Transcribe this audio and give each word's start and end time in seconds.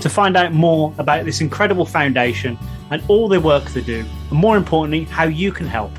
To 0.00 0.08
find 0.08 0.36
out 0.36 0.52
more 0.52 0.94
about 0.98 1.24
this 1.24 1.40
incredible 1.40 1.84
foundation 1.84 2.56
and 2.90 3.02
all 3.08 3.28
the 3.28 3.40
work 3.40 3.64
they 3.70 3.82
do, 3.82 4.04
and 4.30 4.38
more 4.38 4.56
importantly, 4.56 5.02
how 5.04 5.24
you 5.24 5.50
can 5.52 5.66
help, 5.66 5.90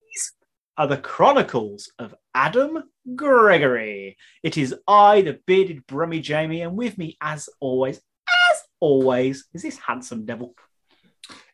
these 0.00 0.32
are 0.78 0.86
the 0.86 0.96
Chronicles 0.96 1.90
of 1.98 2.14
Adam 2.36 2.84
Gregory. 3.16 4.16
It 4.44 4.56
is 4.56 4.76
I, 4.86 5.22
the 5.22 5.40
bearded 5.44 5.84
Brummy 5.88 6.20
Jamie, 6.20 6.60
and 6.60 6.76
with 6.76 6.96
me, 6.96 7.16
as 7.20 7.48
always, 7.58 7.96
as 7.96 8.58
always, 8.78 9.46
is 9.52 9.62
this 9.62 9.76
handsome 9.76 10.24
devil. 10.24 10.54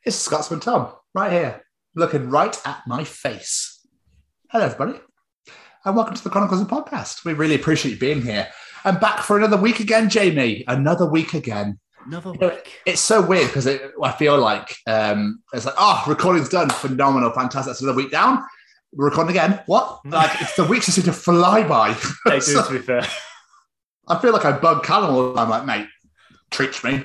It's 0.05 0.15
Scotsman 0.15 0.61
Tom, 0.61 0.93
right 1.15 1.33
here, 1.33 1.65
looking 1.95 2.29
right 2.29 2.55
at 2.67 2.83
my 2.87 3.03
face. 3.03 3.81
Hello, 4.51 4.67
everybody, 4.67 5.01
and 5.87 5.97
welcome 5.97 6.15
to 6.15 6.23
the 6.23 6.29
Chronicles 6.29 6.61
of 6.61 6.69
Podcast. 6.69 7.25
We 7.25 7.33
really 7.33 7.55
appreciate 7.55 7.93
you 7.93 7.99
being 7.99 8.21
here. 8.21 8.49
And 8.85 9.01
back 9.01 9.21
for 9.21 9.39
another 9.39 9.57
week 9.57 9.81
again, 9.81 10.11
Jamie. 10.11 10.65
Another 10.69 11.07
week 11.07 11.33
again. 11.33 11.81
Another 12.05 12.33
You 12.33 12.39
know, 12.41 12.49
week. 12.51 12.83
It's 12.85 13.01
so 13.01 13.25
weird 13.25 13.47
because 13.47 13.67
I 13.67 14.13
feel 14.13 14.37
like 14.37 14.77
um, 14.87 15.43
it's 15.55 15.65
like, 15.65 15.77
oh, 15.79 16.05
recording's 16.07 16.51
done, 16.51 16.69
phenomenal, 16.69 17.31
fantastic. 17.31 17.71
That's 17.71 17.81
another 17.81 17.97
week 17.97 18.11
down. 18.11 18.45
We're 18.95 19.07
recording 19.07 19.31
again. 19.37 19.61
What? 19.67 20.01
Like 20.05 20.41
it's 20.41 20.55
the 20.57 20.65
weeks 20.65 20.87
just 20.87 20.97
seem 20.97 21.05
to 21.07 21.13
fly 21.13 21.67
by. 21.67 21.97
They 22.27 22.37
do, 22.37 22.41
So, 22.41 22.65
to 22.67 22.73
be 22.73 22.79
fair. 22.91 23.03
I 24.09 24.19
feel 24.21 24.33
like 24.33 24.45
I 24.45 24.53
bug 24.53 24.85
Callum 24.85 25.15
all 25.15 25.33
the 25.33 25.35
time. 25.35 25.49
Like, 25.51 25.65
mate, 25.67 25.87
treat 26.51 26.83
me. 26.85 27.05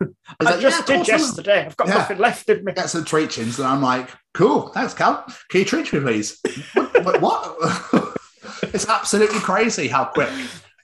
He's 0.00 0.08
I 0.40 0.44
like, 0.44 0.60
just 0.60 0.80
"Yeah, 0.80 0.86
did 0.86 0.94
I 0.94 0.98
will." 0.98 1.06
yesterday. 1.20 1.66
I've 1.66 1.76
got 1.76 1.88
Yeah. 1.88 1.94
nothing 1.94 2.18
left 2.18 2.48
in 2.48 2.64
me. 2.64 2.72
get 2.72 2.88
some 2.90 3.04
treachings, 3.04 3.58
and 3.58 3.68
I'm 3.68 3.82
like, 3.82 4.08
cool, 4.34 4.68
thanks, 4.68 4.94
Cal. 4.94 5.24
Can 5.50 5.60
you 5.60 5.64
treat 5.66 5.92
me, 5.92 6.00
please? 6.00 6.40
what? 6.74 7.20
what? 7.20 8.16
it's 8.74 8.88
absolutely 8.88 9.38
crazy 9.40 9.86
how 9.88 10.06
quick 10.06 10.30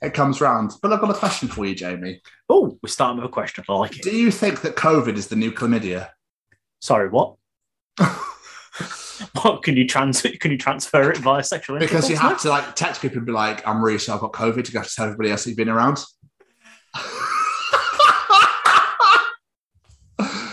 it 0.03 0.15
comes 0.15 0.41
round. 0.41 0.72
But 0.82 0.93
I've 0.93 1.00
got 1.00 1.10
a 1.10 1.15
question 1.19 1.48
for 1.48 1.65
you, 1.66 1.75
Jamie. 1.75 2.21
Oh, 2.48 2.78
we're 2.82 2.88
starting 2.91 3.16
with 3.21 3.28
a 3.28 3.32
question. 3.32 3.65
I 3.69 3.72
like 3.75 3.97
it. 3.97 4.03
Do 4.03 4.15
you 4.15 4.31
think 4.31 4.60
that 4.60 4.77
COVID 4.77 5.16
is 5.16 5.27
the 5.28 5.37
new 5.37 5.50
chlamydia? 5.50 6.10
Sorry, 6.81 7.09
what? 7.09 7.34
what 9.43 9.62
can 9.62 9.77
you 9.77 9.87
trans 9.87 10.23
can 10.23 10.51
you 10.51 10.59
transfer 10.59 11.11
it 11.11 11.19
via 11.19 11.43
sexual 11.43 11.79
Because 11.79 12.09
you 12.09 12.17
have 12.17 12.41
to 12.43 12.49
like 12.49 12.75
text 12.75 13.03
people 13.03 13.19
and 13.19 13.27
be 13.27 13.33
like, 13.33 13.67
I'm 13.67 13.83
really 13.83 13.99
sorry, 13.99 14.17
I've 14.17 14.21
got 14.21 14.33
COVID. 14.33 14.73
You 14.73 14.79
have 14.79 14.89
to 14.89 14.95
tell 14.95 15.06
everybody 15.06 15.31
else 15.31 15.47
you've 15.47 15.56
been 15.56 15.69
around. 15.69 15.97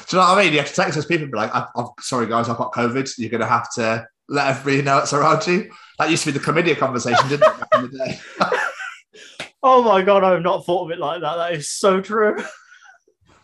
Do 0.08 0.18
you 0.18 0.22
know 0.22 0.30
what 0.30 0.38
I 0.38 0.44
mean? 0.44 0.54
You 0.54 0.59
have 0.59 0.70
to 0.70 0.75
text 0.75 0.96
those 0.96 1.06
people 1.08 1.24
and 1.24 1.31
be 1.31 1.38
like, 1.38 1.54
I'm, 1.56 1.66
I'm 1.75 1.88
sorry, 2.00 2.28
guys, 2.28 2.48
I've 2.48 2.58
got 2.58 2.72
COVID. 2.74 3.12
You're 3.18 3.31
going 3.31 3.42
to 3.42 3.48
have 3.48 3.72
to 3.74 4.08
let 4.30 4.48
everybody 4.48 4.84
know 4.84 5.00
it's 5.00 5.14
around 5.14 5.48
you. 5.48 5.72
That 5.98 6.12
used 6.12 6.24
to 6.25 6.31
be 6.31 6.38
the 6.38 6.46
chlamydia 6.46 6.78
conversation, 6.78 7.28
didn't 7.28 7.52
it, 7.52 7.59
back 7.59 7.70
in 7.74 7.90
the 7.90 7.98
day? 7.98 8.20
Oh 9.68 9.81
my 9.81 10.04
god, 10.04 10.24
I 10.24 10.34
have 10.34 10.44
not 10.44 10.64
thought 10.64 10.86
of 10.86 10.92
it 10.92 11.00
like 11.00 11.22
that. 11.22 11.38
That 11.38 11.54
is 11.54 11.72
so 11.72 12.00
true. 12.00 12.38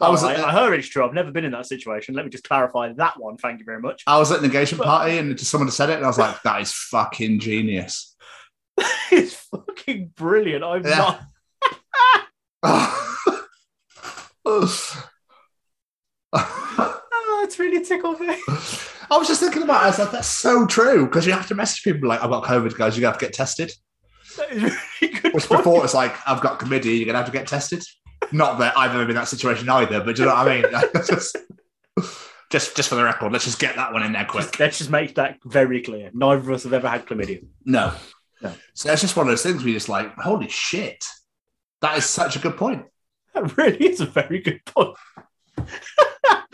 I 0.01 0.07
oh, 0.07 0.11
was, 0.11 0.23
Oh, 0.23 0.29
at, 0.29 0.39
I, 0.39 0.49
I 0.49 0.51
heard 0.51 0.73
it's 0.77 0.87
true. 0.87 1.05
I've 1.05 1.13
never 1.13 1.31
been 1.31 1.45
in 1.45 1.51
that 1.51 1.67
situation. 1.67 2.15
Let 2.15 2.25
me 2.25 2.31
just 2.31 2.43
clarify 2.43 2.91
that 2.93 3.19
one. 3.19 3.37
Thank 3.37 3.59
you 3.59 3.65
very 3.65 3.79
much. 3.79 4.03
I 4.07 4.17
was 4.17 4.31
at 4.31 4.39
an 4.39 4.45
engagement 4.45 4.83
party 4.83 5.17
and 5.17 5.37
just 5.37 5.51
someone 5.51 5.69
said 5.69 5.89
it, 5.89 5.97
and 5.97 6.03
I 6.05 6.07
was 6.07 6.17
like, 6.17 6.41
that 6.43 6.61
is 6.61 6.73
fucking 6.73 7.39
genius. 7.39 8.15
it's 9.11 9.35
fucking 9.35 10.11
brilliant. 10.15 10.63
I'm 10.63 10.83
Yeah. 10.85 10.97
not. 10.97 11.21
Oh, 14.43 15.09
it's 17.43 17.59
really 17.59 17.83
tickled 17.83 18.19
me. 18.19 18.35
I 18.47 19.17
was 19.17 19.27
just 19.27 19.41
thinking 19.41 19.63
about 19.63 19.81
it. 19.81 19.85
I 19.85 19.87
was 19.89 19.99
like, 19.99 20.11
that's 20.11 20.27
so 20.27 20.65
true 20.65 21.05
because 21.05 21.27
you 21.27 21.33
have 21.33 21.47
to 21.47 21.55
message 21.55 21.83
people 21.83 22.07
like, 22.09 22.23
I've 22.23 22.29
got 22.29 22.43
COVID, 22.43 22.75
guys, 22.75 22.97
you 22.97 23.05
have 23.05 23.17
to 23.17 23.25
get 23.25 23.33
tested. 23.33 23.71
That 24.37 24.51
is 24.51 24.61
really 25.01 25.13
good. 25.19 25.33
Which 25.33 25.47
point. 25.47 25.59
before 25.63 25.83
it's 25.83 25.93
like, 25.93 26.15
I've 26.25 26.41
got 26.41 26.59
chlamydia, 26.59 26.95
you're 26.97 27.05
going 27.05 27.13
to 27.13 27.17
have 27.17 27.25
to 27.25 27.31
get 27.31 27.47
tested. 27.47 27.83
Not 28.31 28.59
that 28.59 28.77
I've 28.77 28.91
ever 28.91 29.03
been 29.03 29.11
in 29.11 29.15
that 29.15 29.27
situation 29.27 29.69
either, 29.69 30.03
but 30.03 30.15
do 30.15 30.23
you 30.23 30.27
know 30.27 30.35
what 30.35 30.47
I 30.47 30.61
mean? 30.61 30.71
just, 31.07 31.37
just, 32.49 32.75
just 32.75 32.89
for 32.89 32.95
the 32.95 33.03
record, 33.03 33.31
let's 33.31 33.45
just 33.45 33.59
get 33.59 33.75
that 33.75 33.93
one 33.93 34.03
in 34.03 34.13
there 34.13 34.25
quick. 34.25 34.59
Let's 34.59 34.77
just 34.77 34.89
make 34.89 35.15
that 35.15 35.37
very 35.45 35.81
clear. 35.81 36.11
Neither 36.13 36.41
of 36.41 36.49
us 36.49 36.63
have 36.63 36.73
ever 36.73 36.87
had 36.87 37.05
chlamydia. 37.05 37.45
No. 37.65 37.93
No. 38.41 38.53
So 38.73 38.89
that's 38.89 39.01
just 39.01 39.15
one 39.15 39.27
of 39.27 39.31
those 39.31 39.43
things 39.43 39.57
where 39.57 39.69
you're 39.69 39.77
just 39.77 39.89
like, 39.89 40.13
holy 40.15 40.49
shit. 40.49 41.03
That 41.81 41.97
is 41.97 42.05
such 42.05 42.35
a 42.35 42.39
good 42.39 42.57
point. 42.57 42.85
That 43.33 43.57
really 43.57 43.85
is 43.87 44.01
a 44.01 44.05
very 44.05 44.39
good 44.39 44.63
point. 44.65 44.97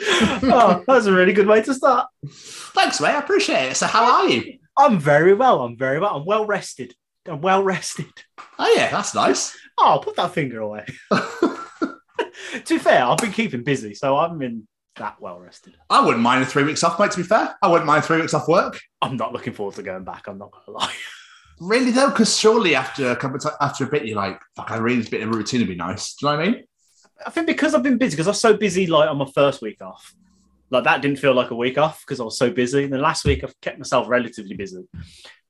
oh, 0.10 0.84
that's 0.88 1.06
a 1.06 1.14
really 1.14 1.34
good 1.34 1.48
way 1.48 1.62
to 1.62 1.74
start. 1.74 2.08
Thanks, 2.26 3.02
mate. 3.02 3.16
I 3.16 3.20
appreciate 3.20 3.72
it. 3.72 3.76
So, 3.76 3.88
how 3.88 4.06
are 4.06 4.30
you? 4.30 4.60
I'm 4.78 5.00
very 5.00 5.34
well. 5.34 5.62
I'm 5.62 5.78
very 5.78 6.00
well. 6.00 6.18
I'm 6.18 6.26
well 6.26 6.46
rested. 6.46 6.94
I'm 7.26 7.42
well 7.42 7.64
rested. 7.64 8.12
Oh, 8.60 8.74
yeah, 8.76 8.90
that's 8.90 9.16
nice. 9.16 9.58
Oh, 9.78 10.00
put 10.04 10.16
that 10.16 10.34
finger 10.34 10.60
away. 10.62 10.86
To 12.60 12.74
be 12.76 12.80
fair, 12.80 13.04
I've 13.04 13.18
been 13.18 13.32
keeping 13.32 13.64
busy, 13.64 13.94
so 13.94 14.18
I'm 14.18 14.42
in 14.42 14.68
that 14.98 15.22
well 15.22 15.40
rested. 15.40 15.76
I 15.90 16.04
wouldn't 16.04 16.24
mind 16.24 16.44
a 16.44 16.46
three 16.46 16.64
weeks 16.64 16.84
off, 16.84 17.00
mate. 17.00 17.12
To 17.12 17.18
be 17.18 17.24
fair, 17.24 17.56
I 17.62 17.68
wouldn't 17.68 17.86
mind 17.86 18.04
three 18.04 18.20
weeks 18.22 18.34
off 18.34 18.48
work. 18.48 18.80
I'm 19.02 19.18
not 19.18 19.34
looking 19.34 19.54
forward 19.54 19.76
to 19.76 19.84
going 19.84 20.04
back. 20.04 20.28
I'm 20.28 20.38
not 20.38 20.52
gonna 20.52 20.78
lie. 20.78 20.94
Really 21.60 21.90
though, 21.90 22.12
because 22.12 22.38
surely 22.38 22.76
after 22.76 23.10
a 23.10 23.16
couple 23.16 23.38
of 23.38 23.42
ti- 23.42 23.50
after 23.60 23.86
a 23.86 23.88
bit, 23.88 24.06
you're 24.06 24.16
like, 24.16 24.40
fuck, 24.56 24.70
I 24.70 24.78
really 24.78 24.98
need 24.98 25.08
a 25.08 25.10
bit 25.10 25.24
of 25.24 25.34
routine 25.34 25.62
to 25.62 25.66
be 25.66 25.74
nice. 25.74 26.14
Do 26.14 26.28
you 26.28 26.32
know 26.32 26.38
what 26.38 26.48
I 26.48 26.52
mean? 26.52 26.64
I 27.26 27.30
think 27.32 27.48
because 27.48 27.74
I've 27.74 27.82
been 27.82 27.98
busy, 27.98 28.16
because 28.16 28.28
I 28.28 28.30
was 28.30 28.40
so 28.40 28.56
busy 28.56 28.86
like 28.86 29.10
on 29.10 29.18
my 29.18 29.26
first 29.34 29.60
week 29.64 29.82
off. 29.82 30.14
Like 30.70 30.84
that 30.84 31.02
didn't 31.02 31.18
feel 31.18 31.34
like 31.34 31.50
a 31.50 31.56
week 31.56 31.80
off 31.80 32.04
because 32.06 32.20
I 32.20 32.26
was 32.26 32.38
so 32.38 32.52
busy. 32.52 32.84
And 32.84 32.94
then 32.94 33.02
last 33.02 33.26
week 33.26 33.44
I've 33.44 33.60
kept 33.60 33.80
myself 33.80 34.08
relatively 34.08 34.56
busy. 34.56 34.88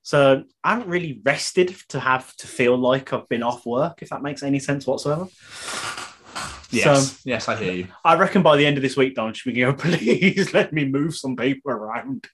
So 0.02 0.44
I 0.64 0.76
haven't 0.76 0.88
really 0.88 1.20
rested 1.26 1.76
to 1.90 2.00
have 2.00 2.34
to 2.38 2.48
feel 2.48 2.78
like 2.78 3.12
I've 3.12 3.28
been 3.28 3.44
off 3.44 3.66
work, 3.66 4.02
if 4.02 4.08
that 4.10 4.22
makes 4.22 4.44
any 4.44 4.60
sense 4.60 4.88
whatsoever. 4.88 5.28
Yes, 6.70 7.12
So- 7.12 7.18
yes, 7.26 7.48
I 7.48 7.56
hear 7.56 7.74
you. 7.74 7.88
I 8.04 8.16
reckon 8.16 8.42
by 8.42 8.58
the 8.58 8.66
end 8.66 8.78
of 8.78 8.84
this 8.84 8.98
week, 8.98 9.16
Don, 9.16 9.34
should 9.34 9.54
we 9.54 9.60
go, 9.60 9.74
please 9.74 10.54
let 10.54 10.74
me 10.74 10.86
move 10.86 11.16
some 11.16 11.36
people 11.36 11.72
around? 11.72 12.28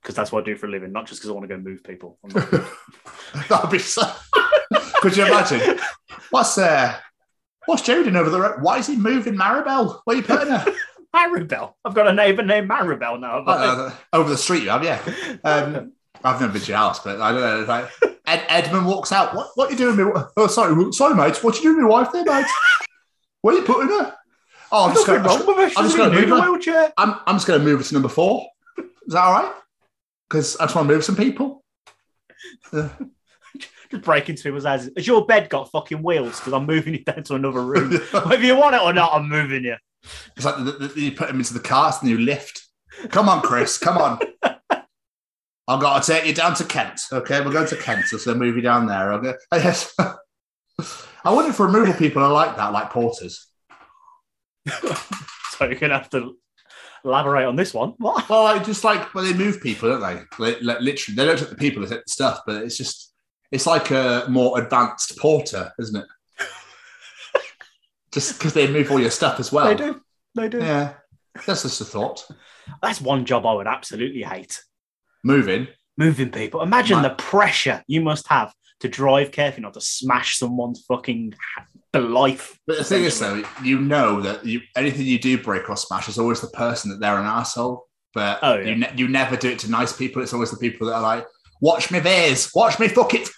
Because 0.00 0.14
that's 0.16 0.32
what 0.32 0.42
I 0.42 0.46
do 0.46 0.56
for 0.56 0.66
a 0.66 0.70
living, 0.70 0.92
not 0.92 1.06
just 1.06 1.20
because 1.20 1.30
I 1.30 1.32
want 1.34 1.48
to 1.48 1.56
go 1.56 1.60
move 1.62 1.82
people. 1.84 2.18
That'd 3.48 3.70
be 3.70 3.78
so. 3.78 4.02
Could 5.00 5.16
you 5.16 5.26
imagine? 5.26 5.78
What's 6.30 6.58
uh, 6.58 6.96
what's 7.66 7.82
Joe 7.82 8.02
doing 8.02 8.16
over 8.16 8.30
there? 8.30 8.58
Why 8.58 8.78
is 8.78 8.86
he 8.88 8.96
moving 8.96 9.34
Maribel? 9.34 10.00
Where 10.04 10.16
are 10.16 10.20
you 10.20 10.24
putting 10.24 10.52
her? 10.52 10.64
Maribel. 11.14 11.74
I've 11.84 11.94
got 11.94 12.08
a 12.08 12.12
neighbour 12.12 12.42
named 12.42 12.68
Maribel 12.70 13.20
now. 13.20 13.44
Uh, 13.44 13.92
over 14.12 14.30
the 14.30 14.36
street, 14.38 14.62
you 14.64 14.70
have, 14.70 14.82
yeah. 14.82 15.00
Um, 15.44 15.92
I've 16.24 16.40
never 16.40 16.52
been 16.52 16.62
to 16.62 16.68
your 16.68 16.78
house, 16.78 17.00
but 17.00 17.20
I 17.20 17.32
don't 17.32 17.40
know. 17.40 17.64
Like 17.66 17.90
Ed, 18.26 18.44
Edmund 18.48 18.86
walks 18.86 19.12
out. 19.12 19.34
What, 19.34 19.50
what 19.56 19.68
are 19.68 19.72
you 19.72 19.76
doing? 19.78 19.96
with 19.96 20.06
me? 20.16 20.22
Oh, 20.36 20.46
sorry, 20.46 20.92
sorry, 20.92 21.14
mate. 21.14 21.42
What 21.44 21.56
you 21.56 21.62
doing 21.62 21.76
with 21.76 21.82
your 21.82 21.88
wife 21.90 22.12
there, 22.12 22.24
mate? 22.24 22.46
Where 23.42 23.54
are 23.54 23.58
you 23.58 23.64
putting 23.64 23.88
her? 23.88 24.16
Oh, 24.72 24.88
I'm 24.88 24.94
just 24.94 25.06
going. 25.06 25.22
wrong 25.22 25.46
with 25.46 25.56
her. 25.56 25.78
I'm 25.78 25.84
just 25.84 25.96
gonna 25.96 26.14
move 26.14 26.30
her. 26.30 26.40
wheelchair. 26.40 26.92
I'm, 26.96 27.16
I'm 27.26 27.36
just 27.36 27.46
going 27.46 27.60
to 27.60 27.64
move 27.64 27.80
it 27.80 27.84
to 27.84 27.94
number 27.94 28.08
four. 28.08 28.48
Is 28.78 29.12
that 29.12 29.20
all 29.20 29.32
right? 29.34 29.52
Because 30.28 30.56
I 30.56 30.64
just 30.64 30.74
want 30.74 30.88
to 30.88 30.94
move 30.94 31.04
some 31.04 31.16
people. 31.16 31.62
Just 33.92 34.04
break 34.04 34.30
into 34.30 34.42
people's 34.42 34.64
houses. 34.64 34.90
Has 34.96 35.06
your 35.06 35.26
bed 35.26 35.50
got 35.50 35.70
fucking 35.70 36.02
wheels? 36.02 36.38
Because 36.38 36.54
I'm 36.54 36.64
moving 36.64 36.94
you 36.94 37.04
down 37.04 37.22
to 37.24 37.34
another 37.34 37.62
room. 37.62 37.92
Whether 38.10 38.42
you 38.42 38.56
want 38.56 38.74
it 38.74 38.80
or 38.80 38.94
not, 38.94 39.12
I'm 39.12 39.28
moving 39.28 39.64
you. 39.64 39.76
It's 40.34 40.46
like 40.46 40.56
the, 40.56 40.72
the, 40.72 40.98
you 41.00 41.12
put 41.12 41.28
him 41.28 41.36
into 41.36 41.52
the 41.52 41.60
car, 41.60 41.92
and 42.00 42.08
you 42.08 42.16
lift. 42.16 42.66
Come 43.10 43.28
on, 43.28 43.42
Chris, 43.42 43.76
come 43.76 43.98
on. 43.98 44.18
I've 45.68 45.80
got 45.80 46.02
to 46.02 46.12
take 46.12 46.26
you 46.26 46.34
down 46.34 46.54
to 46.54 46.64
Kent. 46.64 47.02
Okay, 47.12 47.42
we're 47.42 47.52
going 47.52 47.68
to 47.68 47.76
Kent, 47.76 48.06
so 48.06 48.16
so 48.16 48.34
move 48.34 48.56
you 48.56 48.62
down 48.62 48.86
there. 48.86 49.12
Okay. 49.12 49.34
Yes. 49.52 49.94
I 51.24 51.32
wonder 51.32 51.50
if 51.50 51.60
removal 51.60 51.94
people 51.94 52.22
are 52.22 52.32
like 52.32 52.56
that, 52.56 52.72
like 52.72 52.90
porters. 52.90 53.46
So 55.58 55.66
you're 55.66 55.78
gonna 55.78 55.98
have 55.98 56.10
to 56.10 56.36
elaborate 57.04 57.44
on 57.44 57.56
this 57.56 57.74
one. 57.74 57.90
What? 57.98 58.28
Well, 58.28 58.44
like, 58.44 58.64
just 58.64 58.82
like 58.84 59.14
well, 59.14 59.22
they 59.22 59.34
move 59.34 59.60
people, 59.62 59.90
don't 59.90 60.00
they? 60.00 60.22
Like, 60.44 60.60
literally, 60.80 61.14
they 61.14 61.24
don't 61.26 61.38
take 61.38 61.50
the 61.50 61.56
people, 61.56 61.82
they 61.82 61.88
take 61.94 62.04
the 62.06 62.10
stuff. 62.10 62.40
But 62.46 62.62
it's 62.62 62.76
just, 62.76 63.12
it's 63.52 63.66
like 63.66 63.90
a 63.90 64.24
more 64.28 64.60
advanced 64.60 65.18
porter, 65.18 65.70
isn't 65.78 65.94
it? 65.94 66.06
just 68.12 68.38
because 68.38 68.54
they 68.54 68.66
move 68.66 68.90
all 68.90 68.98
your 68.98 69.10
stuff 69.10 69.38
as 69.38 69.52
well. 69.52 69.66
they 69.66 69.74
do. 69.74 70.00
They 70.34 70.48
do. 70.48 70.58
Yeah, 70.58 70.94
that's 71.46 71.62
just 71.62 71.80
a 71.80 71.84
thought. 71.84 72.26
That's 72.82 73.00
one 73.00 73.24
job 73.24 73.46
I 73.46 73.52
would 73.52 73.66
absolutely 73.66 74.22
hate. 74.22 74.62
Moving. 75.22 75.68
Moving 75.96 76.30
people. 76.30 76.62
Imagine 76.62 77.02
My- 77.02 77.08
the 77.08 77.14
pressure 77.14 77.84
you 77.86 78.00
must 78.00 78.26
have 78.28 78.52
to 78.82 78.88
drive 78.88 79.32
carefully 79.32 79.62
not 79.62 79.74
to 79.74 79.80
smash 79.80 80.38
someone's 80.38 80.84
fucking 80.86 81.34
life. 81.94 82.58
But 82.66 82.78
the 82.78 82.84
thing 82.84 83.04
is, 83.04 83.18
though, 83.18 83.42
you 83.62 83.80
know 83.80 84.20
that 84.20 84.44
you, 84.44 84.60
anything 84.76 85.06
you 85.06 85.18
do 85.18 85.42
break 85.42 85.68
or 85.68 85.76
smash 85.76 86.08
is 86.08 86.18
always 86.18 86.40
the 86.40 86.48
person 86.48 86.90
that 86.90 87.00
they're 87.00 87.18
an 87.18 87.26
asshole. 87.26 87.86
But 88.14 88.40
Oh, 88.42 88.54
yeah. 88.58 88.68
you, 88.68 88.76
ne- 88.76 88.92
you 88.96 89.08
never 89.08 89.36
do 89.36 89.48
it 89.50 89.58
to 89.60 89.70
nice 89.70 89.92
people. 89.92 90.20
It's 90.22 90.34
always 90.34 90.50
the 90.50 90.58
people 90.58 90.86
that 90.88 90.94
are 90.96 91.02
like, 91.02 91.26
"Watch 91.60 91.90
me, 91.90 91.98
Veers. 92.00 92.50
Watch 92.54 92.78
me, 92.78 92.88
fuck 92.88 93.14
it." 93.14 93.28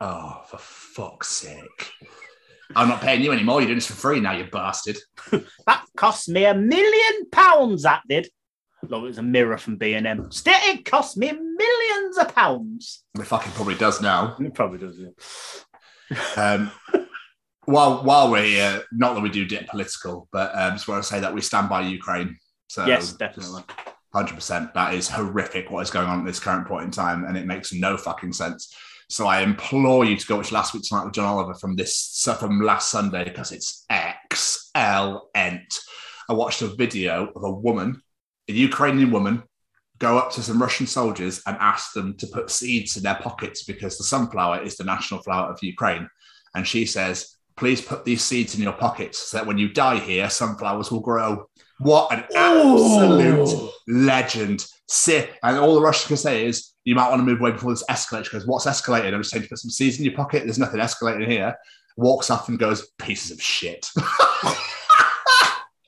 Oh, 0.00 0.42
for 0.46 0.58
fuck's 0.58 1.28
sake! 1.28 1.90
I'm 2.76 2.88
not 2.88 3.00
paying 3.00 3.22
you 3.22 3.32
anymore. 3.32 3.60
You're 3.60 3.66
doing 3.68 3.78
this 3.78 3.86
for 3.86 3.94
free 3.94 4.20
now, 4.20 4.32
you 4.32 4.44
bastard. 4.44 4.96
That 5.66 5.84
cost 5.96 6.28
me 6.28 6.44
a 6.44 6.54
million 6.54 7.30
pounds. 7.30 7.82
That 7.82 8.02
did. 8.08 8.28
Look, 8.88 9.02
it 9.04 9.06
was 9.06 9.18
a 9.18 9.22
mirror 9.22 9.56
from 9.58 9.76
B 9.76 9.94
and 9.94 10.06
M. 10.06 10.30
Still, 10.30 10.58
it 10.64 10.84
cost 10.84 11.16
me 11.16 11.30
millions 11.30 12.18
of 12.18 12.34
pounds. 12.34 13.04
It 13.14 13.26
fucking 13.26 13.52
probably 13.52 13.76
does 13.76 14.00
now. 14.00 14.36
It 14.40 14.54
probably 14.54 14.78
does. 14.78 14.98
Yeah. 14.98 16.18
Um, 16.36 16.70
while 17.64 18.02
while 18.02 18.30
we're 18.30 18.44
here, 18.44 18.82
not 18.92 19.14
that 19.14 19.20
we 19.20 19.30
do 19.30 19.46
get 19.46 19.68
political, 19.68 20.28
but 20.32 20.50
um, 20.54 20.72
just 20.72 20.88
want 20.88 21.02
to 21.02 21.08
say 21.08 21.20
that 21.20 21.32
we 21.32 21.40
stand 21.40 21.68
by 21.68 21.82
Ukraine. 21.82 22.36
So 22.68 22.84
yes, 22.86 23.12
definitely. 23.12 23.62
Hundred 24.12 24.34
percent. 24.34 24.74
That 24.74 24.94
is 24.94 25.08
horrific. 25.08 25.70
What 25.70 25.82
is 25.82 25.90
going 25.90 26.08
on 26.08 26.20
at 26.20 26.26
this 26.26 26.40
current 26.40 26.66
point 26.66 26.84
in 26.84 26.90
time, 26.90 27.24
and 27.24 27.36
it 27.36 27.46
makes 27.46 27.72
no 27.72 27.96
fucking 27.96 28.32
sense. 28.32 28.74
So 29.08 29.26
I 29.26 29.42
implore 29.42 30.04
you 30.04 30.16
to 30.16 30.26
go 30.26 30.36
watch 30.36 30.52
last 30.52 30.74
week 30.74 30.82
tonight 30.84 31.04
with 31.04 31.14
John 31.14 31.26
Oliver 31.26 31.54
from 31.54 31.76
this 31.76 32.26
from 32.38 32.60
last 32.60 32.90
Sunday 32.90 33.24
because 33.24 33.52
it's 33.52 33.84
excellent. 33.90 35.78
I 36.28 36.32
watched 36.32 36.62
a 36.62 36.68
video 36.68 37.30
of 37.34 37.44
a 37.44 37.50
woman, 37.50 38.02
a 38.52 38.58
Ukrainian 38.68 39.10
woman, 39.10 39.42
go 39.98 40.18
up 40.18 40.32
to 40.32 40.42
some 40.42 40.60
Russian 40.60 40.86
soldiers 40.86 41.42
and 41.46 41.56
ask 41.60 41.92
them 41.92 42.16
to 42.18 42.26
put 42.26 42.50
seeds 42.50 42.96
in 42.96 43.02
their 43.02 43.14
pockets 43.16 43.64
because 43.64 43.96
the 43.96 44.04
sunflower 44.04 44.62
is 44.62 44.76
the 44.76 44.84
national 44.84 45.22
flower 45.22 45.50
of 45.50 45.62
Ukraine, 45.62 46.08
and 46.54 46.66
she 46.66 46.86
says, 46.86 47.36
"Please 47.56 47.80
put 47.80 48.04
these 48.04 48.22
seeds 48.22 48.54
in 48.54 48.62
your 48.62 48.72
pockets 48.72 49.18
so 49.18 49.36
that 49.36 49.46
when 49.46 49.58
you 49.58 49.68
die 49.68 49.98
here, 49.98 50.28
sunflowers 50.28 50.90
will 50.90 51.00
grow." 51.00 51.48
What 51.78 52.12
an 52.12 52.24
absolute 52.36 53.48
Ooh. 53.48 53.70
legend. 53.88 54.66
Sit. 54.88 55.32
And 55.42 55.56
all 55.58 55.74
the 55.74 55.80
Russians 55.80 56.08
can 56.08 56.16
say 56.16 56.46
is, 56.46 56.72
you 56.84 56.94
might 56.94 57.08
want 57.08 57.20
to 57.20 57.24
move 57.24 57.40
away 57.40 57.52
before 57.52 57.72
this 57.72 57.84
escalates. 57.90 58.24
because 58.24 58.46
What's 58.46 58.66
escalating? 58.66 59.12
I'm 59.14 59.20
just 59.20 59.30
saying 59.30 59.44
to 59.44 59.48
put 59.48 59.58
some 59.58 59.70
seeds 59.70 59.98
in 59.98 60.04
your 60.04 60.14
pocket. 60.14 60.44
There's 60.44 60.58
nothing 60.58 60.80
escalating 60.80 61.26
here. 61.28 61.56
Walks 61.96 62.30
off 62.30 62.48
and 62.48 62.58
goes, 62.58 62.88
Pieces 62.98 63.32
of 63.32 63.42
shit. 63.42 63.88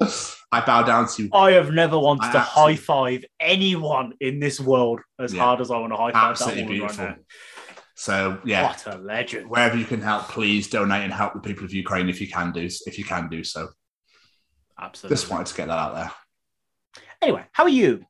I 0.55 0.65
bow 0.65 0.83
down 0.83 1.09
to 1.09 1.23
you. 1.25 1.31
I 1.33 1.53
have 1.53 1.71
never 1.73 1.99
wanted 1.99 2.29
I 2.29 2.33
to 2.33 2.41
high 2.41 2.77
five 2.77 3.25
anyone 3.41 4.15
in 4.21 4.39
this 4.39 4.61
world 4.61 5.01
as 5.19 5.35
Yeah. 5.35 5.43
hard 5.43 5.61
as 5.61 5.71
I 5.71 5.79
want 5.79 5.93
to 5.93 5.97
high 5.97 6.13
five 6.13 6.39
that 6.39 6.49
woman 6.49 6.67
beautiful. 6.69 7.05
right 7.07 7.19
So, 7.97 8.41
yeah, 8.45 8.63
What 8.65 8.87
a 8.87 8.99
legend. 8.99 9.51
wherever 9.51 9.77
you 9.77 9.85
can 9.85 10.01
help, 10.01 10.29
please 10.29 10.69
donate 10.69 11.03
and 11.03 11.13
help 11.13 11.35
the 11.35 11.41
people 11.41 11.65
of 11.65 11.73
Ukraine 11.73 12.09
if 12.09 12.21
you 12.21 12.29
can 12.29 12.53
do 12.53 12.69
if 12.87 12.99
you 12.99 13.05
can 13.05 13.29
do 13.29 13.43
so. 13.45 13.69
Absolutely. 14.81 15.17
Just 15.17 15.31
wanted 15.31 15.47
to 15.47 15.55
get 15.55 15.69
that 15.69 15.79
out 15.79 15.95
there. 15.95 16.13
Anyway, 17.23 17.45
how 17.53 17.65
are 17.65 17.69
you? 17.69 18.05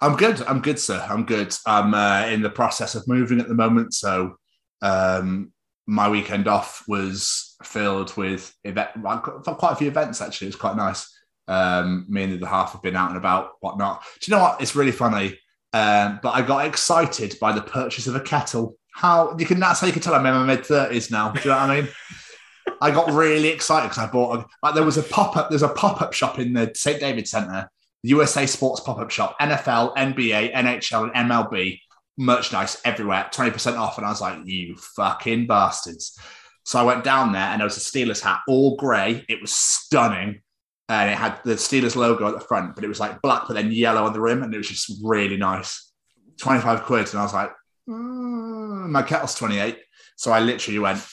I'm 0.00 0.16
good. 0.16 0.40
I'm 0.42 0.60
good, 0.60 0.78
sir. 0.78 1.04
I'm 1.08 1.24
good. 1.24 1.54
I'm 1.66 1.92
uh, 1.94 2.26
in 2.26 2.42
the 2.42 2.50
process 2.50 2.94
of 2.94 3.06
moving 3.08 3.40
at 3.40 3.48
the 3.48 3.54
moment, 3.54 3.94
so 3.94 4.36
um, 4.82 5.52
my 5.86 6.08
weekend 6.08 6.46
off 6.46 6.84
was 6.86 7.56
filled 7.64 8.16
with 8.16 8.54
event, 8.64 8.90
quite 9.02 9.72
a 9.72 9.76
few 9.76 9.88
events. 9.88 10.20
Actually, 10.20 10.46
it 10.48 10.50
was 10.54 10.56
quite 10.56 10.76
nice. 10.76 11.12
Um, 11.48 12.06
me 12.08 12.24
and 12.24 12.32
the 12.32 12.36
other 12.36 12.46
half 12.46 12.72
have 12.72 12.82
been 12.82 12.94
out 12.94 13.08
and 13.08 13.16
about, 13.16 13.52
whatnot. 13.60 14.02
Do 14.20 14.30
you 14.30 14.36
know 14.36 14.42
what? 14.42 14.60
It's 14.60 14.76
really 14.76 14.92
funny. 14.92 15.38
Um, 15.72 16.20
but 16.22 16.30
I 16.30 16.42
got 16.42 16.66
excited 16.66 17.36
by 17.40 17.52
the 17.52 17.62
purchase 17.62 18.06
of 18.06 18.14
a 18.14 18.20
kettle. 18.20 18.76
How 18.94 19.36
you 19.38 19.46
can 19.46 19.60
that's 19.60 19.80
how 19.80 19.86
you 19.86 19.92
can 19.92 20.02
tell 20.02 20.14
I'm 20.14 20.26
in 20.26 20.34
my 20.34 20.44
mid 20.44 20.66
thirties 20.66 21.10
now. 21.10 21.30
Do 21.30 21.40
you 21.40 21.50
know 21.50 21.56
what 21.56 21.70
I 21.70 21.80
mean? 21.80 21.90
I 22.80 22.90
got 22.90 23.10
really 23.10 23.48
excited 23.48 23.88
because 23.88 23.98
I 24.04 24.10
bought 24.10 24.38
a, 24.38 24.46
like 24.62 24.74
there 24.74 24.84
was 24.84 24.98
a 24.98 25.02
pop 25.02 25.36
up. 25.36 25.50
There's 25.50 25.62
a 25.62 25.68
pop 25.68 26.02
up 26.02 26.12
shop 26.12 26.38
in 26.38 26.52
the 26.52 26.70
St 26.74 27.00
David 27.00 27.26
Centre 27.26 27.68
USA 28.02 28.46
Sports 28.46 28.80
pop 28.80 28.98
up 28.98 29.10
shop, 29.10 29.38
NFL, 29.40 29.96
NBA, 29.96 30.52
NHL, 30.52 31.10
and 31.12 31.30
MLB 31.30 31.80
merchandise 32.16 32.80
everywhere, 32.84 33.28
20% 33.32 33.78
off. 33.78 33.98
And 33.98 34.06
I 34.06 34.10
was 34.10 34.20
like, 34.20 34.38
you 34.44 34.76
fucking 34.76 35.46
bastards. 35.46 36.18
So 36.64 36.78
I 36.78 36.82
went 36.82 37.04
down 37.04 37.32
there 37.32 37.42
and 37.42 37.60
there 37.60 37.66
was 37.66 37.76
a 37.76 37.80
Steelers 37.80 38.20
hat, 38.20 38.40
all 38.46 38.76
grey. 38.76 39.24
It 39.28 39.40
was 39.40 39.52
stunning. 39.52 40.42
And 40.88 41.10
it 41.10 41.18
had 41.18 41.40
the 41.44 41.54
Steelers 41.54 41.96
logo 41.96 42.26
at 42.26 42.34
the 42.34 42.40
front, 42.40 42.74
but 42.74 42.84
it 42.84 42.88
was 42.88 43.00
like 43.00 43.20
black, 43.20 43.42
but 43.46 43.54
then 43.54 43.70
yellow 43.70 44.04
on 44.04 44.12
the 44.12 44.20
rim. 44.20 44.42
And 44.42 44.54
it 44.54 44.56
was 44.56 44.68
just 44.68 45.00
really 45.02 45.36
nice. 45.36 45.92
25 46.38 46.84
quid. 46.84 47.08
And 47.10 47.18
I 47.18 47.22
was 47.22 47.34
like, 47.34 47.52
"Mm, 47.88 48.88
my 48.88 49.02
kettle's 49.02 49.34
28. 49.34 49.78
So 50.16 50.32
I 50.32 50.40
literally 50.40 50.78
went, 50.78 51.04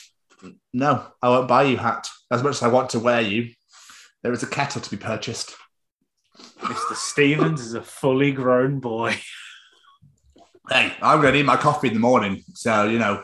no, 0.73 1.05
I 1.21 1.29
won't 1.29 1.47
buy 1.47 1.63
you 1.63 1.77
hat. 1.77 2.07
As 2.31 2.43
much 2.43 2.55
as 2.55 2.63
I 2.63 2.67
want 2.67 2.89
to 2.91 2.99
wear 2.99 3.21
you, 3.21 3.51
there 4.23 4.33
is 4.33 4.43
a 4.43 4.47
kettle 4.47 4.81
to 4.81 4.89
be 4.89 4.97
purchased. 4.97 5.55
Mr. 6.59 6.95
Stevens 6.95 7.61
is 7.61 7.73
a 7.73 7.81
fully 7.81 8.31
grown 8.31 8.79
boy. 8.79 9.17
hey, 10.69 10.93
I'm 11.01 11.21
going 11.21 11.33
to 11.33 11.39
need 11.39 11.45
my 11.45 11.57
coffee 11.57 11.87
in 11.87 11.93
the 11.93 11.99
morning. 11.99 12.43
So, 12.53 12.85
you 12.85 12.99
know, 12.99 13.23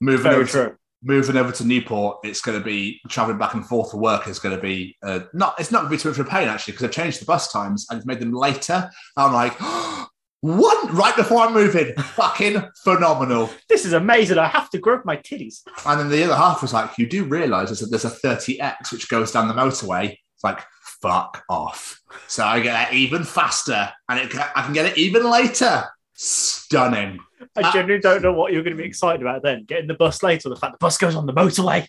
moving 0.00 0.24
Very 0.24 0.36
over, 0.36 0.46
true. 0.46 0.76
Moving 1.02 1.36
over 1.36 1.52
to 1.52 1.64
Newport, 1.64 2.18
it's 2.24 2.40
going 2.40 2.58
to 2.58 2.64
be 2.64 3.00
traveling 3.08 3.38
back 3.38 3.54
and 3.54 3.66
forth 3.66 3.90
for 3.90 3.98
work 3.98 4.28
is 4.28 4.38
going 4.38 4.54
to 4.54 4.62
be 4.62 4.96
uh, 5.02 5.20
not, 5.32 5.58
it's 5.58 5.70
not 5.70 5.80
going 5.80 5.90
to 5.90 5.96
be 5.96 6.00
too 6.00 6.10
much 6.10 6.18
of 6.18 6.26
a 6.26 6.30
pain 6.30 6.48
actually, 6.48 6.72
because 6.72 6.84
I've 6.84 6.92
changed 6.92 7.20
the 7.20 7.26
bus 7.26 7.52
times 7.52 7.86
and 7.90 7.98
it's 7.98 8.06
made 8.06 8.20
them 8.20 8.32
later. 8.32 8.90
I'm 9.16 9.32
like, 9.32 9.54
one 10.40 10.96
right 10.96 11.14
before 11.16 11.42
I'm 11.42 11.54
moving. 11.54 11.94
Fucking 11.94 12.62
phenomenal. 12.82 13.50
This 13.68 13.84
is 13.84 13.92
amazing. 13.92 14.38
I 14.38 14.48
have 14.48 14.70
to 14.70 14.78
grab 14.78 15.04
my 15.04 15.16
titties. 15.16 15.60
And 15.86 16.00
then 16.00 16.08
the 16.08 16.24
other 16.24 16.36
half 16.36 16.62
was 16.62 16.72
like, 16.72 16.98
you 16.98 17.06
do 17.06 17.24
realize 17.24 17.68
there's 17.68 17.82
a, 17.82 17.86
there's 17.86 18.04
a 18.04 18.10
30X 18.10 18.92
which 18.92 19.08
goes 19.08 19.32
down 19.32 19.48
the 19.48 19.54
motorway. 19.54 20.10
It's 20.10 20.44
like, 20.44 20.60
fuck 21.02 21.44
off. 21.48 22.00
So 22.28 22.44
I 22.44 22.60
get 22.60 22.92
it 22.92 22.94
even 22.96 23.24
faster, 23.24 23.90
and 24.08 24.20
it, 24.20 24.34
I 24.34 24.62
can 24.62 24.72
get 24.72 24.86
it 24.86 24.98
even 24.98 25.28
later. 25.28 25.84
Stunning. 26.14 27.18
I 27.56 27.60
Uh, 27.60 27.72
genuinely 27.72 28.00
don't 28.00 28.22
know 28.22 28.32
what 28.32 28.52
you're 28.52 28.62
going 28.62 28.76
to 28.76 28.82
be 28.82 28.88
excited 28.88 29.20
about 29.22 29.42
then. 29.42 29.64
Getting 29.64 29.86
the 29.88 29.94
bus 29.94 30.22
later, 30.22 30.48
the 30.48 30.56
fact 30.56 30.72
the 30.74 30.78
bus 30.78 30.98
goes 30.98 31.14
on 31.14 31.26
the 31.26 31.32
motorway. 31.32 31.86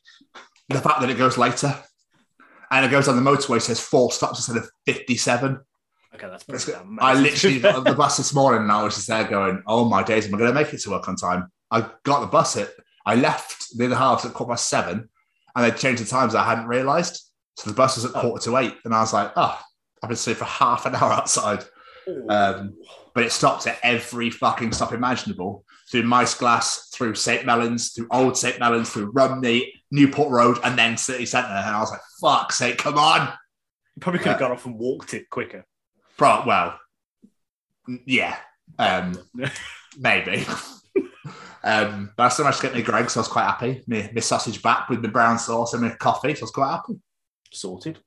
The 0.69 0.79
fact 0.81 1.01
that 1.01 1.09
it 1.09 1.17
goes 1.17 1.37
later, 1.37 1.75
and 2.71 2.85
it 2.85 2.89
goes 2.91 3.07
on 3.07 3.21
the 3.21 3.29
motorway 3.31 3.61
says 3.61 3.79
four 3.79 4.11
stops 4.11 4.39
instead 4.39 4.57
of 4.63 4.69
fifty-seven. 4.85 5.59
Okay, 6.15 6.27
that's 6.27 6.43
pretty 6.43 6.65
good. 6.65 6.79
I 6.99 7.13
literally 7.15 7.59
got 7.59 7.83
the 7.83 7.93
bus 8.03 8.17
this 8.17 8.33
morning, 8.33 8.61
and 8.63 8.71
I 8.71 8.83
was 8.83 8.95
just 8.95 9.07
there 9.07 9.23
going, 9.25 9.61
"Oh 9.67 9.85
my 9.85 10.03
days, 10.03 10.27
am 10.27 10.35
I 10.35 10.37
going 10.37 10.53
to 10.53 10.59
make 10.59 10.73
it 10.73 10.79
to 10.81 10.91
work 10.91 11.07
on 11.09 11.15
time?" 11.15 11.51
I 11.71 11.89
got 12.03 12.21
the 12.21 12.27
bus 12.27 12.55
at. 12.57 12.69
I 13.05 13.15
left 13.15 13.77
the 13.77 13.85
other 13.87 13.95
half 13.95 14.23
at 14.25 14.33
quarter 14.33 14.51
past 14.51 14.69
seven, 14.69 15.09
and 15.55 15.65
they 15.65 15.71
changed 15.77 16.01
the 16.03 16.07
times. 16.07 16.35
I 16.35 16.43
hadn't 16.45 16.67
realised, 16.67 17.29
so 17.57 17.69
the 17.69 17.75
bus 17.75 17.95
was 17.97 18.05
at 18.05 18.11
Oh. 18.15 18.21
quarter 18.21 18.43
to 18.45 18.57
eight, 18.57 18.75
and 18.85 18.93
I 18.95 19.01
was 19.01 19.11
like, 19.13 19.31
"Oh, 19.35 19.59
I've 20.01 20.09
been 20.09 20.15
sitting 20.15 20.37
for 20.39 20.45
half 20.45 20.85
an 20.85 20.95
hour 20.95 21.11
outside." 21.11 21.65
Um, 22.29 22.75
but 23.13 23.23
it 23.23 23.31
stopped 23.31 23.67
at 23.67 23.79
every 23.83 24.29
fucking 24.29 24.71
stop 24.73 24.91
imaginable 24.93 25.63
through 25.91 26.03
Maesglas, 26.03 26.91
through 26.93 27.15
St. 27.15 27.45
Mellons, 27.45 27.91
through 27.93 28.07
Old 28.11 28.37
St. 28.37 28.59
Mellons, 28.59 28.89
through 28.89 29.11
Rumney, 29.11 29.73
Newport 29.91 30.31
Road, 30.31 30.57
and 30.63 30.77
then 30.77 30.97
City 30.97 31.25
Centre. 31.25 31.49
And 31.49 31.75
I 31.75 31.79
was 31.79 31.91
like, 31.91 31.99
fuck's 32.21 32.57
sake, 32.57 32.77
come 32.79 32.97
on. 32.97 33.27
You 33.95 33.99
probably 33.99 34.19
could 34.19 34.29
have 34.29 34.37
Yeah. 34.41 34.47
gone 34.47 34.51
off 34.57 34.65
and 34.65 34.77
walked 34.79 35.13
it 35.13 35.29
quicker. 35.29 35.65
Bro, 36.17 36.43
well, 36.47 36.79
yeah, 38.05 38.35
um, 38.79 39.19
maybe. 39.99 40.45
um, 41.63 42.11
but 42.17 42.23
I 42.23 42.29
still 42.29 42.45
managed 42.45 42.61
to 42.61 42.67
get 42.67 42.75
me 42.75 42.81
Greg, 42.81 43.09
so 43.09 43.19
I 43.19 43.21
was 43.21 43.27
quite 43.27 43.45
happy. 43.45 43.83
Me, 43.87 44.09
me 44.13 44.21
sausage 44.21 44.61
back 44.61 44.89
with 44.89 45.01
the 45.01 45.07
brown 45.07 45.37
sauce 45.39 45.73
and 45.73 45.81
my 45.83 45.89
coffee, 45.95 46.33
so 46.35 46.41
I 46.41 46.43
was 46.43 46.51
quite 46.51 46.71
happy. 46.71 46.99
Sorted. 47.51 47.99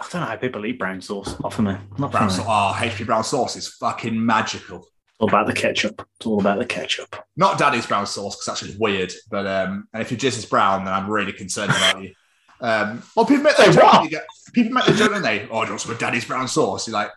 I 0.00 0.06
don't 0.10 0.20
know 0.22 0.26
how 0.26 0.36
people 0.36 0.66
eat 0.66 0.78
brown 0.78 1.00
sauce. 1.00 1.38
Not 1.40 1.52
for 1.52 1.62
me. 1.62 1.76
Not 1.98 2.10
Brown 2.12 2.28
for 2.28 2.36
me. 2.38 2.42
sauce, 2.44 2.76
oh, 2.80 2.84
HP 2.84 3.06
brown 3.06 3.24
sauce 3.24 3.56
is 3.56 3.68
fucking 3.68 4.24
magical. 4.24 4.78
It's 4.78 5.20
all 5.20 5.28
about 5.28 5.46
the 5.46 5.52
ketchup. 5.52 6.06
It's 6.16 6.26
all 6.26 6.40
about 6.40 6.58
the 6.58 6.66
ketchup. 6.66 7.14
Not 7.36 7.58
Daddy's 7.58 7.86
brown 7.86 8.06
sauce 8.06 8.34
because 8.34 8.46
that's 8.46 8.60
just 8.68 8.80
weird. 8.80 9.12
But 9.30 9.46
um, 9.46 9.86
and 9.92 10.02
if 10.02 10.10
your 10.10 10.18
jizz 10.18 10.38
is 10.38 10.46
brown, 10.46 10.84
then 10.84 10.92
I'm 10.92 11.08
really 11.08 11.32
concerned 11.32 11.70
about 11.70 12.02
you. 12.02 12.12
Um, 12.60 13.02
well, 13.14 13.24
people 13.26 13.44
make 13.44 13.54
Say 13.56 13.72
joke. 13.72 14.10
get- 14.10 14.26
People 14.52 14.72
make 14.72 14.84
the 14.86 14.92
joke, 14.94 15.10
don't 15.12 15.22
they? 15.22 15.42
Oh, 15.50 15.60
do 15.62 15.66
you 15.66 15.72
want 15.72 15.80
some 15.80 15.92
of 15.92 15.98
Daddy's 15.98 16.24
brown 16.24 16.46
sauce? 16.48 16.86
You're 16.86 16.94
like, 16.94 17.10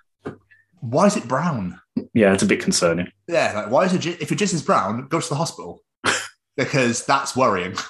why 0.82 1.06
is 1.08 1.16
it 1.18 1.28
brown? 1.28 1.80
Yeah, 2.14 2.34
it's 2.34 2.44
a 2.44 2.48
bit 2.48 2.62
concerning. 2.62 3.12
Yeah, 3.28 3.54
like 3.56 3.72
why 3.72 3.86
is 3.86 3.94
it? 3.94 4.06
If 4.22 4.30
your 4.32 4.38
jizz 4.38 4.54
is 4.54 4.62
brown, 4.64 5.08
go 5.08 5.20
to 5.20 5.30
the 5.30 5.36
hospital 5.36 5.82
because 6.58 7.06
that's 7.06 7.36
worrying. 7.36 7.76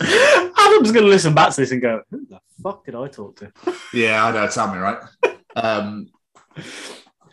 Adam's 0.00 0.92
going 0.92 1.04
to 1.04 1.10
listen 1.10 1.34
back 1.34 1.52
to 1.54 1.60
this 1.60 1.70
and 1.70 1.82
go, 1.82 2.02
who 2.10 2.26
the 2.26 2.40
fuck 2.62 2.84
did 2.84 2.94
I 2.94 3.08
talk 3.08 3.36
to? 3.36 3.52
yeah, 3.92 4.24
I 4.24 4.32
know. 4.32 4.46
Tell 4.48 4.72
me, 4.72 4.78
right? 4.78 4.98
Um, 5.56 6.08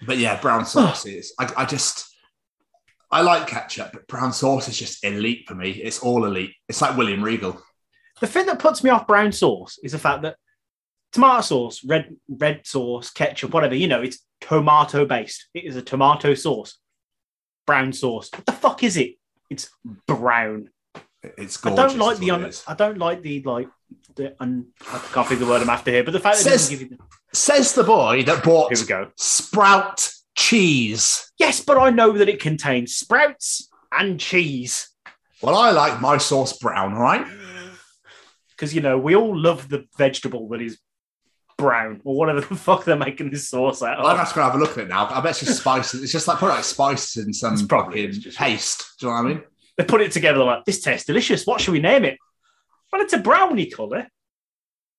but 0.06 0.18
yeah, 0.18 0.40
brown 0.40 0.66
sauce 0.66 1.06
is. 1.06 1.34
I, 1.40 1.52
I 1.58 1.66
just. 1.66 2.08
I 3.14 3.22
like 3.22 3.46
ketchup, 3.46 3.92
but 3.92 4.08
brown 4.08 4.32
sauce 4.32 4.70
is 4.70 4.78
just 4.78 5.04
elite 5.04 5.44
for 5.46 5.54
me. 5.54 5.72
It's 5.72 6.00
all 6.00 6.24
elite. 6.24 6.54
It's 6.70 6.82
like 6.82 6.96
William 6.96 7.22
Regal. 7.22 7.62
The 8.22 8.28
thing 8.28 8.46
that 8.46 8.60
puts 8.60 8.84
me 8.84 8.90
off 8.90 9.06
brown 9.06 9.34
sauce 9.34 9.78
is 9.84 9.92
the 9.92 10.00
fact 10.00 10.22
that 10.22 10.38
tomato 11.12 11.42
sauce, 11.42 11.84
red 11.84 12.16
red 12.30 12.66
sauce, 12.66 13.12
ketchup, 13.12 13.54
whatever, 13.54 13.76
you 13.76 13.88
know, 13.88 14.02
it's 14.02 14.20
tomato 14.40 15.06
based. 15.06 15.48
It 15.54 15.66
is 15.66 15.76
a 15.76 15.82
tomato 15.82 16.34
sauce. 16.34 16.78
Brown 17.68 17.92
sauce. 17.94 18.30
What 18.34 18.46
the 18.46 18.54
fuck 18.54 18.84
is 18.84 18.98
it? 18.98 19.16
It's 19.50 19.70
brown. 20.08 20.70
It's 21.24 21.64
I 21.66 21.76
don't 21.76 21.98
like 21.98 22.18
the 22.18 22.32
un- 22.32 22.52
I 22.68 22.74
don't 22.74 22.98
like 22.98 23.22
the 23.22 23.42
like 23.44 23.68
the 24.16 24.36
un- 24.40 24.68
I 24.92 24.98
can't 25.14 25.28
think 25.28 25.40
of 25.42 25.48
the 25.48 25.54
word 25.54 25.62
I'm 25.62 25.70
after 25.70 25.92
here, 25.92 26.04
but 26.04 26.12
the 26.12 26.20
fact 26.20 26.38
that 26.38 26.44
Says- 26.44 26.70
doesn't 26.70 26.80
give 26.80 26.92
you 26.92 26.98
the- 26.98 27.04
Says 27.38 27.74
the 27.74 27.84
boy 27.84 28.24
that 28.24 28.44
bought 28.44 28.76
here 28.76 28.84
we 28.84 28.88
go. 28.88 29.12
sprout 29.16 30.12
cheese. 30.36 31.32
Yes, 31.38 31.62
but 31.62 31.78
I 31.78 31.90
know 31.90 32.12
that 32.18 32.28
it 32.28 32.40
contains 32.42 32.96
sprouts 32.96 33.70
and 33.92 34.20
cheese. 34.20 34.90
Well, 35.42 35.56
I 35.56 35.72
like 35.72 36.02
my 36.02 36.18
sauce 36.18 36.58
brown, 36.58 36.94
right? 36.94 37.26
Because 38.52 38.76
you 38.76 38.82
know, 38.82 38.98
we 39.00 39.16
all 39.16 39.36
love 39.36 39.70
the 39.70 39.86
vegetable 39.98 40.48
that 40.50 40.62
is 40.62 40.78
brown 41.58 42.00
or 42.04 42.16
whatever 42.16 42.42
the 42.42 42.56
fuck 42.68 42.84
they're 42.84 42.96
making 42.96 43.32
this 43.32 43.50
sauce 43.50 43.82
out 43.82 43.98
Well, 43.98 44.08
I'm 44.08 44.18
just 44.18 44.36
gonna 44.36 44.46
have 44.52 44.56
a 44.56 44.64
look 44.64 44.72
at 44.74 44.84
it 44.86 44.88
now. 44.88 45.08
I 45.08 45.20
bet 45.22 45.32
it's 45.32 45.40
just 45.40 45.62
spices. 45.62 46.04
It's 46.04 46.12
just 46.12 46.28
like 46.28 46.38
put 46.38 46.50
like 46.50 46.64
spices 46.64 47.24
and 47.26 47.36
some 47.36 47.54
It's 47.54 47.64
probably 47.64 48.08
paste. 48.38 48.86
Do 49.00 49.08
you 49.08 49.12
know 49.12 49.16
what 49.16 49.26
I 49.26 49.30
mean? 49.30 49.44
They 49.82 49.88
put 49.88 50.02
it 50.02 50.12
together 50.12 50.44
like 50.44 50.64
this 50.64 50.80
tastes 50.80 51.08
delicious. 51.08 51.48
What 51.48 51.60
should 51.60 51.72
we 51.72 51.80
name 51.80 52.06
it? 52.06 52.20
Well, 52.94 53.02
it's 53.02 53.14
a 53.14 53.18
brownie 53.18 53.66
colour. 53.66 54.08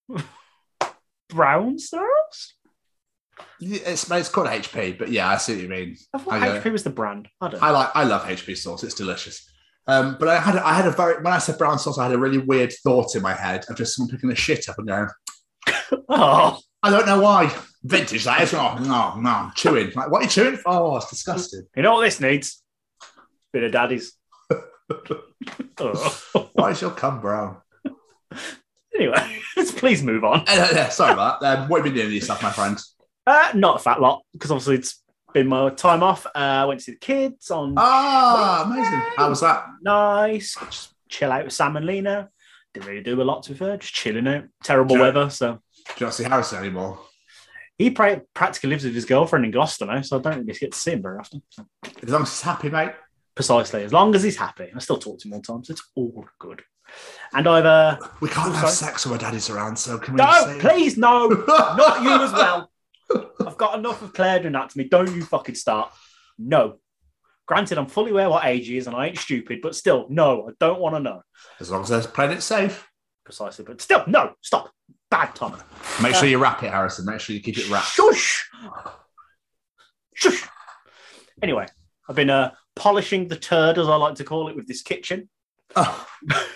Brown 1.28 1.78
sauce? 1.78 2.54
It's 3.60 4.10
it's 4.10 4.28
called 4.28 4.48
HP, 4.48 4.98
but 4.98 5.08
yeah, 5.08 5.28
I 5.28 5.36
see 5.36 5.54
what 5.54 5.62
you 5.62 5.68
mean. 5.68 5.96
I 6.12 6.18
thought 6.18 6.34
I. 6.34 6.58
HP 6.58 6.72
was 6.72 6.82
the 6.82 6.90
brand. 6.90 7.28
I 7.40 7.48
don't 7.48 7.60
know. 7.60 7.66
I 7.68 7.70
like 7.70 7.90
I 7.94 8.02
love 8.02 8.24
HP 8.24 8.56
sauce. 8.56 8.82
It's 8.82 8.94
delicious. 8.94 9.48
Um, 9.86 10.16
but 10.18 10.26
I 10.26 10.40
had 10.40 10.56
I 10.56 10.74
had 10.74 10.88
a 10.88 10.90
very 10.90 11.22
when 11.22 11.32
I 11.32 11.38
said 11.38 11.58
brown 11.58 11.78
sauce, 11.78 11.98
I 11.98 12.06
had 12.06 12.12
a 12.12 12.18
really 12.18 12.38
weird 12.38 12.72
thought 12.82 13.14
in 13.14 13.22
my 13.22 13.34
head 13.34 13.64
of 13.68 13.76
just 13.76 13.94
someone 13.94 14.10
picking 14.10 14.30
the 14.30 14.34
shit 14.34 14.68
up 14.68 14.78
and 14.78 14.88
going, 14.88 15.08
Oh, 16.08 16.58
I 16.82 16.90
don't 16.90 17.06
know 17.06 17.20
why. 17.20 17.56
Vintage 17.84 18.24
that 18.24 18.42
is. 18.42 18.52
Oh 18.52 18.78
no, 18.80 19.14
no, 19.14 19.30
I'm 19.30 19.52
chewing. 19.54 19.92
Like, 19.94 20.10
what 20.10 20.22
are 20.22 20.24
you 20.24 20.28
chewing? 20.30 20.56
for? 20.56 20.70
Oh, 20.70 20.96
it's 20.96 21.08
disgusting. 21.08 21.66
you 21.76 21.82
know 21.82 21.94
what 21.94 22.02
this 22.02 22.20
needs? 22.20 22.60
Bit 23.52 23.62
of 23.62 23.70
daddy's. 23.70 24.14
Why 26.54 26.70
is 26.70 26.80
your 26.80 26.90
cum 26.90 27.20
brown? 27.20 27.58
Anyway, 28.94 29.38
let's 29.56 29.72
please 29.78 30.02
move 30.02 30.24
on. 30.24 30.40
Uh, 30.40 30.68
yeah, 30.74 30.88
sorry 30.88 31.12
about 31.12 31.40
that. 31.40 31.58
Um, 31.60 31.68
what 31.68 31.78
have 31.78 31.86
you 31.86 31.92
been 31.92 32.00
doing 32.02 32.06
with 32.08 32.14
yourself, 32.22 32.42
my 32.42 32.50
friend? 32.52 32.78
Uh, 33.26 33.50
not 33.54 33.76
a 33.76 33.78
fat 33.78 34.00
lot, 34.00 34.22
because 34.32 34.50
obviously 34.50 34.76
it's 34.76 35.02
been 35.32 35.46
my 35.48 35.70
time 35.70 36.02
off. 36.02 36.26
Uh, 36.26 36.30
I 36.38 36.64
went 36.66 36.80
to 36.80 36.84
see 36.84 36.92
the 36.92 36.98
kids 36.98 37.50
on 37.50 37.74
Ah, 37.76 38.64
amazing. 38.66 39.02
How 39.16 39.28
was 39.30 39.40
that? 39.40 39.64
nice. 39.82 40.56
Just 40.66 40.94
chill 41.08 41.32
out 41.32 41.44
with 41.44 41.52
Sam 41.52 41.76
and 41.76 41.86
Lena. 41.86 42.28
Didn't 42.74 42.88
really 42.88 43.02
do 43.02 43.20
a 43.20 43.24
lot 43.24 43.42
to 43.44 43.54
her, 43.54 43.76
just 43.76 43.94
chilling 43.94 44.26
out. 44.26 44.44
Terrible 44.64 44.96
Sure. 44.96 45.04
weather, 45.04 45.30
so 45.30 45.52
Do 45.86 45.92
you 45.98 46.06
not 46.06 46.14
see 46.14 46.24
Harrison 46.24 46.58
anymore? 46.58 46.98
he 47.78 47.90
pra- 47.90 48.22
practically 48.34 48.70
lives 48.70 48.84
with 48.84 48.94
his 48.94 49.04
girlfriend 49.06 49.44
in 49.44 49.50
Gloucester 49.50 49.86
now, 49.86 50.00
so 50.02 50.18
I 50.18 50.22
don't 50.22 50.38
really 50.46 50.52
get 50.58 50.72
to 50.72 50.78
see 50.78 50.92
him 50.92 51.02
very 51.02 51.18
often. 51.18 51.42
As 52.02 52.08
long 52.10 52.22
as 52.22 52.28
he's 52.30 52.42
happy, 52.42 52.68
mate. 52.70 52.92
Precisely, 53.34 53.84
as 53.84 53.92
long 53.92 54.14
as 54.14 54.22
he's 54.22 54.36
happy. 54.36 54.70
I 54.74 54.78
still 54.78 54.98
talk 54.98 55.20
to 55.20 55.28
him 55.28 55.34
all 55.34 55.40
the 55.40 55.46
time, 55.46 55.64
so 55.64 55.72
it's 55.72 55.82
all 55.94 56.24
good. 56.38 56.62
And 57.32 57.48
I've 57.48 57.64
uh, 57.64 57.98
We 58.20 58.28
can't 58.28 58.54
have 58.54 58.70
sorry. 58.70 58.90
sex 58.92 59.06
when 59.06 59.16
my 59.16 59.18
daddy's 59.18 59.48
around, 59.48 59.76
so 59.76 59.98
can 59.98 60.14
we 60.14 60.18
no, 60.18 60.30
say 60.44 60.58
please, 60.60 60.98
no, 60.98 61.28
not 61.48 62.02
you 62.02 62.22
as 62.22 62.32
well. 62.32 62.70
I've 63.46 63.58
got 63.58 63.78
enough 63.78 64.02
of 64.02 64.12
Claire 64.12 64.40
doing 64.40 64.52
that 64.52 64.70
to 64.70 64.78
me. 64.78 64.84
Don't 64.84 65.14
you 65.14 65.24
fucking 65.24 65.54
start. 65.54 65.92
No. 66.38 66.78
Granted, 67.46 67.76
I'm 67.78 67.86
fully 67.86 68.10
aware 68.12 68.30
what 68.30 68.44
age 68.44 68.68
he 68.68 68.76
is 68.76 68.86
and 68.86 68.96
I 68.96 69.08
ain't 69.08 69.18
stupid, 69.18 69.60
but 69.62 69.74
still, 69.74 70.06
no, 70.08 70.48
I 70.48 70.52
don't 70.60 70.80
want 70.80 70.94
to 70.94 71.00
know. 71.00 71.22
As 71.60 71.70
long 71.70 71.82
as 71.82 71.88
they're 71.88 72.02
playing 72.02 72.32
it 72.32 72.42
safe. 72.42 72.88
Precisely, 73.24 73.64
but 73.64 73.80
still, 73.80 74.04
no, 74.06 74.34
stop. 74.40 74.70
Bad 75.10 75.34
Tom. 75.34 75.56
Make 76.02 76.14
sure 76.14 76.26
you 76.26 76.38
wrap 76.38 76.62
it, 76.62 76.70
Harrison. 76.70 77.04
Make 77.04 77.20
sure 77.20 77.36
you 77.36 77.42
keep 77.42 77.58
it 77.58 77.68
wrapped. 77.68 77.88
Shush. 77.88 78.48
Shush. 80.14 80.48
Anyway, 81.42 81.66
I've 82.08 82.16
been 82.16 82.30
uh, 82.30 82.52
polishing 82.76 83.29
the 83.29 83.37
turd, 83.37 83.79
as 83.79 83.88
I 83.88 83.97
like 83.97 84.17
to 84.17 84.25
call 84.25 84.49
it, 84.49 84.57
with 84.57 84.67
this 84.67 84.83
kitchen. 84.83 85.29
Oh, 85.76 86.07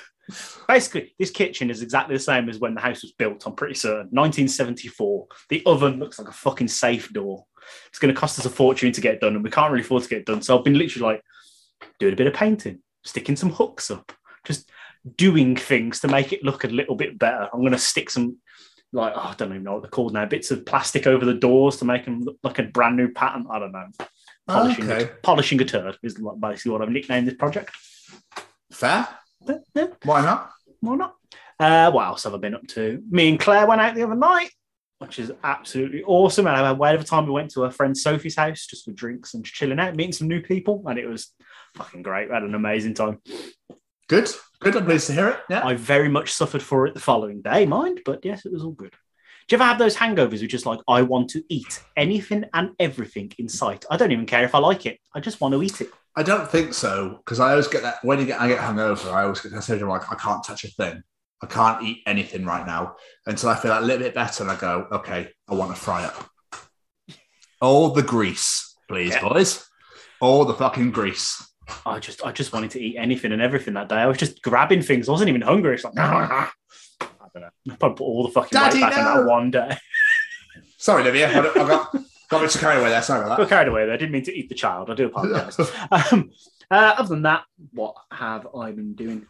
Basically, 0.69 1.15
this 1.19 1.31
kitchen 1.31 1.71
is 1.71 1.83
exactly 1.83 2.17
the 2.17 2.21
same 2.21 2.49
as 2.49 2.59
when 2.59 2.75
the 2.75 2.81
house 2.81 3.03
was 3.03 3.13
built, 3.13 3.47
I'm 3.47 3.55
pretty 3.55 3.75
certain. 3.75 4.09
1974. 4.11 5.27
The 5.49 5.63
oven 5.67 6.01
looks 6.01 6.19
like 6.19 6.29
a 6.29 6.33
fucking 6.33 6.69
safe 6.69 7.13
door. 7.13 7.45
It's 7.89 7.99
going 7.99 8.13
to 8.13 8.21
cost 8.21 8.39
us 8.39 8.45
a 8.45 8.51
fortune 8.51 8.93
to 8.93 9.01
get 9.01 9.21
done, 9.21 9.35
and 9.35 9.45
we 9.45 9.51
can't 9.51 9.71
really 9.71 9.85
afford 9.85 10.03
to 10.03 10.09
get 10.09 10.21
it 10.21 10.27
done. 10.27 10.43
So 10.43 10.59
I've 10.59 10.65
been 10.65 10.79
literally 10.79 11.15
like 11.15 11.23
doing 12.01 12.13
a 12.13 12.17
bit 12.17 12.27
of 12.27 12.35
painting, 12.35 12.81
sticking 13.05 13.37
some 13.37 13.51
hooks 13.51 13.91
up, 13.91 14.13
just 14.45 14.69
doing 15.17 15.55
things 15.55 16.01
to 16.01 16.09
make 16.09 16.33
it 16.33 16.43
look 16.43 16.65
a 16.65 16.69
little 16.69 16.97
bit 16.97 17.19
better. 17.19 17.49
I'm 17.53 17.61
going 17.61 17.73
to 17.73 17.79
stick 17.79 18.11
some, 18.11 18.39
like, 18.93 19.13
oh, 19.15 19.21
I 19.21 19.35
don't 19.37 19.51
even 19.51 19.63
know 19.63 19.75
what 19.75 19.83
they're 19.83 19.91
called 19.91 20.13
now, 20.13 20.27
bits 20.27 20.51
of 20.51 20.67
plastic 20.67 21.07
over 21.07 21.25
the 21.25 21.35
doors 21.35 21.77
to 21.77 21.85
make 21.85 22.05
them 22.05 22.23
look 22.23 22.39
like 22.43 22.59
a 22.59 22.65
brand 22.65 22.97
new 22.97 23.13
pattern. 23.13 23.47
I 23.51 23.61
don't 23.61 23.73
know. 23.73 23.87
Polishing, 24.47 24.91
okay. 24.91 25.05
a, 25.05 25.07
polishing 25.23 25.61
a 25.61 25.65
turd 25.65 25.99
is 26.03 26.21
basically 26.41 26.73
what 26.73 26.83
I've 26.83 26.91
nicknamed 26.91 27.27
this 27.27 27.35
project. 27.35 27.71
Fair. 28.71 29.09
Yeah, 29.75 29.87
Why 30.05 30.21
not? 30.23 30.53
why 30.81 30.97
not? 30.97 31.15
Uh, 31.59 31.91
what 31.91 32.07
else 32.07 32.25
have 32.25 32.35
I 32.35 32.39
been 32.39 32.55
up 32.55 32.67
to? 32.69 33.03
Me 33.11 33.29
and 33.31 33.41
Claire 33.41 33.67
went 33.67 33.81
out 33.81 33.95
the 33.95 34.03
other 34.03 34.15
night, 34.15 34.51
which 34.99 35.19
is 35.19 35.33
absolutely 35.43 36.03
awesome. 36.05 36.47
And 36.47 36.57
I 36.57 36.69
had 36.69 36.79
whatever 36.79 37.03
time 37.03 37.27
we 37.27 37.33
went 37.33 37.51
to 37.53 37.63
her 37.63 37.71
friend 37.71 37.97
Sophie's 37.97 38.37
house 38.37 38.67
just 38.67 38.85
for 38.85 38.93
drinks 38.93 39.35
and 39.35 39.45
chilling 39.45 39.81
out, 39.81 39.97
meeting 39.97 40.13
some 40.13 40.29
new 40.29 40.43
people, 40.43 40.83
and 40.87 40.99
it 40.99 41.09
was 41.09 41.33
fucking 41.75 42.03
great. 42.03 42.29
We 42.29 42.35
had 42.35 42.43
an 42.43 42.55
amazing 42.55 42.95
time. 42.95 43.21
Good. 44.09 44.31
Good. 44.61 44.77
I'm 44.77 44.85
pleased 44.85 45.09
to 45.09 45.13
hear 45.15 45.29
it. 45.29 45.41
Yeah. 45.51 45.67
I 45.67 45.75
very 45.75 46.09
much 46.09 46.33
suffered 46.33 46.63
for 46.63 46.87
it 46.87 46.95
the 46.95 47.01
following 47.01 47.43
day, 47.43 47.67
mind, 47.67 48.03
but 48.05 48.25
yes, 48.25 48.47
it 48.47 48.53
was 48.53 48.63
all 48.63 48.73
good. 48.73 48.95
Do 49.49 49.55
you 49.55 49.59
ever 49.63 49.65
have 49.69 49.79
those 49.79 49.95
hangovers 49.97 50.41
which 50.43 50.51
just 50.51 50.67
like 50.67 50.81
I 50.89 51.03
want 51.03 51.31
to 51.31 51.45
eat 51.49 51.81
anything 51.97 52.45
and 52.53 52.71
everything 52.81 53.33
in 53.39 53.49
sight? 53.49 53.85
I 53.91 53.97
don't 53.97 54.11
even 54.11 54.27
care 54.27 54.45
if 54.45 54.55
I 54.55 54.59
like 54.59 54.87
it. 54.87 54.99
I 55.15 55.21
just 55.21 55.41
want 55.41 55.55
to 55.55 55.63
eat 55.63 55.81
it. 55.81 55.91
I 56.17 56.23
don't 56.25 56.51
think 56.51 56.75
so 56.75 57.19
because 57.19 57.39
I 57.39 57.51
always 57.51 57.69
get 57.69 57.83
that 57.83 58.03
when 58.05 58.19
you 58.19 58.27
get 58.27 58.41
I 58.41 58.49
get 58.49 58.59
hungover. 58.59 59.13
I 59.13 59.23
always 59.23 59.41
get 59.41 59.53
that 59.53 59.63
syndrome 59.63 59.91
like 59.91 60.11
I 60.11 60.17
can't 60.17 60.43
touch 60.43 60.65
a 60.65 60.69
thing. 60.69 61.03
I 61.43 61.47
can't 61.47 61.83
eat 61.83 61.99
anything 62.07 62.45
right 62.45 62.67
now 62.67 62.97
until 63.27 63.51
I 63.51 63.57
feel 63.57 63.79
a 63.79 63.81
little 63.81 64.03
bit 64.03 64.15
better, 64.15 64.43
and 64.43 64.51
I 64.51 64.57
go, 64.57 64.89
okay, 64.91 65.29
I 65.49 65.55
want 65.55 65.75
to 65.75 65.81
fry 65.81 66.05
up. 66.05 66.31
All 67.61 67.91
the 67.91 68.03
grease, 68.03 68.75
please, 68.89 69.11
Yeah. 69.13 69.21
boys. 69.29 69.65
All 70.21 70.45
the 70.47 70.55
fucking 70.55 70.91
grease. 70.93 71.47
I 71.85 71.99
just 71.99 72.25
I 72.25 72.33
just 72.33 72.53
wanted 72.53 72.71
to 72.73 72.81
eat 72.81 72.97
anything 72.97 73.33
and 73.33 73.43
everything 73.43 73.75
that 73.75 73.89
day. 73.91 73.97
I 73.97 74.07
was 74.07 74.17
just 74.19 74.43
grabbing 74.43 74.83
things. 74.83 75.09
I 75.09 75.13
wasn't 75.13 75.29
even 75.29 75.43
hungry. 75.43 75.75
It's 75.75 75.85
like 75.85 75.95
don't 77.41 77.53
know. 77.67 77.75
I 77.75 77.77
probably 77.77 77.97
put 77.97 78.05
all 78.05 78.23
the 78.25 78.33
fucking 78.33 78.51
Daddy, 78.53 78.77
weight 78.77 78.91
back 78.91 78.99
in 78.99 79.05
no. 79.05 79.23
that 79.23 79.31
one 79.31 79.51
day. 79.51 79.77
Sorry, 80.79 81.03
Olivia, 81.03 81.29
I, 81.31 81.39
I 81.39 81.53
got 81.55 81.97
got 82.29 82.43
me 82.43 82.49
to 82.49 82.59
carry 82.59 82.81
away 82.81 82.91
there. 82.91 83.03
Sorry 83.03 83.21
about 83.21 83.39
got 83.39 83.45
that. 83.45 83.49
carried 83.49 83.69
away 83.69 83.85
there. 83.87 83.95
I 83.95 83.97
didn't 83.97 84.13
mean 84.13 84.25
to 84.25 84.35
eat 84.37 84.49
the 84.49 84.55
child. 84.55 84.91
I 84.91 84.95
do 84.95 85.07
apologize. 85.07 85.59
um, 85.91 86.31
uh, 86.71 86.95
other 86.99 87.09
than 87.09 87.23
that, 87.23 87.45
what 87.73 87.95
have 88.11 88.47
I 88.55 88.73
been 88.73 88.95
doing? 88.95 89.27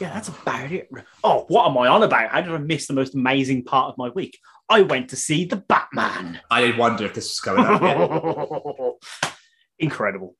Yeah, 0.00 0.12
that's 0.12 0.28
about 0.28 0.72
it. 0.72 0.90
Oh, 1.22 1.44
what 1.48 1.70
am 1.70 1.78
I 1.78 1.86
on 1.88 2.02
about? 2.02 2.30
How 2.30 2.40
did 2.40 2.52
I 2.52 2.58
miss 2.58 2.86
the 2.86 2.94
most 2.94 3.14
amazing 3.14 3.64
part 3.64 3.90
of 3.90 3.98
my 3.98 4.08
week? 4.10 4.38
I 4.68 4.82
went 4.82 5.10
to 5.10 5.16
see 5.16 5.44
the 5.44 5.56
Batman. 5.56 6.40
I 6.50 6.62
did 6.62 6.78
wonder 6.78 7.04
if 7.04 7.14
this 7.14 7.28
was 7.28 7.40
going 7.40 7.62
yet. 7.82 9.32
Incredible. 9.78 10.36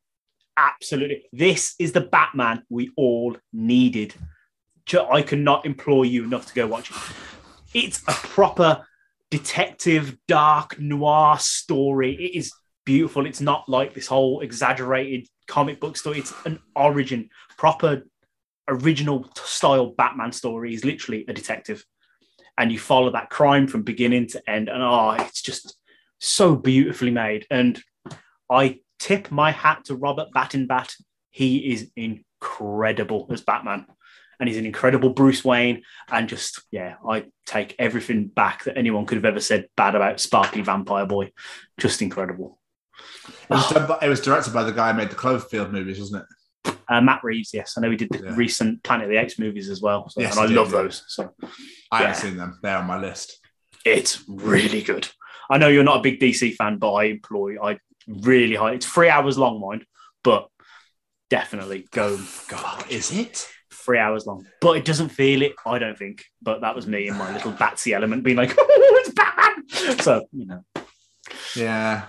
Absolutely. 0.57 1.25
This 1.33 1.75
is 1.79 1.93
the 1.93 2.01
Batman 2.01 2.63
we 2.69 2.91
all 2.97 3.37
needed. 3.53 4.15
I 5.11 5.23
cannot 5.23 5.67
implore 5.67 6.05
you 6.05 6.25
enough 6.25 6.47
to 6.47 6.55
go 6.55 6.67
watch 6.67 6.91
it. 6.91 6.97
It's 7.75 8.03
a 8.07 8.13
proper 8.13 8.87
detective, 9.31 10.19
dark, 10.29 10.79
noir 10.79 11.39
story. 11.39 12.15
It 12.15 12.37
is 12.37 12.53
beautiful. 12.85 13.27
It's 13.27 13.41
not 13.41 13.69
like 13.69 13.95
this 13.95 14.07
whole 14.07 14.41
exaggerated 14.41 15.27
comic 15.47 15.81
book 15.81 15.97
story. 15.97 16.19
It's 16.19 16.35
an 16.45 16.59
origin, 16.77 17.31
proper, 17.57 18.03
original 18.69 19.31
style 19.37 19.91
Batman 19.97 20.33
story. 20.33 20.71
He's 20.71 20.85
literally 20.85 21.25
a 21.29 21.33
detective. 21.33 21.85
And 22.59 22.71
you 22.71 22.79
follow 22.79 23.11
that 23.13 23.31
crime 23.31 23.67
from 23.67 23.83
beginning 23.83 24.29
to 24.29 24.51
end. 24.51 24.69
And 24.69 24.83
oh, 24.83 25.17
it's 25.19 25.41
just 25.41 25.77
so 26.19 26.55
beautifully 26.55 27.11
made. 27.11 27.47
And 27.51 27.83
I 28.51 28.81
tip 28.99 29.31
my 29.31 29.51
hat 29.51 29.87
to 29.87 29.97
Robert 29.97 30.29
Battenbat. 30.35 30.95
He 31.31 31.73
is 31.73 31.91
incredible 31.97 33.27
as 33.31 33.41
Batman. 33.41 33.87
And 34.43 34.49
he's 34.49 34.59
an 34.59 34.67
incredible 34.67 35.11
Bruce 35.11 35.45
Wayne. 35.45 35.83
And 36.11 36.29
just, 36.29 36.63
yeah, 36.73 36.97
I 37.09 37.27
take 37.47 37.77
everything 37.79 38.27
back 38.27 38.65
that 38.65 38.77
anyone 38.77 39.07
could 39.07 39.15
have 39.15 39.25
ever 39.25 39.39
said 39.39 39.69
bad 39.77 39.95
about 39.95 40.19
Sparkly 40.19 40.63
Vampire 40.63 41.07
Boy. 41.07 41.31
Just 41.79 42.03
incredible. 42.03 42.59
It 43.29 43.51
was, 43.51 43.73
by, 43.73 43.99
it 44.03 44.09
was 44.09 44.21
directed 44.21 44.53
by 44.53 44.65
the 44.65 44.73
guy 44.73 44.91
who 44.91 44.99
made 44.99 45.11
the 45.11 45.15
Cloverfield 45.15 45.71
movies, 45.71 46.01
wasn't 46.01 46.25
it? 46.65 46.75
Uh, 46.89 47.01
Matt 47.01 47.21
Reeves, 47.23 47.51
yes. 47.55 47.75
I 47.79 47.83
know 47.83 47.91
he 47.93 47.97
did 47.97 48.09
the 48.11 48.19
Yeah. 48.25 48.35
recent 48.35 48.83
Planet 48.83 49.05
of 49.05 49.11
the 49.11 49.17
Apes 49.21 49.39
movies 49.39 49.71
as 49.71 49.81
well. 49.81 50.09
So, 50.09 50.21
Yes, 50.21 50.33
and 50.37 50.41
I 50.45 50.49
did, 50.49 50.57
love 50.57 50.73
yeah. 50.73 50.83
those. 50.83 51.05
So 51.07 51.33
I 51.93 52.01
Yeah. 52.01 52.07
haven't 52.09 52.23
seen 52.23 52.37
them. 52.37 52.59
They're 52.65 52.79
on 52.79 52.87
my 52.89 52.99
list. 52.99 53.39
it's 53.85 54.25
really 54.27 54.83
good. 54.83 55.07
I 55.51 55.59
know 55.59 55.69
you're 55.69 55.85
not 55.85 55.99
a 55.99 56.03
big 56.03 56.19
DC 56.19 56.57
fan, 56.57 56.79
but 56.79 56.93
I 56.95 57.05
employ, 57.05 57.63
I 57.65 57.79
really 58.09 58.57
high. 58.57 58.73
It's 58.73 58.87
three 58.87 59.09
hours 59.09 59.39
long, 59.39 59.61
mind, 59.61 59.85
but 60.25 60.49
definitely 61.31 61.87
go, 61.93 62.19
go 62.49 62.59
Is 62.91 63.13
it? 63.17 63.49
Three 63.83 63.99
hours 63.99 64.27
long, 64.27 64.47
but 64.61 64.77
it 64.77 64.85
doesn't 64.85 65.09
feel 65.11 65.43
it. 65.43 65.55
I 65.67 65.79
don't 65.79 65.99
think. 65.99 66.25
But 66.41 66.61
that 66.63 66.75
was 66.75 66.87
me 66.87 67.09
in 67.09 67.17
my 67.17 67.33
little 67.33 67.53
Batsy 67.53 67.93
element, 67.93 68.25
being 68.25 68.37
like, 68.37 68.55
"Oh, 68.59 69.03
it's 69.05 69.15
Batman." 69.15 69.99
So 70.01 70.27
you 70.33 70.47
know, 70.47 70.65
Yeah. 71.57 72.05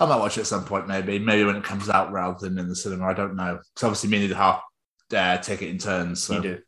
I 0.00 0.06
might 0.06 0.16
watch 0.18 0.36
it 0.36 0.40
at 0.40 0.46
some 0.48 0.64
point, 0.64 0.88
maybe. 0.88 1.20
Maybe 1.20 1.44
when 1.44 1.54
it 1.54 1.62
comes 1.62 1.88
out 1.88 2.10
rather 2.10 2.36
than 2.40 2.58
in 2.58 2.68
the 2.68 2.74
cinema. 2.74 3.06
I 3.06 3.14
don't 3.14 3.36
know. 3.36 3.60
Because 3.74 3.84
obviously, 3.84 4.10
me 4.10 4.22
and 4.22 4.32
the 4.32 4.36
half 4.36 4.60
uh, 5.14 5.38
take 5.38 5.62
it 5.62 5.68
in 5.68 5.78
turns. 5.78 6.22
So. 6.24 6.34
you 6.34 6.42
do. 6.42 6.58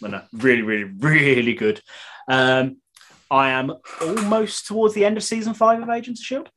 No, 0.00 0.22
really, 0.32 0.62
really, 0.62 0.84
really 0.84 1.54
good. 1.54 1.82
Um, 2.28 2.78
I 3.30 3.50
am 3.50 3.74
almost 4.00 4.66
towards 4.66 4.94
the 4.94 5.04
end 5.04 5.16
of 5.16 5.24
season 5.24 5.52
five 5.54 5.82
of 5.82 5.88
Agents 5.90 6.20
of 6.20 6.24
Shield. 6.24 6.50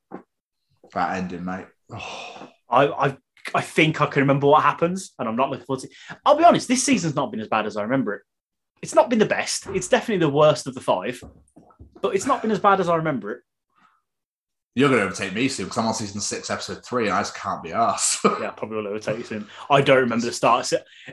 That 0.93 1.17
ending, 1.17 1.43
mate. 1.43 1.65
Oh, 1.91 2.49
I, 2.69 2.87
I, 2.87 3.17
I 3.55 3.61
think 3.61 4.01
I 4.01 4.05
can 4.07 4.21
remember 4.21 4.47
what 4.47 4.63
happens, 4.63 5.13
and 5.19 5.27
I'm 5.27 5.35
not 5.35 5.49
looking 5.49 5.65
forward 5.65 5.81
to. 5.81 5.89
I'll 6.25 6.37
be 6.37 6.43
honest, 6.43 6.67
this 6.67 6.83
season's 6.83 7.15
not 7.15 7.31
been 7.31 7.39
as 7.41 7.47
bad 7.47 7.65
as 7.65 7.77
I 7.77 7.83
remember 7.83 8.13
it. 8.15 8.21
It's 8.81 8.95
not 8.95 9.09
been 9.09 9.19
the 9.19 9.25
best. 9.25 9.67
It's 9.67 9.87
definitely 9.87 10.25
the 10.25 10.29
worst 10.33 10.67
of 10.67 10.73
the 10.73 10.81
five, 10.81 11.21
but 12.01 12.15
it's 12.15 12.25
not 12.25 12.41
been 12.41 12.51
as 12.51 12.59
bad 12.59 12.79
as 12.79 12.89
I 12.89 12.95
remember 12.95 13.31
it. 13.31 13.39
you're 14.73 14.89
going 14.89 15.01
to 15.01 15.05
overtake 15.05 15.33
me 15.33 15.47
soon 15.47 15.65
because 15.65 15.77
I'm 15.77 15.85
on 15.85 15.93
season 15.93 16.21
six, 16.21 16.49
episode 16.49 16.83
three, 16.85 17.05
and 17.07 17.13
I 17.13 17.19
just 17.21 17.35
can't 17.35 17.61
be 17.61 17.69
arsed. 17.69 18.23
Yeah, 18.41 18.51
probably 18.51 18.77
will 18.77 18.87
overtake 18.87 19.17
you 19.19 19.23
soon. 19.23 19.47
I 19.69 19.81
don't 19.81 19.99
remember 19.99 20.25
the 20.25 20.31
start. 20.31 20.71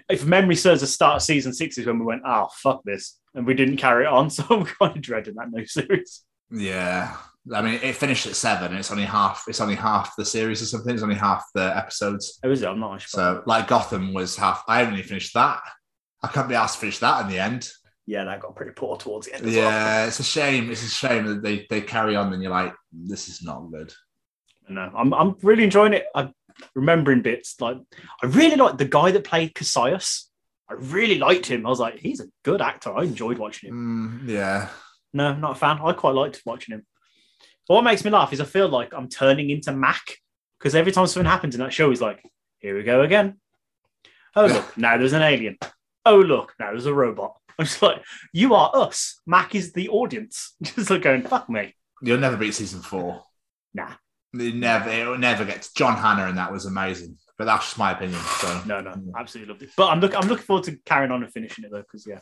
If 0.08 0.24
memory 0.24 0.56
serves, 0.56 0.80
the 0.80 0.86
start 0.86 1.16
of 1.16 1.22
season 1.22 1.52
six 1.52 1.76
is 1.76 1.86
when 1.86 1.98
we 1.98 2.04
went, 2.06 2.22
oh, 2.24 2.48
fuck 2.54 2.82
this. 2.84 3.18
And 3.34 3.46
we 3.46 3.54
didn't 3.54 3.76
carry 3.76 4.04
it 4.04 4.08
on. 4.08 4.30
So 4.38 4.44
I'm 4.48 4.64
kind 4.64 4.96
of 4.96 5.02
dreading 5.02 5.34
that 5.34 5.50
new 5.50 5.66
series. 5.66 6.22
yeah. 6.50 7.16
I 7.54 7.62
mean, 7.62 7.80
it 7.82 7.94
finished 7.96 8.26
at 8.26 8.36
seven. 8.36 8.76
It's 8.76 8.90
only 8.90 9.04
half. 9.04 9.44
It's 9.48 9.60
only 9.60 9.74
half 9.76 10.14
the 10.16 10.24
series 10.24 10.60
or 10.60 10.66
something. 10.66 10.92
It's 10.94 11.02
only 11.02 11.14
half 11.14 11.44
the 11.54 11.74
episodes. 11.76 12.38
Oh, 12.44 12.50
is 12.50 12.62
it? 12.62 12.68
I'm 12.68 12.80
not 12.80 13.00
sure. 13.00 13.08
So, 13.08 13.42
like 13.46 13.68
Gotham 13.68 14.12
was 14.12 14.36
half. 14.36 14.62
I 14.68 14.84
only 14.84 15.02
finished 15.02 15.34
that. 15.34 15.60
I 16.22 16.28
can't 16.28 16.48
be 16.48 16.54
asked 16.54 16.74
to 16.74 16.80
finish 16.80 16.98
that 16.98 17.22
in 17.22 17.28
the 17.30 17.38
end. 17.38 17.70
yeah, 18.06 18.24
that 18.24 18.40
got 18.40 18.56
pretty 18.56 18.72
poor 18.72 18.96
towards 18.96 19.26
the 19.26 19.34
end 19.34 19.46
as 19.46 19.54
well. 19.54 19.70
Yeah, 19.70 20.06
it's 20.06 20.20
a 20.20 20.24
shame. 20.24 20.70
It's 20.70 20.84
a 20.84 20.88
shame 20.88 21.26
that 21.26 21.42
they, 21.42 21.66
they 21.70 21.80
carry 21.80 22.16
on 22.16 22.32
and 22.32 22.42
you're 22.42 22.50
like, 22.52 22.74
this 22.92 23.28
is 23.28 23.42
not 23.42 23.70
good. 23.70 23.92
No, 24.68 24.90
I'm, 24.94 25.14
I'm 25.14 25.36
really 25.42 25.64
enjoying 25.64 25.92
it. 25.94 26.06
I'm 26.14 26.32
remembering 26.74 27.22
bits. 27.22 27.58
Like, 27.60 27.78
I 28.22 28.26
really 28.26 28.56
like 28.56 28.76
the 28.78 28.84
guy 28.84 29.12
that 29.12 29.24
played 29.24 29.54
Cassius. 29.54 30.28
I 30.68 30.74
really 30.74 31.18
liked 31.18 31.46
him. 31.46 31.64
I 31.64 31.70
was 31.70 31.80
like, 31.80 31.98
he's 31.98 32.20
a 32.20 32.26
good 32.44 32.60
actor. 32.60 32.94
I 32.94 33.04
enjoyed 33.04 33.38
watching 33.38 33.70
him. 33.70 34.26
Mm, 34.26 34.28
yeah. 34.28 34.68
No, 35.14 35.34
not 35.34 35.52
a 35.52 35.54
fan. 35.54 35.78
I 35.82 35.92
quite 35.92 36.14
liked 36.14 36.42
watching 36.44 36.74
him. 36.74 36.84
But 37.68 37.74
what 37.74 37.84
makes 37.84 38.04
me 38.04 38.10
laugh 38.10 38.32
is 38.32 38.40
I 38.40 38.44
feel 38.44 38.68
like 38.68 38.94
I'm 38.94 39.08
turning 39.08 39.50
into 39.50 39.72
Mac 39.72 40.16
because 40.58 40.74
every 40.74 40.90
time 40.90 41.06
something 41.06 41.30
happens 41.30 41.54
in 41.54 41.60
that 41.60 41.72
show, 41.72 41.90
he's 41.90 42.00
like, 42.00 42.22
here 42.58 42.76
we 42.76 42.82
go 42.82 43.02
again. 43.02 43.38
Oh, 44.34 44.46
look, 44.46 44.76
now 44.76 44.96
there's 44.96 45.12
an 45.12 45.22
alien. 45.22 45.58
Oh, 46.04 46.18
look, 46.18 46.54
now 46.58 46.70
there's 46.70 46.86
a 46.86 46.94
robot. 46.94 47.36
I'm 47.58 47.66
just 47.66 47.82
like, 47.82 48.02
you 48.32 48.54
are 48.54 48.70
us. 48.72 49.20
Mac 49.26 49.54
is 49.54 49.72
the 49.72 49.88
audience. 49.88 50.54
Just 50.62 50.90
like 50.90 51.02
going, 51.02 51.22
fuck 51.22 51.50
me. 51.50 51.74
You'll 52.00 52.20
never 52.20 52.36
beat 52.36 52.54
season 52.54 52.80
four. 52.80 53.24
Nah. 53.74 53.94
It 54.32 54.54
never, 54.54 54.88
it 54.88 55.04
will 55.08 55.18
never 55.18 55.44
get 55.44 55.62
to 55.62 55.70
John 55.74 55.96
Hannah, 55.96 56.26
and 56.28 56.38
that 56.38 56.52
was 56.52 56.66
amazing. 56.66 57.16
But 57.36 57.46
that's 57.46 57.64
just 57.64 57.78
my 57.78 57.92
opinion. 57.92 58.20
So 58.20 58.62
No, 58.64 58.80
no, 58.80 58.94
absolutely 59.18 59.52
loved 59.52 59.62
it. 59.64 59.70
But 59.76 59.88
I'm, 59.88 59.98
look, 59.98 60.14
I'm 60.14 60.28
looking 60.28 60.44
forward 60.44 60.64
to 60.66 60.76
carrying 60.84 61.10
on 61.10 61.24
and 61.24 61.32
finishing 61.32 61.64
it 61.64 61.72
though, 61.72 61.80
because 61.80 62.06
yeah, 62.06 62.20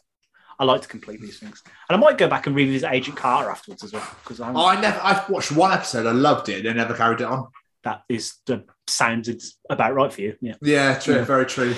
I 0.59 0.65
like 0.65 0.83
to 0.83 0.89
complete 0.89 1.21
these 1.21 1.39
things. 1.39 1.63
And 1.89 1.97
I 1.97 2.01
might 2.01 2.19
go 2.19 2.29
back 2.29 2.47
and 2.47 2.57
revisit 2.57 2.91
Agent 2.91 3.17
Carter 3.17 3.51
afterwards 3.51 3.85
as 3.85 3.93
well, 3.93 4.07
because 4.23 4.41
Oh, 4.41 4.67
I 4.67 4.81
never. 4.81 4.99
I've 5.03 5.29
watched 5.29 5.53
one 5.53 5.73
episode. 5.73 6.07
I 6.07 6.13
loved 6.13 6.49
it. 6.49 6.65
and 6.65 6.69
I 6.81 6.83
never 6.83 6.95
carried 6.97 7.21
it 7.21 7.27
on. 7.27 7.49
that 7.85 8.03
is 8.09 8.35
the 8.47 8.65
sounds 8.89 9.29
it's 9.29 9.59
about 9.71 9.95
right 9.95 10.13
for 10.13 10.21
you. 10.21 10.35
Yeah. 10.41 10.55
Yeah, 10.63 10.99
true. 10.99 11.17
Yeah. 11.17 11.25
Very 11.25 11.47
true. 11.47 11.75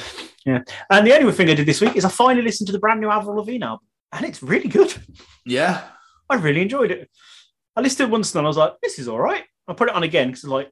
Yeah. 0.46 0.60
And 0.90 1.06
the 1.06 1.14
only 1.14 1.30
thing 1.32 1.50
I 1.50 1.54
did 1.54 1.66
this 1.66 1.80
week 1.80 1.96
is 1.96 2.04
I 2.04 2.08
finally 2.08 2.42
listened 2.44 2.66
to 2.68 2.72
the 2.72 2.78
brand 2.78 3.00
new 3.00 3.10
Avril 3.10 3.36
Lavigne 3.36 3.64
album, 3.64 3.86
and 4.12 4.24
it's 4.24 4.42
really 4.42 4.68
good. 4.68 4.94
Yeah. 5.44 5.82
I 6.30 6.36
really 6.36 6.62
enjoyed 6.62 6.90
it. 6.90 7.10
I 7.76 7.80
listened 7.80 8.08
to 8.08 8.12
once 8.12 8.34
and 8.34 8.46
I 8.46 8.48
was 8.48 8.56
like, 8.56 8.74
this 8.82 8.98
is 8.98 9.08
all 9.08 9.18
right. 9.20 9.44
I 9.66 9.72
put 9.74 9.88
it 9.88 9.94
on 9.94 10.02
again 10.02 10.28
because 10.28 10.44
like 10.44 10.70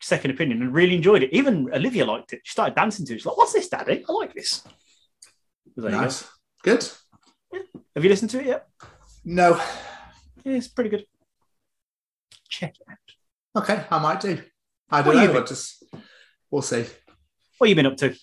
second 0.00 0.32
opinion 0.32 0.62
and 0.62 0.72
really 0.74 0.96
enjoyed 0.96 1.22
it. 1.22 1.32
Even 1.32 1.68
Olivia 1.72 2.04
liked 2.04 2.32
it. 2.32 2.40
She 2.44 2.52
started 2.52 2.74
dancing 2.74 3.06
to 3.06 3.12
it. 3.14 3.18
She's 3.18 3.26
like, 3.26 3.36
what's 3.36 3.52
this, 3.52 3.68
Daddy? 3.68 4.04
I 4.08 4.12
like 4.12 4.34
this. 4.34 4.62
You 5.76 5.82
go. 5.84 5.88
nice. 5.88 6.28
Good. 6.62 6.88
Have 7.94 8.04
you 8.04 8.10
listened 8.10 8.30
to 8.30 8.40
it 8.40 8.46
yet? 8.46 8.68
No. 9.24 9.60
Yeah, 10.44 10.54
it's 10.54 10.68
pretty 10.68 10.90
good. 10.90 11.04
Check 12.48 12.74
it 12.80 12.86
out. 12.90 13.62
Okay, 13.62 13.84
I 13.90 13.98
might 13.98 14.20
do. 14.20 14.40
I 14.90 15.00
What 15.00 15.12
don't 15.12 15.14
do 15.14 15.20
you 15.20 15.26
know. 15.28 15.32
But 15.34 15.46
just 15.46 15.84
we'll 16.50 16.62
see. 16.62 16.86
What 17.58 17.68
have 17.68 17.68
you 17.68 17.74
been 17.74 17.86
up 17.86 17.96
to? 17.98 18.14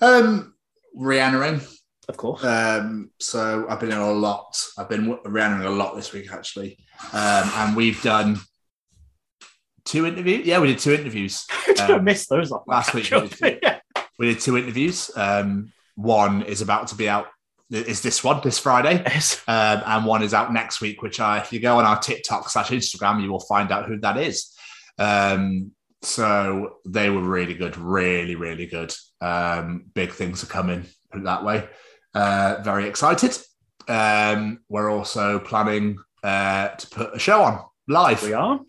Um, 0.00 0.54
Rihanna 0.98 1.66
Of 2.08 2.16
course. 2.16 2.42
Um, 2.42 3.10
so 3.20 3.66
I've 3.68 3.80
been 3.80 3.92
in 3.92 3.98
a 3.98 4.10
lot. 4.10 4.58
I've 4.78 4.88
been 4.88 5.18
Rihanna 5.24 5.66
a 5.66 5.70
lot 5.70 5.94
this 5.94 6.12
week 6.12 6.32
actually, 6.32 6.78
um, 7.12 7.50
and 7.54 7.76
we've 7.76 8.02
done 8.02 8.38
two 9.84 10.06
interviews. 10.06 10.46
Yeah, 10.46 10.60
we 10.60 10.68
did 10.68 10.78
two 10.78 10.94
interviews. 10.94 11.46
Did 11.66 11.80
I 11.80 11.92
um, 11.94 12.04
miss 12.04 12.26
those? 12.26 12.52
Last 12.66 12.94
week 12.94 13.10
we 13.10 13.28
did. 13.28 13.58
yeah. 13.62 13.80
We 14.18 14.32
did 14.32 14.40
two 14.40 14.56
interviews. 14.56 15.10
Um, 15.14 15.72
one 15.94 16.42
is 16.42 16.62
about 16.62 16.88
to 16.88 16.94
be 16.94 17.08
out. 17.08 17.26
Is 17.70 18.00
this 18.00 18.24
one 18.24 18.40
this 18.42 18.58
Friday? 18.58 19.02
Yes. 19.06 19.42
Um, 19.46 19.82
and 19.84 20.06
one 20.06 20.22
is 20.22 20.34
out 20.34 20.52
next 20.52 20.80
week, 20.80 21.02
which 21.02 21.20
I, 21.20 21.38
if 21.38 21.52
you 21.52 21.60
go 21.60 21.78
on 21.78 21.84
our 21.84 21.98
TikTok 21.98 22.48
slash 22.48 22.70
Instagram, 22.70 23.22
you 23.22 23.30
will 23.30 23.40
find 23.40 23.70
out 23.70 23.86
who 23.86 23.98
that 24.00 24.16
is. 24.16 24.54
Um, 24.98 25.72
so 26.02 26.76
they 26.86 27.10
were 27.10 27.22
really 27.22 27.54
good, 27.54 27.76
really, 27.76 28.36
really 28.36 28.66
good. 28.66 28.94
Um, 29.20 29.86
big 29.94 30.12
things 30.12 30.42
are 30.42 30.48
coming, 30.48 30.86
put 31.10 31.20
it 31.20 31.24
that 31.24 31.44
way. 31.44 31.68
Uh, 32.14 32.60
very 32.62 32.88
excited. 32.88 33.36
Um, 33.88 34.60
we're 34.68 34.90
also 34.90 35.38
planning 35.38 35.98
uh, 36.22 36.68
to 36.68 36.86
put 36.88 37.14
a 37.14 37.18
show 37.18 37.42
on 37.42 37.60
live. 37.86 38.22
We 38.22 38.32
are. 38.32 38.60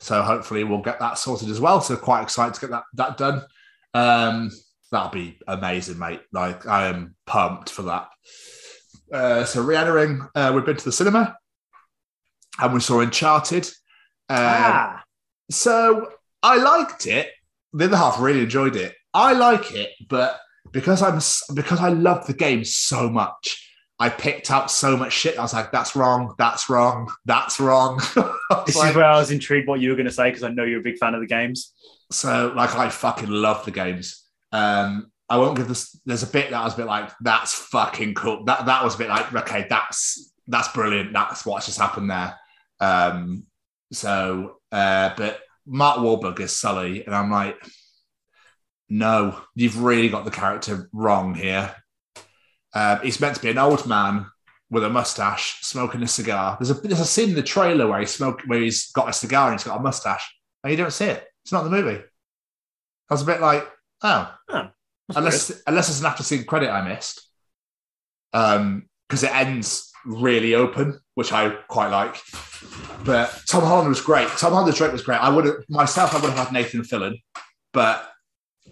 So 0.00 0.22
hopefully 0.22 0.64
we'll 0.64 0.82
get 0.82 1.00
that 1.00 1.18
sorted 1.18 1.48
as 1.48 1.60
well. 1.60 1.80
So 1.80 1.96
quite 1.96 2.22
excited 2.22 2.54
to 2.54 2.60
get 2.60 2.70
that 2.70 2.84
that 2.94 3.16
done. 3.16 3.42
Um, 3.94 4.50
that'll 4.92 5.10
be 5.10 5.38
amazing, 5.46 5.98
mate. 5.98 6.20
Like 6.32 6.66
I 6.66 6.88
am 6.88 7.14
pumped 7.26 7.70
for 7.70 7.82
that. 7.82 8.08
Uh, 9.12 9.44
so 9.44 9.62
re-entering, 9.62 10.20
uh, 10.34 10.52
we've 10.54 10.64
been 10.64 10.76
to 10.76 10.84
the 10.84 10.92
cinema, 10.92 11.36
and 12.60 12.74
we 12.74 12.80
saw 12.80 13.00
Uncharted. 13.00 13.66
Um, 14.28 14.36
ah, 14.38 15.04
So 15.50 16.10
I 16.42 16.56
liked 16.56 17.06
it. 17.06 17.30
The 17.72 17.84
other 17.86 17.96
half 17.96 18.20
really 18.20 18.40
enjoyed 18.40 18.76
it. 18.76 18.94
I 19.14 19.32
like 19.34 19.72
it, 19.72 19.90
but 20.08 20.38
because 20.72 21.02
I'm 21.02 21.20
because 21.54 21.80
I 21.80 21.88
love 21.90 22.26
the 22.26 22.32
game 22.34 22.64
so 22.64 23.08
much, 23.08 23.70
I 23.98 24.08
picked 24.08 24.50
up 24.50 24.68
so 24.68 24.96
much 24.96 25.12
shit. 25.12 25.38
I 25.38 25.42
was 25.42 25.54
like, 25.54 25.72
"That's 25.72 25.94
wrong. 25.96 26.34
That's 26.38 26.68
wrong. 26.68 27.10
That's 27.24 27.60
wrong." 27.60 28.00
This 28.66 28.76
like- 28.76 28.90
is 28.90 28.96
where 28.96 29.04
I 29.04 29.18
was 29.18 29.30
intrigued 29.30 29.68
what 29.68 29.80
you 29.80 29.90
were 29.90 29.96
going 29.96 30.06
to 30.06 30.12
say 30.12 30.28
because 30.30 30.42
I 30.42 30.50
know 30.50 30.64
you're 30.64 30.80
a 30.80 30.82
big 30.82 30.98
fan 30.98 31.14
of 31.14 31.20
the 31.20 31.26
games. 31.26 31.72
So 32.12 32.52
like 32.54 32.74
I 32.76 32.88
fucking 32.88 33.28
love 33.28 33.64
the 33.64 33.70
games. 33.72 34.22
Um 34.52 35.10
I 35.28 35.38
won't 35.38 35.56
give 35.56 35.68
this 35.68 35.98
there's 36.06 36.22
a 36.22 36.28
bit 36.28 36.50
that 36.50 36.62
was 36.62 36.74
a 36.74 36.76
bit 36.76 36.86
like 36.86 37.10
that's 37.20 37.54
fucking 37.54 38.14
cool. 38.14 38.44
That 38.44 38.66
that 38.66 38.84
was 38.84 38.94
a 38.94 38.98
bit 38.98 39.08
like 39.08 39.32
okay 39.34 39.66
that's 39.68 40.32
that's 40.46 40.68
brilliant. 40.68 41.12
That's 41.12 41.44
what 41.44 41.64
just 41.64 41.80
happened 41.80 42.10
there. 42.10 42.36
Um 42.80 43.44
so 43.92 44.58
uh 44.70 45.10
but 45.16 45.40
Mark 45.66 45.98
Wahlberg 45.98 46.38
is 46.40 46.54
Sully 46.54 47.04
and 47.04 47.14
I'm 47.14 47.30
like 47.30 47.56
no, 48.88 49.40
you've 49.54 49.82
really 49.82 50.08
got 50.08 50.24
the 50.24 50.30
character 50.30 50.88
wrong 50.92 51.34
here. 51.34 51.74
Um, 52.72 53.00
he's 53.02 53.20
meant 53.20 53.36
to 53.36 53.42
be 53.42 53.50
an 53.50 53.58
old 53.58 53.86
man 53.86 54.26
with 54.70 54.84
a 54.84 54.90
mustache 54.90 55.60
smoking 55.62 56.02
a 56.02 56.06
cigar. 56.06 56.56
There's 56.60 56.70
a 56.70 56.74
there's 56.74 57.00
a 57.00 57.04
scene 57.04 57.30
in 57.30 57.34
the 57.34 57.42
trailer 57.42 57.88
where 57.88 58.00
he 58.00 58.06
smoke 58.06 58.42
where 58.46 58.60
he's 58.60 58.90
got 58.92 59.08
a 59.08 59.12
cigar 59.12 59.50
and 59.50 59.58
he's 59.58 59.66
got 59.66 59.80
a 59.80 59.82
mustache, 59.82 60.32
and 60.62 60.70
you 60.70 60.76
don't 60.76 60.92
see 60.92 61.06
it. 61.06 61.26
It's 61.42 61.52
not 61.52 61.64
the 61.64 61.70
movie. 61.70 62.02
I 63.08 63.14
was 63.14 63.22
a 63.22 63.26
bit 63.26 63.40
like, 63.40 63.66
oh, 64.02 64.34
That's 64.48 64.75
unless 65.14 65.62
unless 65.66 65.88
it's 65.88 66.00
an 66.00 66.06
after 66.06 66.22
scene 66.22 66.44
credit 66.44 66.70
I 66.70 66.86
missed, 66.86 67.28
um, 68.32 68.88
because 69.08 69.22
it 69.22 69.34
ends 69.34 69.90
really 70.04 70.54
open, 70.54 70.98
which 71.14 71.32
I 71.32 71.50
quite 71.68 71.88
like. 71.88 72.16
But 73.04 73.42
Tom 73.48 73.62
Holland 73.62 73.88
was 73.88 74.00
great. 74.00 74.28
Tom 74.28 74.52
Holland's 74.52 74.78
Drake 74.78 74.92
was 74.92 75.02
great. 75.02 75.20
I 75.20 75.28
would 75.28 75.44
have 75.44 75.56
myself. 75.68 76.14
I 76.14 76.20
would 76.20 76.30
have 76.30 76.46
had 76.46 76.52
Nathan 76.52 76.82
Fillion, 76.82 77.20
but 77.72 78.08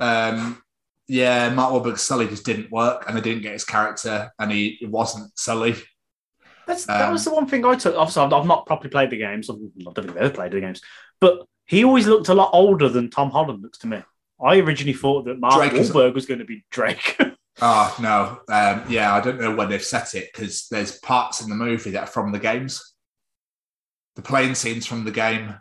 um, 0.00 0.62
yeah, 1.06 1.50
Mark 1.50 1.72
Wahlberg's 1.72 2.02
Sully 2.02 2.26
just 2.26 2.44
didn't 2.46 2.70
work, 2.70 3.04
and 3.06 3.16
they 3.16 3.20
didn't 3.20 3.42
get 3.42 3.52
his 3.52 3.64
character, 3.64 4.32
and 4.38 4.50
he 4.50 4.78
it 4.80 4.90
wasn't 4.90 5.36
Sully. 5.38 5.76
That's, 6.66 6.86
that 6.86 7.08
Um, 7.08 7.12
was 7.12 7.24
the 7.24 7.34
one 7.34 7.46
thing 7.46 7.64
I 7.66 7.74
took. 7.74 7.94
Obviously, 7.94 8.22
I've, 8.22 8.32
I've 8.32 8.46
not 8.46 8.64
properly 8.66 8.88
played 8.88 9.10
the 9.10 9.18
games. 9.18 9.50
I've, 9.50 9.56
I 9.56 9.82
don't 9.82 9.94
think 9.94 10.10
I've 10.12 10.16
ever 10.16 10.34
played 10.34 10.52
the 10.52 10.60
games. 10.60 10.80
But 11.20 11.44
he 11.66 11.84
always 11.84 12.06
looked 12.06 12.28
a 12.30 12.34
lot 12.34 12.50
older 12.54 12.88
than 12.88 13.10
Tom 13.10 13.30
Holland 13.30 13.62
looks 13.62 13.78
to 13.78 13.86
me. 13.86 14.02
I 14.44 14.58
originally 14.58 14.92
thought 14.92 15.24
that 15.24 15.40
Mark 15.40 15.54
Drake 15.54 15.72
is- 15.72 15.90
Wahlberg 15.90 16.14
was 16.14 16.26
going 16.26 16.40
to 16.40 16.44
be 16.44 16.64
Drake. 16.70 17.18
Oh 17.60 17.96
no, 18.00 18.40
um, 18.48 18.84
yeah, 18.88 19.14
I 19.14 19.20
don't 19.20 19.40
know 19.40 19.54
when 19.54 19.70
they've 19.70 19.82
set 19.82 20.14
it 20.14 20.30
because 20.32 20.68
there's 20.68 20.98
parts 20.98 21.40
in 21.40 21.48
the 21.48 21.56
movie 21.56 21.90
that 21.90 22.04
are 22.04 22.06
from 22.06 22.32
the 22.32 22.38
games. 22.38 22.94
The 24.16 24.22
plane 24.22 24.54
scenes 24.54 24.86
from 24.86 25.04
the 25.04 25.10
game, 25.10 25.54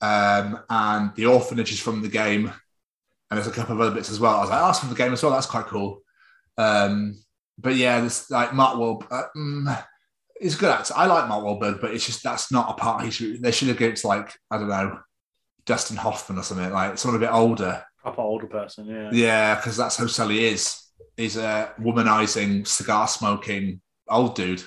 um, 0.00 0.60
and 0.68 1.14
the 1.16 1.26
orphanage 1.26 1.72
is 1.72 1.80
from 1.80 2.02
the 2.02 2.08
game, 2.08 2.46
and 2.46 3.36
there's 3.36 3.46
a 3.46 3.52
couple 3.52 3.74
of 3.74 3.80
other 3.80 3.94
bits 3.94 4.10
as 4.10 4.20
well. 4.20 4.36
I 4.36 4.40
was 4.40 4.50
like, 4.50 4.60
oh, 4.60 4.66
that's 4.66 4.78
from 4.80 4.90
the 4.90 4.94
game 4.94 5.12
as 5.12 5.22
well. 5.22 5.32
That's 5.32 5.46
quite 5.46 5.66
cool. 5.66 6.02
Um, 6.56 7.16
but 7.58 7.74
yeah, 7.76 8.00
this 8.00 8.30
like 8.30 8.54
Mark 8.54 8.76
Wahlberg. 8.76 9.06
Uh, 9.10 9.24
mm, 9.36 9.84
he's 10.40 10.56
a 10.56 10.58
good 10.58 10.70
actor. 10.70 10.94
I 10.96 11.06
like 11.06 11.28
Mark 11.28 11.44
Wahlberg, 11.44 11.80
but 11.80 11.92
it's 11.92 12.06
just 12.06 12.22
that's 12.22 12.52
not 12.52 12.70
a 12.70 12.74
part. 12.74 13.04
He 13.04 13.10
should. 13.10 13.42
They 13.42 13.52
should 13.52 13.68
have 13.68 13.78
given 13.78 13.94
it 13.94 13.98
to 13.98 14.08
like 14.08 14.34
I 14.50 14.58
don't 14.58 14.68
know, 14.68 15.00
Dustin 15.66 15.96
Hoffman 15.96 16.38
or 16.38 16.42
something 16.42 16.72
like 16.72 16.98
someone 16.98 17.22
a 17.22 17.26
bit 17.26 17.32
older. 17.32 17.84
A 18.00 18.02
proper 18.02 18.22
older 18.22 18.46
person, 18.46 18.86
yeah. 18.86 19.10
Yeah, 19.12 19.54
because 19.56 19.76
that's 19.76 19.96
how 19.96 20.06
Sully 20.06 20.44
is. 20.46 20.82
He's 21.16 21.36
a 21.36 21.72
womanizing, 21.78 22.66
cigar 22.66 23.06
smoking 23.08 23.80
old 24.08 24.34
dude. 24.34 24.62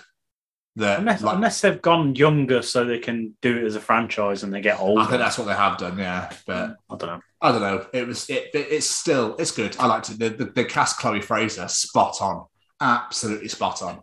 That 0.76 1.00
Unless, 1.00 1.22
like, 1.22 1.36
unless 1.36 1.62
they've 1.62 1.82
gone 1.82 2.15
younger 2.15 2.63
so 2.63 2.84
they 2.84 2.98
can 2.98 3.36
do 3.43 3.58
it 3.58 3.63
as 3.65 3.76
a 3.76 3.80
franchise 3.80 4.41
and 4.41 4.52
they 4.52 4.60
get 4.62 4.80
older. 4.80 5.02
I 5.02 5.06
think 5.06 5.19
that's 5.19 5.38
what 5.38 5.46
they 5.46 5.54
have 5.54 5.78
done. 5.78 6.00
Yeah, 6.00 6.32
but 6.48 6.78
I 6.89 6.96
don't 6.96 7.10
know. 7.10 7.22
I 7.41 7.52
don't 7.52 7.62
know. 7.62 7.86
It 7.93 8.08
was 8.08 8.28
it. 8.30 8.50
it- 8.56 8.67
It's 8.72 8.89
still 8.89 9.36
it's 9.38 9.52
good. 9.52 9.76
I 9.78 9.86
liked 9.86 10.10
it. 10.10 10.17
The, 10.17 10.30
the, 10.30 10.46
the 10.46 10.65
cast 10.65 10.98
Chloe 10.98 11.22
Frazer 11.22 11.67
spot 11.67 12.19
on, 12.22 12.46
absolutely 12.82 13.50
spot 13.50 13.84
on. 13.84 14.02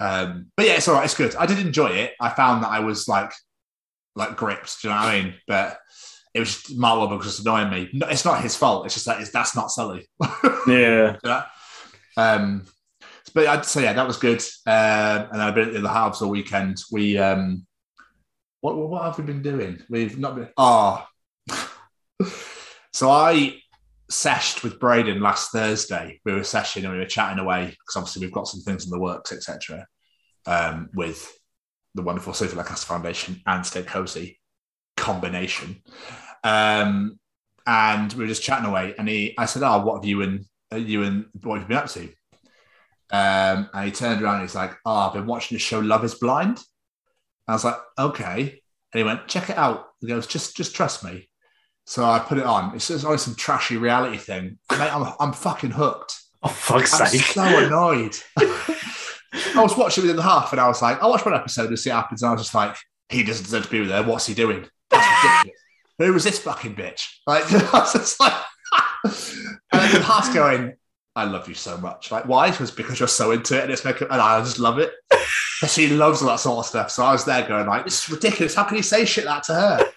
Um, 0.00 0.50
but 0.56 0.66
yeah, 0.66 0.72
it's 0.74 0.88
all 0.88 0.94
right. 0.96 1.04
It's 1.04 1.14
good. 1.14 1.36
I 1.36 1.46
did 1.46 1.60
enjoy 1.60 1.88
it. 1.90 2.14
I 2.20 2.30
found 2.30 2.64
that 2.64 2.70
I 2.70 2.80
was 2.80 3.06
like 3.06 3.32
like 4.16 4.36
gripped. 4.36 4.82
Do 4.82 4.88
you 4.88 4.94
know 4.94 5.00
what 5.00 5.08
I 5.08 5.22
mean? 5.22 5.34
But 5.46 5.78
it 6.32 6.40
was 6.40 6.54
just, 6.54 6.78
Mark 6.78 6.98
Wahlberg 6.98 7.18
was 7.18 7.26
just 7.26 7.40
annoying 7.40 7.70
me. 7.70 7.90
No, 7.92 8.06
it's 8.06 8.24
not 8.24 8.42
his 8.42 8.56
fault. 8.56 8.86
It's 8.86 8.94
just 8.94 9.06
that 9.06 9.20
it's, 9.20 9.30
that's 9.30 9.56
not 9.56 9.70
Sully. 9.70 10.08
Yeah. 10.66 11.16
Yeah. 11.24 11.44
Um, 12.16 12.66
but 13.34 13.46
I'd 13.46 13.64
say 13.64 13.84
yeah, 13.84 13.94
that 13.94 14.06
was 14.06 14.18
good. 14.18 14.42
Um, 14.66 15.28
and 15.32 15.42
I've 15.42 15.54
been 15.54 15.74
at 15.74 15.82
the 15.82 15.88
halves 15.88 16.20
all 16.20 16.30
weekend. 16.30 16.76
We 16.92 17.16
um, 17.18 17.66
what 18.60 18.76
what 18.76 19.04
have 19.04 19.18
we 19.18 19.24
been 19.24 19.42
doing? 19.42 19.82
We've 19.88 20.18
not 20.18 20.36
been. 20.36 20.48
Oh, 20.56 21.04
so 22.92 23.10
I 23.10 23.56
seshed 24.10 24.62
with 24.62 24.80
Braden 24.80 25.20
last 25.20 25.52
Thursday. 25.52 26.20
We 26.24 26.32
were 26.32 26.44
seshing 26.44 26.84
and 26.84 26.92
we 26.92 26.98
were 26.98 27.06
chatting 27.06 27.38
away 27.38 27.66
because 27.66 27.96
obviously 27.96 28.26
we've 28.26 28.34
got 28.34 28.48
some 28.48 28.60
things 28.60 28.84
in 28.84 28.90
the 28.90 28.98
works, 28.98 29.32
etc. 29.32 29.86
Um, 30.46 30.90
with 30.94 31.32
the 31.94 32.02
wonderful 32.02 32.34
Sophie 32.34 32.56
Lancaster 32.56 32.86
Foundation 32.86 33.40
and 33.46 33.64
Stay 33.64 33.82
Cozy 33.82 34.39
combination. 35.00 35.82
Um, 36.44 37.18
and 37.66 38.12
we 38.12 38.24
were 38.24 38.28
just 38.28 38.42
chatting 38.42 38.66
away, 38.66 38.94
and 38.98 39.08
he, 39.08 39.34
I 39.36 39.46
said, 39.46 39.62
"Oh, 39.62 39.84
what 39.84 39.96
have 39.96 40.04
you 40.04 40.22
and 40.22 40.44
uh, 40.72 40.76
you 40.76 41.02
and 41.02 41.26
what 41.42 41.54
have 41.58 41.62
you 41.62 41.68
been 41.68 41.76
up 41.76 41.88
to?" 41.90 42.08
Um, 43.12 43.68
and 43.74 43.84
he 43.84 43.90
turned 43.90 44.22
around 44.22 44.36
and 44.36 44.44
he's 44.44 44.54
like, 44.54 44.72
"Oh, 44.84 44.94
I've 44.94 45.12
been 45.12 45.26
watching 45.26 45.56
the 45.56 45.60
show 45.60 45.80
Love 45.80 46.04
Is 46.04 46.14
Blind." 46.14 46.58
I 47.46 47.52
was 47.52 47.64
like, 47.64 47.76
"Okay," 47.98 48.40
and 48.92 48.98
he 48.98 49.02
went, 49.02 49.28
"Check 49.28 49.50
it 49.50 49.58
out." 49.58 49.88
He 50.00 50.06
goes, 50.06 50.26
"Just, 50.26 50.56
just 50.56 50.74
trust 50.74 51.04
me." 51.04 51.28
So 51.86 52.04
I 52.04 52.20
put 52.20 52.38
it 52.38 52.44
on. 52.44 52.74
It's 52.74 52.88
just 52.88 53.04
only 53.04 53.18
some 53.18 53.34
trashy 53.34 53.76
reality 53.76 54.16
thing. 54.16 54.58
Mate, 54.70 54.94
I'm, 54.94 55.12
I'm 55.18 55.32
fucking 55.32 55.72
hooked. 55.72 56.16
Oh, 56.42 56.48
fuck's 56.48 56.98
I'm 57.00 57.08
sake. 57.08 57.20
so 57.22 57.42
annoyed. 57.42 58.16
I 58.38 59.62
was 59.62 59.76
watching 59.76 60.02
within 60.02 60.16
the 60.16 60.22
half, 60.22 60.52
and 60.52 60.60
I 60.60 60.68
was 60.68 60.80
like, 60.82 61.02
"I'll 61.02 61.10
watch 61.10 61.24
one 61.24 61.34
episode 61.34 61.68
and 61.68 61.78
see 61.78 61.90
what 61.90 61.96
happens." 61.96 62.22
And 62.22 62.30
I 62.30 62.32
was 62.32 62.42
just 62.42 62.54
like, 62.54 62.76
"He 63.08 63.22
doesn't 63.22 63.44
deserve 63.44 63.64
to 63.64 63.70
be 63.70 63.84
there. 63.84 64.02
What's 64.02 64.26
he 64.26 64.34
doing? 64.34 64.66
Ridiculous. 65.22 65.60
Who 65.98 66.12
was 66.12 66.24
this 66.24 66.38
fucking 66.38 66.74
bitch?" 66.76 67.06
Like, 67.26 67.44
I 67.52 67.78
was 67.80 67.92
just 67.92 68.18
like, 68.20 68.32
and 69.04 69.12
then 69.72 69.92
the 69.94 70.02
half's 70.02 70.32
going, 70.32 70.74
"I 71.16 71.24
love 71.24 71.48
you 71.48 71.54
so 71.54 71.76
much." 71.78 72.10
Like, 72.10 72.26
why? 72.26 72.50
Because 72.50 72.70
because 72.70 72.98
you're 72.98 73.08
so 73.08 73.32
into 73.32 73.56
it, 73.58 73.64
and 73.64 73.72
it's 73.72 73.84
making, 73.84 74.08
and 74.10 74.20
I 74.20 74.40
just 74.40 74.58
love 74.58 74.78
it. 74.78 74.92
But 75.60 75.68
she 75.70 75.88
loves 75.88 76.22
all 76.22 76.28
that 76.28 76.40
sort 76.40 76.58
of 76.58 76.66
stuff. 76.66 76.90
So 76.90 77.04
I 77.04 77.12
was 77.12 77.24
there 77.24 77.46
going 77.46 77.66
like, 77.66 77.84
"This 77.84 78.02
is 78.04 78.10
ridiculous. 78.14 78.54
How 78.54 78.64
can 78.64 78.76
you 78.76 78.82
say 78.82 79.04
shit 79.04 79.24
like 79.24 79.42
that 79.44 79.44
to 79.44 79.54
her?" 79.54 79.92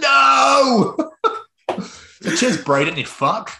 no. 0.00 0.96
so 2.20 2.36
cheers, 2.36 2.56
Braden. 2.62 2.96
You 2.96 3.06
fuck. 3.06 3.52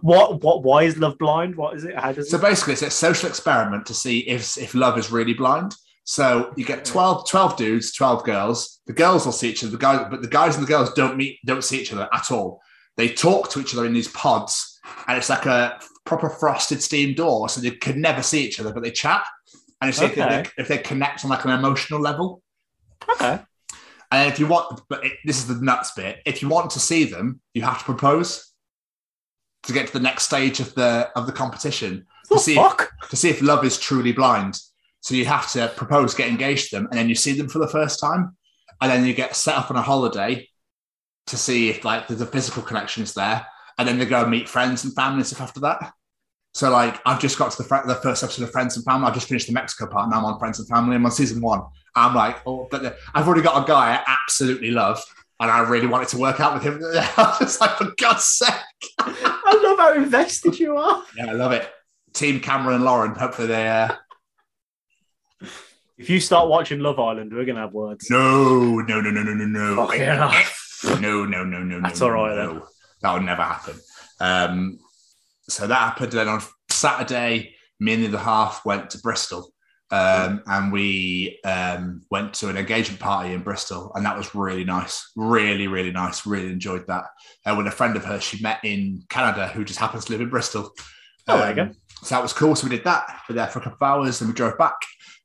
What? 0.00 0.42
What? 0.42 0.62
Why 0.62 0.84
is 0.84 0.96
Love 0.98 1.18
Blind? 1.18 1.56
What 1.56 1.76
is 1.76 1.84
it? 1.84 1.94
How 1.96 2.12
does 2.12 2.30
So 2.30 2.38
it? 2.38 2.42
basically, 2.42 2.74
it's 2.74 2.82
a 2.82 2.90
social 2.90 3.28
experiment 3.28 3.86
to 3.86 3.94
see 3.94 4.20
if 4.20 4.56
if 4.58 4.74
love 4.74 4.98
is 4.98 5.10
really 5.12 5.34
blind. 5.34 5.74
So 6.10 6.52
you 6.56 6.64
get 6.64 6.84
12, 6.84 7.30
12 7.30 7.56
dudes, 7.56 7.92
12 7.92 8.24
girls. 8.24 8.80
The 8.88 8.92
girls 8.92 9.24
will 9.24 9.32
see 9.32 9.48
each 9.48 9.62
other, 9.62 9.70
the 9.70 9.78
guys, 9.78 10.08
but 10.10 10.22
the 10.22 10.26
guys 10.26 10.56
and 10.56 10.64
the 10.64 10.68
girls 10.68 10.92
don't 10.94 11.16
meet, 11.16 11.38
don't 11.46 11.62
see 11.62 11.80
each 11.80 11.92
other 11.92 12.08
at 12.12 12.32
all. 12.32 12.60
They 12.96 13.10
talk 13.10 13.48
to 13.50 13.60
each 13.60 13.74
other 13.74 13.86
in 13.86 13.92
these 13.92 14.08
pods, 14.08 14.80
and 15.06 15.16
it's 15.16 15.28
like 15.28 15.46
a 15.46 15.78
proper 16.04 16.28
frosted 16.28 16.82
steam 16.82 17.14
door, 17.14 17.48
so 17.48 17.60
they 17.60 17.70
could 17.70 17.96
never 17.96 18.24
see 18.24 18.44
each 18.44 18.58
other, 18.58 18.72
but 18.72 18.82
they 18.82 18.90
chat. 18.90 19.24
And 19.80 19.88
it's 19.88 20.02
if, 20.02 20.16
they, 20.16 20.46
if 20.58 20.66
they 20.66 20.78
connect 20.78 21.24
on 21.24 21.30
like 21.30 21.44
an 21.44 21.52
emotional 21.52 22.00
level. 22.00 22.42
Okay. 23.12 23.38
And 24.10 24.32
if 24.32 24.40
you 24.40 24.48
want, 24.48 24.82
but 24.88 25.06
it, 25.06 25.12
this 25.24 25.38
is 25.38 25.46
the 25.46 25.64
nuts 25.64 25.92
bit. 25.92 26.22
If 26.26 26.42
you 26.42 26.48
want 26.48 26.70
to 26.70 26.80
see 26.80 27.04
them, 27.04 27.40
you 27.54 27.62
have 27.62 27.78
to 27.78 27.84
propose 27.84 28.52
to 29.62 29.72
get 29.72 29.86
to 29.86 29.92
the 29.92 30.00
next 30.00 30.24
stage 30.24 30.58
of 30.58 30.74
the 30.74 31.08
of 31.14 31.26
the 31.26 31.32
competition 31.32 32.08
to 32.32 32.38
see 32.40 32.58
if, 32.58 32.88
to 33.10 33.16
see 33.16 33.30
if 33.30 33.42
love 33.42 33.64
is 33.64 33.78
truly 33.78 34.10
blind. 34.10 34.58
So 35.00 35.14
you 35.14 35.24
have 35.24 35.50
to 35.52 35.68
propose, 35.76 36.14
get 36.14 36.28
engaged 36.28 36.70
to 36.70 36.76
them, 36.76 36.88
and 36.90 36.98
then 36.98 37.08
you 37.08 37.14
see 37.14 37.32
them 37.32 37.48
for 37.48 37.58
the 37.58 37.68
first 37.68 38.00
time, 38.00 38.36
and 38.80 38.90
then 38.90 39.04
you 39.04 39.14
get 39.14 39.34
set 39.34 39.56
up 39.56 39.70
on 39.70 39.76
a 39.76 39.82
holiday 39.82 40.48
to 41.26 41.36
see 41.36 41.70
if 41.70 41.84
like 41.84 42.08
there's 42.08 42.20
a 42.20 42.26
physical 42.26 42.62
connection 42.62 43.02
is 43.02 43.14
there, 43.14 43.46
and 43.78 43.88
then 43.88 43.98
they 43.98 44.04
go 44.04 44.22
and 44.22 44.30
meet 44.30 44.48
friends 44.48 44.84
and 44.84 44.94
family 44.94 45.18
and 45.18 45.26
stuff 45.26 45.40
after 45.40 45.60
that. 45.60 45.92
So 46.52 46.70
like 46.70 47.00
I've 47.06 47.20
just 47.20 47.38
got 47.38 47.52
to 47.52 47.62
the, 47.62 47.64
fr- 47.68 47.86
the 47.86 47.94
first 47.94 48.22
episode 48.22 48.44
of 48.44 48.50
Friends 48.50 48.76
and 48.76 48.84
Family. 48.84 49.06
I've 49.06 49.14
just 49.14 49.28
finished 49.28 49.46
the 49.46 49.52
Mexico 49.52 49.86
part, 49.86 50.06
and 50.06 50.14
I'm 50.14 50.24
on 50.24 50.38
Friends 50.38 50.58
and 50.58 50.68
Family. 50.68 50.96
I'm 50.96 51.04
on 51.04 51.12
season 51.12 51.40
one. 51.40 51.62
I'm 51.94 52.14
like, 52.14 52.38
oh, 52.46 52.68
but 52.70 52.96
I've 53.14 53.26
already 53.26 53.42
got 53.42 53.62
a 53.62 53.66
guy 53.66 53.94
I 53.94 54.02
absolutely 54.06 54.70
love, 54.70 55.02
and 55.40 55.50
I 55.50 55.60
really 55.60 55.86
wanted 55.86 56.08
to 56.08 56.18
work 56.18 56.40
out 56.40 56.54
with 56.54 56.62
him. 56.62 56.80
I 56.94 57.14
was 57.16 57.38
just 57.38 57.60
like, 57.60 57.76
for 57.76 57.92
God's 57.96 58.24
sake. 58.24 58.54
I 58.98 59.60
love 59.62 59.78
how 59.78 59.94
invested 59.94 60.58
you 60.58 60.76
are. 60.76 61.02
Yeah, 61.16 61.30
I 61.30 61.32
love 61.32 61.52
it. 61.52 61.68
Team 62.12 62.40
Cameron 62.40 62.76
and 62.76 62.84
Lauren. 62.84 63.14
Hopefully 63.14 63.48
they. 63.48 63.68
Uh... 63.68 63.94
If 66.00 66.08
you 66.08 66.18
start 66.18 66.48
watching 66.48 66.80
Love 66.80 66.98
Island, 66.98 67.30
we're 67.30 67.44
gonna 67.44 67.60
have 67.60 67.74
words. 67.74 68.08
No, 68.08 68.76
no, 68.80 69.02
no, 69.02 69.10
no, 69.10 69.22
no, 69.22 69.34
no, 69.34 69.44
no. 69.44 69.86
Fucking 69.86 70.00
hell. 70.00 70.32
No, 70.98 71.26
no, 71.26 71.44
no, 71.44 71.62
no. 71.62 71.78
That's 71.82 72.00
no, 72.00 72.06
all 72.06 72.12
right 72.12 72.34
no. 72.34 72.66
That 73.02 73.12
would 73.12 73.22
never 73.22 73.42
happen. 73.42 73.74
Um, 74.18 74.78
so 75.42 75.66
that 75.66 75.74
happened. 75.74 76.12
Then 76.12 76.26
on 76.26 76.40
Saturday, 76.70 77.54
me 77.80 77.92
and 77.92 78.02
the 78.02 78.08
other 78.08 78.18
half 78.18 78.64
went 78.64 78.88
to 78.90 78.98
Bristol. 79.00 79.52
Um, 79.90 80.42
and 80.46 80.72
we 80.72 81.38
um, 81.44 82.00
went 82.10 82.32
to 82.34 82.48
an 82.48 82.56
engagement 82.56 82.98
party 82.98 83.34
in 83.34 83.42
Bristol, 83.42 83.92
and 83.94 84.06
that 84.06 84.16
was 84.16 84.34
really 84.34 84.64
nice. 84.64 85.10
Really, 85.16 85.66
really 85.66 85.90
nice. 85.90 86.24
Really 86.24 86.50
enjoyed 86.50 86.86
that. 86.86 87.04
And 87.44 87.58
with 87.58 87.66
a 87.66 87.70
friend 87.70 87.94
of 87.94 88.06
hers 88.06 88.22
she 88.22 88.42
met 88.42 88.60
in 88.64 89.02
Canada 89.10 89.48
who 89.48 89.66
just 89.66 89.80
happens 89.80 90.06
to 90.06 90.12
live 90.12 90.22
in 90.22 90.30
Bristol. 90.30 90.72
Oh, 91.28 91.36
there 91.36 91.50
you 91.50 91.56
go. 91.56 91.62
Um, 91.62 91.76
So 92.02 92.14
that 92.14 92.22
was 92.22 92.32
cool. 92.32 92.56
So 92.56 92.66
we 92.66 92.74
did 92.74 92.84
that. 92.84 93.20
We 93.28 93.34
were 93.34 93.40
there 93.40 93.48
for 93.48 93.58
a 93.58 93.62
couple 93.62 93.86
of 93.86 93.90
hours, 93.90 94.22
and 94.22 94.30
we 94.30 94.34
drove 94.34 94.56
back. 94.56 94.76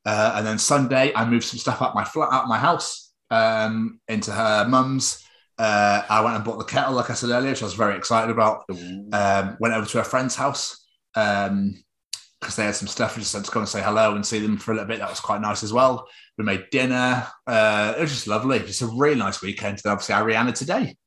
Uh, 0.06 0.34
and 0.36 0.46
then 0.46 0.60
Sunday, 0.60 1.12
I 1.15 1.26
moved 1.26 1.46
some 1.46 1.60
stuff 1.60 1.82
out 1.82 1.96
my 1.96 2.04
flat, 2.04 2.32
out 2.32 2.48
my 2.48 2.58
house, 2.58 3.13
um, 3.32 4.00
into 4.08 4.32
her 4.32 4.68
mum's. 4.68 5.24
Uh, 5.58 6.04
I 6.10 6.22
went 6.22 6.36
and 6.36 6.46
bought 6.46 6.58
the 6.58 6.65
kettle, 6.65 6.94
like 6.94 7.10
I 7.10 7.13
said 7.13 7.30
earlier, 7.30 7.52
which 7.52 7.62
I 7.62 7.65
was 7.65 7.74
very 7.74 7.98
excited 7.98 8.30
about. 8.30 8.65
Um, 8.70 9.58
went 9.60 9.74
over 9.74 9.86
to 9.86 9.98
her 10.00 10.04
friend's 10.04 10.36
house 10.36 10.86
because 11.13 12.56
they 12.58 12.65
had 12.65 12.76
some 12.76 12.88
stuff. 12.88 13.15
We 13.15 13.22
just 13.24 13.34
had 13.34 13.46
to 13.46 13.52
go 13.52 13.62
and 13.62 13.70
say 13.70 13.82
hello 13.82 14.15
and 14.15 14.26
see 14.26 14.39
them 14.39 14.58
for 14.58 14.72
a 14.72 14.76
little 14.76 14.88
bit. 14.88 15.00
That 15.00 15.10
was 15.10 15.20
quite 15.20 15.41
nice 15.41 15.63
as 15.63 15.74
well. 15.74 16.08
We 16.38 16.44
made 16.44 16.70
dinner. 16.72 17.26
Uh, 17.48 17.94
it 17.98 18.02
was 18.02 18.12
just 18.12 18.28
lovely. 18.28 18.60
Just 18.60 18.82
a 18.82 18.88
really 18.88 19.15
nice 19.15 19.41
weekend. 19.41 19.82
And 19.84 19.91
obviously, 19.91 20.15
Ariana 20.15 20.54
today. 20.54 20.98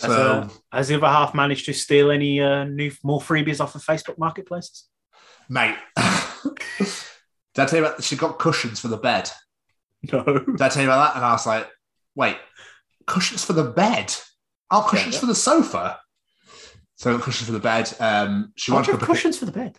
Has, 0.00 0.10
So, 0.10 0.32
uh, 0.32 0.48
has 0.72 0.88
the 0.88 0.96
other 0.96 1.06
half 1.06 1.34
managed 1.34 1.66
to 1.66 1.72
steal 1.72 2.10
any 2.10 2.40
uh, 2.40 2.64
new 2.64 2.90
more 3.02 3.20
freebies 3.20 3.60
off 3.60 3.74
of 3.74 3.82
Facebook 3.84 4.18
marketplaces? 4.18 4.84
mate, 5.48 5.76
did 7.54 7.62
I 7.62 7.66
tell 7.66 7.78
you 7.80 7.86
about? 7.86 8.02
She 8.04 8.16
got 8.16 8.38
cushions 8.38 8.80
for 8.80 8.88
the 8.88 8.96
bed. 8.98 9.30
No. 10.12 10.22
Did 10.22 10.62
I 10.62 10.68
tell 10.68 10.82
you 10.84 10.88
about 10.88 11.08
that? 11.12 11.16
And 11.16 11.24
I 11.24 11.32
was 11.32 11.44
like, 11.44 11.66
wait, 12.14 12.36
cushions 13.08 13.44
for 13.44 13.52
the 13.52 13.64
bed? 13.64 14.14
Oh, 14.70 14.86
cushions 14.88 15.14
Yeah. 15.14 15.20
for 15.20 15.26
the 15.26 15.34
sofa. 15.34 15.98
So 16.94 17.18
cushions 17.18 17.46
for 17.46 17.52
the 17.52 17.58
bed. 17.58 17.92
Um, 17.98 18.52
she 18.56 18.70
I 18.70 18.76
wanted 18.76 18.84
to 18.86 18.90
have 18.92 19.00
put 19.00 19.06
pic- 19.08 19.14
cushions 19.16 19.38
for 19.38 19.46
the 19.46 19.50
bed. 19.50 19.76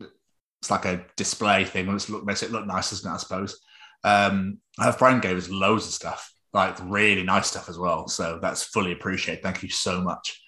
it's 0.00 0.70
like 0.72 0.84
a 0.86 1.04
display 1.16 1.64
thing. 1.64 1.86
and 1.86 1.94
It's 1.94 2.08
look 2.10 2.24
makes 2.24 2.42
it 2.42 2.50
look 2.50 2.66
nice, 2.66 2.90
doesn't 2.90 3.08
it? 3.08 3.14
I 3.14 3.18
suppose. 3.18 3.60
Um, 4.02 4.58
her 4.80 4.90
friend 4.90 5.22
gave 5.22 5.36
us 5.36 5.48
loads 5.48 5.86
of 5.86 5.92
stuff, 5.92 6.32
like 6.52 6.76
really 6.82 7.22
nice 7.22 7.46
stuff 7.48 7.68
as 7.68 7.78
well. 7.78 8.08
So 8.08 8.40
that's 8.42 8.64
fully 8.64 8.90
appreciated. 8.90 9.42
Thank 9.44 9.62
you 9.62 9.68
so 9.68 10.00
much. 10.00 10.40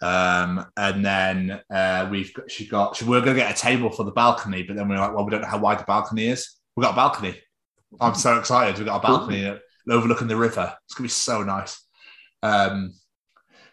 Um, 0.00 0.64
and 0.76 1.04
then 1.04 1.60
uh, 1.70 2.08
we've 2.10 2.32
got, 2.32 2.50
she 2.50 2.66
got 2.66 2.96
she, 2.96 3.04
we 3.04 3.10
we're 3.10 3.20
going 3.24 3.36
to 3.36 3.42
get 3.42 3.56
a 3.56 3.60
table 3.60 3.90
for 3.90 4.04
the 4.04 4.12
balcony, 4.12 4.62
but 4.62 4.76
then 4.76 4.88
we 4.88 4.94
are 4.94 5.00
like, 5.00 5.14
well, 5.14 5.24
we 5.24 5.30
don't 5.30 5.42
know 5.42 5.48
how 5.48 5.58
wide 5.58 5.80
the 5.80 5.84
balcony 5.84 6.28
is. 6.28 6.56
We've 6.76 6.84
got 6.84 6.92
a 6.92 6.96
balcony. 6.96 7.40
I'm 8.00 8.14
so 8.14 8.38
excited. 8.38 8.76
We've 8.76 8.86
got 8.86 9.02
a 9.02 9.06
balcony 9.06 9.58
overlooking 9.90 10.28
the 10.28 10.36
river. 10.36 10.74
It's 10.84 10.94
gonna 10.94 11.06
be 11.06 11.10
so 11.10 11.42
nice. 11.42 11.82
Um, 12.42 12.94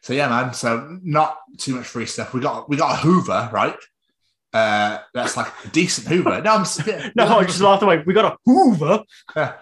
so 0.01 0.13
yeah, 0.13 0.29
man. 0.29 0.53
So 0.53 0.99
not 1.03 1.37
too 1.57 1.75
much 1.75 1.85
free 1.85 2.05
stuff. 2.05 2.33
We 2.33 2.39
got 2.39 2.69
we 2.69 2.77
got 2.77 2.93
a 2.93 3.01
Hoover, 3.01 3.49
right? 3.51 3.77
Uh, 4.53 4.99
that's 5.13 5.35
like 5.35 5.51
a 5.65 5.67
decent 5.67 6.07
Hoover. 6.07 6.41
No, 6.41 6.55
I'm 6.55 7.11
No, 7.15 7.39
I 7.39 7.43
just 7.43 7.59
laughed 7.59 7.83
away. 7.83 8.03
We 8.05 8.13
got 8.13 8.33
a 8.33 8.37
Hoover. 8.45 9.03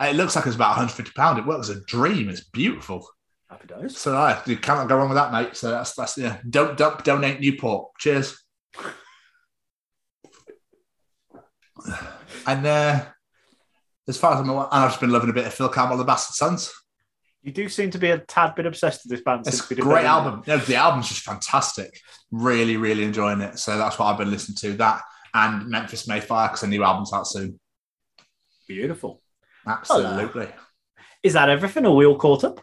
It 0.00 0.16
looks 0.16 0.34
like 0.34 0.46
it's 0.46 0.56
about 0.56 0.70
150 0.70 1.12
pound. 1.12 1.38
It 1.38 1.46
works 1.46 1.68
a 1.68 1.80
dream. 1.84 2.28
It's 2.28 2.40
beautiful. 2.40 3.08
Happy 3.48 3.66
days. 3.68 3.96
So 3.96 4.16
I 4.16 4.40
you 4.46 4.56
cannot 4.56 4.88
go 4.88 4.96
wrong 4.96 5.08
with 5.08 5.16
that, 5.16 5.32
mate. 5.32 5.56
So 5.56 5.70
that's 5.70 5.94
that's 5.94 6.18
yeah. 6.18 6.38
Don't 6.48 6.76
don't 6.76 7.02
donate 7.04 7.40
Newport. 7.40 7.92
Cheers. 7.98 8.42
And 12.48 12.64
uh, 12.64 13.04
as 14.08 14.18
far 14.18 14.34
as 14.34 14.40
I'm 14.40 14.48
aware, 14.48 14.68
and 14.70 14.84
I've 14.84 14.90
just 14.90 15.00
been 15.00 15.10
loving 15.10 15.30
a 15.30 15.32
bit 15.32 15.46
of 15.46 15.54
Phil 15.54 15.68
Campbell, 15.68 15.96
the 15.96 16.04
Bastard 16.04 16.36
Sons. 16.36 16.72
You 17.42 17.50
do 17.52 17.68
seem 17.68 17.90
to 17.90 17.98
be 17.98 18.10
a 18.10 18.18
tad 18.18 18.54
bit 18.54 18.66
obsessed 18.66 19.02
with 19.04 19.10
this 19.10 19.22
band. 19.22 19.46
It's 19.46 19.68
a 19.68 19.74
great 19.74 20.02
that. 20.02 20.04
album. 20.04 20.42
No, 20.46 20.58
the 20.58 20.76
album's 20.76 21.08
just 21.08 21.22
fantastic. 21.22 22.00
Really, 22.30 22.76
really 22.76 23.02
enjoying 23.02 23.40
it. 23.40 23.58
So 23.58 23.76
that's 23.78 23.98
what 23.98 24.06
I've 24.06 24.18
been 24.18 24.30
listening 24.30 24.56
to. 24.58 24.76
That 24.78 25.02
and 25.34 25.68
Memphis 25.68 26.08
May 26.08 26.20
Fire 26.20 26.48
because 26.48 26.62
a 26.62 26.66
new 26.66 26.82
album's 26.82 27.12
out 27.12 27.26
soon. 27.26 27.60
Beautiful. 28.66 29.22
Absolutely. 29.66 30.48
Is 31.22 31.34
that 31.34 31.48
everything? 31.48 31.84
Are 31.86 31.94
we 31.94 32.06
all 32.06 32.16
caught 32.16 32.44
up? 32.44 32.60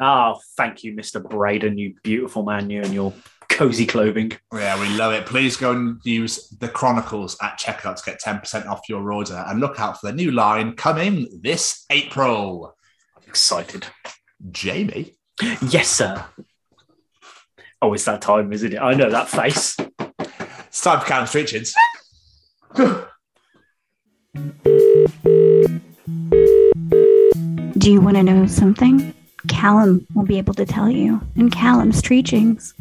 Oh, 0.00 0.38
thank 0.56 0.84
you, 0.84 0.94
Mr. 0.94 1.22
Braden, 1.26 1.78
you 1.78 1.94
beautiful 2.02 2.44
man, 2.44 2.68
you 2.70 2.82
and 2.82 2.92
your 2.92 3.12
cozy 3.48 3.86
clothing. 3.86 4.32
Yeah, 4.52 4.80
we 4.80 4.88
love 4.96 5.12
it. 5.12 5.26
Please 5.26 5.56
go 5.56 5.72
and 5.72 6.00
use 6.04 6.48
the 6.60 6.68
Chronicles 6.68 7.36
at 7.42 7.58
checkout 7.58 7.96
to 7.96 8.10
get 8.10 8.20
10% 8.20 8.66
off 8.66 8.88
your 8.88 9.12
order 9.12 9.44
and 9.48 9.60
look 9.60 9.80
out 9.80 10.00
for 10.00 10.06
the 10.08 10.12
new 10.12 10.30
line 10.30 10.74
coming 10.74 11.40
this 11.42 11.84
April. 11.90 12.74
I'm 13.16 13.22
excited. 13.26 13.86
Jamie. 14.50 15.16
Yes, 15.68 15.88
sir. 15.88 16.24
Oh, 17.80 17.92
it's 17.94 18.04
that 18.06 18.22
time, 18.22 18.52
isn't 18.52 18.74
it? 18.74 18.78
I 18.80 18.94
know 18.94 19.10
that 19.10 19.28
face. 19.28 19.76
It's 20.68 20.80
time 20.80 21.00
for 21.00 21.06
Callum's 21.06 21.30
Treachings. 21.30 21.74
Do 27.78 27.92
you 27.92 28.00
want 28.00 28.16
to 28.16 28.22
know 28.22 28.46
something? 28.46 29.14
Callum 29.46 30.06
will 30.14 30.24
be 30.24 30.38
able 30.38 30.54
to 30.54 30.66
tell 30.66 30.90
you 30.90 31.20
in 31.36 31.50
Callum's 31.50 32.02
Treachings. 32.02 32.74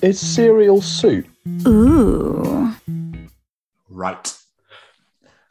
Is 0.00 0.18
cereal 0.20 0.80
soup? 0.80 1.26
Ooh. 1.66 2.72
Right. 3.88 4.36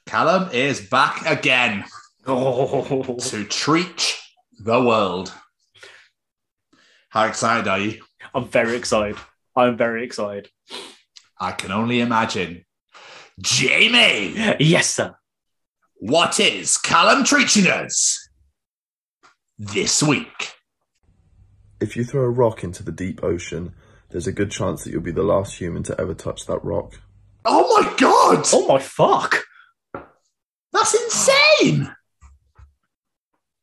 Callum 0.05 0.49
is 0.51 0.81
back 0.81 1.25
again 1.25 1.85
Oh, 2.27 3.17
to 3.19 3.43
treat 3.45 4.17
the 4.59 4.81
world. 4.81 5.33
How 7.09 7.25
excited 7.25 7.67
are 7.67 7.79
you? 7.79 8.01
I'm 8.33 8.47
very 8.47 8.75
excited. 8.75 9.17
I'm 9.55 9.75
very 9.77 10.03
excited. 10.05 10.49
I 11.39 11.51
can 11.51 11.71
only 11.71 11.99
imagine. 11.99 12.65
Jamie, 13.39 14.35
Yes, 14.59 14.91
sir. 14.91 15.15
what 15.95 16.39
is 16.39 16.77
Callum 16.77 17.23
treating 17.23 17.67
us 17.67 18.29
this 19.57 20.03
week? 20.03 20.51
If 21.79 21.95
you 21.97 22.03
throw 22.03 22.21
a 22.21 22.29
rock 22.29 22.63
into 22.63 22.83
the 22.83 22.91
deep 22.91 23.23
ocean, 23.23 23.73
there's 24.11 24.27
a 24.27 24.31
good 24.31 24.51
chance 24.51 24.83
that 24.83 24.91
you'll 24.91 25.01
be 25.01 25.11
the 25.11 25.23
last 25.23 25.55
human 25.57 25.83
to 25.83 25.99
ever 25.99 26.13
touch 26.13 26.45
that 26.45 26.63
rock. 26.63 26.99
Oh 27.45 27.81
my 27.81 27.95
god! 27.97 28.45
Oh 28.53 28.67
my 28.67 28.79
fuck! 28.79 29.43
That's 30.73 30.93
insane! 30.93 31.93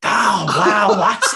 Oh 0.02 0.44
wow, 0.48 0.94
that's 0.96 1.34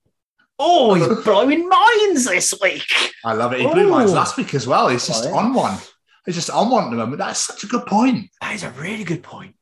oh, 0.58 0.94
he's 0.94 1.24
blowing 1.24 1.68
minds 1.68 2.24
this 2.24 2.54
week. 2.62 2.82
I 3.24 3.32
love 3.32 3.52
it. 3.52 3.60
He 3.60 3.66
blew 3.66 3.88
mine 3.88 4.08
Ooh. 4.08 4.12
last 4.12 4.36
week 4.36 4.54
as 4.54 4.66
well. 4.66 4.88
He's 4.88 5.06
just 5.06 5.24
Oh, 5.24 5.30
yeah. 5.30 5.36
on 5.36 5.54
one. 5.54 5.78
He's 6.26 6.34
just 6.34 6.50
on 6.50 6.70
one 6.70 6.84
at 6.84 6.90
the 6.90 6.96
moment. 6.96 7.18
That's 7.18 7.40
such 7.40 7.64
a 7.64 7.66
good 7.66 7.86
point. 7.86 8.30
That 8.40 8.54
is 8.54 8.62
a 8.62 8.70
really 8.72 9.04
good 9.04 9.22
point. 9.22 9.54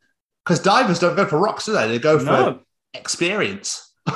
Because 0.44 0.61
divers 0.61 0.98
don't 0.98 1.16
go 1.16 1.26
for 1.26 1.38
rocks, 1.38 1.66
do 1.66 1.72
they? 1.72 1.88
They 1.88 1.98
go 1.98 2.18
for 2.18 2.24
No, 2.24 2.61
experience. 2.94 3.92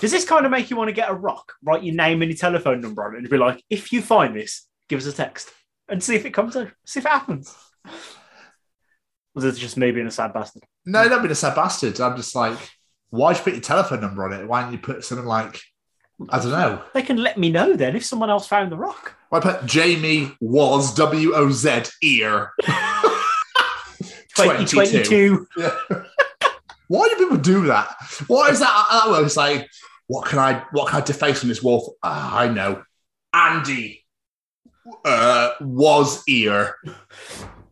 does 0.00 0.10
this 0.12 0.24
kind 0.24 0.44
of 0.44 0.52
make 0.52 0.70
you 0.70 0.76
want 0.76 0.88
to 0.88 0.94
get 0.94 1.10
a 1.10 1.14
rock, 1.14 1.52
write 1.62 1.82
your 1.82 1.94
name 1.94 2.22
and 2.22 2.30
your 2.30 2.38
telephone 2.38 2.80
number 2.80 3.04
on 3.04 3.14
it, 3.14 3.18
and 3.18 3.28
be 3.28 3.36
like, 3.36 3.62
if 3.68 3.92
you 3.92 4.00
find 4.00 4.36
this, 4.36 4.66
give 4.88 5.00
us 5.00 5.06
a 5.06 5.12
text 5.12 5.50
and 5.88 6.02
see 6.02 6.14
if 6.14 6.24
it 6.24 6.32
comes 6.32 6.56
out, 6.56 6.70
see 6.86 7.00
if 7.00 7.06
it 7.06 7.10
happens. 7.10 7.54
Was 9.34 9.44
it 9.44 9.56
just 9.56 9.76
me 9.76 9.90
being 9.90 10.06
a 10.06 10.10
sad 10.10 10.32
bastard? 10.32 10.62
No, 10.84 11.08
don't 11.08 11.22
be 11.22 11.30
a 11.30 11.34
sad 11.34 11.54
bastard. 11.54 12.00
I'm 12.00 12.16
just 12.16 12.34
like, 12.34 12.58
why'd 13.10 13.36
you 13.36 13.42
put 13.42 13.54
your 13.54 13.62
telephone 13.62 14.00
number 14.00 14.24
on 14.24 14.32
it? 14.32 14.46
Why 14.46 14.62
don't 14.62 14.72
you 14.72 14.78
put 14.78 15.04
something 15.04 15.26
like, 15.26 15.60
I 16.28 16.38
don't 16.38 16.50
know. 16.50 16.82
They 16.94 17.02
can 17.02 17.16
let 17.16 17.38
me 17.38 17.50
know 17.50 17.74
then 17.74 17.96
if 17.96 18.04
someone 18.04 18.30
else 18.30 18.46
found 18.46 18.70
the 18.70 18.76
rock. 18.76 19.16
Why 19.30 19.40
put 19.40 19.64
Jamie 19.66 20.36
was 20.40 20.94
W 20.94 21.34
O 21.34 21.50
Z 21.50 21.84
ear 22.02 22.52
2022. 24.36 25.46
Yeah. 25.56 25.76
Why 26.88 27.08
do 27.08 27.16
people 27.16 27.38
do 27.38 27.66
that? 27.66 27.94
What 28.26 28.52
is 28.52 28.60
that? 28.60 29.04
well, 29.06 29.24
it's 29.24 29.36
like, 29.36 29.68
what 30.06 30.26
can 30.26 30.38
I 30.38 30.64
what 30.72 30.88
can 30.88 31.00
I 31.00 31.04
deface 31.04 31.42
on 31.42 31.48
this 31.48 31.62
wall? 31.62 31.96
Ah, 32.02 32.38
I 32.38 32.48
know. 32.48 32.82
Andy. 33.32 34.04
uh, 35.04 35.52
was 35.60 36.22
ear 36.28 36.76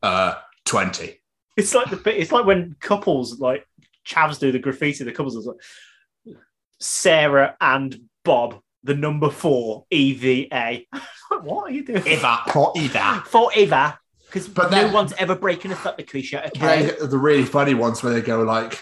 uh, 0.03 0.35
20. 0.65 1.21
It's 1.57 1.75
like 1.75 1.91
the 1.91 1.97
bit. 1.97 2.17
It's 2.17 2.33
like 2.33 2.47
when 2.47 2.77
couples 2.81 3.41
like 3.41 3.67
Chavs 4.07 4.39
do 4.39 4.53
the 4.53 4.59
graffiti. 4.59 5.05
The 5.05 5.13
couples 5.13 5.37
are 5.37 5.53
like 5.53 6.37
Sarah 6.79 7.57
and 7.61 8.01
Bob, 8.25 8.61
the 8.85 8.95
number 8.95 9.31
four 9.31 9.85
EVA. 9.91 10.83
what 11.43 11.65
are 11.65 11.71
you 11.71 11.85
doing? 11.85 12.07
Eva, 12.07 12.39
for 12.51 12.73
Eva. 12.77 13.23
Forever. 13.27 13.99
Because 14.27 14.49
no 14.57 14.69
then- 14.69 14.93
one's 14.93 15.13
ever 15.15 15.35
breaking 15.35 15.73
a 15.73 15.95
with 15.97 16.07
Krisha, 16.07 16.47
okay? 16.47 16.93
the 17.05 17.19
really 17.19 17.45
funny 17.45 17.75
ones 17.75 18.03
where 18.03 18.13
they 18.13 18.21
go 18.21 18.43
like, 18.43 18.81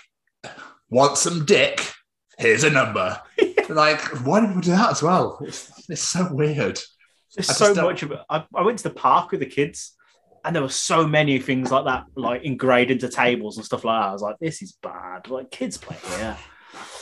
"Want 0.91 1.19
some 1.19 1.45
dick? 1.45 1.93
Here's 2.39 2.65
a 2.65 2.71
number." 2.71 3.21
like, 3.69 4.01
why 4.27 4.41
did 4.41 4.55
we 4.55 4.63
do 4.63 4.71
that 4.71 4.91
as 4.93 5.03
well? 5.03 5.39
It's, 5.43 5.71
it's 5.89 6.03
so 6.03 6.29
weird. 6.33 6.81
There's 7.35 7.57
so 7.57 7.75
don't- 7.75 7.85
much 7.85 8.03
of 8.03 8.13
it. 8.13 8.21
I, 8.31 8.45
I 8.55 8.63
went 8.63 8.79
to 8.79 8.85
the 8.85 8.95
park 8.95 9.31
with 9.31 9.41
the 9.41 9.47
kids, 9.47 9.93
and 10.45 10.55
there 10.57 10.63
were 10.63 10.69
so 10.69 11.07
many 11.07 11.39
things 11.39 11.71
like 11.71 11.85
that, 11.85 12.05
like 12.17 12.43
engraved 12.45 12.91
into 12.91 13.09
tables 13.09 13.57
and 13.57 13.67
stuff 13.67 13.85
like 13.85 14.01
that. 14.01 14.09
I 14.09 14.13
was 14.13 14.23
like, 14.23 14.39
this 14.41 14.63
is 14.63 14.73
bad. 14.83 15.29
Like 15.29 15.51
kids 15.51 15.77
play 15.77 15.97
here. 16.17 16.37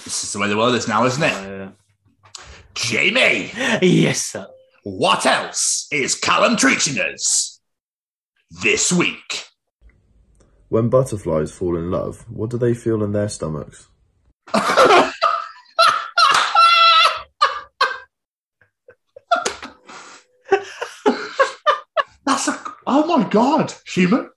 This 0.05 0.25
is 0.25 0.33
the 0.33 0.39
way 0.39 0.49
the 0.49 0.57
world 0.57 0.75
is 0.75 0.89
now, 0.89 1.05
isn't 1.05 1.23
it? 1.23 1.33
Uh, 1.33 1.71
Jamie, 2.75 3.51
yes, 3.83 4.27
sir. 4.27 4.47
what 4.83 5.25
else 5.27 5.87
is 5.91 6.15
Callum 6.15 6.57
teaching 6.57 6.99
us 7.01 7.61
this 8.63 8.93
week? 8.93 9.45
When 10.69 10.89
butterflies 10.89 11.53
fall 11.53 11.77
in 11.77 11.93
love, 11.93 12.25
what 12.29 12.51
do 12.51 12.59
they 12.59 12.75
feel 12.75 13.05
in 13.05 13.13
their 13.13 13.29
stomachs? 13.29 13.89
That's 22.27 22.49
a 22.49 22.61
oh 22.87 23.07
my 23.07 23.29
god, 23.29 23.73
human. 23.87 24.29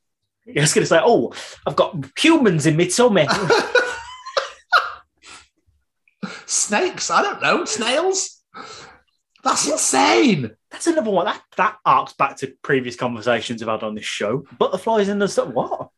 You're 0.46 0.64
just 0.64 0.76
going 0.76 0.84
to 0.84 0.88
say, 0.88 1.00
oh, 1.04 1.34
I've 1.66 1.76
got 1.76 1.96
humans 2.18 2.68
in 2.68 2.78
my 2.78 2.86
tummy. 2.86 3.28
Snakes? 6.46 7.10
I 7.10 7.22
don't 7.24 7.42
know. 7.42 7.66
Snails? 7.66 8.42
That's 9.44 9.68
insane. 9.68 10.52
That's 10.72 10.88
another 10.88 11.12
one. 11.12 11.26
That, 11.26 11.42
that 11.58 11.78
arcs 11.86 12.14
back 12.14 12.38
to 12.38 12.54
previous 12.64 12.96
conversations 12.96 13.62
I've 13.62 13.70
had 13.70 13.84
on 13.84 13.96
this 13.96 14.06
show. 14.06 14.46
Butterflies 14.58 15.10
in 15.10 15.20
the 15.20 15.28
stuff. 15.28 15.50
What? 15.50 15.90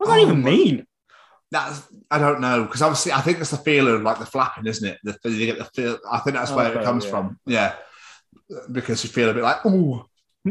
What 0.00 0.06
does 0.06 0.16
that 0.16 0.20
Oh 0.20 0.26
even 0.30 0.42
mean? 0.42 0.86
That's 1.50 1.82
I 2.10 2.18
don't 2.18 2.40
know 2.40 2.64
because 2.64 2.80
obviously 2.80 3.12
I 3.12 3.20
think 3.20 3.38
it's 3.38 3.50
the 3.50 3.58
feeling 3.58 3.94
of 3.96 4.02
like 4.02 4.18
the 4.18 4.24
flapping, 4.26 4.66
isn't 4.66 4.88
it? 4.88 4.98
The, 5.04 5.30
you 5.30 5.46
get 5.46 5.58
the 5.58 5.64
feel. 5.66 5.98
I 6.10 6.18
think 6.20 6.36
that's 6.36 6.52
where 6.52 6.70
Okay, 6.70 6.80
it 6.80 6.84
comes 6.84 7.04
yeah. 7.04 7.10
from. 7.10 7.38
Yeah, 7.44 7.74
because 8.72 9.04
you 9.04 9.10
feel 9.10 9.30
a 9.30 9.34
bit 9.34 9.42
like 9.42 9.58
oh, 9.66 10.06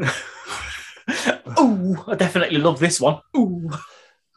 oh, 1.57 2.03
I 2.07 2.15
definitely 2.15 2.59
love 2.59 2.79
this 2.79 2.99
one. 3.01 3.21
Ooh. 3.35 3.69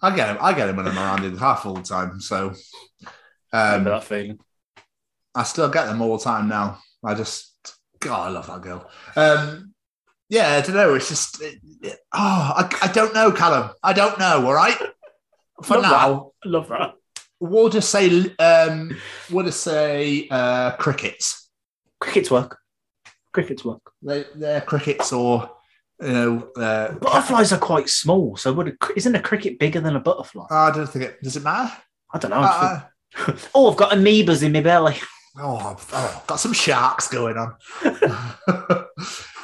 I 0.00 0.14
get 0.16 0.30
him. 0.30 0.38
I 0.40 0.52
get 0.52 0.68
him 0.68 0.76
when 0.76 0.88
I'm 0.88 0.96
around 0.98 1.24
in 1.24 1.36
half 1.36 1.66
all 1.66 1.74
the 1.74 1.82
time. 1.82 2.20
So 2.20 2.54
um, 3.52 3.84
that 3.84 4.04
feeling. 4.04 4.38
I 5.34 5.42
still 5.44 5.68
get 5.68 5.86
them 5.86 6.00
all 6.02 6.16
the 6.18 6.24
time 6.24 6.48
now. 6.48 6.78
I 7.04 7.14
just 7.14 7.54
God, 8.00 8.28
I 8.28 8.30
love 8.30 8.46
that 8.46 8.62
girl. 8.62 8.88
Um, 9.16 9.74
yeah, 10.28 10.54
I 10.54 10.60
don't 10.60 10.76
know. 10.76 10.94
It's 10.94 11.08
just 11.08 11.40
it, 11.42 11.58
it- 11.82 11.98
oh, 12.12 12.52
I, 12.56 12.78
I 12.82 12.92
don't 12.92 13.14
know, 13.14 13.32
Callum. 13.32 13.70
I 13.82 13.92
don't 13.92 14.18
know. 14.18 14.46
All 14.46 14.54
right. 14.54 14.78
For 15.62 15.74
Love 15.78 15.82
now, 15.82 16.32
I 16.44 16.48
love 16.48 16.68
that. 16.68 16.94
we'll 17.40 17.68
just 17.68 17.90
say 17.90 18.34
um, 18.38 18.96
we'll 19.30 19.44
just 19.46 19.62
say 19.62 20.28
uh, 20.30 20.72
crickets. 20.72 21.48
Crickets 22.00 22.30
work. 22.30 22.58
Crickets 23.32 23.64
work. 23.64 23.80
They, 24.02 24.24
they're 24.34 24.60
crickets 24.60 25.12
or 25.12 25.50
you 26.00 26.08
know. 26.12 26.48
Uh, 26.56 26.92
Butterflies 26.94 27.52
are 27.52 27.58
quite 27.58 27.88
small, 27.88 28.36
so 28.36 28.52
would 28.52 28.68
a, 28.68 28.72
isn't 28.96 29.14
a 29.14 29.20
cricket 29.22 29.58
bigger 29.58 29.80
than 29.80 29.96
a 29.96 30.00
butterfly? 30.00 30.46
I 30.50 30.70
don't 30.70 30.86
think 30.88 31.04
it 31.04 31.22
does. 31.22 31.36
It 31.36 31.42
matter. 31.44 31.72
I 32.12 32.18
don't 32.18 32.30
know. 32.30 32.40
Uh, 32.42 32.80
oh, 33.54 33.70
I've 33.70 33.76
got 33.76 33.92
amoebas 33.92 34.42
in 34.42 34.52
my 34.52 34.60
belly. 34.60 34.96
oh, 35.38 35.56
I've- 35.56 35.82
oh, 35.92 36.24
got 36.26 36.36
some 36.40 36.52
sharks 36.52 37.08
going 37.08 37.36
on. 37.38 37.54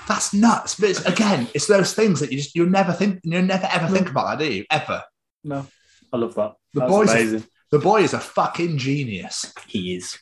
That's 0.08 0.32
nuts. 0.32 0.74
But 0.74 0.90
it's, 0.90 1.04
again, 1.04 1.48
it's 1.54 1.66
those 1.66 1.92
things 1.94 2.20
that 2.20 2.32
you 2.32 2.38
just 2.38 2.54
you 2.54 2.66
never 2.68 2.92
think 2.92 3.20
you 3.24 3.40
never 3.42 3.68
ever 3.70 3.88
think 3.88 4.08
about 4.10 4.38
that, 4.38 4.44
do 4.44 4.52
you? 4.52 4.64
Ever. 4.70 5.02
No, 5.44 5.66
I 6.12 6.16
love 6.16 6.34
that. 6.36 6.54
The 6.74 6.80
That's 6.80 6.92
boys 6.92 7.08
are- 7.10 7.18
amazing. 7.18 7.44
The 7.70 7.78
boy 7.78 8.02
is 8.02 8.14
a 8.14 8.20
fucking 8.20 8.78
genius. 8.78 9.52
He 9.66 9.94
is. 9.96 10.18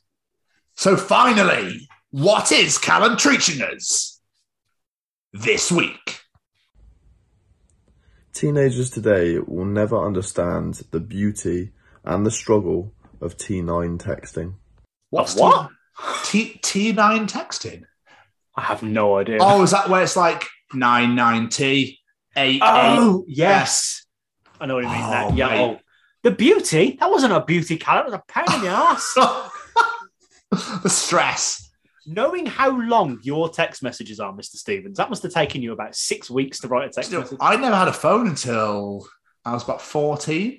So 0.74 0.96
finally, 0.96 1.88
what 2.10 2.50
is 2.50 2.76
Callum 2.76 3.16
teaching 3.16 3.62
us 3.62 4.20
this 5.32 5.70
week? 5.70 6.20
Teenagers 8.32 8.90
today 8.90 9.38
will 9.38 9.64
never 9.64 10.04
understand 10.04 10.82
the 10.90 11.00
beauty 11.00 11.72
and 12.04 12.26
the 12.26 12.30
struggle 12.30 12.92
of 13.20 13.36
T9 13.36 13.98
texting. 13.98 14.54
What's 15.10 15.36
what? 15.36 15.70
T 16.24 16.58
T 16.62 16.92
nine 16.92 17.26
texting? 17.26 17.84
I 18.54 18.62
have 18.62 18.82
no 18.82 19.16
idea. 19.16 19.38
Oh, 19.40 19.62
is 19.62 19.70
that 19.70 19.88
where 19.88 20.02
it's 20.02 20.16
like 20.16 20.44
nine 20.74 21.14
nine 21.14 21.48
T 21.48 21.98
eight 22.36 22.56
eight? 22.56 22.60
Oh, 22.62 23.24
yes. 23.26 24.05
I 24.60 24.66
know 24.66 24.74
what 24.76 24.84
you 24.84 24.90
mean. 24.90 25.02
Oh, 25.02 25.10
that, 25.10 25.36
yeah. 25.36 25.48
mate. 25.48 25.60
Oh. 25.60 25.80
The 26.22 26.30
beauty? 26.32 26.96
That 26.98 27.10
wasn't 27.10 27.32
a 27.32 27.44
beauty 27.44 27.76
calendar. 27.76 28.08
It 28.08 28.12
was 28.12 28.20
a 28.20 28.32
pain 28.32 28.56
in 28.56 28.62
the 28.62 28.68
ass. 28.68 29.14
the 30.82 30.90
stress. 30.90 31.70
Knowing 32.06 32.46
how 32.46 32.76
long 32.80 33.18
your 33.22 33.48
text 33.48 33.82
messages 33.82 34.20
are, 34.20 34.32
Mr. 34.32 34.56
Stevens, 34.56 34.96
that 34.96 35.10
must 35.10 35.22
have 35.22 35.32
taken 35.32 35.62
you 35.62 35.72
about 35.72 35.94
six 35.94 36.30
weeks 36.30 36.60
to 36.60 36.68
write 36.68 36.88
a 36.88 36.92
text 36.92 37.10
Still, 37.10 37.20
message. 37.20 37.38
I 37.40 37.56
never 37.56 37.76
had 37.76 37.88
a 37.88 37.92
phone 37.92 38.28
until 38.28 39.06
I 39.44 39.52
was 39.52 39.64
about 39.64 39.82
14. 39.82 40.58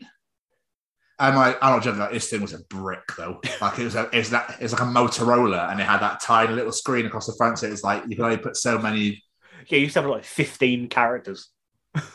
And 1.20 1.36
like, 1.36 1.58
I'm 1.62 1.74
not 1.74 1.84
joking, 1.84 2.00
like, 2.00 2.12
this 2.12 2.30
thing 2.30 2.42
was 2.42 2.54
a 2.54 2.64
brick 2.70 3.02
though. 3.18 3.42
Like 3.60 3.80
it 3.80 3.86
was 3.86 3.96
a, 3.96 4.10
it 4.14 4.18
was 4.18 4.30
that, 4.30 4.58
it 4.60 4.64
was 4.64 4.72
like 4.74 4.82
a 4.82 4.86
Motorola 4.86 5.72
and 5.72 5.80
it 5.80 5.86
had 5.86 6.00
that 6.00 6.22
tiny 6.22 6.54
little 6.54 6.72
screen 6.72 7.06
across 7.06 7.26
the 7.26 7.36
front. 7.38 7.60
So 7.60 7.68
it 7.68 7.72
was 7.72 7.84
like, 7.84 8.04
you 8.08 8.16
could 8.16 8.26
only 8.26 8.38
put 8.38 8.56
so 8.56 8.78
many, 8.78 9.24
Yeah, 9.68 9.78
you 9.78 9.84
used 9.84 9.94
to 9.94 10.02
have 10.02 10.10
like 10.10 10.24
15 10.24 10.90
characters. 10.90 11.50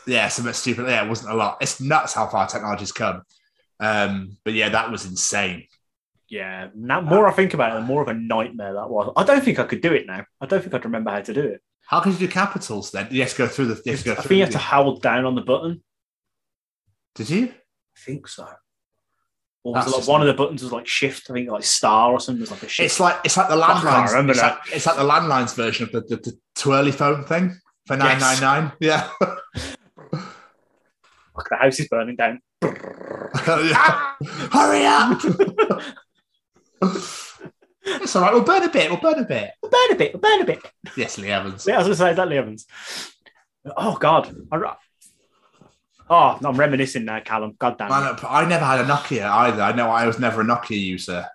Yeah, 0.07 0.27
some 0.27 0.45
bit 0.45 0.55
stupid. 0.55 0.87
Yeah, 0.87 1.05
it 1.05 1.09
wasn't 1.09 1.31
a 1.31 1.35
lot. 1.35 1.57
It's 1.61 1.79
nuts 1.79 2.13
how 2.13 2.27
far 2.27 2.47
technology's 2.47 2.91
come. 2.91 3.23
Um, 3.79 4.37
but 4.43 4.53
yeah, 4.53 4.69
that 4.69 4.91
was 4.91 5.05
insane. 5.05 5.67
Yeah. 6.29 6.69
Now, 6.75 7.01
more 7.01 7.27
I 7.27 7.31
think 7.31 7.53
about 7.53 7.71
it, 7.71 7.81
the 7.81 7.85
more 7.85 8.01
of 8.01 8.07
a 8.07 8.13
nightmare 8.13 8.73
that 8.73 8.89
was. 8.89 9.13
I 9.15 9.23
don't 9.23 9.43
think 9.43 9.59
I 9.59 9.63
could 9.65 9.81
do 9.81 9.93
it 9.93 10.07
now. 10.07 10.25
I 10.41 10.45
don't 10.45 10.61
think 10.61 10.73
I'd 10.73 10.85
remember 10.85 11.11
how 11.11 11.21
to 11.21 11.33
do 11.33 11.41
it. 11.41 11.61
How 11.85 11.99
could 11.99 12.13
you 12.13 12.27
do 12.27 12.27
capitals 12.27 12.91
then? 12.91 13.07
You 13.11 13.21
have 13.21 13.31
to 13.31 13.37
go 13.37 13.47
through 13.47 13.65
the, 13.67 13.81
you 13.85 13.91
have 13.91 13.99
to 13.99 14.05
go 14.05 14.11
I 14.13 14.15
think 14.15 14.31
you 14.31 14.39
have 14.39 14.51
to 14.51 14.57
hold 14.57 15.01
down 15.01 15.25
on 15.25 15.35
the 15.35 15.41
button. 15.41 15.83
Did 17.15 17.29
you? 17.29 17.47
I 17.47 17.99
think 17.99 18.27
so. 18.27 18.47
Or 19.63 19.73
was 19.73 19.97
like 19.97 20.07
one 20.07 20.21
of 20.21 20.27
the 20.27 20.33
buttons 20.33 20.61
was 20.61 20.71
like 20.73 20.87
shift, 20.87 21.29
I 21.29 21.33
think 21.33 21.49
like 21.49 21.63
star 21.63 22.11
or 22.11 22.19
something. 22.19 22.41
Was 22.41 22.51
like 22.51 22.63
a 22.63 22.67
shift. 22.67 22.85
It's 22.85 22.99
like 22.99 23.17
it's 23.23 23.37
like 23.37 23.47
the 23.47 23.55
landlines. 23.55 24.09
remember 24.09 24.31
it's, 24.31 24.41
like, 24.41 24.57
it's 24.73 24.85
like 24.85 24.97
the 24.97 25.03
landlines 25.03 25.55
version 25.55 25.85
of 25.85 25.91
the, 25.91 26.01
the, 26.01 26.21
the 26.21 26.37
twirly 26.55 26.91
phone 26.91 27.23
thing 27.23 27.57
for 27.85 27.97
nine 27.97 28.19
nine 28.19 28.41
nine. 28.41 28.71
Yes. 28.79 29.09
nine 29.19 29.29
nine. 29.29 29.37
Yeah. 30.11 30.19
Fuck, 31.35 31.49
the 31.49 31.55
house 31.55 31.79
is 31.79 31.87
burning 31.87 32.15
down. 32.15 32.39
Hurry 32.61 34.85
up! 34.85 35.19
it's 37.85 38.15
all 38.15 38.21
right. 38.21 38.33
We'll 38.33 38.43
burn 38.43 38.63
a 38.63 38.69
bit. 38.69 38.89
We'll 38.89 38.99
burn 38.99 39.19
a 39.19 39.25
bit. 39.25 39.51
We'll 39.61 39.71
burn 39.71 39.91
a 39.91 39.95
bit, 39.95 40.13
we'll 40.13 40.21
burn 40.21 40.41
a 40.41 40.45
bit. 40.45 40.61
Yes, 40.95 41.17
Lee 41.17 41.29
Evans. 41.29 41.65
Yeah, 41.67 41.75
I 41.75 41.77
was 41.79 41.87
going 41.87 41.97
to 41.97 42.03
say 42.03 42.13
that, 42.13 42.29
Lee 42.29 42.37
Evans. 42.37 42.65
Oh, 43.75 43.95
God. 43.95 44.33
I, 44.51 44.75
oh, 46.09 46.39
I'm 46.43 46.55
reminiscing 46.55 47.05
now, 47.05 47.19
Callum. 47.21 47.55
God 47.57 47.77
damn 47.77 48.15
it. 48.15 48.23
I 48.23 48.45
never 48.45 48.65
had 48.65 48.81
a 48.81 48.85
Nokia 48.85 49.27
either. 49.27 49.61
I 49.61 49.73
know 49.73 49.89
I 49.89 50.05
was 50.05 50.19
never 50.19 50.41
a 50.41 50.45
Nokia 50.45 50.79
user. 50.79 51.25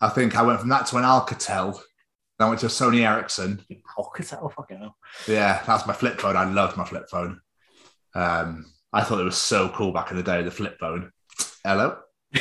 I 0.00 0.08
think 0.08 0.36
I 0.36 0.42
went 0.42 0.60
from 0.60 0.68
that 0.70 0.86
to 0.86 0.96
an 0.96 1.04
Alcatel. 1.04 1.78
Then 2.38 2.46
I 2.46 2.48
went 2.50 2.60
to 2.60 2.66
a 2.66 2.70
Sony 2.70 3.06
Ericsson. 3.08 3.64
That, 3.68 4.38
oh, 4.40 4.48
fucking 4.48 4.78
hell. 4.78 4.96
Yeah, 5.26 5.62
that's 5.66 5.86
my 5.86 5.92
flip 5.92 6.20
phone. 6.20 6.36
I 6.36 6.44
loved 6.44 6.76
my 6.76 6.84
flip 6.84 7.08
phone. 7.10 7.40
Um, 8.14 8.72
I 8.92 9.02
thought 9.02 9.20
it 9.20 9.24
was 9.24 9.36
so 9.36 9.68
cool 9.70 9.92
back 9.92 10.10
in 10.10 10.16
the 10.16 10.22
day, 10.22 10.42
the 10.42 10.50
flip 10.50 10.78
phone. 10.78 11.10
Hello? 11.64 11.98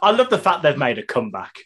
I 0.00 0.12
love 0.12 0.30
the 0.30 0.38
fact 0.38 0.62
they've 0.62 0.78
made 0.78 0.98
a 0.98 1.02
comeback. 1.02 1.56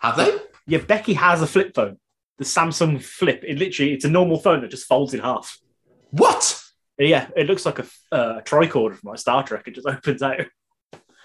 Have 0.00 0.16
they? 0.16 0.36
Yeah, 0.66 0.78
Becky 0.78 1.14
has 1.14 1.40
a 1.40 1.46
flip 1.46 1.74
phone. 1.74 1.98
The 2.36 2.44
Samsung 2.44 3.02
Flip. 3.02 3.42
It 3.46 3.58
literally, 3.58 3.94
it's 3.94 4.04
a 4.04 4.10
normal 4.10 4.38
phone 4.38 4.60
that 4.60 4.70
just 4.70 4.86
folds 4.86 5.14
in 5.14 5.20
half. 5.20 5.58
What? 6.10 6.62
Yeah, 6.98 7.28
it 7.36 7.46
looks 7.46 7.64
like 7.64 7.78
a, 7.78 7.86
uh, 8.12 8.40
tricorder 8.42 8.96
from 8.96 9.10
like 9.10 9.18
Star 9.18 9.42
Trek. 9.42 9.66
It 9.66 9.74
just 9.74 9.86
opens 9.86 10.22
out. 10.22 10.46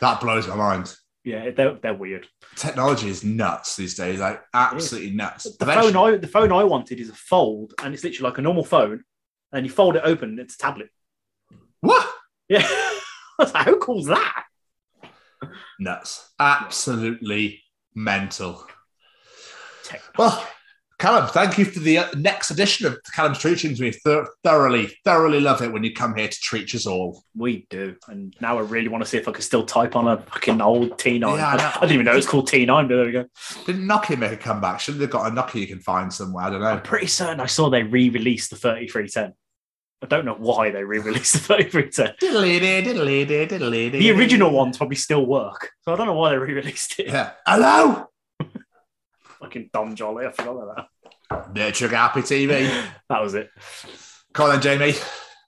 That 0.02 0.22
blows 0.22 0.48
my 0.48 0.56
mind. 0.56 0.96
Yeah, 1.24 1.52
they're, 1.52 1.76
they're 1.76 1.94
weird. 1.94 2.28
Technology 2.56 3.10
is 3.10 3.24
nuts 3.24 3.76
these 3.76 3.95
days, 3.95 4.20
like 4.20 4.41
absolutely 4.54 5.12
nuts. 5.12 5.43
The 5.58 5.66
Eventually- 5.66 5.93
phone 5.93 6.14
I 6.14 6.18
the 6.18 6.28
phone 6.28 6.51
I 6.51 6.64
wanted 6.64 6.99
is 6.99 7.10
a 7.10 7.14
fold, 7.14 7.74
and 7.84 7.93
it's 7.93 8.04
literally 8.04 8.30
like 8.30 8.38
a 8.38 8.41
normal 8.41 8.64
phone, 8.64 9.04
and 9.51 9.66
you 9.66 9.72
fold 9.72 9.95
it 9.95 10.01
open, 10.06 10.30
and 10.30 10.39
it's 10.39 10.56
a 10.56 10.58
tablet. 10.58 10.89
what? 11.82 12.08
Yeah, 12.49 12.68
like, 13.39 13.54
how 13.54 13.78
cool 13.80 14.04
that? 14.06 14.43
Nuts. 15.80 16.32
Absolutely 16.39 17.64
mental. 17.95 18.66
Tech- 19.84 20.01
Well, 20.18 20.45
Callum, 21.04 21.28
thank 21.28 21.58
you 21.58 21.66
for 21.66 21.80
the 21.80 21.97
uh, 21.97 22.08
next 22.16 22.49
edition 22.49 22.86
of 22.86 22.97
Callum's 23.14 23.39
Treachings. 23.39 23.82
We 23.82 23.91
th- 23.91 24.26
thoroughly, 24.41 24.97
thoroughly 25.04 25.41
love 25.41 25.62
it 25.62 25.70
when 25.70 25.84
you 25.84 25.91
come 25.91 26.16
here 26.16 26.30
to 26.30 26.39
treat 26.39 26.74
us 26.74 26.86
all. 26.86 27.26
We 27.36 27.68
do. 27.70 27.97
And 28.08 28.34
now 28.39 28.58
I 28.58 28.62
really 28.62 28.88
want 28.88 29.04
to 29.04 29.10
see 29.10 29.18
if 29.18 29.28
I 29.28 29.34
can 29.34 29.41
still 29.41 29.66
type 29.66 29.97
on 29.97 30.08
a 30.08 30.22
fucking 30.22 30.62
old 30.62 30.91
T9. 30.91 31.20
Yeah, 31.20 31.45
I 31.45 31.56
I. 31.58 31.72
I 31.76 31.80
didn't 31.82 31.95
even 31.95 32.06
know 32.06 32.16
it's 32.16 32.26
called 32.26 32.47
T9, 32.47 32.88
but 32.88 32.95
there 32.95 33.06
we 33.06 33.12
go. 33.12 33.26
Didn't 33.66 33.86
Nokia 33.86 34.18
make 34.18 34.32
a 34.32 34.38
comeback? 34.38 34.80
Shouldn't 34.80 34.99
they 34.99 35.04
have 35.04 35.12
got 35.12 35.28
a 35.30 35.36
Nokia 35.36 35.60
you 35.60 35.68
can 35.68 35.82
find 35.82 36.14
somewhere? 36.14 36.45
I 36.45 36.49
don't 36.49 36.62
know. 36.62 36.68
I'm 36.68 36.82
pretty 36.82 37.08
certain 37.08 37.41
I 37.41 37.47
saw 37.47 37.70
they 37.70 37.84
re 37.84 38.08
released 38.08 38.51
the 38.51 38.56
3310. 38.56 39.34
I 40.04 40.06
don't 40.06 40.24
know 40.24 40.36
why 40.36 40.72
they 40.72 40.86
re 40.86 40.99
released 40.99 41.34
the 41.34 41.39
3310. 41.39 42.16
Diddly-dee, 42.22 42.89
diddly-dee, 42.89 43.47
diddly-dee. 43.47 43.99
The 43.99 44.12
original 44.12 44.51
ones 44.51 44.78
probably 44.78 44.95
still 44.95 45.26
work. 45.26 45.72
So 45.82 45.91
I 45.91 45.97
don't 45.97 46.08
know 46.08 46.14
why 46.14 46.30
they 46.30 46.38
re 46.38 46.54
released 46.54 46.97
it. 46.97 47.08
Yeah. 47.08 47.32
Hello? 47.45 48.08
Fucking 49.44 49.72
Dom 49.74 49.94
Jolly. 49.94 50.26
I 50.26 50.32
forgot 50.32 50.52
about 50.52 50.88
that. 51.30 51.54
Nurture 51.54 51.89
Happy 51.89 52.22
TV. 52.22 52.88
That 53.10 53.22
was 53.22 53.34
it. 53.34 53.50
Come 54.34 54.46
on 54.46 54.52
then, 54.54 54.62
Jamie. 54.62 54.96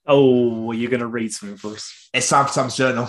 Oh, 0.06 0.70
you're 0.72 0.90
going 0.90 1.00
to 1.00 1.06
read 1.06 1.32
something 1.32 1.56
for 1.56 1.72
us. 1.72 2.10
It's 2.12 2.28
time 2.28 2.46
for 2.46 2.52
Tom's 2.52 2.76
Journal. 2.76 3.08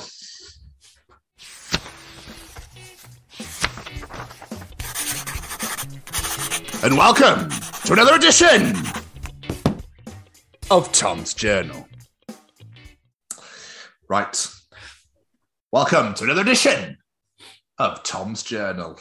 And 6.83 6.97
welcome 6.97 7.49
to 7.49 7.93
another 7.93 8.15
edition 8.15 8.73
of 10.71 10.89
Tom's 10.93 11.33
Journal. 11.33 11.85
Right. 14.07 14.47
Welcome 15.73 16.13
to 16.13 16.23
another 16.23 16.41
edition 16.41 16.97
of 17.77 18.01
Tom's 18.03 18.41
Journal. 18.41 18.97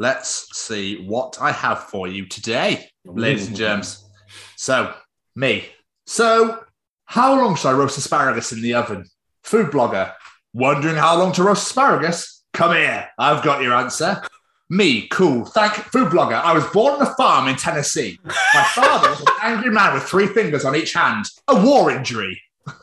Let's 0.00 0.56
see 0.56 1.04
what 1.04 1.38
I 1.40 1.50
have 1.50 1.84
for 1.84 2.06
you 2.06 2.26
today, 2.26 2.88
ladies 3.04 3.48
and 3.48 3.56
germs. 3.56 4.08
So, 4.54 4.94
me. 5.34 5.64
So, 6.06 6.62
how 7.04 7.34
long 7.34 7.56
should 7.56 7.68
I 7.68 7.72
roast 7.72 7.98
asparagus 7.98 8.52
in 8.52 8.62
the 8.62 8.74
oven? 8.74 9.06
Food 9.42 9.72
blogger. 9.72 10.12
Wondering 10.54 10.94
how 10.94 11.18
long 11.18 11.32
to 11.32 11.42
roast 11.42 11.66
asparagus? 11.66 12.44
Come 12.52 12.76
here. 12.76 13.08
I've 13.18 13.42
got 13.42 13.60
your 13.60 13.74
answer. 13.74 14.22
Me, 14.70 15.08
cool. 15.08 15.44
Thank 15.46 15.72
food 15.72 16.12
blogger. 16.12 16.40
I 16.40 16.52
was 16.52 16.64
born 16.66 16.94
on 16.94 17.02
a 17.02 17.14
farm 17.16 17.48
in 17.48 17.56
Tennessee. 17.56 18.20
My 18.22 18.62
father 18.74 19.10
was 19.10 19.20
an 19.20 19.26
angry 19.42 19.70
man 19.70 19.94
with 19.94 20.04
three 20.04 20.28
fingers 20.28 20.64
on 20.64 20.76
each 20.76 20.92
hand. 20.92 21.24
A 21.48 21.60
war 21.60 21.90
injury. 21.90 22.40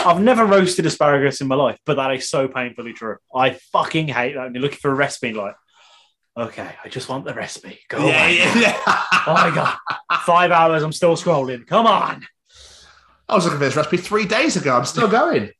I've 0.00 0.20
never 0.20 0.44
roasted 0.44 0.86
asparagus 0.86 1.40
in 1.40 1.48
my 1.48 1.54
life, 1.54 1.78
but 1.84 1.96
that 1.96 2.14
is 2.14 2.28
so 2.28 2.48
painfully 2.48 2.92
true. 2.92 3.16
I 3.34 3.50
fucking 3.72 4.08
hate 4.08 4.34
that. 4.34 4.44
When 4.44 4.54
you're 4.54 4.62
looking 4.62 4.78
for 4.78 4.90
a 4.90 4.94
recipe, 4.94 5.32
like, 5.32 5.54
okay, 6.36 6.70
I 6.84 6.88
just 6.88 7.08
want 7.08 7.24
the 7.24 7.34
recipe. 7.34 7.80
Go 7.88 8.06
yeah, 8.06 8.24
away. 8.24 8.38
yeah, 8.38 8.58
yeah. 8.58 9.02
Oh 9.26 9.32
my 9.32 9.54
god, 9.54 9.78
five 10.26 10.50
hours. 10.50 10.82
I'm 10.82 10.92
still 10.92 11.16
scrolling. 11.16 11.66
Come 11.66 11.86
on. 11.86 12.26
I 13.26 13.34
was 13.34 13.44
looking 13.44 13.58
for 13.58 13.64
this 13.64 13.76
recipe 13.76 13.96
three 13.96 14.26
days 14.26 14.56
ago. 14.56 14.76
I'm 14.76 14.84
still 14.84 15.08
going. 15.08 15.50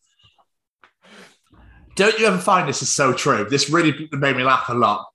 Don't 1.97 2.19
you 2.19 2.27
ever 2.27 2.39
find 2.39 2.69
this 2.69 2.83
is 2.83 2.93
so 2.93 3.15
true? 3.15 3.47
This 3.49 3.71
really 3.71 4.09
made 4.13 4.37
me 4.37 4.43
laugh 4.43 4.69
a 4.69 4.75
lot. 4.75 5.07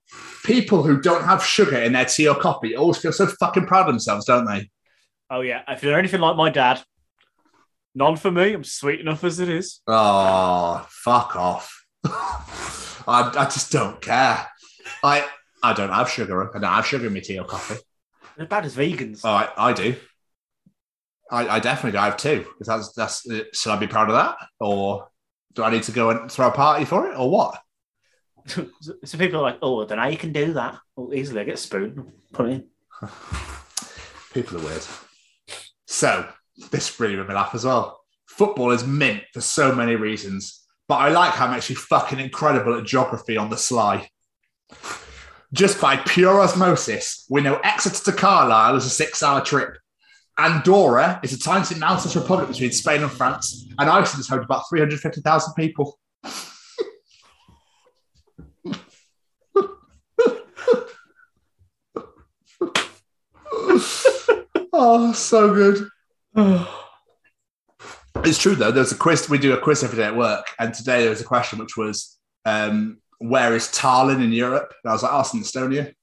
People 0.43 0.82
who 0.82 0.99
don't 0.99 1.26
have 1.26 1.43
sugar 1.43 1.78
in 1.78 1.93
their 1.93 2.05
tea 2.05 2.28
or 2.28 2.36
coffee 2.36 2.76
always 2.76 2.97
feel 2.97 3.11
so 3.11 3.28
fucking 3.28 3.67
proud 3.67 3.82
of 3.82 3.93
themselves, 3.93 4.26
don't 4.26 4.45
they? 4.45 4.70
Oh 5.30 5.41
yeah, 5.41 5.61
if 5.67 5.84
you're 5.84 5.99
anything 5.99 6.22
like 6.22 6.38
my 6.38 6.49
dad, 6.49 6.82
none 7.96 8.16
for 8.16 8.32
me. 8.32 8.54
I'm 8.54 8.64
sweet 8.64 9.00
enough 9.00 9.24
as 9.24 9.40
it 9.40 9.50
is. 9.50 9.82
Oh, 9.88 10.86
fuck 10.90 11.36
off. 11.36 11.86
I, 12.06 13.32
I 13.36 13.46
just 13.46 13.72
don't 13.72 14.00
care. 14.02 14.48
I 15.04 15.26
I 15.62 15.74
don't 15.74 15.92
have 15.92 16.10
sugar. 16.10 16.56
I 16.56 16.60
don't 16.60 16.72
have 16.72 16.86
sugar 16.86 17.08
in 17.08 17.14
my 17.14 17.20
tea 17.20 17.40
or 17.40 17.46
coffee. 17.46 17.82
They're 18.38 18.46
bad 18.46 18.66
as 18.66 18.76
vegans. 18.76 19.22
Oh, 19.24 19.30
I, 19.30 19.50
I 19.58 19.74
do. 19.74 19.96
I, 21.30 21.48
I 21.48 21.60
definitely 21.60 21.98
do. 21.98 22.02
I 22.02 22.06
have 22.06 22.18
two. 22.18 22.46
That's, 22.62 22.94
that's, 22.94 23.28
should 23.54 23.72
I 23.72 23.78
be 23.78 23.88
proud 23.88 24.10
of 24.10 24.16
that? 24.16 24.38
Or 24.60 25.10
do 25.54 25.64
I 25.64 25.70
need 25.70 25.84
to 25.84 25.92
go 25.92 26.10
and 26.10 26.32
throw 26.32 26.48
a 26.48 26.52
party 26.52 26.86
for 26.86 27.12
it? 27.12 27.18
Or 27.18 27.30
what? 27.30 27.62
so 28.48 29.18
people 29.18 29.40
are 29.40 29.44
like, 29.44 29.60
oh, 29.62 29.84
I 29.84 29.86
don't 29.86 29.98
know. 29.98 30.08
You 30.08 30.18
can 30.18 30.32
do 30.32 30.54
that. 30.54 30.80
Well, 30.96 31.14
easily. 31.14 31.42
I 31.42 31.44
get 31.44 31.56
a 31.56 31.58
spoon, 31.58 32.14
put 32.34 32.48
it 32.48 32.52
in. 32.54 32.68
People 34.34 34.60
are 34.60 34.64
weird. 34.64 34.86
So, 35.88 36.28
this 36.72 36.99
really 36.99 37.16
made 37.16 37.28
me 37.28 37.34
laugh 37.34 37.55
as 37.55 37.66
well. 37.66 37.99
Football 38.28 38.72
is 38.72 38.86
mint 38.86 39.24
for 39.34 39.41
so 39.41 39.74
many 39.74 39.95
reasons, 39.95 40.66
but 40.88 40.95
I 40.95 41.10
like 41.10 41.32
how 41.32 41.47
I'm 41.47 41.53
actually 41.53 41.76
fucking 41.76 42.20
incredible 42.20 42.78
at 42.78 42.86
geography 42.86 43.38
on 43.38 43.49
the 43.49 43.57
sly. 43.57 44.10
Just 45.51 45.82
by 45.82 45.97
pure 45.97 46.41
osmosis, 46.41 47.26
we 47.30 47.41
know 47.41 47.60
Exeter 47.64 48.12
to 48.12 48.18
Carlisle 48.18 48.76
is 48.76 48.86
a 48.86 48.89
six 48.89 49.24
hour 49.24 49.41
trip. 49.41 49.78
Andorra 50.38 51.20
is 51.24 51.34
a 51.34 51.39
tiny 51.39 51.80
mountainous 51.80 52.16
republic 52.16 52.47
between 52.47 52.72
Spain 52.72 53.03
and 53.03 53.12
France, 53.12 53.68
and 53.78 53.89
Iceland 53.89 54.22
is 54.22 54.30
home 54.30 54.39
to 54.39 54.45
about 54.45 54.70
350,000 54.70 55.53
people. 55.55 55.99
oh, 64.72 65.12
so 65.14 65.53
good. 65.53 65.89
It's 68.24 68.38
true 68.38 68.56
though. 68.56 68.72
There's 68.72 68.92
a 68.92 68.98
quiz. 68.98 69.30
We 69.30 69.38
do 69.38 69.54
a 69.54 69.58
quiz 69.58 69.84
every 69.84 69.98
day 69.98 70.06
at 70.06 70.16
work, 70.16 70.46
and 70.60 70.74
today 70.74 71.02
there 71.02 71.10
was 71.10 71.22
a 71.22 71.26
question 71.26 71.60
which 71.60 71.78
was, 71.78 72.18
um, 72.46 72.98
"Where 73.20 73.56
is 73.56 73.68
Tallinn 73.68 74.24
in 74.24 74.34
Europe?" 74.34 74.74
And 74.84 74.90
I 74.90 74.94
was 74.94 75.04
like, 75.04 75.12
"Oh, 75.14 75.24
in 75.34 75.42
Estonia." 75.42 75.86
And 75.86 75.96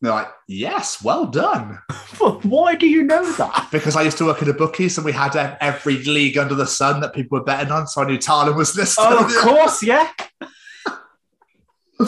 they're 0.00 0.12
like, 0.12 0.28
"Yes, 0.46 1.02
well 1.02 1.26
done." 1.26 1.80
Why 2.42 2.74
do 2.74 2.86
you 2.86 3.02
know 3.02 3.32
that? 3.32 3.68
Because 3.72 3.96
I 3.96 4.02
used 4.02 4.18
to 4.18 4.26
work 4.26 4.40
at 4.42 4.48
a 4.48 4.52
bookie, 4.52 4.88
so 4.88 5.02
we 5.02 5.12
had 5.12 5.34
uh, 5.34 5.56
every 5.60 5.98
league 6.04 6.38
under 6.38 6.54
the 6.54 6.66
sun 6.66 7.00
that 7.00 7.12
people 7.14 7.38
were 7.38 7.44
betting 7.44 7.72
on. 7.72 7.88
So 7.88 8.02
I 8.02 8.06
knew 8.06 8.18
Tallinn 8.18 8.54
was 8.54 8.72
this. 8.74 8.96
Oh, 8.98 9.24
of 9.24 9.32
course, 9.42 9.82
yeah. 9.82 10.12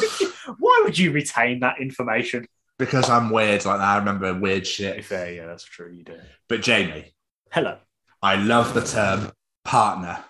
Why 0.58 0.82
would 0.84 0.98
you 0.98 1.10
retain 1.10 1.60
that 1.60 1.80
information? 1.80 2.46
Because 2.78 3.10
I'm 3.10 3.30
weird 3.30 3.64
like 3.64 3.78
that. 3.78 3.84
I 3.84 3.98
remember 3.98 4.32
weird 4.34 4.66
shit. 4.66 5.04
Fair, 5.04 5.32
yeah, 5.32 5.46
that's 5.46 5.64
true. 5.64 5.90
You 5.92 6.04
do. 6.04 6.18
But 6.48 6.62
Jamie, 6.62 7.12
Hello. 7.52 7.78
I 8.22 8.36
love 8.36 8.74
the 8.74 8.80
term 8.80 9.32
partner. 9.64 10.24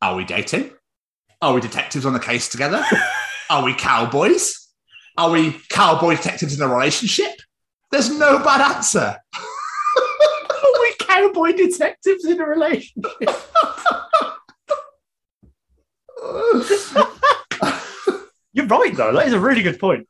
Are 0.00 0.14
we 0.14 0.24
dating? 0.24 0.70
Are 1.42 1.52
we 1.52 1.60
detectives 1.60 2.06
on 2.06 2.12
the 2.12 2.20
case 2.20 2.48
together? 2.48 2.84
Are 3.50 3.64
we 3.64 3.74
cowboys? 3.74 4.68
Are 5.18 5.30
we 5.30 5.60
cowboy 5.68 6.14
detectives 6.14 6.54
in 6.54 6.62
a 6.62 6.72
relationship? 6.72 7.32
There's 7.90 8.08
no 8.08 8.38
bad 8.38 8.76
answer. 8.76 9.16
Are 9.34 10.80
we 10.80 10.94
cowboy 11.00 11.54
detectives 11.54 12.24
in 12.24 12.40
a 12.40 12.44
relationship? 12.46 13.12
You're 18.52 18.66
right, 18.66 18.96
though. 18.96 19.12
That 19.12 19.26
is 19.26 19.32
a 19.32 19.40
really 19.40 19.62
good 19.62 19.80
point. 19.80 20.08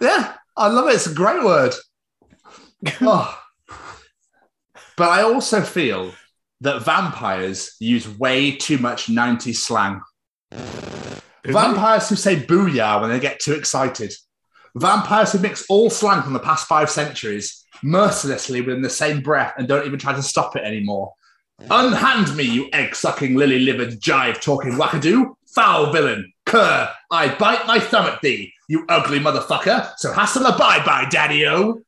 Yeah, 0.00 0.36
I 0.56 0.68
love 0.68 0.88
it. 0.88 0.94
It's 0.94 1.06
a 1.06 1.12
great 1.12 1.44
word. 1.44 1.74
Oh. 3.00 3.43
But 4.96 5.10
I 5.10 5.22
also 5.22 5.62
feel 5.62 6.12
that 6.60 6.82
vampires 6.82 7.76
use 7.80 8.08
way 8.08 8.52
too 8.52 8.78
much 8.78 9.06
90s 9.06 9.56
slang. 9.56 10.00
Vampires 11.44 12.08
who 12.08 12.16
say 12.16 12.36
booyah 12.36 13.00
when 13.00 13.10
they 13.10 13.20
get 13.20 13.40
too 13.40 13.52
excited. 13.52 14.14
Vampires 14.76 15.32
who 15.32 15.38
mix 15.38 15.66
all 15.68 15.90
slang 15.90 16.22
from 16.22 16.32
the 16.32 16.38
past 16.38 16.66
five 16.66 16.90
centuries 16.90 17.64
mercilessly 17.82 18.60
within 18.60 18.82
the 18.82 18.90
same 18.90 19.20
breath 19.20 19.52
and 19.58 19.68
don't 19.68 19.86
even 19.86 19.98
try 19.98 20.12
to 20.12 20.22
stop 20.22 20.56
it 20.56 20.62
anymore. 20.64 21.12
Unhand 21.70 22.34
me, 22.36 22.44
you 22.44 22.68
egg 22.72 22.94
sucking, 22.94 23.36
lily 23.36 23.60
livered, 23.60 24.00
jive 24.00 24.40
talking 24.40 24.72
wackadoo, 24.72 25.34
foul 25.54 25.92
villain, 25.92 26.32
cur. 26.46 26.88
I 27.10 27.34
bite 27.34 27.66
my 27.66 27.78
thumb 27.78 28.06
at 28.06 28.20
thee, 28.22 28.52
you 28.68 28.84
ugly 28.88 29.20
motherfucker. 29.20 29.92
So 29.98 30.12
hassle 30.12 30.46
a 30.46 30.56
bye 30.56 30.84
bye, 30.84 31.06
daddy 31.10 31.46
o. 31.46 31.80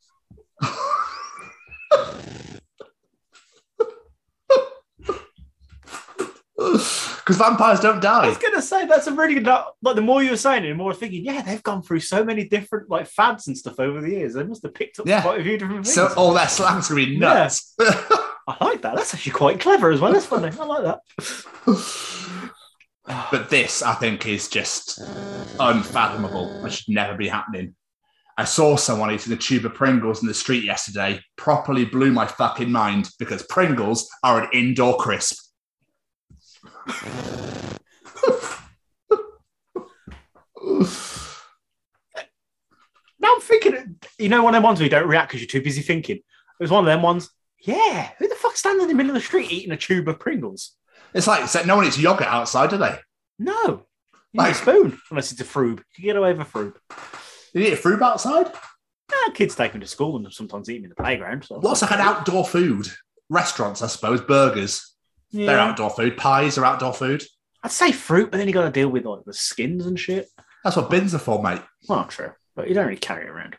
Because 6.57 7.37
vampires 7.37 7.81
don't 7.81 8.01
die. 8.01 8.25
I 8.25 8.29
was 8.29 8.39
gonna 8.39 8.63
say 8.63 8.87
that's 8.87 9.07
a 9.07 9.13
really 9.13 9.35
good. 9.35 9.47
Like 9.83 9.95
the 9.95 10.01
more 10.01 10.23
you 10.23 10.31
were 10.31 10.37
saying 10.39 10.65
it, 10.65 10.69
the 10.69 10.75
more 10.75 10.87
I 10.87 10.95
was 10.95 10.99
thinking, 10.99 11.23
yeah, 11.25 11.43
they've 11.43 11.63
gone 11.63 11.83
through 11.83 12.01
so 12.01 12.25
many 12.25 12.49
different 12.49 12.89
like 12.89 13.07
fads 13.09 13.47
and 13.47 13.57
stuff 13.59 13.79
over 13.79 14.01
the 14.01 14.11
years. 14.11 14.35
They 14.35 14.43
must 14.45 14.63
have 14.63 14.73
picked 14.73 14.99
up 14.99 15.07
Yeah. 15.07 15.21
quite 15.23 15.41
a 15.41 15.45
few 15.45 15.59
different 15.59 15.85
things. 15.85 15.95
So 15.95 16.13
all 16.17 16.33
their 16.33 16.49
slang's 16.49 16.89
gonna 16.89 17.05
be 17.05 17.19
nuts. 17.19 17.75
I 17.81 18.57
like 18.65 18.81
that. 18.83 18.97
That's 18.97 19.13
actually 19.13 19.33
quite 19.33 19.61
clever 19.61 19.91
as 19.91 20.01
well. 20.01 20.13
That's 20.13 20.25
funny. 20.27 20.51
I 20.59 20.65
like 20.65 20.85
that. 20.85 21.01
But 23.31 23.51
this, 23.51 23.83
I 23.83 23.95
think, 23.95 24.27
is 24.27 24.49
just 24.49 24.99
unfathomable. 25.61 26.65
It 26.67 26.73
should 26.73 26.93
never 26.93 27.17
be 27.17 27.29
happening. 27.29 27.77
I 28.37 28.45
saw 28.45 28.75
someone 28.77 29.13
eating 29.13 29.33
a 29.33 29.37
tube 29.37 29.65
of 29.65 29.75
Pringles 29.75 30.23
in 30.23 30.29
the 30.29 30.35
street 30.35 30.65
yesterday. 30.65 31.21
Properly 31.37 31.85
blew 31.85 32.11
my 32.11 32.27
fucking 32.27 32.71
mind 32.71 33.09
because 33.21 33.45
Pringles 33.45 34.09
are 34.25 34.43
an 34.43 34.49
indoor 34.53 34.97
crisp. 34.97 35.39
Now 43.19 43.35
I'm 43.35 43.41
thinking, 43.41 43.97
you 44.19 44.29
know, 44.29 44.43
one 44.43 44.55
of 44.55 44.59
them 44.59 44.63
ones 44.63 44.79
where 44.79 44.85
you 44.85 44.91
don't 44.91 45.09
react 45.09 45.29
because 45.31 45.41
you're 45.41 45.49
too 45.49 45.63
busy 45.63 45.81
thinking. 45.81 46.17
It 46.17 46.25
was 46.61 46.71
one 46.71 46.81
of 46.81 46.87
them 46.87 47.03
ones. 47.03 47.31
Yeah, 47.61 48.11
who 48.19 48.29
the 48.29 48.35
fuck's 48.35 48.59
standing 48.61 48.83
in 48.83 48.89
the 48.89 48.95
middle 48.95 49.11
of 49.11 49.15
the 49.15 49.21
street 49.27 49.51
eating 49.51 49.73
a 49.73 49.77
tube 49.77 50.07
of 50.09 50.21
Pringles? 50.21 50.73
It's 51.15 51.27
like, 51.27 51.45
it's 51.45 51.55
like 51.55 51.67
no 51.67 51.77
one 51.77 51.87
eats 51.87 51.99
yogurt 51.99 52.27
outside, 52.27 52.71
do 52.71 52.77
they? 52.77 52.99
No, 53.39 53.85
you 54.33 54.39
Like- 54.39 54.53
a 54.53 54.55
spoon 54.55 54.99
unless 55.11 55.33
it's 55.33 55.41
a 55.41 55.45
Frube. 55.45 55.83
You 55.97 56.05
get 56.05 56.17
away 56.17 56.33
with 56.35 56.47
a 56.47 56.51
Frube. 56.51 56.75
They 57.55 57.73
eat 57.73 57.79
fruit 57.79 58.03
outside? 58.03 58.53
Ah, 59.11 59.31
kids 59.33 59.55
take 59.55 59.73
them 59.73 59.81
to 59.81 59.87
school 59.87 60.17
and 60.17 60.31
sometimes 60.33 60.69
eat 60.69 60.77
them 60.79 60.85
in 60.85 60.91
the 60.91 60.97
playground. 60.97 61.45
So 61.45 61.59
What's 61.59 61.81
like 61.83 61.93
an 61.93 62.01
outdoor 62.01 62.45
food? 62.45 62.89
Restaurants, 63.31 63.81
I 63.83 63.87
suppose, 63.87 64.21
burgers. 64.21 64.95
Yeah. 65.31 65.47
They're 65.47 65.59
outdoor 65.59 65.91
food. 65.91 66.17
Pies 66.17 66.59
are 66.59 66.65
outdoor 66.65 66.95
food. 66.95 67.25
I'd 67.63 67.73
say 67.73 67.93
fruit, 67.93 68.31
but 68.31 68.39
then 68.39 68.47
you 68.47 68.55
got 68.55 68.65
to 68.65 68.71
deal 68.71 68.89
with 68.89 69.05
like 69.05 69.25
the 69.25 69.33
skins 69.33 69.87
and 69.87 69.99
shit. 69.99 70.29
That's 70.63 70.77
what 70.77 70.91
bins 70.91 71.15
are 71.15 71.19
for, 71.19 71.43
mate. 71.43 71.63
Well, 71.89 72.05
true, 72.05 72.33
but 72.55 72.69
you 72.69 72.75
don't 72.75 72.87
really 72.87 72.99
carry 72.99 73.27
it 73.27 73.31
around. 73.31 73.57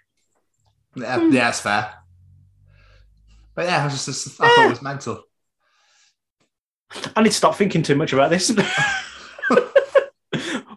Yeah, 0.96 1.04
yeah 1.04 1.20
hmm. 1.20 1.32
that's 1.32 1.62
fair. 1.62 1.94
But 3.56 3.66
yeah, 3.66 3.82
I 3.82 3.86
was 3.86 4.06
just, 4.06 4.40
I 4.40 4.46
eh. 4.46 4.56
thought 4.56 4.66
it 4.66 4.70
was 4.70 4.82
mental. 4.82 5.24
I 7.16 7.22
need 7.22 7.30
to 7.30 7.36
stop 7.36 7.56
thinking 7.56 7.84
too 7.84 7.96
much 7.96 8.14
about 8.14 8.30
this. 8.30 8.50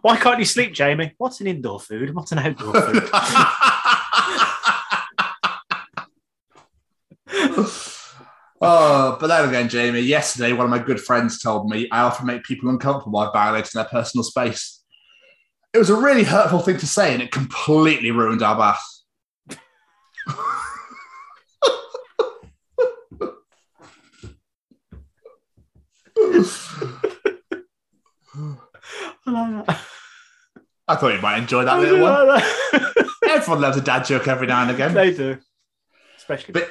Why 0.01 0.17
can't 0.17 0.39
you 0.39 0.45
sleep, 0.45 0.73
Jamie? 0.73 1.13
What's 1.17 1.41
an 1.41 1.47
indoor 1.47 1.79
food? 1.79 2.15
What's 2.15 2.31
an 2.31 2.39
outdoor 2.39 2.81
food? 2.81 3.09
oh, 8.61 9.17
but 9.19 9.27
then 9.27 9.49
again, 9.49 9.69
Jamie, 9.69 9.99
yesterday 10.01 10.53
one 10.53 10.65
of 10.65 10.69
my 10.69 10.79
good 10.79 10.99
friends 10.99 11.41
told 11.41 11.69
me 11.69 11.87
I 11.91 12.01
often 12.01 12.25
make 12.25 12.43
people 12.43 12.69
uncomfortable 12.69 13.19
by 13.19 13.31
violating 13.31 13.71
their 13.73 13.85
personal 13.85 14.23
space. 14.23 14.83
It 15.73 15.77
was 15.77 15.89
a 15.89 15.95
really 15.95 16.23
hurtful 16.23 16.59
thing 16.59 16.77
to 16.77 16.87
say, 16.87 17.13
and 17.13 17.21
it 17.21 17.31
completely 17.31 18.11
ruined 18.11 18.41
our 18.41 18.57
bath. 18.57 18.83
I. 29.27 29.79
I 30.87 30.95
thought 30.95 31.13
you 31.13 31.21
might 31.21 31.37
enjoy 31.37 31.63
that 31.63 31.73
I 31.73 31.79
little 31.79 32.01
one. 32.01 32.27
that. 32.27 33.07
Everyone 33.29 33.61
loves 33.61 33.77
a 33.77 33.81
dad 33.81 34.03
joke 34.03 34.27
every 34.27 34.47
now 34.47 34.63
and 34.63 34.71
again. 34.71 34.93
they 34.93 35.13
do, 35.13 35.37
especially. 36.17 36.51
But 36.51 36.69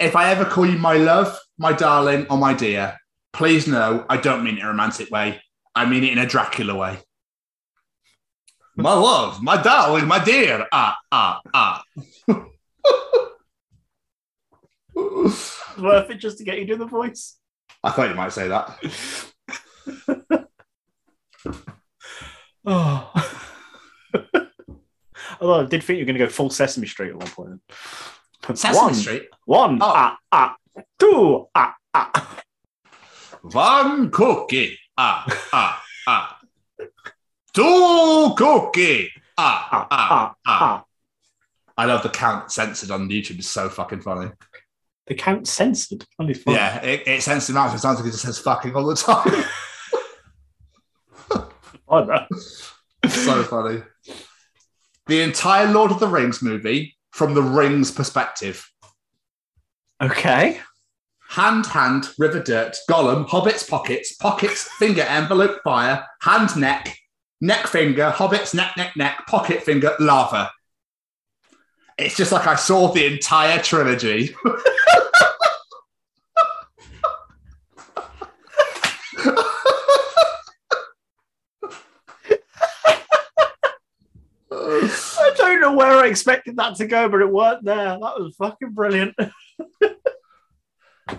if 0.00 0.16
I 0.16 0.30
ever 0.30 0.44
call 0.44 0.66
you 0.66 0.78
my 0.78 0.96
love, 0.96 1.38
my 1.58 1.72
darling, 1.72 2.26
or 2.30 2.38
my 2.38 2.54
dear, 2.54 2.96
please 3.32 3.66
know 3.66 4.04
I 4.08 4.16
don't 4.16 4.44
mean 4.44 4.56
it 4.56 4.60
in 4.60 4.66
a 4.66 4.68
romantic 4.68 5.10
way. 5.10 5.40
I 5.74 5.88
mean 5.88 6.04
it 6.04 6.12
in 6.12 6.18
a 6.18 6.26
Dracula 6.26 6.74
way. 6.74 6.98
My 8.76 8.94
love, 8.94 9.42
my 9.42 9.60
darling, 9.60 10.06
my 10.06 10.22
dear. 10.22 10.66
Ah, 10.72 10.96
ah, 11.10 11.40
ah. 11.52 11.82
worth 15.78 16.10
it 16.10 16.18
just 16.18 16.38
to 16.38 16.44
get 16.44 16.58
you 16.58 16.66
to 16.66 16.76
the 16.76 16.86
voice. 16.86 17.36
I 17.82 17.90
thought 17.90 18.08
you 18.08 18.14
might 18.14 18.32
say 18.32 18.48
that. 18.48 18.78
Oh. 22.70 23.10
Although 25.40 25.60
I 25.60 25.64
did 25.64 25.82
think 25.82 25.98
you 25.98 26.04
were 26.04 26.12
going 26.12 26.18
to 26.18 26.26
go 26.26 26.28
full 26.28 26.50
Sesame 26.50 26.86
Street 26.86 27.10
at 27.10 27.16
one 27.16 27.28
point. 27.28 27.60
Sesame 28.54 28.76
one, 28.76 28.94
Street. 28.94 29.28
One, 29.44 29.78
Oh. 29.82 29.92
ah, 29.94 30.18
ah, 30.32 30.56
two, 30.98 31.46
ah, 31.54 31.74
ah. 31.94 32.40
One 33.42 34.10
cookie. 34.10 34.78
Ah, 34.96 35.24
ah, 35.52 35.82
ah. 36.06 36.38
Two 37.52 38.34
cookie. 38.36 39.10
Ah, 39.36 39.68
Ah, 39.70 39.86
ah, 39.90 40.08
ah, 40.10 40.34
ah. 40.46 40.58
ah. 40.60 40.84
I 41.76 41.84
love 41.84 42.02
the 42.02 42.08
count 42.08 42.50
censored 42.50 42.90
on 42.90 43.08
YouTube. 43.08 43.38
It's 43.38 43.48
so 43.48 43.68
fucking 43.68 44.00
funny. 44.00 44.30
The 45.06 45.14
count 45.14 45.46
censored 45.46 46.04
on 46.18 46.28
his. 46.28 46.42
Yeah, 46.46 46.82
it, 46.82 47.06
it 47.06 47.22
censors 47.22 47.50
him 47.50 47.56
out. 47.56 47.74
It 47.74 47.78
sounds 47.78 47.98
like 48.00 48.08
it 48.08 48.10
just 48.12 48.24
says 48.24 48.38
fucking 48.38 48.74
all 48.74 48.84
the 48.86 48.96
time. 48.96 49.44
I 51.90 52.04
know. 52.04 52.26
so 53.08 53.42
funny. 53.44 53.82
The 55.06 55.22
entire 55.22 55.72
Lord 55.72 55.90
of 55.90 56.00
the 56.00 56.08
Rings 56.08 56.42
movie 56.42 56.97
from 57.12 57.34
the 57.34 57.42
Rings 57.42 57.90
perspective. 57.90 58.70
Okay. 60.02 60.60
Hand, 61.30 61.66
hand, 61.66 62.08
river 62.18 62.42
dirt, 62.42 62.76
Gollum, 62.88 63.28
hobbits, 63.28 63.68
pockets, 63.68 64.14
pockets, 64.14 64.62
finger, 64.78 65.02
envelope, 65.02 65.60
fire, 65.62 66.06
hand, 66.22 66.56
neck, 66.56 66.96
neck, 67.40 67.66
finger, 67.66 68.12
hobbits, 68.14 68.54
neck, 68.54 68.76
neck, 68.76 68.96
neck, 68.96 69.26
pocket, 69.26 69.62
finger, 69.62 69.94
lava. 70.00 70.50
It's 71.98 72.16
just 72.16 72.32
like 72.32 72.46
I 72.46 72.54
saw 72.54 72.92
the 72.92 73.06
entire 73.06 73.60
trilogy. 73.60 74.34
I 84.50 85.34
don't 85.36 85.60
know 85.60 85.67
where 85.78 85.98
I 85.98 86.08
expected 86.08 86.56
that 86.56 86.74
to 86.76 86.86
go, 86.86 87.08
but 87.08 87.20
it 87.20 87.30
weren't 87.30 87.64
there. 87.64 87.90
That 87.90 88.00
was 88.00 88.34
fucking 88.36 88.72
brilliant. 88.72 89.14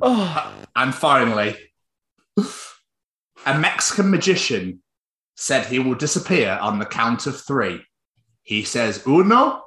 oh, 0.00 0.54
And 0.76 0.94
finally, 0.94 1.56
a 3.46 3.58
Mexican 3.58 4.10
magician 4.10 4.82
said 5.36 5.64
he 5.64 5.78
will 5.78 5.94
disappear 5.94 6.58
on 6.60 6.78
the 6.78 6.84
count 6.84 7.26
of 7.26 7.40
three. 7.40 7.82
He 8.42 8.62
says, 8.62 9.02
uno, 9.06 9.62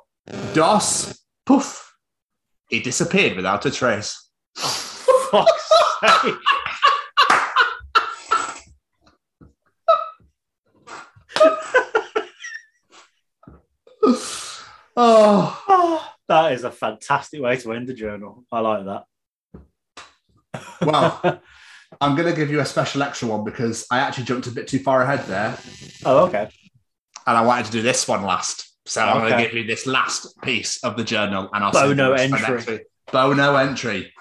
dos, 0.53 1.19
poof. 1.47 1.95
He 2.69 2.79
disappeared 2.79 3.35
without 3.35 3.65
a 3.65 3.71
trace. 3.71 4.29
fuck's 4.55 5.69
sake. 6.01 6.35
Oh, 6.35 6.60
Oh, 14.97 16.13
that 16.27 16.51
is 16.51 16.65
a 16.65 16.71
fantastic 16.71 17.41
way 17.41 17.55
to 17.55 17.71
end 17.71 17.87
the 17.87 17.93
journal. 17.93 18.43
I 18.51 18.59
like 18.59 18.85
that. 18.85 19.05
well, 20.81 21.41
I'm 22.01 22.15
going 22.15 22.27
to 22.27 22.35
give 22.35 22.51
you 22.51 22.59
a 22.59 22.65
special 22.65 23.01
extra 23.03 23.27
one 23.27 23.43
because 23.43 23.85
I 23.89 23.99
actually 23.99 24.25
jumped 24.25 24.47
a 24.47 24.51
bit 24.51 24.67
too 24.67 24.79
far 24.79 25.01
ahead 25.01 25.25
there 25.27 25.57
oh, 26.05 26.25
okay. 26.25 26.49
and 27.25 27.37
I 27.37 27.41
wanted 27.41 27.65
to 27.67 27.71
do 27.71 27.81
this 27.81 28.07
one 28.07 28.23
last. 28.23 28.67
So 28.85 29.01
I'm 29.01 29.19
going 29.19 29.33
to 29.33 29.43
give 29.43 29.53
you 29.53 29.65
this 29.65 29.85
last 29.85 30.41
piece 30.41 30.83
of 30.83 30.97
the 30.97 31.03
journal 31.03 31.49
and 31.53 31.63
I'll 31.63 31.71
Bono 31.71 32.13
entry. 32.13 32.85
Bono 33.11 33.55
entry. 33.55 34.13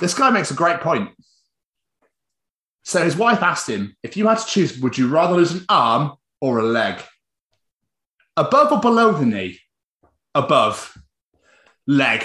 This 0.00 0.14
guy 0.14 0.30
makes 0.30 0.50
a 0.50 0.54
great 0.54 0.80
point. 0.80 1.10
So 2.84 3.04
his 3.04 3.16
wife 3.16 3.42
asked 3.42 3.68
him, 3.68 3.96
if 4.02 4.16
you 4.16 4.26
had 4.26 4.38
to 4.38 4.46
choose, 4.46 4.78
would 4.80 4.96
you 4.98 5.08
rather 5.08 5.34
lose 5.34 5.52
an 5.52 5.64
arm 5.68 6.14
or 6.40 6.58
a 6.58 6.62
leg? 6.62 7.02
Above 8.38 8.70
or 8.70 8.78
below 8.78 9.10
the 9.10 9.26
knee? 9.26 9.58
Above. 10.32 10.96
Leg. 11.88 12.24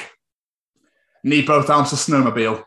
Need 1.24 1.48
both 1.48 1.72
arms 1.72 1.90
to 1.90 1.96
snowmobile. 1.96 2.64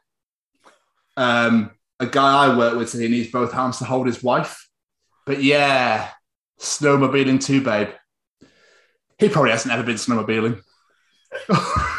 Um, 1.16 1.70
a 2.00 2.06
guy 2.06 2.46
I 2.46 2.56
work 2.56 2.76
with 2.76 2.90
said 2.90 3.02
he 3.02 3.08
needs 3.08 3.30
both 3.30 3.54
arms 3.54 3.78
to 3.78 3.84
hold 3.84 4.08
his 4.08 4.20
wife. 4.20 4.68
But 5.26 5.44
yeah, 5.44 6.10
snowmobiling 6.58 7.40
too, 7.40 7.62
babe. 7.62 7.90
He 9.18 9.28
probably 9.28 9.52
hasn't 9.52 9.72
ever 9.72 9.84
been 9.84 9.94
snowmobiling. 9.94 10.60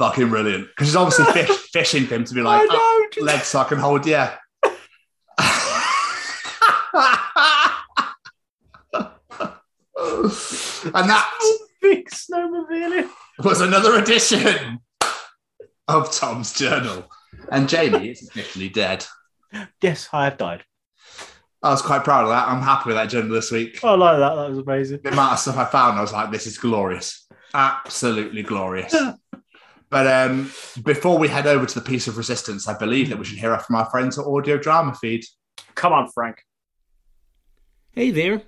Fucking 0.00 0.30
brilliant. 0.30 0.66
Because 0.68 0.88
he's 0.88 0.96
obviously 0.96 1.26
fish, 1.34 1.56
fishing 1.72 2.06
for 2.06 2.14
him 2.14 2.24
to 2.24 2.32
be 2.32 2.40
like, 2.40 2.62
I 2.62 2.66
"Oh, 2.70 3.08
legs 3.20 3.48
so 3.48 3.58
I 3.58 3.64
can 3.64 3.76
hold, 3.78 4.06
yeah. 4.06 4.36
and 10.94 11.10
that 11.10 11.30
Big 11.82 12.08
snowmobiling. 12.08 13.10
was 13.44 13.60
another 13.60 13.98
edition 13.98 14.80
of 15.86 16.10
Tom's 16.10 16.54
Journal. 16.54 17.06
And 17.52 17.68
Jamie 17.68 18.08
is 18.08 18.26
officially 18.26 18.70
dead. 18.70 19.04
Yes, 19.82 20.08
I 20.14 20.24
have 20.24 20.38
died. 20.38 20.64
I 21.62 21.70
was 21.72 21.82
quite 21.82 22.04
proud 22.04 22.22
of 22.24 22.30
that. 22.30 22.48
I'm 22.48 22.62
happy 22.62 22.88
with 22.88 22.96
that 22.96 23.10
journal 23.10 23.34
this 23.34 23.50
week. 23.50 23.84
I 23.84 23.94
like 23.96 24.18
that. 24.18 24.34
That 24.34 24.48
was 24.48 24.58
amazing. 24.60 25.00
The 25.04 25.12
amount 25.12 25.34
of 25.34 25.38
stuff 25.40 25.58
I 25.58 25.66
found, 25.66 25.98
I 25.98 26.00
was 26.00 26.12
like, 26.14 26.30
this 26.30 26.46
is 26.46 26.56
glorious. 26.56 27.26
Absolutely 27.52 28.42
glorious. 28.42 28.94
but 29.90 30.06
um, 30.06 30.50
before 30.84 31.18
we 31.18 31.28
head 31.28 31.46
over 31.46 31.66
to 31.66 31.74
the 31.80 31.84
piece 31.84 32.06
of 32.08 32.16
resistance, 32.16 32.68
I 32.68 32.78
believe 32.78 33.08
that 33.08 33.18
we 33.18 33.24
should 33.24 33.38
hear 33.38 33.58
from 33.58 33.76
our 33.76 33.86
friends 33.90 34.18
at 34.18 34.24
Audio 34.24 34.56
Drama 34.56 34.94
Feed. 34.94 35.24
Come 35.74 35.92
on, 35.92 36.08
Frank. 36.14 36.44
Hey 37.92 38.10
there, 38.10 38.42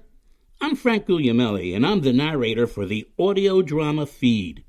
I'm 0.60 0.76
Frank 0.76 1.06
Guglielmelli, 1.06 1.74
and 1.74 1.84
I'm 1.84 2.00
the 2.02 2.12
narrator 2.12 2.66
for 2.68 2.86
the 2.86 3.08
audio 3.18 3.60
drama 3.62 4.06
feed. 4.06 4.64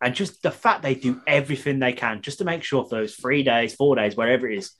And 0.00 0.14
just 0.14 0.42
the 0.42 0.50
fact 0.50 0.82
they 0.82 0.94
do 0.94 1.20
everything 1.26 1.78
they 1.78 1.92
can 1.92 2.22
just 2.22 2.38
to 2.38 2.44
make 2.44 2.62
sure 2.62 2.84
for 2.84 2.96
those 2.96 3.14
three 3.14 3.42
days, 3.42 3.74
four 3.74 3.96
days, 3.96 4.16
wherever 4.16 4.48
it 4.48 4.58
is, 4.58 4.72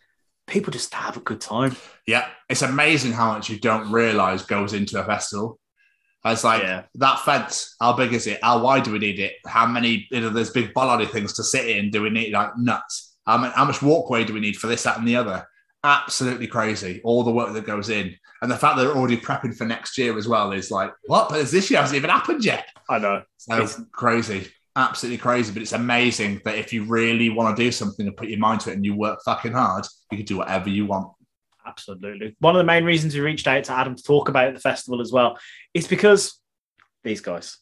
people 0.46 0.72
just 0.72 0.94
have 0.94 1.16
a 1.16 1.20
good 1.20 1.40
time. 1.40 1.76
Yeah, 2.06 2.28
it's 2.48 2.62
amazing 2.62 3.12
how 3.12 3.32
much 3.32 3.50
you 3.50 3.58
don't 3.58 3.92
realize 3.92 4.42
goes 4.42 4.72
into 4.72 5.00
a 5.00 5.04
festival. 5.04 5.58
It's 6.24 6.44
like 6.44 6.62
Yeah. 6.62 6.82
that 6.96 7.20
fence. 7.20 7.76
How 7.80 7.92
big 7.94 8.12
is 8.12 8.26
it? 8.26 8.40
How 8.42 8.58
wide 8.62 8.82
do 8.82 8.92
we 8.92 8.98
need 8.98 9.18
it? 9.20 9.34
How 9.46 9.66
many? 9.66 10.06
You 10.10 10.20
know, 10.22 10.28
there's 10.30 10.50
big 10.50 10.74
bollardy 10.74 11.08
things 11.08 11.32
to 11.34 11.44
sit 11.44 11.68
in. 11.68 11.90
Do 11.90 12.02
we 12.02 12.10
need 12.10 12.32
like 12.32 12.56
nuts? 12.58 13.16
How 13.26 13.38
much, 13.38 13.54
how 13.54 13.64
much 13.64 13.82
walkway 13.82 14.24
do 14.24 14.32
we 14.34 14.40
need 14.40 14.56
for 14.56 14.66
this, 14.66 14.82
that, 14.82 14.98
and 14.98 15.06
the 15.06 15.16
other? 15.16 15.46
Absolutely 15.84 16.46
crazy. 16.48 17.00
All 17.04 17.22
the 17.22 17.30
work 17.30 17.52
that 17.52 17.64
goes 17.66 17.88
in, 17.88 18.14
and 18.42 18.50
the 18.50 18.56
fact 18.56 18.76
that 18.76 18.82
they're 18.84 18.96
already 18.96 19.16
prepping 19.16 19.56
for 19.56 19.64
next 19.64 19.96
year 19.96 20.16
as 20.18 20.26
well 20.28 20.52
is 20.52 20.70
like 20.70 20.92
what? 21.06 21.28
But 21.28 21.46
this 21.46 21.70
year 21.70 21.80
hasn't 21.80 21.96
even 21.96 22.10
happened 22.10 22.44
yet. 22.44 22.66
I 22.90 22.98
know. 22.98 23.22
So 23.36 23.54
It's- 23.54 23.80
crazy, 23.92 24.48
absolutely 24.76 25.18
crazy. 25.18 25.52
But 25.52 25.62
it's 25.62 25.72
amazing 25.72 26.40
that 26.44 26.56
if 26.56 26.72
you 26.72 26.84
really 26.84 27.30
want 27.30 27.56
to 27.56 27.62
do 27.62 27.70
something 27.70 28.06
and 28.06 28.16
put 28.16 28.28
your 28.28 28.38
mind 28.40 28.60
to 28.62 28.70
it 28.70 28.74
and 28.74 28.84
you 28.84 28.94
work 28.96 29.20
fucking 29.24 29.52
hard, 29.52 29.86
you 30.10 30.18
can 30.18 30.26
do 30.26 30.38
whatever 30.38 30.68
you 30.68 30.86
want. 30.86 31.12
Absolutely. 31.68 32.34
One 32.40 32.56
of 32.56 32.60
the 32.60 32.64
main 32.64 32.84
reasons 32.84 33.14
we 33.14 33.20
reached 33.20 33.46
out 33.46 33.64
to 33.64 33.72
Adam 33.72 33.94
to 33.94 34.02
talk 34.02 34.28
about 34.28 34.54
the 34.54 34.60
festival 34.60 35.00
as 35.00 35.12
well 35.12 35.38
is 35.74 35.86
because 35.86 36.40
these 37.04 37.20
guys. 37.20 37.58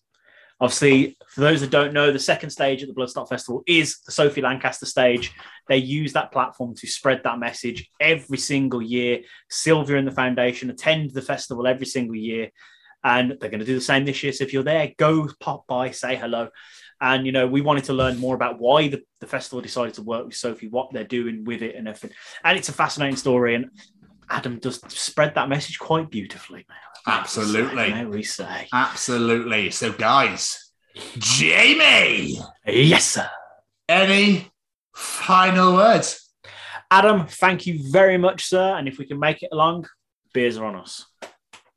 Obviously, 0.59 1.19
for 1.29 1.43
those 1.43 1.61
that 1.61 1.71
don't 1.71 1.93
know, 1.93 2.11
the 2.11 2.19
second 2.19 2.49
stage 2.49 2.83
at 2.83 2.89
the 2.89 2.95
Bloodstock 2.95 3.29
Festival 3.29 3.63
is 3.67 3.99
the 4.07 4.13
Sophie 4.13 4.41
Lancaster 4.41 4.87
stage. 4.87 5.33
They 5.69 5.77
use 5.77 6.15
that 6.15 6.33
platform 6.33 6.75
to 6.77 6.87
spread 6.87 7.21
that 7.25 7.39
message 7.39 7.91
every 8.01 8.39
single 8.39 8.81
year. 8.81 9.21
Sylvia 9.51 9.99
and 9.99 10.09
the 10.09 10.13
foundation 10.13 10.71
attend 10.71 11.11
the 11.11 11.21
festival 11.21 11.67
every 11.67 11.85
single 11.85 12.17
year, 12.17 12.51
and 13.05 13.37
they're 13.39 13.51
going 13.51 13.61
to 13.61 13.67
do 13.67 13.75
the 13.75 13.83
same 13.83 14.07
this 14.07 14.23
year. 14.23 14.33
So 14.33 14.45
if 14.45 14.55
you're 14.55 14.63
there, 14.63 14.93
go 14.97 15.29
pop 15.41 15.67
by, 15.67 15.91
say 15.91 16.17
hello. 16.17 16.49
And 17.03 17.27
you 17.27 17.33
know, 17.33 17.47
we 17.47 17.61
wanted 17.61 17.85
to 17.85 17.93
learn 17.93 18.17
more 18.17 18.35
about 18.35 18.59
why 18.59 18.89
the, 18.89 19.03
the 19.21 19.27
festival 19.27 19.61
decided 19.61 19.93
to 19.95 20.03
work 20.03 20.25
with 20.25 20.37
Sophie, 20.37 20.69
what 20.69 20.91
they're 20.93 21.05
doing 21.05 21.45
with 21.45 21.61
it, 21.61 21.77
and 21.77 21.87
everything. 21.87 22.17
And 22.43 22.57
it's 22.57 22.71
a 22.71 22.73
fascinating 22.73 23.17
story. 23.17 23.55
And 23.55 23.67
Adam 24.29 24.59
does 24.59 24.81
spread 24.89 25.35
that 25.35 25.49
message 25.49 25.79
quite 25.79 26.11
beautifully. 26.11 26.67
Absolutely. 27.07 27.93
May 27.93 28.05
we 28.07 28.23
say? 28.23 28.67
Absolutely. 28.73 29.71
So, 29.71 29.93
guys, 29.93 30.73
Jamie, 31.19 32.39
Yes, 32.67 33.05
sir. 33.13 33.31
any 33.89 34.51
final 34.95 35.75
words? 35.75 36.33
Adam, 36.91 37.27
thank 37.27 37.67
you 37.67 37.81
very 37.91 38.17
much, 38.19 38.45
sir. 38.47 38.77
And 38.77 38.89
if 38.89 38.99
we 38.99 39.07
can 39.07 39.19
make 39.19 39.43
it 39.43 39.51
along, 39.53 39.87
beers 40.33 40.57
are 40.57 40.65
on 40.65 40.77
us. 40.77 41.05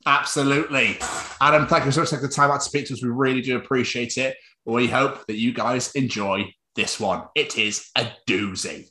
Absolutely. 0.05 0.97
Adam, 1.41 1.67
thank 1.67 1.85
you 1.85 1.91
so 1.91 2.01
much 2.01 2.09
for 2.09 2.15
taking 2.15 2.29
the 2.29 2.33
time 2.35 2.51
out 2.51 2.61
to 2.61 2.65
speak 2.69 2.87
to 2.87 2.93
us. 2.93 3.03
We 3.03 3.09
really 3.09 3.41
do 3.41 3.57
appreciate 3.57 4.17
it. 4.17 4.37
We 4.65 4.87
hope 4.87 5.25
that 5.27 5.35
you 5.35 5.53
guys 5.53 5.91
enjoy 5.93 6.53
this 6.75 6.99
one. 6.99 7.23
It 7.35 7.57
is 7.57 7.89
a 7.95 8.07
doozy. 8.27 8.89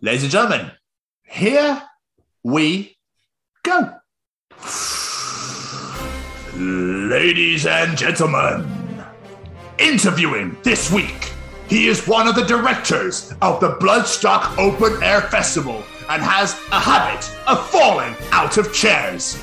Ladies 0.00 0.22
and 0.24 0.32
gentlemen, 0.32 0.70
here 1.24 1.82
we 2.44 2.94
go. 3.62 3.90
Ladies 6.54 7.66
and 7.66 7.96
gentlemen, 7.96 8.68
interviewing 9.78 10.56
this 10.62 10.92
week, 10.92 11.32
he 11.68 11.88
is 11.88 12.06
one 12.06 12.28
of 12.28 12.34
the 12.36 12.44
directors 12.44 13.32
of 13.40 13.60
the 13.60 13.70
Bloodstock 13.76 14.58
Open 14.58 15.02
Air 15.02 15.22
Festival 15.22 15.82
and 16.10 16.22
has 16.22 16.52
a 16.70 16.78
habit 16.78 17.24
of 17.48 17.66
falling 17.70 18.14
out 18.30 18.58
of 18.58 18.72
chairs. 18.74 19.42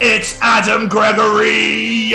It's 0.00 0.36
Adam 0.42 0.88
Gregory. 0.88 2.12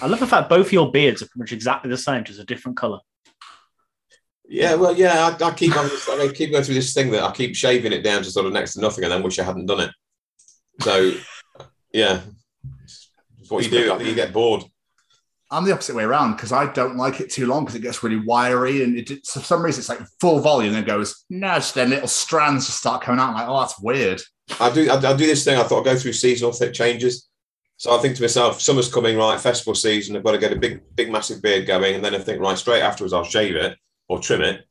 I 0.00 0.06
love 0.06 0.20
the 0.20 0.26
fact 0.26 0.48
both 0.48 0.72
your 0.72 0.90
beards 0.90 1.20
are 1.20 1.26
pretty 1.26 1.40
much 1.40 1.52
exactly 1.52 1.90
the 1.90 1.98
same, 1.98 2.24
just 2.24 2.40
a 2.40 2.44
different 2.44 2.78
colour. 2.78 3.00
Yeah, 4.50 4.74
well, 4.76 4.96
yeah, 4.96 5.36
I, 5.38 5.44
I 5.44 5.52
keep 5.52 5.76
on, 5.76 5.90
I 6.08 6.32
keep 6.34 6.52
going 6.52 6.64
through 6.64 6.74
this 6.74 6.94
thing 6.94 7.10
that 7.10 7.22
I 7.22 7.30
keep 7.32 7.54
shaving 7.54 7.92
it 7.92 8.02
down 8.02 8.22
to 8.22 8.30
sort 8.30 8.46
of 8.46 8.52
next 8.54 8.74
to 8.74 8.80
nothing, 8.80 9.04
and 9.04 9.12
then 9.12 9.22
wish 9.22 9.38
I 9.38 9.44
hadn't 9.44 9.66
done 9.66 9.80
it. 9.80 9.90
So, 10.80 11.12
yeah, 11.92 12.22
it's 13.38 13.50
what 13.50 13.62
you 13.62 13.70
do. 13.70 13.92
I 13.92 13.96
think 13.98 14.08
you 14.08 14.14
get 14.14 14.32
bored. 14.32 14.64
I'm 15.50 15.64
the 15.64 15.72
opposite 15.72 15.96
way 15.96 16.04
around 16.04 16.32
because 16.32 16.52
I 16.52 16.72
don't 16.72 16.96
like 16.96 17.20
it 17.20 17.30
too 17.30 17.46
long 17.46 17.64
because 17.64 17.74
it 17.74 17.82
gets 17.82 18.02
really 18.02 18.20
wiry 18.20 18.84
and 18.84 18.98
it, 18.98 19.26
for 19.26 19.40
some 19.40 19.62
reason 19.62 19.80
it's 19.80 19.88
like 19.88 20.00
full 20.20 20.40
volume 20.40 20.74
and 20.74 20.84
it 20.84 20.86
goes 20.86 21.24
nudge, 21.30 21.72
then 21.72 21.88
little 21.88 22.08
strands 22.08 22.66
just 22.66 22.78
start 22.78 23.02
coming 23.02 23.18
out. 23.18 23.30
I'm 23.30 23.34
like, 23.34 23.48
oh, 23.48 23.60
that's 23.60 23.80
weird. 23.80 24.20
I 24.60 24.70
do. 24.70 24.90
I, 24.90 24.96
I 24.96 25.16
do 25.16 25.26
this 25.26 25.44
thing. 25.44 25.58
I 25.58 25.62
thought 25.62 25.80
I'd 25.80 25.92
go 25.92 25.96
through 25.96 26.12
seasonal 26.12 26.52
th- 26.52 26.76
changes. 26.76 27.28
So 27.78 27.96
I 27.96 27.98
think 27.98 28.16
to 28.16 28.22
myself, 28.22 28.60
summer's 28.60 28.92
coming, 28.92 29.16
right? 29.16 29.40
Festival 29.40 29.74
season. 29.74 30.16
I've 30.16 30.24
got 30.24 30.32
to 30.32 30.38
get 30.38 30.52
a 30.52 30.56
big, 30.56 30.82
big, 30.94 31.10
massive 31.10 31.40
beard 31.40 31.66
going, 31.66 31.94
and 31.94 32.04
then 32.04 32.14
I 32.14 32.18
think, 32.18 32.40
right, 32.40 32.58
straight 32.58 32.82
afterwards, 32.82 33.12
I'll 33.12 33.24
shave 33.24 33.56
it 33.56 33.78
or 34.08 34.18
trim 34.20 34.42
it, 34.42 34.64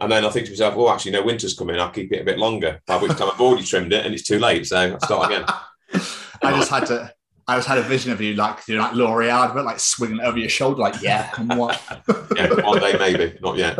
and 0.00 0.10
then 0.10 0.24
I 0.24 0.30
think 0.30 0.46
to 0.46 0.52
myself, 0.52 0.74
well, 0.76 0.88
actually, 0.90 1.12
no, 1.12 1.22
winter's 1.22 1.54
coming. 1.54 1.78
I'll 1.78 1.90
keep 1.90 2.12
it 2.12 2.22
a 2.22 2.24
bit 2.24 2.38
longer. 2.38 2.80
By 2.86 2.96
which 2.96 3.12
time 3.12 3.28
I've 3.32 3.40
already 3.40 3.64
trimmed 3.64 3.92
it, 3.92 4.04
and 4.04 4.14
it's 4.14 4.26
too 4.26 4.38
late. 4.38 4.66
So 4.66 4.76
I'll 4.76 5.00
start 5.00 5.30
again. 5.30 5.44
I 6.42 6.56
just 6.56 6.70
had 6.70 6.86
to. 6.86 7.12
I 7.46 7.56
just 7.56 7.68
had 7.68 7.78
a 7.78 7.82
vision 7.82 8.12
of 8.12 8.20
you 8.20 8.34
like 8.34 8.66
you 8.66 8.76
know, 8.76 8.82
like 8.82 8.94
L'Oreal, 8.94 9.48
advert, 9.48 9.64
like 9.64 9.80
swinging 9.80 10.18
it 10.18 10.24
over 10.24 10.38
your 10.38 10.48
shoulder, 10.48 10.80
like 10.80 11.02
yeah, 11.02 11.30
come 11.30 11.50
on. 11.50 11.74
Yeah, 12.36 12.54
one 12.64 12.80
day 12.80 12.96
maybe, 12.96 13.38
not 13.42 13.58
yet. 13.58 13.76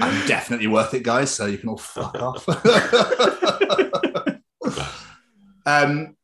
I'm 0.00 0.26
definitely 0.26 0.66
worth 0.66 0.94
it, 0.94 1.02
guys. 1.02 1.30
So 1.30 1.46
you 1.46 1.58
can 1.58 1.68
all 1.68 1.76
fuck 1.76 2.14
off. 2.20 2.48
um, 5.66 6.16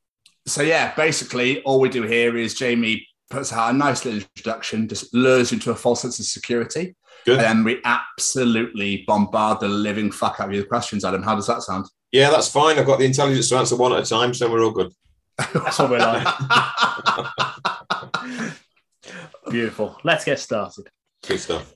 so 0.47 0.63
yeah, 0.63 0.95
basically, 0.97 1.63
all 1.63 1.79
we 1.79 1.89
do 1.89 2.03
here 2.03 2.37
is 2.37 2.55
Jamie 2.55 3.07
puts 3.33 3.53
out 3.53 3.75
a 3.75 3.77
nice 3.77 4.05
little 4.05 4.21
introduction, 4.21 4.87
just 4.87 5.13
lures 5.15 5.51
you 5.51 5.57
into 5.57 5.71
a 5.71 5.75
false 5.75 6.03
sense 6.03 6.21
of 6.21 6.27
security, 6.27 6.95
Good. 7.25 7.39
and 7.39 7.41
then 7.41 7.65
we 7.65 7.81
absolutely 7.85 9.05
bombard 9.07 9.59
the 9.61 9.69
living 9.69 10.13
fuck 10.13 10.39
out 10.39 10.49
of 10.49 10.55
you 10.55 10.61
with 10.61 10.69
questions. 10.69 11.05
Adam, 11.05 11.23
how 11.23 11.35
does 11.35 11.47
that 11.47 11.63
sound? 11.63 11.87
Yeah, 12.13 12.31
that's 12.31 12.49
fine. 12.49 12.79
I've 12.79 12.87
got 12.87 12.99
the 12.99 13.07
intelligence 13.07 13.49
to 13.49 13.57
answer 13.57 13.75
one 13.75 13.93
at 13.95 14.03
a 14.05 14.09
time, 14.09 14.35
so 14.35 14.51
we're 14.51 14.63
all 14.63 14.71
good. 14.71 14.93
That's 15.39 15.79
what 15.79 15.91
we're 15.91 15.99
like. 15.99 16.27
Beautiful. 19.51 19.97
Let's 20.05 20.25
get 20.25 20.39
started. 20.39 20.89
Good 21.27 21.41
stuff. 21.41 21.75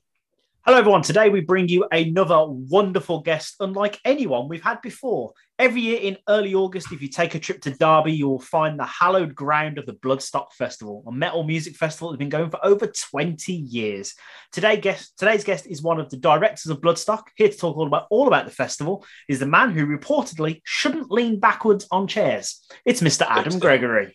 Hello, 0.67 0.77
everyone. 0.79 1.03
Today 1.03 1.31
we 1.31 1.41
bring 1.41 1.69
you 1.69 1.87
another 1.91 2.45
wonderful 2.45 3.21
guest, 3.21 3.57
unlike 3.61 3.99
anyone 4.05 4.49
we've 4.49 4.63
had 4.63 4.83
before. 4.83 5.33
Every 5.59 5.81
year 5.81 5.99
in 6.03 6.19
early 6.29 6.55
August, 6.55 6.93
if 6.93 7.01
you 7.01 7.09
take 7.09 7.35
a 7.35 7.39
trip 7.39 7.63
to 7.63 7.71
Derby, 7.71 8.13
you 8.13 8.29
will 8.29 8.39
find 8.39 8.79
the 8.79 8.85
hallowed 8.85 9.35
ground 9.35 9.79
of 9.79 9.87
the 9.87 9.95
Bloodstock 9.95 10.53
Festival, 10.53 11.03
a 11.07 11.13
metal 11.13 11.45
music 11.45 11.77
festival 11.77 12.11
that's 12.11 12.19
been 12.19 12.29
going 12.29 12.51
for 12.51 12.63
over 12.63 12.87
20 12.87 13.55
years. 13.55 14.15
Today, 14.53 14.77
guest, 14.77 15.17
today's 15.17 15.45
guest 15.45 15.67
is 15.67 15.81
one 15.81 15.99
of 15.99 16.11
the 16.11 16.19
directors 16.19 16.71
of 16.71 16.83
Bloodstock. 16.83 17.23
Here 17.37 17.49
to 17.49 17.57
talk 17.57 17.75
all 17.79 17.87
about 17.87 18.07
all 18.11 18.27
about 18.27 18.45
the 18.45 18.51
festival 18.51 19.07
is 19.31 19.39
the 19.39 19.47
man 19.47 19.71
who 19.71 19.87
reportedly 19.87 20.61
shouldn't 20.63 21.11
lean 21.11 21.41
backwards 21.41 21.87
on 21.91 22.07
chairs. 22.07 22.63
It's 22.85 23.01
Mr. 23.01 23.27
Adam 23.27 23.59
Gregory. 23.59 24.15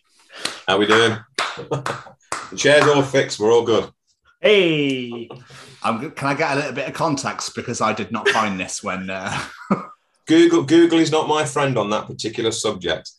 How 0.68 0.78
we 0.78 0.86
doing? 0.86 1.18
the 1.56 2.56
chair's 2.56 2.86
all 2.86 3.02
fixed. 3.02 3.40
We're 3.40 3.52
all 3.52 3.64
good. 3.64 3.90
Hey, 4.40 5.28
I'm, 5.82 6.12
can 6.12 6.28
I 6.28 6.34
get 6.34 6.52
a 6.52 6.54
little 6.54 6.72
bit 6.72 6.88
of 6.88 6.94
context 6.94 7.56
because 7.56 7.80
I 7.80 7.92
did 7.92 8.12
not 8.12 8.28
find 8.28 8.60
this 8.60 8.80
when. 8.80 9.10
Uh... 9.10 9.42
Google 10.32 10.62
Google 10.62 10.98
is 10.98 11.12
not 11.12 11.28
my 11.28 11.44
friend 11.44 11.76
on 11.76 11.90
that 11.90 12.06
particular 12.06 12.52
subject. 12.52 13.10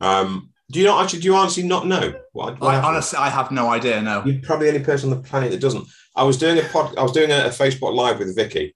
Um, 0.00 0.50
do 0.70 0.80
you 0.80 0.86
not 0.86 1.04
actually? 1.04 1.20
Do 1.20 1.26
you 1.26 1.36
honestly 1.36 1.62
not 1.62 1.86
know? 1.86 2.14
What, 2.32 2.58
what 2.60 2.74
I, 2.74 2.80
honestly, 2.80 3.18
I 3.18 3.28
have 3.28 3.52
no 3.52 3.68
idea. 3.68 4.00
No. 4.00 4.24
You're 4.24 4.40
probably 4.40 4.68
the 4.68 4.74
only 4.76 4.84
person 4.84 5.12
on 5.12 5.18
the 5.20 5.28
planet 5.28 5.50
that 5.50 5.60
doesn't. 5.60 5.86
I 6.14 6.22
was 6.22 6.38
doing 6.38 6.58
a 6.58 6.62
pod. 6.62 6.96
I 6.96 7.02
was 7.02 7.12
doing 7.12 7.30
a, 7.30 7.44
a 7.44 7.50
Facebook 7.50 7.94
live 7.94 8.18
with 8.18 8.34
Vicky. 8.34 8.74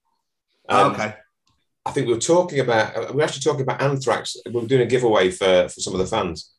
Um, 0.69 0.91
okay. 0.91 1.15
I 1.83 1.91
think 1.91 2.05
we 2.05 2.13
were 2.13 2.19
talking 2.19 2.59
about. 2.59 3.09
We 3.09 3.15
were 3.15 3.23
actually 3.23 3.41
talking 3.41 3.61
about 3.61 3.81
Anthrax. 3.81 4.37
We 4.45 4.51
were 4.51 4.67
doing 4.67 4.83
a 4.83 4.85
giveaway 4.85 5.31
for 5.31 5.67
for 5.67 5.79
some 5.79 5.93
of 5.93 5.99
the 5.99 6.05
fans, 6.05 6.53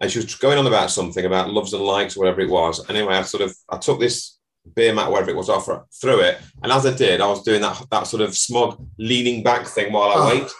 and 0.00 0.10
she 0.10 0.20
was 0.20 0.34
going 0.36 0.56
on 0.56 0.66
about 0.66 0.90
something 0.90 1.26
about 1.26 1.50
loves 1.50 1.74
and 1.74 1.82
likes, 1.82 2.16
whatever 2.16 2.40
it 2.40 2.48
was. 2.48 2.88
Anyway, 2.88 3.14
I 3.14 3.22
sort 3.22 3.42
of 3.42 3.54
I 3.68 3.76
took 3.76 4.00
this 4.00 4.35
beer 4.74 4.94
mat, 4.94 5.10
whatever 5.10 5.30
it 5.30 5.36
was, 5.36 5.48
off 5.48 5.66
through 6.00 6.20
it, 6.20 6.38
and 6.62 6.72
as 6.72 6.84
I 6.86 6.92
did, 6.94 7.20
I 7.20 7.26
was 7.28 7.42
doing 7.42 7.60
that 7.62 7.82
that 7.90 8.06
sort 8.06 8.22
of 8.22 8.36
smug 8.36 8.84
leaning 8.98 9.42
back 9.42 9.66
thing 9.66 9.92
while 9.92 10.10
I 10.10 10.14
Oh. 10.16 10.26
wait. 10.28 10.50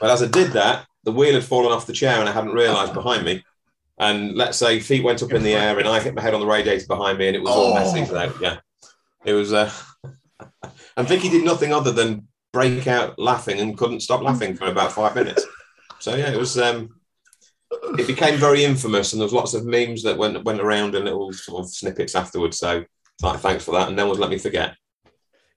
But 0.00 0.10
as 0.10 0.22
I 0.22 0.26
did 0.26 0.52
that, 0.52 0.86
the 1.04 1.12
wheel 1.12 1.34
had 1.34 1.44
fallen 1.44 1.72
off 1.72 1.86
the 1.86 1.92
chair, 1.92 2.20
and 2.20 2.28
I 2.28 2.32
hadn't 2.32 2.52
realised 2.52 2.92
behind 2.94 3.24
me. 3.24 3.42
And 3.98 4.34
let's 4.36 4.58
say 4.58 4.80
feet 4.80 5.04
went 5.04 5.22
up 5.22 5.32
in 5.32 5.42
the 5.42 5.54
air, 5.54 5.78
and 5.78 5.88
I 5.88 6.00
hit 6.00 6.14
my 6.14 6.22
head 6.22 6.34
on 6.34 6.40
the 6.40 6.46
radiator 6.46 6.86
behind 6.86 7.18
me, 7.18 7.28
and 7.28 7.36
it 7.36 7.42
was 7.42 7.50
all 7.50 7.72
Oh. 7.72 7.74
messy. 7.74 8.04
So 8.06 8.32
yeah, 8.40 8.58
it 9.24 9.32
was. 9.32 9.52
Uh, 9.52 9.70
and 10.96 11.08
Vicky 11.08 11.28
did 11.28 11.44
nothing 11.44 11.72
other 11.72 11.92
than 11.92 12.26
break 12.52 12.86
out 12.86 13.18
laughing 13.18 13.60
and 13.60 13.78
couldn't 13.78 14.00
stop 14.00 14.20
laughing 14.22 14.54
for 14.54 14.66
about 14.66 14.92
five 14.92 15.14
minutes. 15.14 15.44
So 16.00 16.14
yeah, 16.16 16.30
it 16.32 16.38
was. 16.38 16.58
Um, 16.58 16.96
it 17.98 18.06
became 18.06 18.36
very 18.38 18.64
infamous, 18.64 19.12
and 19.12 19.20
there 19.20 19.24
was 19.26 19.32
lots 19.32 19.54
of 19.54 19.64
memes 19.64 20.02
that 20.02 20.18
went 20.18 20.42
went 20.44 20.60
around 20.60 20.94
and 20.94 21.04
little 21.06 21.32
sort 21.32 21.64
of 21.64 21.70
snippets 21.70 22.14
afterwards. 22.14 22.58
So 22.58 22.84
like, 23.20 23.40
thanks 23.40 23.64
for 23.64 23.72
that, 23.72 23.88
and 23.88 23.96
no 23.96 24.06
one's 24.06 24.18
let 24.18 24.30
me 24.30 24.38
forget. 24.38 24.74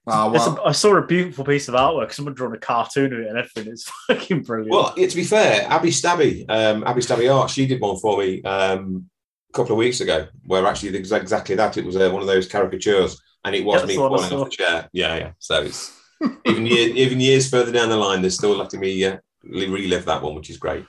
Oh, 0.08 0.30
well, 0.30 0.56
a- 0.58 0.68
I 0.68 0.72
saw 0.72 0.94
a 0.96 1.02
beautiful 1.04 1.44
piece 1.44 1.66
of 1.68 1.74
artwork. 1.74 2.12
Someone 2.12 2.34
drawn 2.34 2.54
a 2.54 2.58
cartoon 2.58 3.12
of 3.12 3.18
it 3.20 3.26
and 3.26 3.38
everything. 3.38 3.66
It's 3.72 3.90
fucking 4.06 4.42
brilliant. 4.42 4.70
Well, 4.70 4.94
yeah, 4.96 5.08
to 5.08 5.16
be 5.16 5.24
fair, 5.24 5.66
Abby 5.68 5.88
Stabby, 5.90 6.44
um, 6.48 6.84
Abby 6.86 7.00
Stabby 7.00 7.32
Art, 7.34 7.50
she 7.50 7.66
did 7.66 7.80
one 7.80 7.96
for 7.96 8.18
me 8.18 8.40
um, 8.44 9.08
a 9.50 9.52
couple 9.52 9.72
of 9.72 9.78
weeks 9.78 10.00
ago, 10.00 10.28
where 10.44 10.64
actually 10.66 10.96
it's 10.96 11.10
exactly 11.10 11.56
that. 11.56 11.76
It 11.76 11.84
was 11.84 11.96
uh, 11.96 12.08
one 12.10 12.22
of 12.22 12.28
those 12.28 12.46
caricatures, 12.46 13.20
and 13.44 13.54
it 13.56 13.64
was 13.64 13.80
Yeah, 13.82 13.86
me 13.86 13.96
that's 13.96 14.28
falling 14.28 14.32
off 14.32 14.50
the 14.50 14.56
chair. 14.56 14.88
Yeah, 14.92 15.16
yeah. 15.16 15.32
So 15.40 15.62
it's 15.62 15.92
even 16.44 16.66
year, 16.66 16.88
even 16.90 17.18
years 17.20 17.50
further 17.50 17.72
down 17.72 17.88
the 17.88 17.96
line, 17.96 18.20
they're 18.22 18.30
still 18.30 18.56
letting 18.56 18.78
me 18.78 19.04
uh, 19.04 19.16
li- 19.42 19.68
relive 19.68 20.04
that 20.04 20.22
one, 20.22 20.36
which 20.36 20.50
is 20.50 20.56
great. 20.56 20.84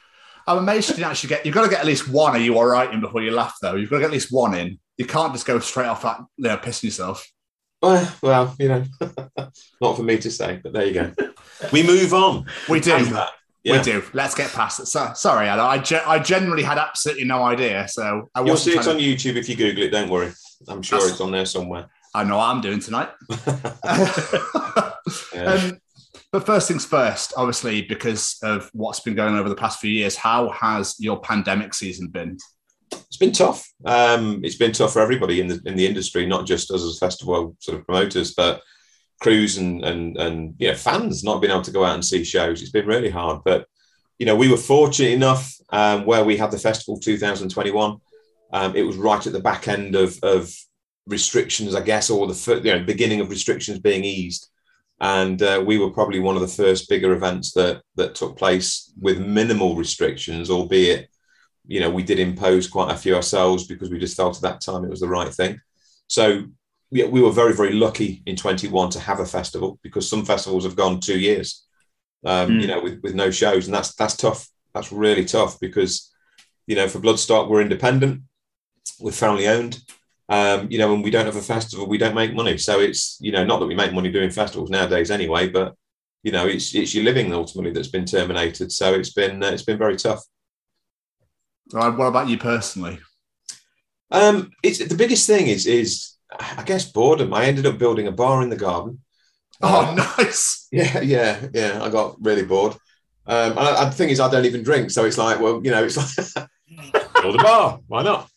I'm 0.46 0.60
amazed 0.60 0.90
you 0.90 0.96
didn't 0.96 1.10
actually 1.10 1.30
get. 1.30 1.44
You've 1.46 1.56
got 1.56 1.64
to 1.64 1.70
get 1.70 1.80
at 1.80 1.88
least 1.88 2.08
one. 2.08 2.36
Are 2.36 2.40
you 2.40 2.56
all 2.58 2.66
right 2.68 2.94
in 2.94 3.02
before 3.02 3.24
you 3.24 3.32
laugh 3.32 3.56
though? 3.64 3.76
You've 3.76 3.90
got 3.90 3.96
to 3.98 4.02
get 4.02 4.08
at 4.08 4.14
least 4.14 4.32
one 4.32 4.54
in. 4.54 4.78
You 4.98 5.06
can't 5.06 5.34
just 5.34 5.46
go 5.46 5.60
straight 5.60 5.88
off 5.88 6.02
that, 6.02 6.20
you 6.38 6.46
know, 6.46 6.58
pissing 6.58 6.86
yourself. 6.86 7.30
Well, 7.82 8.12
well, 8.22 8.56
you 8.58 8.68
know, 8.70 8.84
not 9.82 9.96
for 9.96 10.04
me 10.04 10.18
to 10.18 10.32
say, 10.32 10.60
but 10.64 10.74
there 10.74 10.86
you 10.86 10.94
go. 10.94 11.12
We 11.72 11.84
move 11.84 12.14
on. 12.14 12.48
We 12.68 12.80
do. 12.80 13.06
That. 13.06 13.30
Yeah. 13.64 13.78
We 13.78 13.84
do. 13.84 14.04
Let's 14.14 14.34
get 14.34 14.52
past 14.52 14.80
it. 14.80 14.88
So, 14.88 15.12
sorry, 15.14 15.48
Adam. 15.48 15.66
I, 15.66 15.78
ge- 15.78 15.94
I 15.94 16.20
generally 16.20 16.64
had 16.64 16.78
absolutely 16.78 17.26
no 17.26 17.44
idea. 17.44 17.88
So 17.88 18.30
I 18.34 18.44
You'll 18.44 18.58
see 18.58 18.72
it 18.72 18.82
trying 18.82 18.96
on 18.96 19.02
YouTube 19.02 19.36
if 19.36 19.48
you 19.48 19.56
Google 19.56 19.84
it. 19.84 19.90
Don't 19.92 20.10
worry. 20.10 20.32
I'm 20.68 20.82
sure 20.82 20.98
That's- 20.98 21.14
it's 21.14 21.22
on 21.22 21.32
there 21.32 21.46
somewhere. 21.46 21.88
I 22.16 22.24
know 22.24 22.38
what 22.38 22.48
I'm 22.48 22.62
doing 22.62 22.80
tonight. 22.80 23.10
Yeah. 23.30 24.94
um, 25.46 25.80
but 26.32 26.46
first 26.46 26.68
things 26.68 26.86
first, 26.86 27.34
obviously, 27.38 27.84
because 27.84 28.38
of 28.42 28.70
what's 28.74 29.00
been 29.02 29.16
going 29.16 29.34
on 29.34 29.40
over 29.40 29.50
the 29.50 29.56
past 29.56 29.80
few 29.80 29.92
years, 29.92 30.16
how 30.16 30.50
has 30.50 30.96
your 31.00 31.20
pandemic 31.20 31.74
season 31.74 32.08
been? 32.08 32.38
It's 33.18 33.26
been 33.26 33.48
tough. 33.48 33.68
Um, 33.84 34.42
it's 34.44 34.58
been 34.58 34.74
tough 34.74 34.94
for 34.94 35.02
everybody 35.02 35.42
in 35.42 35.48
the 35.48 35.60
in 35.66 35.76
the 35.76 35.88
industry, 35.88 36.28
not 36.28 36.46
just 36.46 36.70
us 36.70 36.84
as 36.84 37.00
festival 37.00 37.56
sort 37.60 37.80
of 37.80 37.86
promoters, 37.88 38.36
but 38.36 38.62
crews 39.20 39.58
and 39.58 39.84
and 39.84 40.18
and 40.18 40.54
you 40.60 40.68
know 40.68 40.76
fans 40.76 41.24
not 41.24 41.42
being 41.42 41.52
able 41.52 41.64
to 41.64 41.72
go 41.72 41.84
out 41.84 41.96
and 41.96 42.06
see 42.06 42.24
shows. 42.24 42.62
It's 42.62 42.70
been 42.70 42.86
really 42.86 43.10
hard, 43.10 43.42
but 43.44 43.66
you 44.20 44.28
know 44.28 44.36
we 44.36 44.52
were 44.52 44.58
fortunate 44.58 45.14
enough 45.14 45.52
um, 45.70 46.06
where 46.06 46.24
we 46.24 46.38
had 46.38 46.52
the 46.52 46.60
festival 46.60 47.00
2021. 47.00 47.98
Um, 48.54 48.76
it 48.76 48.84
was 48.84 48.98
right 48.98 49.26
at 49.26 49.34
the 49.34 49.40
back 49.40 49.68
end 49.68 49.96
of 49.96 50.20
of 50.22 50.54
restrictions, 51.08 51.74
I 51.74 51.82
guess, 51.82 52.12
or 52.12 52.28
the 52.28 52.62
you 52.64 52.72
know 52.72 52.84
beginning 52.84 53.20
of 53.20 53.32
restrictions 53.32 53.80
being 53.80 54.04
eased. 54.04 54.48
And 55.00 55.42
uh, 55.42 55.64
we 55.66 55.80
were 55.80 55.92
probably 55.92 56.20
one 56.20 56.36
of 56.36 56.42
the 56.42 56.48
first 56.64 56.88
bigger 56.88 57.14
events 57.14 57.54
that 57.54 57.82
that 57.96 58.14
took 58.14 58.38
place 58.38 58.94
with 59.02 59.18
minimal 59.18 59.76
restrictions, 59.76 60.52
albeit 60.52 61.10
you 61.68 61.80
know, 61.80 61.90
we 61.90 62.04
did 62.04 62.20
impose 62.20 62.68
quite 62.68 62.92
a 62.92 62.98
few 62.98 63.16
ourselves 63.16 63.68
because 63.68 63.90
we 63.90 64.00
just 64.00 64.18
felt 64.18 64.36
at 64.38 64.42
that 64.42 64.62
time 64.62 64.84
it 64.84 64.90
was 64.90 65.00
the 65.02 65.08
right 65.08 65.34
thing. 65.34 65.60
So 66.08 66.44
yeah, 66.92 67.06
we 67.06 67.22
were 67.22 67.32
very, 67.32 67.54
very 67.54 67.74
lucky 67.74 68.24
in 68.26 68.36
21 68.36 68.90
to 68.92 69.00
have 69.00 69.20
a 69.20 69.26
festival 69.26 69.78
because 69.84 70.10
some 70.10 70.24
festivals 70.24 70.64
have 70.64 70.76
gone 70.78 71.00
two 71.00 71.20
years, 71.20 71.66
um, 72.26 72.50
Mm. 72.52 72.62
you 72.62 72.68
know, 72.68 72.82
with, 72.82 73.02
with 73.04 73.14
no 73.16 73.30
shows. 73.30 73.66
And 73.66 73.76
that's, 73.76 73.94
that's 73.96 74.16
tough. 74.16 74.48
That's 74.74 74.92
really 74.92 75.26
tough 75.26 75.60
because, 75.60 76.14
you 76.66 76.76
know, 76.76 76.88
for 76.88 77.00
Bloodstock, 77.00 77.50
we're 77.50 77.62
independent, 77.62 78.22
we're 79.00 79.12
family 79.12 79.48
owned. 79.48 79.80
Um, 80.30 80.68
you 80.72 80.78
know, 80.78 80.92
when 80.92 81.02
we 81.02 81.12
don't 81.12 81.26
have 81.26 81.36
a 81.36 81.42
festival, 81.42 81.88
we 81.88 81.98
don't 81.98 82.16
make 82.16 82.34
money. 82.34 82.58
So 82.58 82.80
it's, 82.80 83.18
you 83.22 83.32
know, 83.32 83.46
not 83.46 83.60
that 83.60 83.66
we 83.68 83.76
make 83.76 83.94
money 83.94 84.12
doing 84.12 84.30
festivals 84.30 84.70
nowadays 84.70 85.12
anyway, 85.12 85.50
but 85.50 85.76
you 86.24 86.32
know, 86.32 86.48
it's 86.48 86.76
it's 86.76 86.94
your 86.94 87.06
living 87.06 87.32
ultimately 87.32 87.72
that's 87.72 87.88
been 87.88 88.06
terminated. 88.06 88.72
So 88.72 88.94
it's 88.94 89.14
been 89.14 89.42
uh, 89.44 89.52
it's 89.52 89.64
been 89.64 89.78
very 89.78 89.96
tough. 89.96 90.22
Uh, 91.74 91.92
What 91.92 92.08
about 92.08 92.30
you 92.30 92.38
personally? 92.38 93.00
Um, 94.12 94.52
it's 94.64 94.80
the 94.80 94.96
biggest 94.96 95.28
thing 95.28 95.48
is 95.48 95.66
is 95.66 96.14
I 96.40 96.64
guess 96.64 96.92
boredom. 96.92 97.34
I 97.34 97.46
ended 97.46 97.66
up 97.66 97.78
building 97.78 98.08
a 98.08 98.12
bar 98.12 98.42
in 98.42 98.50
the 98.50 98.56
garden. 98.56 99.00
Oh, 99.62 99.86
Uh, 99.88 99.96
nice. 100.18 100.68
yeah, 100.72 101.02
yeah, 101.02 101.48
yeah. 101.54 101.80
I 101.84 101.90
got 101.90 102.16
really 102.24 102.44
bored. 102.46 102.74
Um, 103.26 103.52
and 103.52 103.60
I, 103.60 103.86
the 103.86 103.92
thing 103.96 104.10
is, 104.10 104.20
I 104.20 104.30
don't 104.32 104.46
even 104.46 104.64
drink, 104.64 104.90
so 104.92 105.04
it's 105.04 105.18
like, 105.18 105.40
well, 105.42 105.60
you 105.64 105.72
know, 105.72 105.84
it's 105.84 105.98
like 105.98 106.48
build 107.22 107.36
a 107.40 107.44
bar. 107.44 107.80
Why 107.88 108.04
not? 108.04 108.30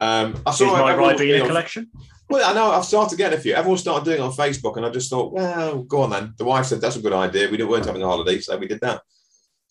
Um, 0.00 0.40
I 0.46 0.50
Is 0.50 0.58
saw 0.58 0.72
my 0.78 0.92
everyone 0.92 1.12
was 1.12 1.20
Ribena 1.20 1.26
doing 1.28 1.42
on- 1.42 1.48
collection? 1.48 1.90
Well, 2.30 2.50
I 2.50 2.54
know 2.54 2.70
I've 2.70 2.86
started 2.86 3.16
getting 3.18 3.38
a 3.38 3.42
few. 3.42 3.52
Everyone 3.54 3.76
started 3.78 4.06
doing 4.06 4.16
it 4.18 4.22
on 4.22 4.32
Facebook, 4.32 4.76
and 4.78 4.86
I 4.86 4.90
just 4.90 5.10
thought, 5.10 5.32
well, 5.34 5.82
go 5.82 6.02
on 6.02 6.10
then. 6.10 6.32
The 6.38 6.44
wife 6.46 6.64
said 6.66 6.80
that's 6.80 6.96
a 6.96 7.00
good 7.02 7.12
idea. 7.12 7.50
We 7.50 7.62
weren't 7.62 7.84
having 7.84 8.02
a 8.02 8.06
holiday, 8.06 8.38
so 8.40 8.56
we 8.56 8.66
did 8.66 8.80
that. 8.80 9.02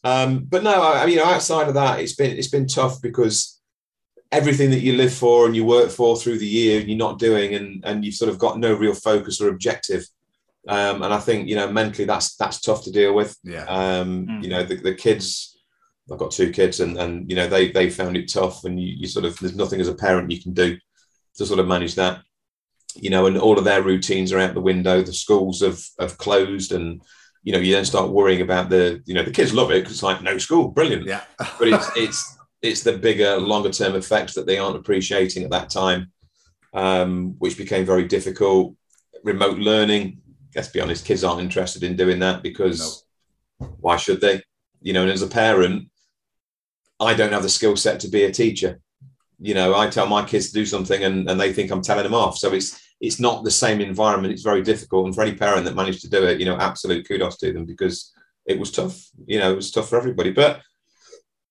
Um, 0.03 0.45
but 0.45 0.63
no, 0.63 0.81
I, 0.81 1.03
I 1.03 1.05
mean, 1.05 1.19
outside 1.19 1.67
of 1.67 1.75
that, 1.75 1.99
it's 1.99 2.15
been 2.15 2.37
it's 2.37 2.49
been 2.49 2.67
tough 2.67 3.01
because 3.01 3.61
everything 4.31 4.71
that 4.71 4.79
you 4.79 4.93
live 4.93 5.13
for 5.13 5.45
and 5.45 5.55
you 5.55 5.63
work 5.63 5.91
for 5.91 6.17
through 6.17 6.39
the 6.39 6.47
year, 6.47 6.79
and 6.79 6.89
you're 6.89 6.97
not 6.97 7.19
doing, 7.19 7.53
and 7.55 7.83
and 7.85 8.03
you've 8.03 8.15
sort 8.15 8.29
of 8.29 8.39
got 8.39 8.59
no 8.59 8.73
real 8.73 8.93
focus 8.93 9.39
or 9.39 9.49
objective. 9.49 10.05
Um, 10.67 11.03
and 11.03 11.13
I 11.13 11.19
think 11.19 11.47
you 11.47 11.55
know 11.55 11.71
mentally 11.71 12.05
that's 12.05 12.35
that's 12.35 12.61
tough 12.61 12.83
to 12.83 12.91
deal 12.91 13.13
with. 13.13 13.37
Yeah. 13.43 13.65
Um, 13.65 14.27
Mm. 14.27 14.43
You 14.43 14.49
know, 14.49 14.63
the, 14.63 14.75
the 14.75 14.95
kids. 14.95 15.49
I've 16.11 16.19
got 16.19 16.31
two 16.31 16.51
kids, 16.51 16.81
and 16.81 16.97
and 16.97 17.29
you 17.29 17.35
know 17.35 17.47
they 17.47 17.71
they 17.71 17.89
found 17.89 18.17
it 18.17 18.31
tough, 18.31 18.65
and 18.65 18.79
you, 18.79 18.87
you 18.87 19.07
sort 19.07 19.23
of 19.25 19.37
there's 19.39 19.55
nothing 19.55 19.79
as 19.79 19.87
a 19.87 19.95
parent 19.95 20.31
you 20.31 20.41
can 20.41 20.53
do 20.53 20.77
to 21.37 21.45
sort 21.45 21.59
of 21.59 21.67
manage 21.67 21.95
that. 21.95 22.21
You 22.95 23.09
know, 23.09 23.25
and 23.25 23.37
all 23.37 23.57
of 23.57 23.63
their 23.63 23.81
routines 23.81 24.33
are 24.33 24.39
out 24.39 24.53
the 24.53 24.61
window. 24.61 25.01
The 25.01 25.13
schools 25.13 25.61
have 25.61 25.81
have 25.99 26.17
closed, 26.17 26.73
and 26.73 27.01
you 27.43 27.51
know 27.51 27.59
you 27.59 27.73
then 27.73 27.85
start 27.85 28.09
worrying 28.09 28.41
about 28.41 28.69
the 28.69 29.01
you 29.05 29.13
know 29.13 29.23
the 29.23 29.31
kids 29.31 29.53
love 29.53 29.71
it 29.71 29.81
because 29.81 29.93
it's 29.93 30.03
like 30.03 30.21
no 30.21 30.37
school, 30.37 30.69
brilliant. 30.69 31.05
Yeah. 31.05 31.21
But 31.59 31.67
it's 31.67 31.89
it's 31.95 32.37
it's 32.61 32.83
the 32.83 32.97
bigger, 32.97 33.37
longer 33.37 33.69
term 33.69 33.95
effects 33.95 34.33
that 34.33 34.47
they 34.47 34.57
aren't 34.57 34.77
appreciating 34.77 35.43
at 35.43 35.51
that 35.51 35.69
time, 35.69 36.11
um, 36.73 37.35
which 37.39 37.57
became 37.57 37.85
very 37.85 38.05
difficult. 38.05 38.75
Remote 39.23 39.59
learning. 39.59 40.21
Let's 40.55 40.69
be 40.69 40.79
honest, 40.79 41.05
kids 41.05 41.23
aren't 41.23 41.41
interested 41.41 41.83
in 41.83 41.97
doing 41.97 42.19
that 42.19 42.41
because 42.41 43.05
why 43.79 43.97
should 43.97 44.21
they? 44.21 44.41
You 44.81 44.93
know, 44.93 45.01
and 45.01 45.11
as 45.11 45.21
a 45.21 45.27
parent, 45.27 45.89
I 46.99 47.13
don't 47.13 47.33
have 47.33 47.43
the 47.43 47.49
skill 47.49 47.75
set 47.75 47.99
to 48.01 48.07
be 48.07 48.23
a 48.23 48.31
teacher. 48.31 48.79
You 49.39 49.55
know, 49.55 49.75
I 49.75 49.89
tell 49.89 50.07
my 50.07 50.23
kids 50.23 50.47
to 50.47 50.53
do 50.53 50.65
something 50.65 51.03
and, 51.03 51.29
and 51.29 51.39
they 51.39 51.51
think 51.51 51.71
I'm 51.71 51.81
telling 51.81 52.03
them 52.03 52.13
off. 52.13 52.37
So 52.37 52.53
it's 52.53 52.79
it's 53.03 53.19
not 53.19 53.43
the 53.43 53.51
same 53.51 53.81
environment. 53.81 54.33
It's 54.33 54.43
very 54.43 54.61
difficult. 54.61 55.05
And 55.05 55.13
for 55.13 55.23
any 55.23 55.35
parent 55.35 55.65
that 55.65 55.75
managed 55.75 56.01
to 56.03 56.09
do 56.09 56.23
it, 56.23 56.39
you 56.39 56.45
know, 56.45 56.55
absolute 56.55 57.05
kudos 57.05 57.35
to 57.39 57.51
them 57.51 57.65
because 57.65 58.13
it 58.45 58.57
was 58.57 58.71
tough. 58.71 58.97
You 59.25 59.39
know, 59.39 59.51
it 59.51 59.57
was 59.57 59.71
tough 59.71 59.89
for 59.89 59.97
everybody. 59.97 60.31
But 60.31 60.61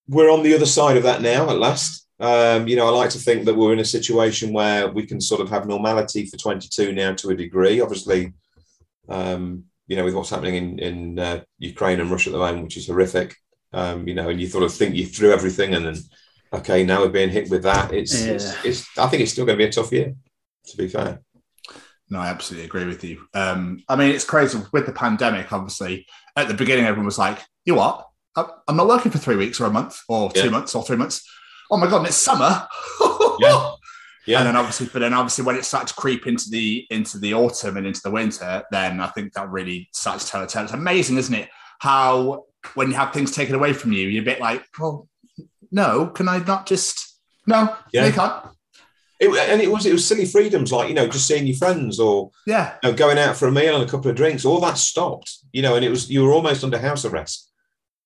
we're 0.09 0.33
on 0.33 0.43
the 0.43 0.55
other 0.55 0.65
side 0.65 0.97
of 0.97 1.03
that 1.03 1.21
now 1.21 1.51
at 1.51 1.59
last. 1.59 2.09
Um, 2.19 2.67
you 2.69 2.77
know, 2.77 2.87
I 2.87 2.91
like 2.91 3.11
to 3.11 3.19
think 3.19 3.45
that 3.45 3.55
we're 3.55 3.75
in 3.75 3.81
a 3.81 3.85
situation 3.85 4.55
where 4.55 4.89
we 4.89 5.05
can 5.05 5.21
sort 5.21 5.43
of 5.43 5.51
have 5.51 5.69
normality 5.69 6.25
for 6.25 6.39
22 6.39 6.95
now 6.95 7.13
to 7.17 7.29
a 7.29 7.37
degree. 7.37 7.83
Obviously, 7.83 8.33
um, 9.11 9.65
you 9.89 9.97
know, 9.97 10.05
with 10.05 10.15
what's 10.15 10.31
happening 10.31 10.55
in, 10.55 10.79
in 10.79 11.19
uh, 11.19 11.43
Ukraine 11.59 12.01
and 12.01 12.11
Russia 12.11 12.31
at 12.31 12.33
the 12.33 12.39
moment, 12.39 12.65
which 12.65 12.79
is 12.79 12.87
horrific. 12.87 13.37
Um, 13.75 14.09
you 14.09 14.15
know, 14.15 14.31
and 14.31 14.41
you 14.41 14.47
sort 14.47 14.65
of 14.65 14.73
think 14.73 14.95
you 14.95 15.05
threw 15.05 15.33
everything, 15.33 15.75
and 15.75 15.85
then 15.85 15.97
okay, 16.55 16.83
now 16.83 17.01
we're 17.01 17.09
being 17.09 17.29
hit 17.29 17.51
with 17.51 17.63
that. 17.65 17.93
It's, 17.93 18.15
it's, 18.23 18.65
it's 18.65 18.99
I 18.99 19.07
think 19.09 19.23
it's 19.23 19.33
still 19.33 19.45
going 19.45 19.59
to 19.59 19.65
be 19.65 19.69
a 19.69 19.73
tough 19.73 19.93
year. 19.93 20.15
To 20.67 20.77
be 20.77 20.87
fair, 20.89 21.21
No, 22.13 22.21
I 22.21 22.29
absolutely 22.29 22.67
agree 22.67 22.85
with 22.85 23.03
you. 23.03 23.27
Um, 23.33 23.83
I 23.89 23.97
mean, 23.97 24.15
it's 24.15 24.25
crazy 24.25 24.61
with 24.71 24.85
the 24.85 24.93
pandemic. 24.93 25.51
Obviously, 25.51 26.07
at 26.37 26.47
the 26.47 26.53
beginning, 26.53 26.85
everyone 26.85 27.07
was 27.07 27.19
like, 27.19 27.39
"You 27.65 27.77
what? 27.77 28.07
I'm 28.37 28.77
not 28.77 28.87
working 28.87 29.11
for 29.11 29.17
three 29.17 29.37
weeks 29.37 29.59
or 29.63 29.65
a 29.65 29.71
month 29.71 29.99
or 30.11 30.31
two 30.31 30.51
months 30.51 30.75
or 30.75 30.83
three 30.83 30.99
months. 30.99 31.27
Oh 31.71 31.79
my 31.79 31.89
god, 31.89 31.99
and 31.99 32.09
it's 32.09 32.17
summer." 32.17 32.69
Yeah. 33.41 33.71
Yeah. 34.25 34.39
And 34.39 34.47
then 34.47 34.57
obviously, 34.57 34.89
but 34.93 35.01
then 35.01 35.15
obviously, 35.15 35.43
when 35.43 35.57
it 35.57 35.65
starts 35.65 35.91
to 35.91 36.01
creep 36.01 36.29
into 36.29 36.49
the 36.49 36.87
into 36.91 37.19
the 37.19 37.35
autumn 37.35 37.77
and 37.77 37.85
into 37.85 38.01
the 38.05 38.11
winter, 38.13 38.63
then 38.71 39.01
I 39.01 39.09
think 39.09 39.33
that 39.33 39.51
really 39.51 39.89
starts 39.93 40.27
to 40.27 40.31
tell 40.31 40.45
a 40.45 40.47
tale. 40.47 40.63
It's 40.63 40.73
amazing, 40.73 41.17
isn't 41.17 41.35
it? 41.35 41.49
How 41.81 42.45
when 42.75 42.87
you 42.87 42.95
have 42.95 43.13
things 43.13 43.33
taken 43.33 43.57
away 43.57 43.73
from 43.73 43.91
you, 43.91 44.07
you're 44.07 44.23
a 44.23 44.25
bit 44.25 44.39
like, 44.41 44.65
"Well, 44.79 45.09
no, 45.73 46.07
can 46.07 46.29
I 46.29 46.39
not 46.39 46.67
just 46.67 47.19
no? 47.49 47.75
Yeah. 47.93 48.03
no, 48.03 48.07
you 48.07 48.13
can't." 48.13 48.47
It, 49.23 49.51
and 49.51 49.61
it 49.61 49.71
was 49.71 49.87
it 49.87 49.93
was 49.93 50.07
silly 50.07 50.27
freedoms 50.27 50.73
like 50.73 50.89
you 50.89 50.95
know 50.95 51.07
just 51.07 51.27
seeing 51.27 51.47
your 51.47 51.57
friends 51.57 52.01
or 52.01 52.31
Yeah, 52.47 52.75
you 52.83 52.91
know, 52.91 52.97
going 52.97 53.19
out 53.19 53.37
for 53.37 53.47
a 53.47 53.53
meal 53.53 53.75
and 53.75 53.85
a 53.85 53.91
couple 53.91 54.11
of 54.11 54.17
drinks. 54.17 54.45
All 54.45 54.61
that 54.61 54.79
stopped. 54.79 55.39
You 55.53 55.63
know, 55.63 55.77
and 55.77 55.85
it 55.85 55.91
was 55.91 56.11
you 56.11 56.25
were 56.25 56.33
almost 56.33 56.65
under 56.65 56.79
house 56.79 57.05
arrest. 57.05 57.51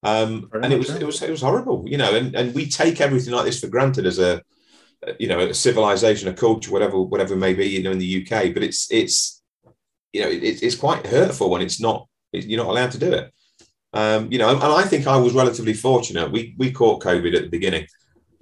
Um, 0.02 0.50
and 0.52 0.72
it 0.72 0.78
was 0.78 0.90
it 0.90 1.04
was 1.04 1.22
it 1.22 1.30
was 1.30 1.40
horrible. 1.40 1.84
You 1.86 1.98
know, 1.98 2.14
and 2.14 2.34
and 2.34 2.54
we 2.54 2.68
take 2.68 3.00
everything 3.00 3.32
like 3.32 3.46
this 3.46 3.60
for 3.60 3.68
granted 3.68 4.06
as 4.06 4.18
a 4.18 4.42
you 5.18 5.28
know 5.28 5.40
a 5.40 5.54
civilization, 5.54 6.28
a 6.28 6.34
culture, 6.34 6.70
whatever 6.70 7.00
whatever 7.02 7.34
it 7.34 7.38
may 7.38 7.54
be. 7.54 7.66
You 7.66 7.82
know, 7.82 7.92
in 7.92 7.98
the 7.98 8.22
UK, 8.22 8.52
but 8.52 8.62
it's 8.62 8.90
it's 8.90 9.42
you 10.12 10.20
know 10.20 10.28
it, 10.28 10.62
it's 10.62 10.76
quite 10.76 11.06
hurtful 11.06 11.50
when 11.50 11.62
it's 11.62 11.80
not 11.80 12.08
you're 12.32 12.62
not 12.62 12.70
allowed 12.70 12.90
to 12.92 12.98
do 12.98 13.12
it. 13.12 13.32
Um, 13.92 14.30
you 14.30 14.38
know, 14.38 14.50
and 14.50 14.62
I 14.62 14.82
think 14.82 15.06
I 15.06 15.16
was 15.16 15.32
relatively 15.32 15.72
fortunate. 15.72 16.30
We 16.30 16.54
we 16.58 16.70
caught 16.70 17.02
COVID 17.02 17.34
at 17.34 17.42
the 17.42 17.48
beginning. 17.48 17.86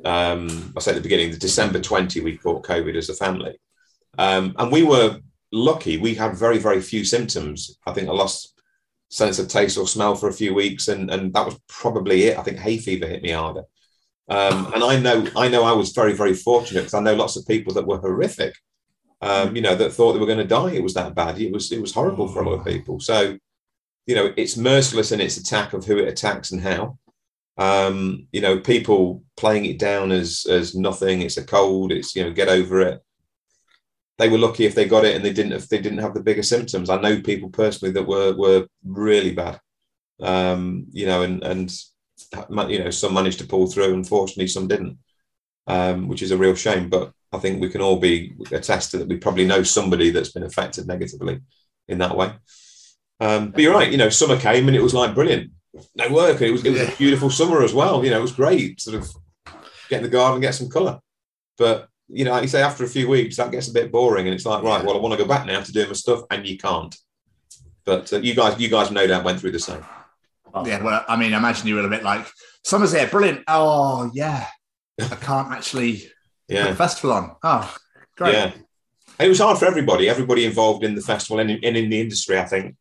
Um, 0.05 0.73
I 0.77 0.81
say 0.81 0.91
at 0.91 0.97
the 0.97 1.01
beginning, 1.01 1.31
the 1.31 1.39
December 1.39 1.81
20, 1.81 2.21
we 2.21 2.37
caught 2.37 2.67
COVID 2.67 2.95
as 2.97 3.09
a 3.09 3.15
family. 3.15 3.59
Um, 4.19 4.55
and 4.59 4.71
we 4.71 4.83
were 4.83 5.19
lucky. 5.53 5.97
We 5.97 6.15
had 6.15 6.37
very, 6.37 6.59
very 6.59 6.81
few 6.81 7.05
symptoms. 7.05 7.79
I 7.87 7.93
think 7.93 8.09
I 8.09 8.13
lost 8.13 8.55
sense 9.09 9.39
of 9.39 9.49
taste 9.49 9.79
or 9.79 9.87
smell 9.87 10.15
for 10.15 10.29
a 10.29 10.33
few 10.33 10.55
weeks, 10.55 10.89
and, 10.89 11.11
and 11.11 11.33
that 11.33 11.47
was 11.47 11.59
probably 11.69 12.25
it. 12.25 12.39
I 12.39 12.43
think 12.43 12.59
hay 12.59 12.79
fever 12.79 13.07
hit 13.07 13.23
me 13.23 13.31
harder. 13.31 13.65
Um, 14.29 14.73
and 14.75 14.83
I 14.83 14.99
know, 14.99 15.27
I 15.37 15.49
know, 15.49 15.65
I 15.65 15.73
was 15.73 15.93
very, 15.93 16.15
very 16.15 16.35
fortunate 16.35 16.81
because 16.81 16.95
I 16.95 17.01
know 17.01 17.15
lots 17.15 17.37
of 17.37 17.47
people 17.47 17.75
that 17.75 17.87
were 17.87 17.99
horrific. 17.99 18.55
Um, 19.21 19.55
you 19.55 19.63
know, 19.63 19.75
that 19.75 19.93
thought 19.93 20.13
they 20.13 20.19
were 20.19 20.27
going 20.27 20.39
to 20.39 20.45
die. 20.45 20.73
It 20.73 20.83
was 20.83 20.95
that 20.95 21.15
bad. 21.15 21.41
It 21.41 21.53
was, 21.53 21.73
it 21.73 21.81
was 21.81 21.95
horrible 21.95 22.29
for 22.29 22.43
a 22.43 22.49
lot 22.49 22.59
of 22.59 22.67
people. 22.67 23.01
So, 23.01 23.39
you 24.07 24.15
know, 24.15 24.35
it's 24.37 24.57
merciless 24.57 25.13
in 25.13 25.21
its 25.21 25.37
attack 25.37 25.73
of 25.73 25.85
who 25.85 25.99
it 25.99 26.09
attacks 26.09 26.53
and 26.53 26.61
how. 26.61 26.99
Um, 27.57 28.27
you 28.33 28.41
know, 28.41 28.59
people 28.59 29.23
playing 29.37 29.65
it 29.67 29.79
down 29.79 30.11
as 30.11 30.47
as 30.49 30.75
nothing. 30.75 31.23
It's 31.23 31.37
a 31.37 31.45
cold. 31.45 31.93
It's 31.93 32.15
you 32.17 32.25
know, 32.25 32.33
get 32.33 32.49
over 32.49 32.81
it. 32.81 33.01
They 34.19 34.29
were 34.29 34.39
lucky 34.39 34.65
if 34.65 34.75
they 34.75 34.87
got 34.87 35.05
it 35.05 35.17
and 35.17 35.25
they 35.25 35.33
didn't 35.33 35.53
if 35.53 35.69
they 35.69 35.81
didn't 35.81 35.99
have 35.99 36.15
the 36.15 36.23
bigger 36.23 36.43
symptoms. 36.43 36.91
I 36.91 37.01
know 37.01 37.21
people 37.21 37.51
personally 37.51 37.93
that 37.93 38.07
were 38.07 38.35
were 38.35 38.67
really 38.85 39.33
bad. 39.33 39.61
Um, 40.21 40.87
you 40.93 41.07
know, 41.07 41.23
and 41.23 41.43
and 41.43 41.73
you 42.69 42.79
know, 42.79 42.91
some 42.91 43.15
managed 43.15 43.39
to 43.41 43.47
pull 43.47 43.67
through. 43.67 43.95
Unfortunately, 43.95 44.49
some 44.49 44.69
didn't, 44.69 44.99
um, 45.67 46.09
which 46.09 46.23
is 46.23 46.31
a 46.31 46.39
real 46.39 46.55
shame. 46.55 46.89
But 46.89 47.13
I 47.33 47.39
think 47.39 47.61
we 47.61 47.71
can 47.71 47.81
all 47.81 47.99
be 47.99 48.35
attested 48.53 49.01
that 49.01 49.09
we 49.09 49.17
probably 49.17 49.47
know 49.47 49.63
somebody 49.63 50.11
that's 50.11 50.33
been 50.33 50.45
affected 50.45 50.87
negatively 50.87 51.41
in 51.89 51.99
that 51.99 52.17
way. 52.17 52.33
Um, 53.21 53.51
but 53.51 53.61
you're 53.61 53.75
right. 53.75 53.91
You 53.91 53.99
know, 53.99 54.09
summer 54.09 54.39
came 54.39 54.69
and 54.69 54.77
it 54.77 54.83
was 54.83 54.95
like 54.95 55.15
brilliant. 55.15 55.53
No 55.97 56.09
work. 56.13 56.41
It 56.41 56.51
was 56.51 56.65
it 56.65 56.71
was 56.71 56.81
a 56.81 56.97
beautiful 56.97 57.31
summer 57.31 57.63
as 57.63 57.75
well. 57.75 58.05
You 58.05 58.11
know, 58.11 58.19
it 58.19 58.23
was 58.23 58.33
great. 58.33 58.81
Sort 58.81 58.97
of 58.97 59.09
get 59.89 59.99
in 59.99 60.03
the 60.03 60.09
garden, 60.09 60.41
get 60.41 60.55
some 60.55 60.69
colour. 60.69 61.01
But 61.59 61.89
you 62.09 62.25
know, 62.25 62.33
like 62.33 62.43
you 62.43 62.49
say, 62.49 62.63
after 62.63 62.85
a 62.85 62.89
few 62.89 63.09
weeks, 63.09 63.37
that 63.37 63.51
gets 63.51 63.69
a 63.69 63.73
bit 63.73 63.91
boring, 63.91 64.27
and 64.27 64.35
it's 64.35 64.47
like, 64.47 64.63
right, 64.63 64.85
well, 64.85 64.97
I 64.97 65.01
want 65.01 65.13
to 65.13 65.23
go 65.23 65.29
back 65.29 65.47
now 65.47 65.61
to 65.61 65.73
doing 65.73 65.89
my 65.89 65.95
stuff, 65.95 66.23
and 66.31 66.47
you 66.47 66.59
can't. 66.59 66.95
But 67.85 68.13
uh, 68.13 68.19
you 68.19 68.35
guys, 68.35 68.61
you 68.61 68.69
guys, 68.69 68.91
no 68.91 69.07
doubt 69.07 69.25
went 69.25 69.41
through 69.41 69.53
the 69.53 69.59
same. 69.59 69.85
Yeah, 70.65 70.83
well, 70.83 71.05
I 71.09 71.17
mean, 71.17 71.35
I 71.35 71.39
imagine 71.39 71.67
you 71.67 71.75
were 71.75 71.87
a 71.87 71.91
bit 71.91 72.05
like, 72.05 72.27
summer's 72.63 72.93
here, 72.93 73.09
brilliant. 73.09 73.43
Oh, 73.49 74.11
yeah. 74.15 74.47
I 75.01 75.17
can't 75.17 75.51
actually 75.51 76.05
put 76.49 76.69
the 76.69 76.77
festival 76.77 77.13
on. 77.13 77.37
Oh, 77.43 77.75
great. 78.17 78.35
yeah. 78.35 78.53
It 79.19 79.29
was 79.29 79.41
hard 79.41 79.59
for 79.59 79.67
everybody. 79.67 80.09
Everybody 80.09 80.45
involved 80.45 80.85
in 80.85 80.95
the 80.95 81.01
festival 81.01 81.41
and 81.41 81.51
in, 81.51 81.65
and 81.65 81.77
in 81.77 81.91
the 81.91 82.01
industry, 82.01 82.39
I 82.39 82.45
think, 82.45 82.77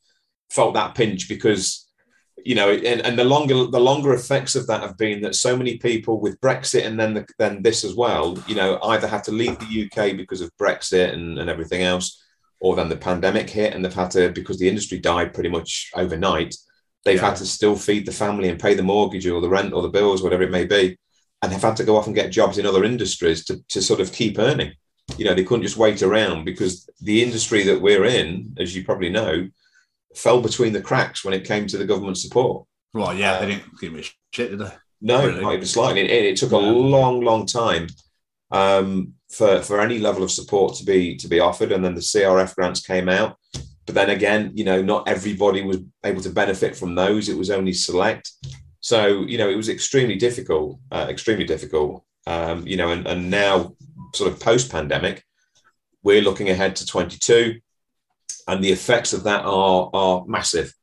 felt 0.51 0.75
that 0.75 0.95
pinch 0.95 1.27
because 1.27 1.87
you 2.45 2.55
know, 2.55 2.69
and, 2.71 3.01
and 3.01 3.17
the 3.17 3.23
longer 3.23 3.65
the 3.67 3.79
longer 3.79 4.13
effects 4.13 4.55
of 4.55 4.67
that 4.67 4.81
have 4.81 4.97
been 4.97 5.21
that 5.21 5.35
so 5.35 5.55
many 5.55 5.77
people 5.77 6.19
with 6.19 6.39
Brexit 6.41 6.85
and 6.85 6.99
then 6.99 7.13
the, 7.13 7.25
then 7.39 7.61
this 7.61 7.83
as 7.83 7.95
well, 7.95 8.37
you 8.47 8.55
know, 8.55 8.79
either 8.83 9.07
had 9.07 9.23
to 9.25 9.31
leave 9.31 9.57
the 9.59 9.85
UK 9.85 10.17
because 10.17 10.41
of 10.41 10.51
Brexit 10.59 11.13
and, 11.13 11.39
and 11.39 11.49
everything 11.49 11.81
else, 11.83 12.21
or 12.59 12.75
then 12.75 12.89
the 12.89 12.97
pandemic 12.97 13.49
hit 13.49 13.73
and 13.73 13.83
they've 13.83 13.93
had 13.93 14.11
to 14.11 14.29
because 14.31 14.59
the 14.59 14.67
industry 14.69 14.99
died 14.99 15.33
pretty 15.33 15.49
much 15.49 15.91
overnight. 15.95 16.55
They've 17.05 17.15
Yeah. 17.15 17.29
had 17.29 17.37
to 17.37 17.45
still 17.45 17.75
feed 17.75 18.05
the 18.05 18.11
family 18.11 18.49
and 18.49 18.59
pay 18.59 18.73
the 18.75 18.83
mortgage 18.83 19.27
or 19.27 19.41
the 19.41 19.49
rent 19.49 19.73
or 19.73 19.81
the 19.81 19.89
bills, 19.89 20.21
whatever 20.23 20.43
it 20.43 20.51
may 20.51 20.65
be, 20.65 20.97
and 21.41 21.51
have 21.51 21.61
had 21.61 21.75
to 21.77 21.83
go 21.83 21.97
off 21.97 22.07
and 22.07 22.15
get 22.15 22.31
jobs 22.31 22.57
in 22.57 22.65
other 22.65 22.83
industries 22.83 23.43
to, 23.45 23.61
to 23.69 23.81
sort 23.81 23.99
of 23.99 24.11
keep 24.13 24.39
earning. 24.39 24.71
You 25.17 25.25
know, 25.25 25.33
they 25.33 25.43
couldn't 25.43 25.63
just 25.63 25.77
wait 25.77 26.01
around 26.01 26.45
because 26.45 26.89
the 27.01 27.21
industry 27.21 27.63
that 27.63 27.81
we're 27.81 28.05
in, 28.05 28.55
as 28.57 28.73
you 28.75 28.85
probably 28.85 29.09
know, 29.09 29.49
fell 30.15 30.41
between 30.41 30.73
the 30.73 30.81
cracks 30.81 31.23
when 31.23 31.33
it 31.33 31.45
came 31.45 31.67
to 31.67 31.77
the 31.77 31.85
government 31.85 32.17
support. 32.17 32.65
Well, 32.93 33.13
yeah, 33.13 33.39
they 33.39 33.47
didn't 33.47 33.79
give 33.79 33.93
me 33.93 34.03
shit, 34.31 34.51
did 34.51 34.59
they? 34.59 34.71
No, 35.01 35.25
Really? 35.25 35.41
not 35.41 35.53
even 35.53 35.65
slightly. 35.65 36.01
It, 36.01 36.25
it 36.25 36.37
took 36.37 36.51
a 36.51 36.57
long, 36.57 37.21
long 37.21 37.45
time 37.45 37.87
um, 38.51 39.13
for 39.29 39.61
for 39.61 39.81
any 39.81 39.99
level 39.99 40.23
of 40.23 40.31
support 40.31 40.75
to 40.75 40.85
be 40.85 41.17
to 41.17 41.27
be 41.27 41.39
offered, 41.39 41.71
and 41.71 41.83
then 41.83 41.95
the 41.95 42.01
CRF 42.01 42.55
grants 42.55 42.81
came 42.81 43.09
out. 43.09 43.37
But 43.85 43.95
then 43.95 44.11
again, 44.11 44.51
you 44.53 44.63
know, 44.63 44.81
not 44.81 45.07
everybody 45.09 45.61
was 45.61 45.79
able 46.05 46.21
to 46.21 46.29
benefit 46.29 46.75
from 46.75 46.95
those. 46.95 47.27
It 47.27 47.37
was 47.37 47.49
only 47.49 47.73
select. 47.73 48.31
So 48.79 49.23
you 49.23 49.37
know, 49.37 49.49
it 49.49 49.57
was 49.57 49.69
extremely 49.69 50.15
difficult, 50.15 50.79
uh, 50.91 51.07
extremely 51.09 51.45
difficult. 51.45 52.03
Um, 52.25 52.65
you 52.65 52.77
know, 52.77 52.91
and, 52.91 53.05
and 53.05 53.29
now, 53.29 53.75
sort 54.13 54.31
of 54.31 54.39
post 54.39 54.71
pandemic, 54.71 55.25
we're 56.03 56.21
looking 56.21 56.49
ahead 56.49 56.77
to 56.77 56.85
22, 56.85 57.59
and 58.47 58.63
the 58.63 58.71
effects 58.71 59.13
of 59.13 59.23
that 59.23 59.45
are 59.45 59.89
are 59.93 60.25
massive 60.27 60.73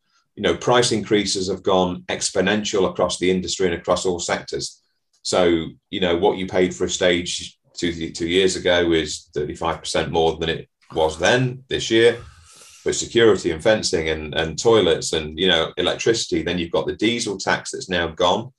you 0.41 0.43
know, 0.43 0.57
price 0.57 0.91
increases 0.91 1.51
have 1.51 1.62
gone 1.62 2.03
exponential 2.09 2.88
across 2.88 3.18
the 3.18 3.30
industry 3.30 3.66
and 3.66 3.74
across 3.74 4.07
all 4.07 4.18
sectors. 4.18 4.82
So, 5.20 5.66
you 5.91 6.01
know, 6.01 6.16
what 6.16 6.38
you 6.38 6.47
paid 6.47 6.74
for 6.74 6.84
a 6.84 6.88
stage 6.88 7.59
two, 7.74 8.11
two 8.11 8.26
years 8.26 8.57
ago 8.57 8.93
is 8.93 9.28
35% 9.36 10.11
more 10.11 10.38
than 10.38 10.49
it 10.49 10.66
was 10.95 11.18
then 11.18 11.64
this 11.68 11.91
year. 11.91 12.22
For 12.82 12.95
security 12.95 13.51
and 13.51 13.62
fencing 13.62 14.09
and, 14.09 14.34
and 14.34 14.59
toilets 14.59 15.12
and, 15.12 15.38
you 15.38 15.49
know, 15.49 15.74
electricity, 15.76 16.41
then 16.43 16.57
you've 16.57 16.70
got 16.70 16.86
the 16.86 16.97
diesel 16.97 17.36
tax 17.36 17.72
that's 17.72 17.91
now 17.91 18.07
gone, 18.07 18.51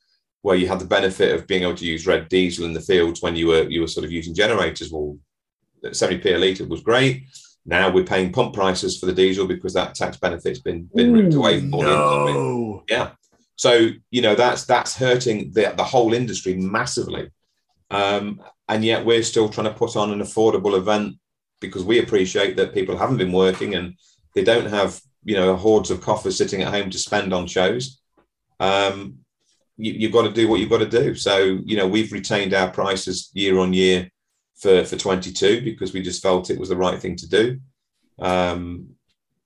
where 0.43 0.55
you 0.55 0.67
had 0.67 0.79
the 0.79 0.85
benefit 0.85 1.33
of 1.33 1.47
being 1.47 1.63
able 1.63 1.73
to 1.73 1.85
use 1.85 2.05
red 2.05 2.29
diesel 2.29 2.65
in 2.65 2.73
the 2.73 2.81
fields 2.81 3.23
when 3.23 3.35
you 3.35 3.47
were 3.47 3.67
you 3.67 3.81
were 3.81 3.87
sort 3.87 4.05
of 4.05 4.11
using 4.11 4.35
generators. 4.35 4.91
Well, 4.91 5.17
70p 5.83 6.25
a 6.27 6.37
litre 6.37 6.65
was 6.65 6.81
great. 6.81 7.23
Now 7.65 7.91
we're 7.91 8.03
paying 8.03 8.31
pump 8.31 8.53
prices 8.53 8.99
for 8.99 9.05
the 9.05 9.13
diesel 9.13 9.45
because 9.45 9.73
that 9.73 9.93
tax 9.95 10.17
benefit's 10.17 10.59
been 10.59 10.89
been 10.95 11.13
ripped 11.13 11.35
away 11.35 11.59
from. 11.59 11.69
No. 11.69 12.83
Yeah. 12.89 13.11
So 13.55 13.89
you 14.09 14.21
know 14.21 14.33
that's 14.33 14.65
that's 14.65 14.95
hurting 14.95 15.51
the 15.51 15.73
the 15.77 15.83
whole 15.83 16.13
industry 16.13 16.55
massively, 16.55 17.29
um, 17.91 18.41
and 18.67 18.83
yet 18.83 19.05
we're 19.05 19.21
still 19.21 19.49
trying 19.49 19.67
to 19.67 19.77
put 19.77 19.95
on 19.95 20.11
an 20.11 20.21
affordable 20.21 20.75
event 20.75 21.17
because 21.59 21.83
we 21.83 21.99
appreciate 21.99 22.55
that 22.57 22.73
people 22.73 22.97
haven't 22.97 23.17
been 23.17 23.31
working 23.31 23.75
and 23.75 23.93
they 24.33 24.43
don't 24.43 24.65
have 24.65 24.99
you 25.23 25.35
know 25.35 25.55
hordes 25.55 25.91
of 25.91 26.01
coffers 26.01 26.37
sitting 26.37 26.63
at 26.63 26.73
home 26.73 26.89
to 26.89 26.97
spend 26.97 27.31
on 27.31 27.45
shows. 27.45 28.01
Um, 28.59 29.19
you, 29.77 29.93
you've 29.93 30.11
got 30.11 30.23
to 30.23 30.31
do 30.31 30.47
what 30.47 30.59
you've 30.59 30.69
got 30.69 30.79
to 30.79 30.89
do. 30.89 31.13
So 31.13 31.59
you 31.63 31.77
know 31.77 31.87
we've 31.87 32.11
retained 32.11 32.55
our 32.55 32.71
prices 32.71 33.29
year 33.33 33.59
on 33.59 33.73
year 33.73 34.09
for 34.57 34.83
for 34.85 34.95
22 34.95 35.61
because 35.61 35.93
we 35.93 36.01
just 36.01 36.21
felt 36.21 36.49
it 36.49 36.59
was 36.59 36.69
the 36.69 36.77
right 36.77 36.99
thing 36.99 37.15
to 37.17 37.29
do. 37.29 37.59
Um, 38.19 38.89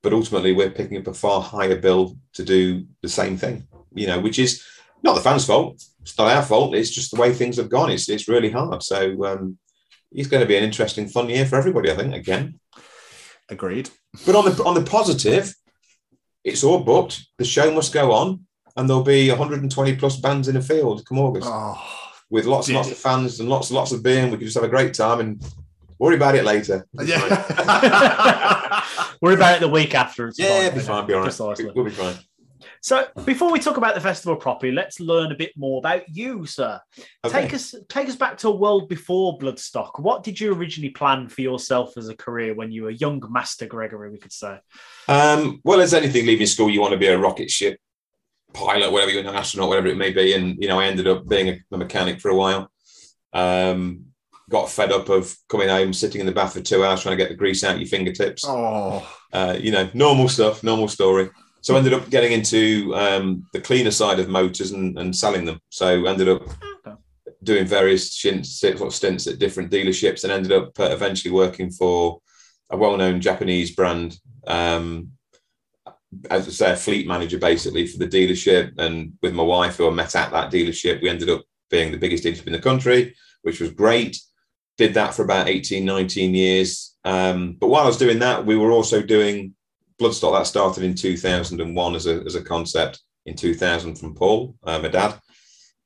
but 0.02 0.12
ultimately, 0.12 0.52
we're 0.52 0.70
picking 0.70 0.98
up 0.98 1.06
a 1.06 1.14
far 1.14 1.42
higher 1.42 1.76
bill 1.76 2.16
to 2.34 2.44
do 2.44 2.86
the 3.02 3.08
same 3.08 3.36
thing. 3.36 3.66
You 3.94 4.06
know, 4.06 4.20
which 4.20 4.38
is 4.38 4.64
not 5.02 5.14
the 5.14 5.20
fans' 5.20 5.46
fault. 5.46 5.82
It's 6.02 6.16
not 6.16 6.30
our 6.30 6.42
fault. 6.42 6.74
It's 6.74 6.90
just 6.90 7.12
the 7.12 7.20
way 7.20 7.32
things 7.32 7.56
have 7.56 7.70
gone. 7.70 7.90
It's 7.90 8.08
it's 8.08 8.28
really 8.28 8.50
hard. 8.50 8.82
So 8.82 9.24
um, 9.24 9.58
it's 10.12 10.28
going 10.28 10.42
to 10.42 10.46
be 10.46 10.56
an 10.56 10.64
interesting, 10.64 11.08
fun 11.08 11.28
year 11.28 11.46
for 11.46 11.56
everybody. 11.56 11.90
I 11.90 11.96
think 11.96 12.14
again. 12.14 12.60
Agreed. 13.48 13.90
But 14.24 14.36
on 14.36 14.44
the 14.44 14.64
on 14.64 14.74
the 14.74 14.82
positive, 14.82 15.54
it's 16.44 16.64
all 16.64 16.80
booked. 16.80 17.26
The 17.38 17.44
show 17.44 17.72
must 17.72 17.92
go 17.92 18.12
on, 18.12 18.46
and 18.76 18.88
there'll 18.88 19.02
be 19.02 19.28
120 19.28 19.96
plus 19.96 20.16
bands 20.16 20.48
in 20.48 20.54
the 20.54 20.62
field 20.62 21.04
come 21.06 21.18
August 21.18 21.48
Oh, 21.50 22.05
with 22.30 22.44
lots 22.46 22.68
and 22.68 22.76
lots 22.76 22.90
of 22.90 22.96
fans 22.98 23.40
and 23.40 23.48
lots 23.48 23.70
and 23.70 23.76
lots 23.76 23.92
of 23.92 24.02
beer, 24.02 24.22
and 24.22 24.32
we 24.32 24.38
can 24.38 24.46
just 24.46 24.56
have 24.56 24.64
a 24.64 24.68
great 24.68 24.94
time 24.94 25.20
and 25.20 25.42
worry 25.98 26.16
about 26.16 26.34
it 26.34 26.44
later. 26.44 26.86
yeah. 27.04 28.82
Worry 29.22 29.34
about 29.34 29.56
it 29.56 29.60
the 29.60 29.68
week 29.68 29.94
after. 29.94 30.28
It's 30.28 30.38
Yeah, 30.38 30.68
fine. 30.68 30.74
be 30.74 30.80
fine. 30.80 31.06
Be 31.06 31.12
all 31.14 31.20
right. 31.20 31.24
Precisely. 31.24 31.70
We'll 31.74 31.86
be 31.86 31.90
fine. 31.90 32.16
So 32.82 33.06
before 33.24 33.50
we 33.50 33.58
talk 33.58 33.78
about 33.78 33.94
the 33.94 34.00
festival 34.00 34.36
properly, 34.36 34.72
let's 34.72 35.00
learn 35.00 35.32
a 35.32 35.34
bit 35.34 35.52
more 35.56 35.78
about 35.78 36.02
you, 36.08 36.44
sir. 36.46 36.78
Okay. 37.24 37.42
Take 37.42 37.54
us 37.54 37.74
take 37.88 38.08
us 38.08 38.16
back 38.16 38.36
to 38.38 38.48
a 38.48 38.54
world 38.54 38.88
before 38.88 39.38
Bloodstock. 39.38 39.98
What 39.98 40.22
did 40.22 40.38
you 40.38 40.52
originally 40.54 40.90
plan 40.90 41.28
for 41.28 41.40
yourself 41.40 41.96
as 41.96 42.08
a 42.08 42.14
career 42.16 42.54
when 42.54 42.70
you 42.70 42.82
were 42.84 42.90
young 42.90 43.22
Master 43.30 43.66
Gregory, 43.66 44.10
we 44.10 44.18
could 44.18 44.32
say? 44.32 44.58
Um, 45.08 45.60
well, 45.64 45.80
as 45.80 45.94
anything, 45.94 46.26
leaving 46.26 46.46
school, 46.46 46.68
you 46.70 46.80
want 46.80 46.92
to 46.92 46.98
be 46.98 47.06
a 47.08 47.18
rocket 47.18 47.50
ship 47.50 47.80
pilot, 48.56 48.90
whatever 48.90 49.12
you're 49.12 49.20
an 49.20 49.34
astronaut, 49.34 49.68
whatever 49.68 49.88
it 49.88 49.96
may 49.96 50.10
be. 50.10 50.34
And 50.34 50.56
you 50.60 50.68
know, 50.68 50.80
I 50.80 50.86
ended 50.86 51.06
up 51.06 51.28
being 51.28 51.48
a, 51.48 51.76
mechanic 51.76 52.20
for 52.20 52.30
a 52.30 52.36
while. 52.36 52.70
Um, 53.32 54.06
got 54.48 54.70
fed 54.70 54.92
up 54.92 55.08
of 55.08 55.36
coming 55.48 55.68
home, 55.68 55.92
sitting 55.92 56.20
in 56.20 56.26
the 56.26 56.32
bath 56.32 56.54
for 56.54 56.60
two 56.60 56.84
hours 56.84 57.02
trying 57.02 57.16
to 57.16 57.22
get 57.22 57.28
the 57.28 57.36
grease 57.36 57.64
out 57.64 57.78
your 57.78 57.88
fingertips. 57.88 58.44
Oh, 58.46 59.06
Uh, 59.32 59.56
you 59.60 59.72
know, 59.72 59.90
normal 59.92 60.28
stuff, 60.28 60.62
normal 60.62 60.88
story. 60.88 61.30
So 61.60 61.74
I 61.74 61.78
ended 61.78 61.94
up 61.94 62.08
getting 62.10 62.32
into 62.32 62.94
um, 62.94 63.44
the 63.52 63.60
cleaner 63.60 63.90
side 63.90 64.20
of 64.20 64.28
motors 64.28 64.70
and, 64.70 64.96
and 64.98 65.14
selling 65.14 65.44
them. 65.44 65.58
So 65.70 66.06
ended 66.06 66.28
up 66.28 66.42
doing 67.42 67.66
various 67.66 68.12
stints, 68.12 68.60
sort 68.60 68.80
of 68.80 68.94
stints 68.94 69.26
at 69.26 69.40
different 69.40 69.72
dealerships, 69.72 70.22
and 70.22 70.32
ended 70.32 70.52
up 70.52 70.78
uh, 70.78 70.90
eventually 70.90 71.32
working 71.32 71.70
for 71.70 72.20
a 72.70 72.76
well-known 72.76 73.20
Japanese 73.20 73.74
brand. 73.74 74.18
Um, 74.46 75.12
as 76.30 76.46
I 76.46 76.50
say, 76.50 76.72
a 76.72 76.76
fleet 76.76 77.06
manager 77.06 77.38
basically 77.38 77.86
for 77.86 77.98
the 77.98 78.08
dealership, 78.08 78.78
and 78.78 79.12
with 79.22 79.34
my 79.34 79.42
wife, 79.42 79.76
who 79.76 79.88
I 79.88 79.90
met 79.90 80.16
at 80.16 80.30
that 80.32 80.52
dealership, 80.52 81.02
we 81.02 81.08
ended 81.08 81.30
up 81.30 81.42
being 81.70 81.92
the 81.92 81.98
biggest 81.98 82.24
dealership 82.24 82.46
in 82.46 82.52
the 82.52 82.58
country, 82.58 83.14
which 83.42 83.60
was 83.60 83.70
great. 83.70 84.20
Did 84.78 84.94
that 84.94 85.14
for 85.14 85.22
about 85.22 85.48
18, 85.48 85.84
19 85.84 86.34
years. 86.34 86.96
Um, 87.04 87.56
but 87.58 87.68
while 87.68 87.84
I 87.84 87.86
was 87.86 87.96
doing 87.96 88.18
that, 88.20 88.44
we 88.44 88.56
were 88.56 88.70
also 88.70 89.02
doing 89.02 89.54
Bloodstock. 90.00 90.32
That 90.32 90.46
started 90.46 90.84
in 90.84 90.94
2001 90.94 91.94
as 91.94 92.06
a, 92.06 92.22
as 92.26 92.34
a 92.34 92.42
concept 92.42 93.00
in 93.24 93.34
2000 93.34 93.96
from 93.96 94.14
Paul, 94.14 94.54
uh, 94.64 94.78
my 94.78 94.88
dad. 94.88 95.18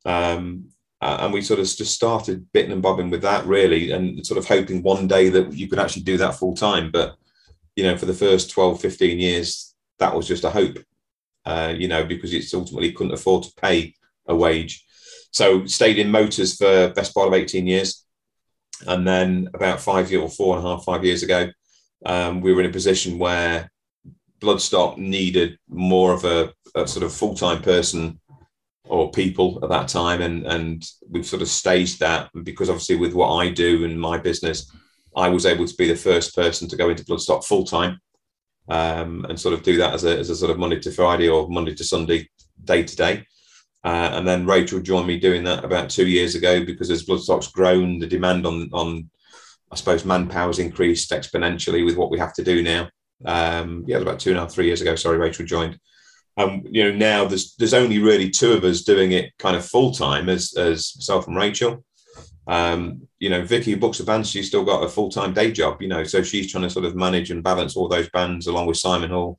Um, 0.05 0.71
uh, 1.01 1.19
and 1.21 1.33
we 1.33 1.41
sort 1.41 1.61
of 1.61 1.67
just 1.67 1.95
started 1.95 2.47
bitting 2.53 2.73
and 2.73 2.83
bobbing 2.83 3.09
with 3.09 3.23
that 3.23 3.47
really 3.47 3.91
and 3.91 4.27
sort 4.27 4.37
of 4.37 4.47
hoping 4.47 4.83
one 4.83 5.09
day 5.09 5.31
that 5.31 5.51
you 5.53 5.67
could 5.67 5.79
actually 5.79 6.03
do 6.03 6.19
that 6.19 6.35
full 6.35 6.55
time. 6.55 6.91
But, 6.91 7.17
you 7.75 7.85
know, 7.85 7.97
for 7.97 8.07
the 8.07 8.13
first 8.13 8.51
12, 8.51 8.81
15 8.81 9.19
years, 9.19 9.70
that 10.01 10.15
was 10.15 10.27
just 10.27 10.45
a 10.45 10.51
hope, 10.51 10.79
uh, 11.45 11.73
you 11.77 11.87
know, 11.87 12.05
because 12.05 12.35
it's 12.35 12.53
ultimately 12.53 12.93
couldn't 12.93 13.15
afford 13.15 13.45
to 13.45 13.55
pay 13.57 13.95
a 14.27 14.35
wage. 14.35 14.85
So 15.31 15.65
stayed 15.67 15.99
in 15.99 16.11
motors 16.11 16.57
for 16.57 16.93
best 16.95 17.15
part 17.15 17.29
of 17.29 17.35
18 17.35 17.67
years. 17.67 18.05
And 18.87 19.07
then 19.07 19.49
about 19.55 19.81
five 19.81 20.11
years 20.11 20.23
or 20.23 20.29
four 20.29 20.57
and 20.57 20.67
a 20.67 20.69
half, 20.69 20.85
five 20.85 21.05
years 21.05 21.23
ago, 21.23 21.51
um, 22.07 22.41
we 22.41 22.53
were 22.53 22.63
in 22.63 22.71
a 22.71 22.73
position 22.73 23.19
where 23.19 23.71
Bloodstock 24.41 24.97
needed 24.97 25.59
more 25.69 26.15
of 26.15 26.25
a, 26.25 26.53
a 26.75 26.89
sort 26.89 27.05
of 27.05 27.13
full-time 27.13 27.63
person 27.63 28.19
or 28.85 29.11
people 29.11 29.61
at 29.63 29.69
that 29.69 29.89
time. 29.89 30.23
And, 30.23 30.47
and 30.47 30.85
we've 31.09 31.27
sort 31.27 31.43
of 31.43 31.49
staged 31.49 32.01
that 32.01 32.31
because 32.43 32.71
obviously 32.71 32.97
with 32.97 33.13
what 33.13 33.37
I 33.37 33.51
do 33.51 33.85
and 33.85 34.01
my 34.01 34.17
business, 34.17 34.73
I 35.15 35.29
was 35.29 35.45
able 35.45 35.67
to 35.67 35.75
be 35.75 35.89
the 35.89 35.95
first 35.95 36.35
person 36.35 36.69
to 36.69 36.77
go 36.77 36.89
into 36.89 37.05
Bloodstock 37.05 37.45
full-time 37.45 38.01
um, 38.69 39.25
and 39.29 39.39
sort 39.39 39.55
of 39.55 39.63
do 39.63 39.77
that 39.79 39.95
as 39.95 40.05
a, 40.05 40.19
as 40.19 40.31
a 40.31 40.37
sort 40.37 40.51
of 40.51 40.59
Monday 40.59 40.79
to 40.81 40.91
Friday 40.91 41.29
or 41.29 41.49
Monday 41.49 41.75
to 41.75 41.85
Sunday, 41.85 42.29
day 42.65 42.83
to 42.83 42.97
day. 42.97 43.27
Uh, 43.83 44.11
and 44.13 44.29
then 44.29 44.47
Rachel 44.47 44.81
joined 44.81 45.07
me 45.07 45.19
doing 45.19 45.43
that 45.45 45.65
about 45.65 45.89
two 45.89 46.07
years 46.07 46.35
ago 46.35 46.65
because 46.65 46.91
as 46.91 47.05
Bloodstock's 47.05 47.49
grown, 47.49 47.99
the 47.99 48.07
demand 48.07 48.47
on 48.47 48.69
on 48.73 49.11
I 49.73 49.77
suppose 49.77 50.05
manpower's 50.05 50.59
increased 50.59 51.11
exponentially 51.11 51.85
with 51.85 51.97
what 51.97 52.11
we 52.11 52.19
have 52.19 52.35
to 52.35 52.45
do 52.45 52.63
now. 52.63 52.91
Um, 53.25 53.85
yeah, 53.87 53.99
about 53.99 54.19
two 54.19 54.31
and 54.31 54.39
a 54.39 54.43
half, 54.43 54.53
three 54.53 54.67
years 54.67 54.81
ago. 54.81 54.97
Sorry, 54.97 55.17
Rachel 55.17 55.47
joined. 55.47 55.79
Um, 56.37 56.63
you 56.71 56.85
know, 56.85 56.93
now 56.97 57.25
there's 57.27 57.55
there's 57.57 57.75
only 57.75 57.99
really 57.99 58.31
two 58.31 58.53
of 58.53 58.65
us 58.65 58.83
doing 58.83 59.13
it 59.13 59.33
kind 59.39 59.57
of 59.57 59.65
full 59.65 59.93
time 59.93 60.29
as 60.29 60.55
as 60.57 60.93
myself 60.97 61.27
and 61.27 61.37
Rachel. 61.37 61.85
Um, 62.47 63.07
you 63.19 63.31
know, 63.31 63.45
Vicky 63.45 63.73
who 63.73 63.77
books 63.77 63.99
the 63.99 64.05
bands, 64.05 64.31
she's 64.31 64.49
still 64.49 64.65
got 64.65 64.83
a 64.83 64.89
full 64.89 65.11
time 65.11 65.33
day 65.33 65.53
job. 65.53 65.81
You 65.83 65.89
know, 65.89 66.05
so 66.05 66.23
she's 66.23 66.51
trying 66.51 66.65
to 66.65 66.71
sort 66.71 66.85
of 66.85 66.97
manage 66.97 67.31
and 67.31 67.43
balance 67.43 67.77
all 67.77 67.89
those 67.89 68.11
bands 68.11 68.47
along 68.47 68.67
with 68.67 68.77
Simon 68.77 69.11
Hall, 69.11 69.39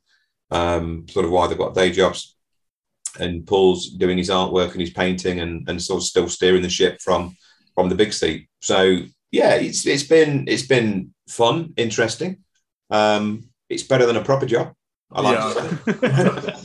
um, 0.51 1.05
sort 1.09 1.25
of 1.25 1.31
why 1.31 1.47
they've 1.47 1.57
got 1.57 1.75
day 1.75 1.91
jobs 1.91 2.35
and 3.19 3.45
Paul's 3.45 3.89
doing 3.89 4.17
his 4.17 4.29
artwork 4.29 4.71
and 4.71 4.81
his 4.81 4.91
painting 4.91 5.39
and, 5.39 5.67
and 5.67 5.81
sort 5.81 6.01
of 6.01 6.07
still 6.07 6.29
steering 6.29 6.61
the 6.61 6.69
ship 6.69 6.99
from 7.01 7.35
from 7.75 7.89
the 7.89 7.95
big 7.95 8.13
seat. 8.13 8.47
So 8.61 8.99
yeah, 9.31 9.55
it's 9.55 9.85
it's 9.85 10.03
been 10.03 10.45
it's 10.47 10.65
been 10.65 11.13
fun, 11.27 11.73
interesting. 11.77 12.43
Um, 12.89 13.49
it's 13.69 13.83
better 13.83 14.05
than 14.05 14.17
a 14.17 14.23
proper 14.23 14.45
job. 14.45 14.73
I 15.11 15.21
like 15.21 15.53
say. 15.53 16.57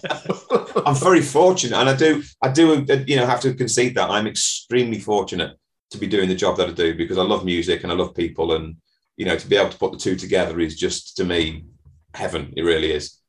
I'm 0.87 0.95
very 0.95 1.23
fortunate, 1.23 1.77
and 1.77 1.89
I 1.89 1.97
do 1.97 2.23
I 2.43 2.49
do 2.49 2.85
you 3.07 3.17
know 3.17 3.27
have 3.27 3.41
to 3.41 3.55
concede 3.55 3.97
that 3.97 4.11
I'm 4.11 4.27
extremely 4.27 5.01
fortunate 5.01 5.57
to 5.97 6.01
be 6.01 6.07
doing 6.07 6.29
the 6.29 6.35
job 6.35 6.57
that 6.57 6.69
I 6.69 6.73
do 6.73 6.95
because 6.95 7.19
I 7.19 7.23
love 7.23 7.45
music 7.45 7.83
and 7.83 7.93
I 7.93 7.95
love 7.95 8.15
people, 8.15 8.55
and 8.55 8.77
you 9.17 9.27
know 9.27 9.37
to 9.37 9.49
be 9.49 9.57
able 9.57 9.71
to 9.71 9.79
put 9.79 9.93
the 9.93 9.99
two 9.99 10.17
together 10.17 10.61
is 10.61 10.77
just 10.77 11.17
to 11.17 11.25
me 11.25 11.65
heaven. 12.15 12.53
It 12.57 12.63
really 12.63 12.93
is 12.93 13.21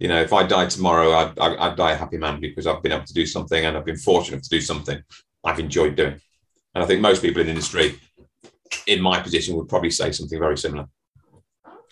you 0.00 0.08
know, 0.08 0.20
if 0.20 0.32
I 0.32 0.46
died 0.46 0.70
tomorrow, 0.70 1.12
I'd, 1.12 1.38
I'd, 1.38 1.76
die 1.76 1.92
a 1.92 1.96
happy 1.96 2.16
man 2.16 2.40
because 2.40 2.66
I've 2.66 2.82
been 2.82 2.92
able 2.92 3.04
to 3.04 3.12
do 3.12 3.26
something 3.26 3.66
and 3.66 3.76
I've 3.76 3.84
been 3.84 3.98
fortunate 3.98 4.42
to 4.42 4.48
do 4.48 4.60
something 4.62 5.00
I've 5.44 5.60
enjoyed 5.60 5.94
doing. 5.94 6.18
And 6.74 6.82
I 6.82 6.86
think 6.86 7.02
most 7.02 7.20
people 7.20 7.42
in 7.42 7.48
the 7.48 7.52
industry 7.52 8.00
in 8.86 9.02
my 9.02 9.20
position 9.20 9.56
would 9.56 9.68
probably 9.68 9.90
say 9.90 10.10
something 10.10 10.38
very 10.38 10.56
similar. 10.56 10.86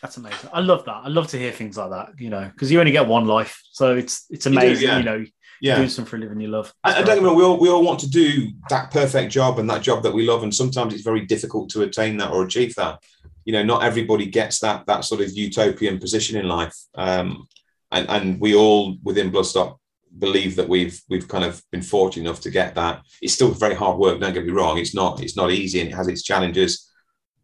That's 0.00 0.16
amazing. 0.16 0.48
I 0.54 0.60
love 0.60 0.86
that. 0.86 1.02
I 1.04 1.08
love 1.08 1.26
to 1.28 1.38
hear 1.38 1.52
things 1.52 1.76
like 1.76 1.90
that, 1.90 2.18
you 2.18 2.30
know, 2.30 2.48
because 2.50 2.72
you 2.72 2.80
only 2.80 2.92
get 2.92 3.06
one 3.06 3.26
life. 3.26 3.60
So 3.72 3.94
it's 3.94 4.24
it's 4.30 4.46
You 4.46 4.52
do, 4.52 4.58
amazing, 4.58 4.96
you, 4.96 5.02
know, 5.02 5.24
Yeah. 5.60 5.76
doing 5.76 5.88
something 5.88 6.10
for 6.10 6.16
a 6.16 6.20
living 6.20 6.40
you 6.40 6.48
love. 6.48 6.72
And, 6.84 6.96
and 6.96 7.06
don't 7.06 7.16
get 7.16 7.22
me 7.22 7.28
wrong, 7.28 7.36
we 7.36 7.44
all, 7.44 7.58
we 7.58 7.68
all 7.68 7.84
want 7.84 8.00
to 8.00 8.10
do 8.10 8.48
that 8.70 8.90
perfect 8.90 9.32
job 9.32 9.58
and 9.58 9.68
that 9.70 9.82
job 9.82 10.02
that 10.02 10.14
we 10.14 10.26
love. 10.26 10.42
And 10.42 10.54
sometimes 10.54 10.94
it's 10.94 11.02
very 11.02 11.26
difficult 11.26 11.70
to 11.70 11.82
attain 11.82 12.16
that 12.18 12.30
or 12.30 12.44
achieve 12.44 12.74
that. 12.76 13.02
You 13.44 13.52
know, 13.52 13.62
not 13.62 13.82
everybody 13.82 14.26
gets 14.26 14.58
that 14.60 14.86
that 14.86 15.04
sort 15.04 15.22
of 15.22 15.32
utopian 15.32 15.98
position 15.98 16.38
in 16.38 16.46
life. 16.46 16.76
Um, 16.94 17.48
and, 17.90 18.08
and 18.08 18.40
we 18.40 18.54
all 18.54 18.96
within 19.02 19.30
Bloodstock 19.30 19.78
believe 20.18 20.56
that 20.56 20.68
we've 20.68 21.00
we've 21.08 21.28
kind 21.28 21.44
of 21.44 21.62
been 21.70 21.82
fortunate 21.82 22.28
enough 22.28 22.40
to 22.42 22.50
get 22.50 22.74
that. 22.74 23.02
It's 23.22 23.34
still 23.34 23.50
very 23.50 23.74
hard 23.74 23.98
work. 23.98 24.20
Don't 24.20 24.34
get 24.34 24.46
me 24.46 24.52
wrong. 24.52 24.78
It's 24.78 24.94
not 24.94 25.22
it's 25.22 25.36
not 25.36 25.50
easy 25.50 25.80
and 25.80 25.88
it 25.88 25.94
has 25.94 26.08
its 26.08 26.22
challenges. 26.22 26.90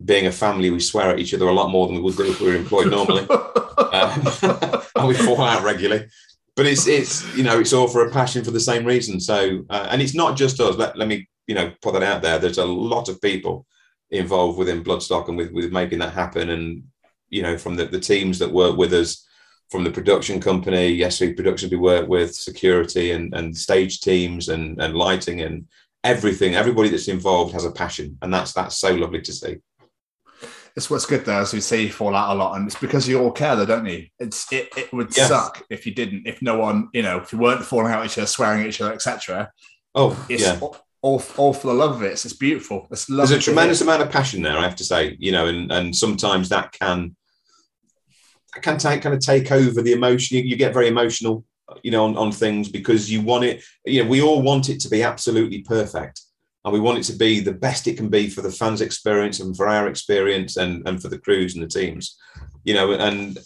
Being 0.05 0.27
a 0.27 0.33
family, 0.33 0.71
we 0.71 0.81
swear 0.81 1.11
at 1.11 1.19
each 1.19 1.35
other 1.35 1.47
a 1.47 1.53
lot 1.53 1.71
more 1.71 1.87
than 1.87 1.97
we 1.97 2.03
would 2.03 2.17
do 2.17 2.31
if 2.31 2.41
we 2.41 2.49
were 2.49 2.57
employed 2.57 2.91
normally, 2.91 3.23
um, 3.31 4.29
and 4.97 5.09
we 5.09 5.15
fall 5.15 5.41
out 5.41 5.63
regularly. 5.63 6.07
But 6.57 6.67
it's 6.67 6.87
it's 6.87 7.37
you 7.37 7.43
know 7.43 7.59
it's 7.59 7.73
all 7.73 7.89
for 7.89 8.07
a 8.07 8.11
passion 8.11 8.45
for 8.45 8.53
the 8.53 8.61
same 8.61 8.85
reason. 8.85 9.21
So 9.21 9.65
uh, 9.71 9.89
and 9.91 10.01
it's 10.01 10.15
not 10.15 10.37
just 10.37 10.61
us. 10.61 10.77
Let, 10.77 10.97
let 10.97 11.09
me 11.09 11.29
you 11.47 11.55
know 11.55 11.73
put 11.83 11.95
that 11.95 12.03
out 12.03 12.23
there. 12.23 12.39
There's 12.39 12.59
a 12.59 12.65
lot 12.65 13.09
of 13.09 13.21
people 13.21 13.67
involved 14.11 14.59
within 14.59 14.85
Bloodstock 14.85 15.29
and 15.29 15.37
with 15.37 15.53
with 15.53 15.73
making 15.73 15.99
that 15.99 16.13
happen. 16.13 16.51
And 16.51 16.85
you 17.29 17.43
know 17.43 17.59
from 17.59 17.77
the, 17.77 17.87
the 17.87 18.01
teams 18.01 18.39
that 18.39 18.53
work 18.53 18.77
with 18.77 18.93
us, 18.93 19.27
from 19.71 19.83
the 19.83 19.91
production 19.91 20.41
company, 20.41 20.89
yes, 20.89 21.21
we 21.21 21.33
production 21.33 21.71
we 21.71 21.77
work 21.77 22.09
with, 22.09 22.35
security 22.35 23.11
and 23.11 23.35
and 23.35 23.57
stage 23.57 24.01
teams 24.01 24.49
and 24.49 24.81
and 24.81 24.95
lighting 24.95 25.41
and 25.41 25.67
everything. 26.05 26.55
Everybody 26.55 26.89
that's 26.89 27.09
involved 27.09 27.53
has 27.53 27.65
a 27.65 27.73
passion, 27.73 28.17
and 28.23 28.33
that's 28.33 28.53
that's 28.53 28.79
so 28.79 28.95
lovely 28.95 29.23
to 29.23 29.33
see. 29.33 29.57
It's 30.77 30.91
what's 30.91 31.07
good 31.07 31.25
though, 31.25 31.39
as 31.41 31.53
we 31.53 31.61
see 31.61 31.85
you 31.85 31.93
fall 31.93 32.17
out 32.17 32.35
a 32.35 32.39
lot, 32.39 32.57
and 32.57 32.67
it's 32.67 32.79
because 32.79 33.07
you 33.07 33.21
all 33.21 33.31
care, 33.31 33.55
though, 33.55 33.65
don't 33.67 33.87
you? 33.87 34.07
It's 34.19 34.53
it, 34.53 34.71
it 34.77 34.93
would 34.93 35.17
Yes. 35.17 35.29
suck 35.29 35.63
if 35.71 35.87
you 35.87 35.95
didn't, 35.95 36.27
if 36.27 36.43
no 36.43 36.59
one, 36.59 36.89
you 36.93 37.03
know, 37.03 37.19
if 37.19 37.33
you 37.33 37.39
weren't 37.39 37.65
falling 37.65 37.93
out 37.93 38.01
at 38.01 38.07
each 38.07 38.19
other, 38.19 38.27
swearing 38.27 38.63
at 38.63 38.67
each 38.69 38.81
other, 38.81 38.93
etc. 38.93 39.51
Oh, 39.95 40.27
It's 40.29 40.43
yeah. 40.43 40.59
all, 40.61 40.77
all 41.01 41.23
all 41.37 41.53
for 41.53 41.69
the 41.69 41.75
love 41.75 41.93
of 41.97 42.03
it. 42.03 42.13
It's, 42.13 42.25
it's 42.25 42.35
beautiful. 42.35 42.89
It's 42.91 43.07
There's 43.07 43.31
a 43.31 43.39
tremendous 43.39 43.83
amount 43.83 44.03
of 44.03 44.11
passion 44.11 44.43
there, 44.43 44.59
I 44.59 44.63
have 44.63 44.75
to 44.77 44.85
say, 44.85 45.17
you 45.21 45.31
know, 45.31 45.47
and 45.47 45.71
and 45.71 45.95
sometimes 45.95 46.49
that 46.49 46.73
can 46.73 47.15
that 48.55 48.63
can 48.63 48.77
take 48.79 49.03
kind 49.03 49.15
of 49.15 49.21
take 49.21 49.53
over 49.53 49.81
the 49.81 49.93
emotion. 49.93 50.37
You, 50.39 50.43
you 50.43 50.57
get 50.57 50.75
very 50.75 50.89
emotional, 50.89 51.45
you 51.85 51.93
know, 51.93 52.05
on, 52.05 52.17
on 52.17 52.33
things 52.33 52.69
because 52.69 53.11
you 53.13 53.21
want 53.21 53.45
it. 53.45 53.63
You 53.85 54.03
know, 54.03 54.11
we 54.11 54.23
all 54.23 54.43
want 54.43 54.69
it 54.71 54.81
to 54.81 54.89
be 54.89 55.05
absolutely 55.05 55.61
perfect, 55.63 56.21
and 56.65 56.73
we 56.73 56.81
want 56.81 56.99
it 56.99 57.05
to 57.05 57.13
be 57.17 57.41
the 57.41 57.53
best 57.53 57.87
it 57.87 57.97
can 57.97 58.09
be 58.09 58.29
for 58.29 58.41
the 58.41 58.51
fans' 58.51 58.81
experience 58.81 59.41
and 59.41 59.57
for 59.57 59.69
our 59.69 59.87
experience 59.89 60.57
and 60.57 60.87
and 60.89 61.01
for 61.03 61.09
the 61.09 61.19
crews 61.19 61.55
and 61.55 61.63
the 61.63 61.69
teams. 61.69 62.17
You 62.65 62.75
know, 62.75 62.93
and 62.93 63.39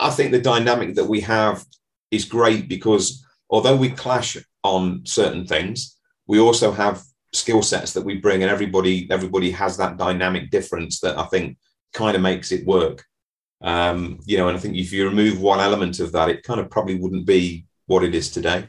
I 0.00 0.10
think 0.10 0.30
the 0.30 0.40
dynamic 0.40 0.94
that 0.94 1.04
we 1.04 1.20
have 1.22 1.64
is 2.10 2.24
great 2.24 2.68
because 2.68 3.24
although 3.50 3.76
we 3.76 3.90
clash 3.90 4.36
on 4.62 5.04
certain 5.04 5.46
things, 5.46 5.96
we 6.26 6.38
also 6.38 6.72
have 6.72 7.02
skill 7.32 7.62
sets 7.62 7.92
that 7.92 8.04
we 8.04 8.16
bring, 8.16 8.42
and 8.42 8.50
everybody 8.50 9.08
everybody 9.10 9.50
has 9.50 9.76
that 9.76 9.96
dynamic 9.96 10.50
difference 10.50 11.00
that 11.00 11.18
I 11.18 11.24
think 11.24 11.58
kind 11.92 12.16
of 12.16 12.22
makes 12.22 12.52
it 12.52 12.66
work. 12.66 13.04
Um, 13.62 14.20
you 14.26 14.36
know, 14.36 14.48
and 14.48 14.56
I 14.56 14.60
think 14.60 14.76
if 14.76 14.92
you 14.92 15.08
remove 15.08 15.40
one 15.40 15.60
element 15.60 15.98
of 15.98 16.12
that, 16.12 16.28
it 16.28 16.42
kind 16.44 16.60
of 16.60 16.70
probably 16.70 16.96
wouldn't 16.96 17.26
be 17.26 17.66
what 17.86 18.04
it 18.04 18.14
is 18.14 18.30
today. 18.30 18.68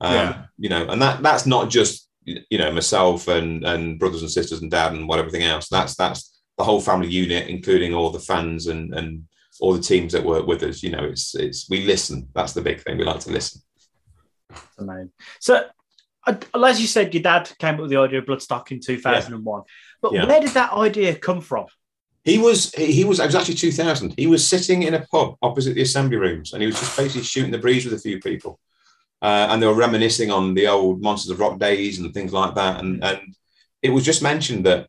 Um, 0.00 0.14
Yeah. 0.14 0.42
You 0.58 0.68
know, 0.68 0.86
and 0.88 1.02
that 1.02 1.22
that's 1.22 1.46
not 1.46 1.70
just 1.70 2.08
you 2.24 2.58
know 2.58 2.70
myself 2.72 3.28
and 3.28 3.64
and 3.64 3.98
brothers 3.98 4.22
and 4.22 4.30
sisters 4.30 4.62
and 4.62 4.70
dad 4.70 4.92
and 4.92 5.08
what 5.08 5.18
everything 5.18 5.42
else. 5.42 5.68
That's 5.68 5.94
that's 5.96 6.42
the 6.58 6.64
whole 6.64 6.80
family 6.80 7.08
unit, 7.08 7.48
including 7.48 7.94
all 7.94 8.10
the 8.10 8.20
fans 8.20 8.66
and 8.66 8.94
and 8.94 9.24
all 9.60 9.72
the 9.74 9.82
teams 9.82 10.12
that 10.12 10.24
work 10.24 10.46
with 10.46 10.62
us. 10.62 10.82
You 10.82 10.90
know, 10.90 11.04
it's 11.04 11.34
it's 11.34 11.68
we 11.70 11.84
listen. 11.84 12.28
That's 12.34 12.52
the 12.52 12.62
big 12.62 12.80
thing. 12.80 12.98
We 12.98 13.04
like 13.04 13.20
to 13.20 13.32
listen. 13.32 13.62
Amazing. 14.78 15.12
So, 15.40 15.64
as 16.26 16.80
you 16.80 16.86
said, 16.86 17.14
your 17.14 17.22
dad 17.22 17.50
came 17.58 17.74
up 17.74 17.80
with 17.80 17.90
the 17.90 17.96
idea 17.98 18.18
of 18.18 18.24
Bloodstock 18.26 18.70
in 18.72 18.80
2001. 18.80 19.62
But 20.02 20.12
Yeah. 20.12 20.26
where 20.26 20.40
did 20.40 20.50
that 20.50 20.72
idea 20.72 21.14
come 21.14 21.40
from? 21.40 21.66
He 22.24 22.38
was 22.38 22.72
he 22.72 22.92
he 22.92 23.04
was 23.04 23.18
it 23.18 23.26
was 23.26 23.34
actually 23.34 23.54
2000. 23.54 24.14
He 24.18 24.26
was 24.26 24.46
sitting 24.46 24.82
in 24.82 24.94
a 24.94 25.06
pub 25.06 25.36
opposite 25.40 25.74
the 25.74 25.82
assembly 25.82 26.18
rooms, 26.18 26.52
and 26.52 26.62
he 26.62 26.66
was 26.66 26.78
just 26.78 26.96
basically 26.96 27.22
shooting 27.22 27.50
the 27.50 27.58
breeze 27.58 27.84
with 27.84 27.94
a 27.94 27.98
few 27.98 28.20
people, 28.20 28.60
uh, 29.22 29.48
and 29.50 29.62
they 29.62 29.66
were 29.66 29.74
reminiscing 29.74 30.30
on 30.30 30.54
the 30.54 30.66
old 30.66 31.02
Monsters 31.02 31.30
of 31.30 31.40
Rock 31.40 31.58
days 31.58 31.98
and 31.98 32.12
things 32.12 32.32
like 32.32 32.54
that. 32.54 32.80
And 32.80 33.02
and 33.04 33.20
it 33.82 33.90
was 33.90 34.04
just 34.04 34.22
mentioned 34.22 34.66
that 34.66 34.88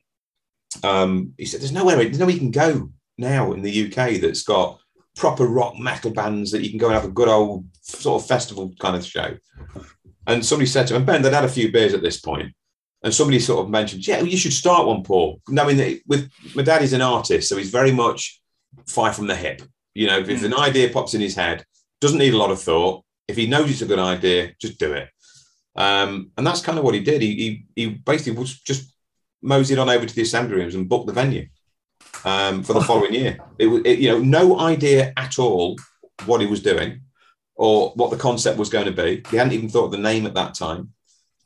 um, 0.84 1.34
he 1.38 1.46
said, 1.46 1.62
"There's 1.62 1.72
nowhere 1.72 1.98
there's 1.98 2.20
nowhere 2.20 2.34
you 2.34 2.40
can 2.40 2.52
go 2.52 2.92
now 3.18 3.52
in 3.54 3.62
the 3.62 3.88
UK 3.88 4.22
that's 4.22 4.44
got 4.44 4.80
proper 5.18 5.46
rock 5.46 5.78
metal 5.78 6.12
bands 6.12 6.52
that 6.52 6.62
you 6.62 6.70
can 6.70 6.80
go 6.80 6.88
and 6.88 6.96
have 6.96 7.06
a 7.06 7.12
good 7.12 7.28
old 7.28 7.66
sort 7.82 8.22
of 8.22 8.28
festival 8.28 8.74
kind 8.80 8.96
of 8.96 9.06
show." 9.06 9.38
And 10.28 10.46
somebody 10.46 10.68
said 10.68 10.88
to 10.88 10.96
him, 10.96 11.04
Ben, 11.04 11.22
they'd 11.22 11.34
had 11.34 11.46
a 11.46 11.50
few 11.50 11.72
beers 11.72 11.94
at 11.94 12.04
this 12.04 12.20
point, 12.20 12.54
and 13.04 13.14
somebody 13.14 13.40
sort 13.40 13.66
of 13.66 13.70
mentioned, 13.70 14.08
"Yeah, 14.08 14.22
you 14.22 14.38
should 14.38 14.54
start 14.54 14.88
one, 14.88 15.04
Paul." 15.04 15.42
Knowing 15.50 15.78
that 15.78 16.00
with 16.08 16.30
my 16.56 16.64
dad 16.64 16.82
is 16.82 16.94
an 16.94 17.02
artist, 17.02 17.50
so 17.50 17.58
he's 17.58 17.70
very 17.70 17.92
much 17.92 18.42
fire 18.88 19.14
from 19.14 19.28
the 19.28 19.36
hip. 19.36 19.62
You 19.94 20.08
know, 20.08 20.20
if 20.20 20.44
an 20.44 20.56
idea 20.56 20.90
pops 20.90 21.14
in 21.14 21.22
his 21.22 21.36
head, 21.36 21.66
doesn't 22.00 22.20
need 22.20 22.34
a 22.34 22.38
lot 22.38 22.52
of 22.52 22.62
thought. 22.62 23.04
If 23.28 23.38
he 23.38 23.48
knows 23.48 23.70
it's 23.70 23.82
a 23.82 23.86
good 23.86 24.00
idea, 24.00 24.54
just 24.60 24.80
do 24.80 24.94
it. 24.94 25.10
Um, 25.76 26.32
and 26.38 26.46
that's 26.46 26.62
kind 26.62 26.78
of 26.78 26.84
what 26.84 26.96
he 26.96 27.00
did. 27.00 27.22
He, 27.22 27.36
he 27.36 27.66
he 27.76 27.90
basically 27.90 28.40
was 28.40 28.60
just 28.60 28.94
moseyed 29.42 29.80
on 29.80 29.90
over 29.90 30.06
to 30.06 30.16
the 30.16 30.22
assembly 30.22 30.58
rooms 30.58 30.76
and 30.76 30.90
booked 30.90 31.08
the 31.08 31.14
venue 31.14 31.48
um, 32.26 32.64
for 32.64 32.74
the 32.74 32.82
following 32.90 33.14
year. 33.14 33.40
It 33.58 33.68
was, 33.68 33.82
it, 33.86 34.00
you 34.00 34.10
know, 34.10 34.20
no 34.20 34.60
idea 34.60 35.14
at 35.18 35.40
all 35.40 35.78
what 36.26 36.42
he 36.42 36.48
was 36.48 36.62
doing 36.62 37.02
or 37.56 37.92
what 37.96 38.12
the 38.12 38.18
concept 38.18 38.58
was 38.58 38.70
going 38.70 38.86
to 38.86 38.92
be. 38.92 39.24
He 39.30 39.38
hadn't 39.38 39.54
even 39.54 39.70
thought 39.70 39.86
of 39.86 39.92
the 39.92 39.98
name 39.98 40.26
at 40.26 40.34
that 40.36 40.56
time 40.56 40.94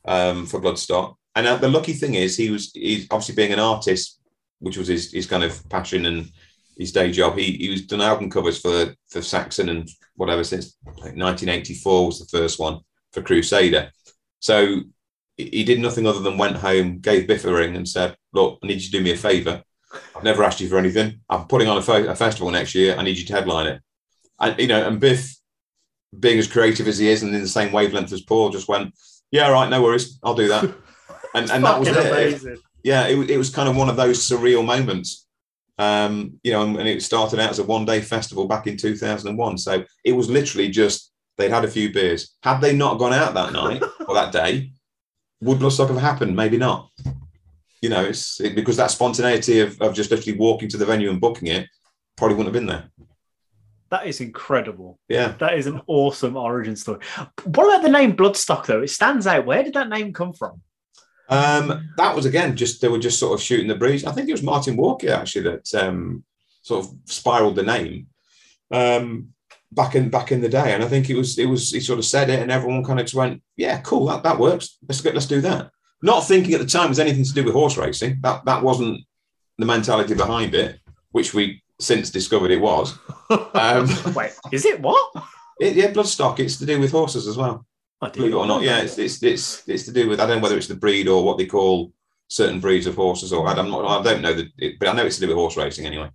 um, 0.05 0.45
for 0.45 0.61
Bloodstock. 0.61 1.15
And 1.35 1.47
uh, 1.47 1.57
the 1.57 1.69
lucky 1.69 1.93
thing 1.93 2.15
is, 2.15 2.37
he 2.37 2.49
was 2.49 2.71
he's 2.73 3.07
obviously 3.11 3.35
being 3.35 3.53
an 3.53 3.59
artist, 3.59 4.21
which 4.59 4.77
was 4.77 4.87
his, 4.87 5.11
his 5.11 5.27
kind 5.27 5.43
of 5.43 5.67
passion 5.69 6.05
and 6.05 6.29
his 6.77 6.93
day 6.93 7.11
job. 7.11 7.37
He 7.37 7.57
he 7.57 7.69
was 7.69 7.85
done 7.85 8.01
album 8.01 8.29
covers 8.29 8.59
for 8.59 8.95
for 9.09 9.21
Saxon 9.21 9.69
and 9.69 9.89
whatever 10.15 10.43
since 10.43 10.77
1984 10.83 12.05
was 12.05 12.19
the 12.19 12.37
first 12.37 12.59
one 12.59 12.79
for 13.11 13.21
Crusader. 13.21 13.91
So 14.39 14.81
he 15.37 15.63
did 15.63 15.79
nothing 15.79 16.07
other 16.07 16.21
than 16.21 16.37
went 16.37 16.57
home, 16.57 16.99
gave 16.99 17.27
Biff 17.27 17.45
a 17.45 17.53
ring, 17.53 17.75
and 17.75 17.87
said, 17.87 18.15
"Look, 18.33 18.59
I 18.63 18.67
need 18.67 18.81
you 18.81 18.91
to 18.91 18.91
do 18.91 19.03
me 19.03 19.11
a 19.11 19.17
favour. 19.17 19.63
I've 20.15 20.23
never 20.23 20.43
asked 20.43 20.61
you 20.61 20.69
for 20.69 20.77
anything. 20.77 21.21
I'm 21.29 21.45
putting 21.47 21.67
on 21.67 21.77
a, 21.77 21.81
fe- 21.81 22.07
a 22.07 22.15
festival 22.15 22.51
next 22.51 22.75
year. 22.75 22.95
I 22.95 23.03
need 23.03 23.17
you 23.17 23.25
to 23.25 23.33
headline 23.33 23.67
it." 23.67 23.81
And 24.39 24.59
you 24.59 24.67
know, 24.67 24.87
and 24.87 24.99
Biff, 24.99 25.35
being 26.17 26.39
as 26.39 26.47
creative 26.47 26.87
as 26.87 26.97
he 26.97 27.09
is 27.09 27.23
and 27.23 27.33
in 27.33 27.41
the 27.41 27.47
same 27.47 27.71
wavelength 27.71 28.13
as 28.13 28.21
Paul, 28.21 28.49
just 28.49 28.67
went, 28.67 28.93
"Yeah, 29.31 29.47
all 29.47 29.53
right, 29.53 29.69
no 29.69 29.81
worries, 29.81 30.19
I'll 30.23 30.35
do 30.35 30.47
that." 30.49 30.73
And 31.33 31.51
and 31.51 31.65
that 31.65 31.79
was 31.79 31.89
it. 31.89 31.97
amazing. 31.97 32.57
Yeah, 32.81 33.07
it, 33.07 33.29
it 33.29 33.37
was 33.37 33.49
kind 33.49 33.67
of 33.67 33.75
one 33.75 33.89
of 33.89 33.97
those 33.97 34.19
surreal 34.19 34.65
moments. 34.65 35.24
Um, 35.77 36.39
you 36.43 36.53
know, 36.53 36.63
and, 36.63 36.77
and 36.77 36.87
it 36.87 37.03
started 37.03 37.39
out 37.39 37.49
as 37.49 37.59
a 37.59 37.63
one-day 37.63 38.01
festival 38.01 38.47
back 38.47 38.65
in 38.67 38.77
2001. 38.77 39.57
So 39.57 39.83
it 40.03 40.13
was 40.13 40.29
literally 40.29 40.69
just 40.69 41.11
they'd 41.37 41.51
had 41.51 41.65
a 41.65 41.69
few 41.69 41.91
beers. 41.91 42.35
Had 42.43 42.61
they 42.61 42.75
not 42.75 42.97
gone 42.97 43.13
out 43.13 43.33
that 43.33 43.53
night 43.53 43.83
or 44.07 44.15
that 44.15 44.31
day, 44.31 44.71
would 45.41 45.59
Bloodstock 45.59 45.89
have 45.89 45.97
happened? 45.97 46.35
Maybe 46.35 46.57
not. 46.57 46.89
You 47.81 47.89
know, 47.89 48.03
it's 48.03 48.39
it, 48.39 48.55
because 48.55 48.77
that 48.77 48.91
spontaneity 48.91 49.59
of, 49.59 49.79
of 49.81 49.93
just 49.93 50.11
literally 50.11 50.39
walking 50.39 50.69
to 50.69 50.77
the 50.77 50.85
venue 50.85 51.09
and 51.09 51.21
booking 51.21 51.49
it 51.49 51.67
probably 52.15 52.37
wouldn't 52.37 52.55
have 52.55 52.61
been 52.61 52.67
there. 52.67 52.89
That 53.91 54.07
is 54.07 54.21
incredible. 54.21 54.99
Yeah. 55.07 55.35
That 55.39 55.53
is 55.53 55.67
an 55.67 55.81
awesome 55.87 56.35
origin 56.35 56.75
story. 56.75 56.99
What 57.43 57.67
about 57.67 57.83
the 57.83 57.89
name 57.89 58.15
Bloodstock, 58.15 58.65
though? 58.65 58.81
It 58.81 58.89
stands 58.89 59.27
out. 59.27 59.45
Where 59.45 59.63
did 59.63 59.75
that 59.75 59.89
name 59.89 60.11
come 60.11 60.33
from? 60.33 60.61
Um, 61.29 61.89
that 61.97 62.15
was 62.15 62.25
again 62.25 62.55
just 62.55 62.81
they 62.81 62.87
were 62.87 62.99
just 62.99 63.19
sort 63.19 63.33
of 63.33 63.43
shooting 63.43 63.67
the 63.67 63.75
breeze. 63.75 64.05
I 64.05 64.11
think 64.11 64.29
it 64.29 64.33
was 64.33 64.43
Martin 64.43 64.77
Walker 64.77 65.11
actually 65.11 65.43
that 65.43 65.73
um, 65.75 66.23
sort 66.61 66.85
of 66.85 66.91
spiraled 67.05 67.55
the 67.55 67.63
name 67.63 68.07
um, 68.71 69.29
back 69.71 69.95
in 69.95 70.09
back 70.09 70.31
in 70.31 70.41
the 70.41 70.49
day, 70.49 70.73
and 70.73 70.83
I 70.83 70.87
think 70.87 71.09
it 71.09 71.15
was 71.15 71.37
it 71.39 71.45
was 71.45 71.71
he 71.71 71.79
sort 71.79 71.99
of 71.99 72.05
said 72.05 72.29
it, 72.29 72.41
and 72.41 72.51
everyone 72.51 72.83
kind 72.83 72.99
of 72.99 73.05
just 73.05 73.15
went, 73.15 73.41
"Yeah, 73.55 73.79
cool, 73.81 74.05
that, 74.07 74.23
that 74.23 74.39
works. 74.39 74.77
Let's 74.87 75.01
get 75.01 75.13
let's 75.13 75.25
do 75.25 75.41
that." 75.41 75.71
Not 76.01 76.27
thinking 76.27 76.53
at 76.53 76.59
the 76.59 76.67
time 76.67 76.87
it 76.87 76.89
was 76.89 76.99
anything 76.99 77.23
to 77.23 77.33
do 77.33 77.43
with 77.43 77.53
horse 77.53 77.77
racing. 77.77 78.19
That 78.21 78.45
that 78.45 78.61
wasn't 78.61 79.01
the 79.57 79.65
mentality 79.65 80.13
behind 80.13 80.53
it, 80.53 80.79
which 81.11 81.33
we 81.33 81.63
since 81.79 82.09
discovered 82.09 82.51
it 82.51 82.61
was. 82.61 82.97
Um, 83.55 83.89
Wait, 84.13 84.33
is 84.51 84.65
it 84.65 84.79
what? 84.79 85.11
it, 85.59 85.75
yeah, 85.75 85.91
bloodstock. 85.91 86.39
It's 86.39 86.57
to 86.57 86.65
do 86.67 86.79
with 86.79 86.91
horses 86.91 87.27
as 87.27 87.37
well. 87.37 87.65
Believe 88.13 88.33
it 88.33 88.35
or 88.35 88.47
not, 88.47 88.61
yeah, 88.63 88.79
it's, 88.79 88.97
it's 88.97 89.21
it's 89.23 89.67
it's 89.67 89.83
to 89.85 89.91
do 89.91 90.09
with 90.09 90.19
I 90.19 90.25
don't 90.25 90.37
know 90.37 90.43
whether 90.43 90.57
it's 90.57 90.67
the 90.67 90.75
breed 90.75 91.07
or 91.07 91.23
what 91.23 91.37
they 91.37 91.45
call 91.45 91.91
certain 92.27 92.59
breeds 92.59 92.87
of 92.87 92.95
horses, 92.95 93.31
or 93.31 93.47
I'm 93.47 93.69
not 93.69 93.85
I 93.85 94.03
don't 94.03 94.21
know 94.21 94.33
that, 94.33 94.47
it, 94.57 94.79
but 94.79 94.89
I 94.89 94.93
know 94.93 95.05
it's 95.05 95.15
to 95.15 95.21
do 95.21 95.27
with 95.27 95.37
horse 95.37 95.57
racing 95.57 95.85
anyway. 95.85 96.09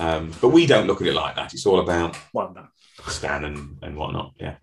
Um, 0.00 0.32
but 0.40 0.48
we 0.48 0.66
don't 0.66 0.86
look 0.86 1.00
at 1.00 1.06
it 1.06 1.14
like 1.14 1.36
that. 1.36 1.54
It's 1.54 1.66
all 1.66 1.80
about 1.80 2.16
Well, 2.32 2.52
no. 2.54 2.66
Stan 3.08 3.44
and, 3.44 3.78
and 3.82 3.96
whatnot. 3.96 4.32
Yeah. 4.38 4.56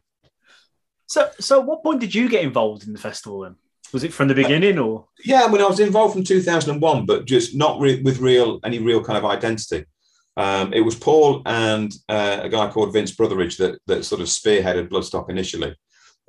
So, 1.07 1.29
so 1.39 1.61
at 1.61 1.65
what 1.65 1.83
point 1.83 2.01
did 2.01 2.13
you 2.13 2.29
get 2.29 2.43
involved 2.43 2.85
in 2.85 2.93
the 2.93 2.99
festival 2.99 3.41
then? 3.41 3.55
Was 3.93 4.03
it 4.03 4.13
from 4.13 4.27
the 4.27 4.33
beginning 4.33 4.79
or? 4.79 5.07
Yeah, 5.23 5.43
I 5.43 5.47
mean, 5.47 5.61
I 5.61 5.67
was 5.67 5.79
involved 5.79 6.13
from 6.13 6.23
2001, 6.23 7.05
but 7.05 7.25
just 7.25 7.55
not 7.55 7.79
re- 7.79 8.01
with 8.01 8.19
real 8.19 8.59
any 8.63 8.79
real 8.79 9.03
kind 9.03 9.17
of 9.17 9.25
identity. 9.25 9.85
Um, 10.35 10.73
it 10.73 10.81
was 10.81 10.95
Paul 10.95 11.43
and 11.45 11.93
uh, 12.09 12.39
a 12.41 12.49
guy 12.49 12.69
called 12.69 12.91
Vince 12.91 13.15
Brotheridge 13.15 13.57
that 13.57 13.79
that 13.85 14.03
sort 14.03 14.21
of 14.21 14.27
spearheaded 14.27 14.89
Bloodstock 14.89 15.29
initially 15.29 15.75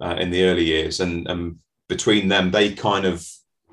uh, 0.00 0.16
in 0.18 0.30
the 0.30 0.44
early 0.44 0.64
years, 0.64 1.00
and, 1.00 1.26
and 1.28 1.58
between 1.88 2.28
them, 2.28 2.50
they 2.50 2.72
kind 2.72 3.04
of 3.04 3.26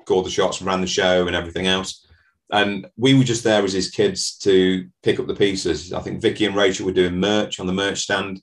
called 0.04 0.26
the 0.26 0.30
shots, 0.30 0.58
and 0.58 0.66
ran 0.66 0.80
the 0.80 0.86
show, 0.86 1.26
and 1.26 1.36
everything 1.36 1.66
else. 1.66 2.06
And 2.50 2.86
we 2.96 3.14
were 3.14 3.24
just 3.24 3.44
there 3.44 3.64
as 3.64 3.72
his 3.72 3.90
kids 3.90 4.36
to 4.38 4.86
pick 5.02 5.18
up 5.18 5.26
the 5.26 5.34
pieces. 5.34 5.92
I 5.92 6.00
think 6.00 6.20
Vicky 6.20 6.44
and 6.44 6.54
Rachel 6.54 6.84
were 6.84 6.92
doing 6.92 7.18
merch 7.18 7.58
on 7.58 7.66
the 7.66 7.72
merch 7.72 8.00
stand. 8.00 8.42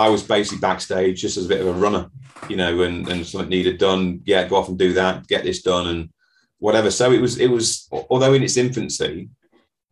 I 0.00 0.08
was 0.08 0.24
basically 0.24 0.58
backstage 0.58 1.20
just 1.20 1.36
as 1.36 1.46
a 1.46 1.48
bit 1.48 1.60
of 1.60 1.68
a 1.68 1.72
runner, 1.72 2.10
you 2.48 2.56
know, 2.56 2.82
and, 2.82 3.08
and 3.08 3.24
something 3.24 3.48
needed 3.48 3.78
done. 3.78 4.22
Yeah, 4.24 4.48
go 4.48 4.56
off 4.56 4.68
and 4.68 4.78
do 4.78 4.92
that, 4.94 5.28
get 5.28 5.44
this 5.44 5.62
done, 5.62 5.86
and 5.86 6.10
whatever. 6.58 6.90
So 6.90 7.12
it 7.12 7.20
was, 7.20 7.38
it 7.38 7.46
was, 7.48 7.88
although 8.10 8.32
in 8.32 8.42
its 8.42 8.56
infancy, 8.56 9.28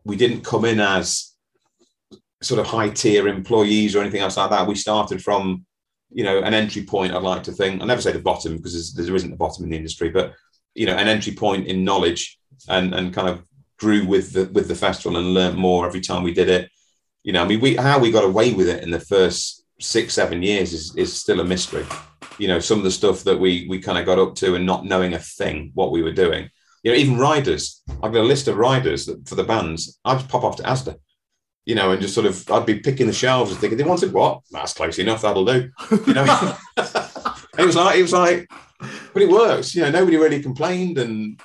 we 0.05 0.17
didn't 0.17 0.45
come 0.45 0.65
in 0.65 0.81
as 0.81 1.33
sort 2.43 2.61
of 2.61 2.67
high 2.67 2.91
tier 2.91 3.29
employees 3.29 3.95
or 3.95 4.01
anything 4.01 4.23
else 4.23 4.37
like 4.37 4.51
that. 4.51 4.67
We 4.67 4.75
started 4.75 5.23
from, 5.23 5.65
you 6.13 6.25
know, 6.25 6.43
an 6.43 6.55
entry 6.55 6.83
point. 6.83 7.13
I'd 7.13 7.23
like 7.23 7.43
to 7.45 7.53
think. 7.53 7.83
I 7.83 7.85
never 7.85 8.01
say 8.01 8.13
the 8.13 8.19
bottom 8.19 8.57
because 8.57 8.95
there 8.95 9.15
isn't 9.15 9.33
a 9.33 9.37
bottom 9.37 9.65
in 9.65 9.71
the 9.71 9.77
industry, 9.77 10.11
but 10.11 10.35
you 10.75 10.87
know, 10.87 10.97
an 10.97 11.09
entry 11.09 11.33
point 11.33 11.67
in 11.67 11.85
knowledge, 11.85 12.39
and 12.69 12.95
and 12.95 13.15
kind 13.15 13.29
of 13.29 13.43
grew 13.79 14.07
with 14.07 14.33
the 14.33 14.47
with 14.53 14.69
the 14.69 14.75
festival 14.75 15.19
and 15.19 15.35
learned 15.35 15.59
more 15.59 15.87
every 15.87 16.01
time 16.01 16.23
we 16.23 16.35
did 16.35 16.49
it. 16.49 16.71
You 17.23 17.33
know, 17.33 17.43
I 17.43 17.47
mean, 17.47 17.61
we 17.61 17.77
how 17.77 17.99
we 17.99 18.11
got 18.11 18.25
away 18.25 18.53
with 18.53 18.69
it 18.69 18.83
in 18.83 18.91
the 18.91 19.01
first 19.01 19.65
six 19.81 20.15
seven 20.15 20.43
years 20.43 20.73
is 20.73 20.95
is 20.97 21.13
still 21.13 21.41
a 21.41 21.45
mystery. 21.45 21.85
You 22.39 22.49
know, 22.49 22.61
some 22.61 22.79
of 22.79 22.85
the 22.85 22.91
stuff 22.91 23.25
that 23.25 23.39
we 23.39 23.67
we 23.69 23.81
kind 23.81 23.99
of 23.99 24.07
got 24.07 24.19
up 24.19 24.35
to 24.37 24.55
and 24.55 24.67
not 24.67 24.85
knowing 24.85 25.15
a 25.15 25.19
thing 25.19 25.73
what 25.75 25.91
we 25.91 26.03
were 26.03 26.13
doing. 26.13 26.51
You 26.83 26.93
know, 26.93 26.99
even 26.99 27.19
riders. 27.19 27.83
I've 28.03 28.13
got 28.13 28.23
a 28.23 28.33
list 28.33 28.49
of 28.49 28.57
riders 28.57 29.07
that, 29.07 29.29
for 29.29 29.35
the 29.35 29.45
bands. 29.45 29.99
I'd 30.05 30.19
just 30.19 30.29
pop 30.29 30.45
off 30.45 30.57
to 30.57 30.63
Asda, 30.63 30.97
you 31.67 31.75
know, 31.75 31.91
and 31.91 32.01
just 32.01 32.15
sort 32.15 32.27
of 32.27 32.49
I'd 32.51 32.65
be 32.65 32.79
picking 32.79 33.09
the 33.09 33.13
shelves 33.13 33.51
and 33.51 33.61
thinking 33.61 33.77
they 33.77 33.85
wanted 33.85 34.13
what? 34.13 34.41
That's 34.51 34.73
close 34.73 34.99
enough. 34.99 35.23
That'll 35.23 35.45
do. 35.45 35.71
You 36.07 36.15
know, 36.15 36.57
it 36.77 37.67
was 37.67 37.77
like 37.77 37.99
it 37.99 38.03
was 38.03 38.13
like, 38.13 38.49
but 39.13 39.23
it 39.23 39.29
works. 39.29 39.75
You 39.75 39.83
know, 39.83 39.91
nobody 39.91 40.17
really 40.17 40.41
complained, 40.41 40.97
and 40.97 41.39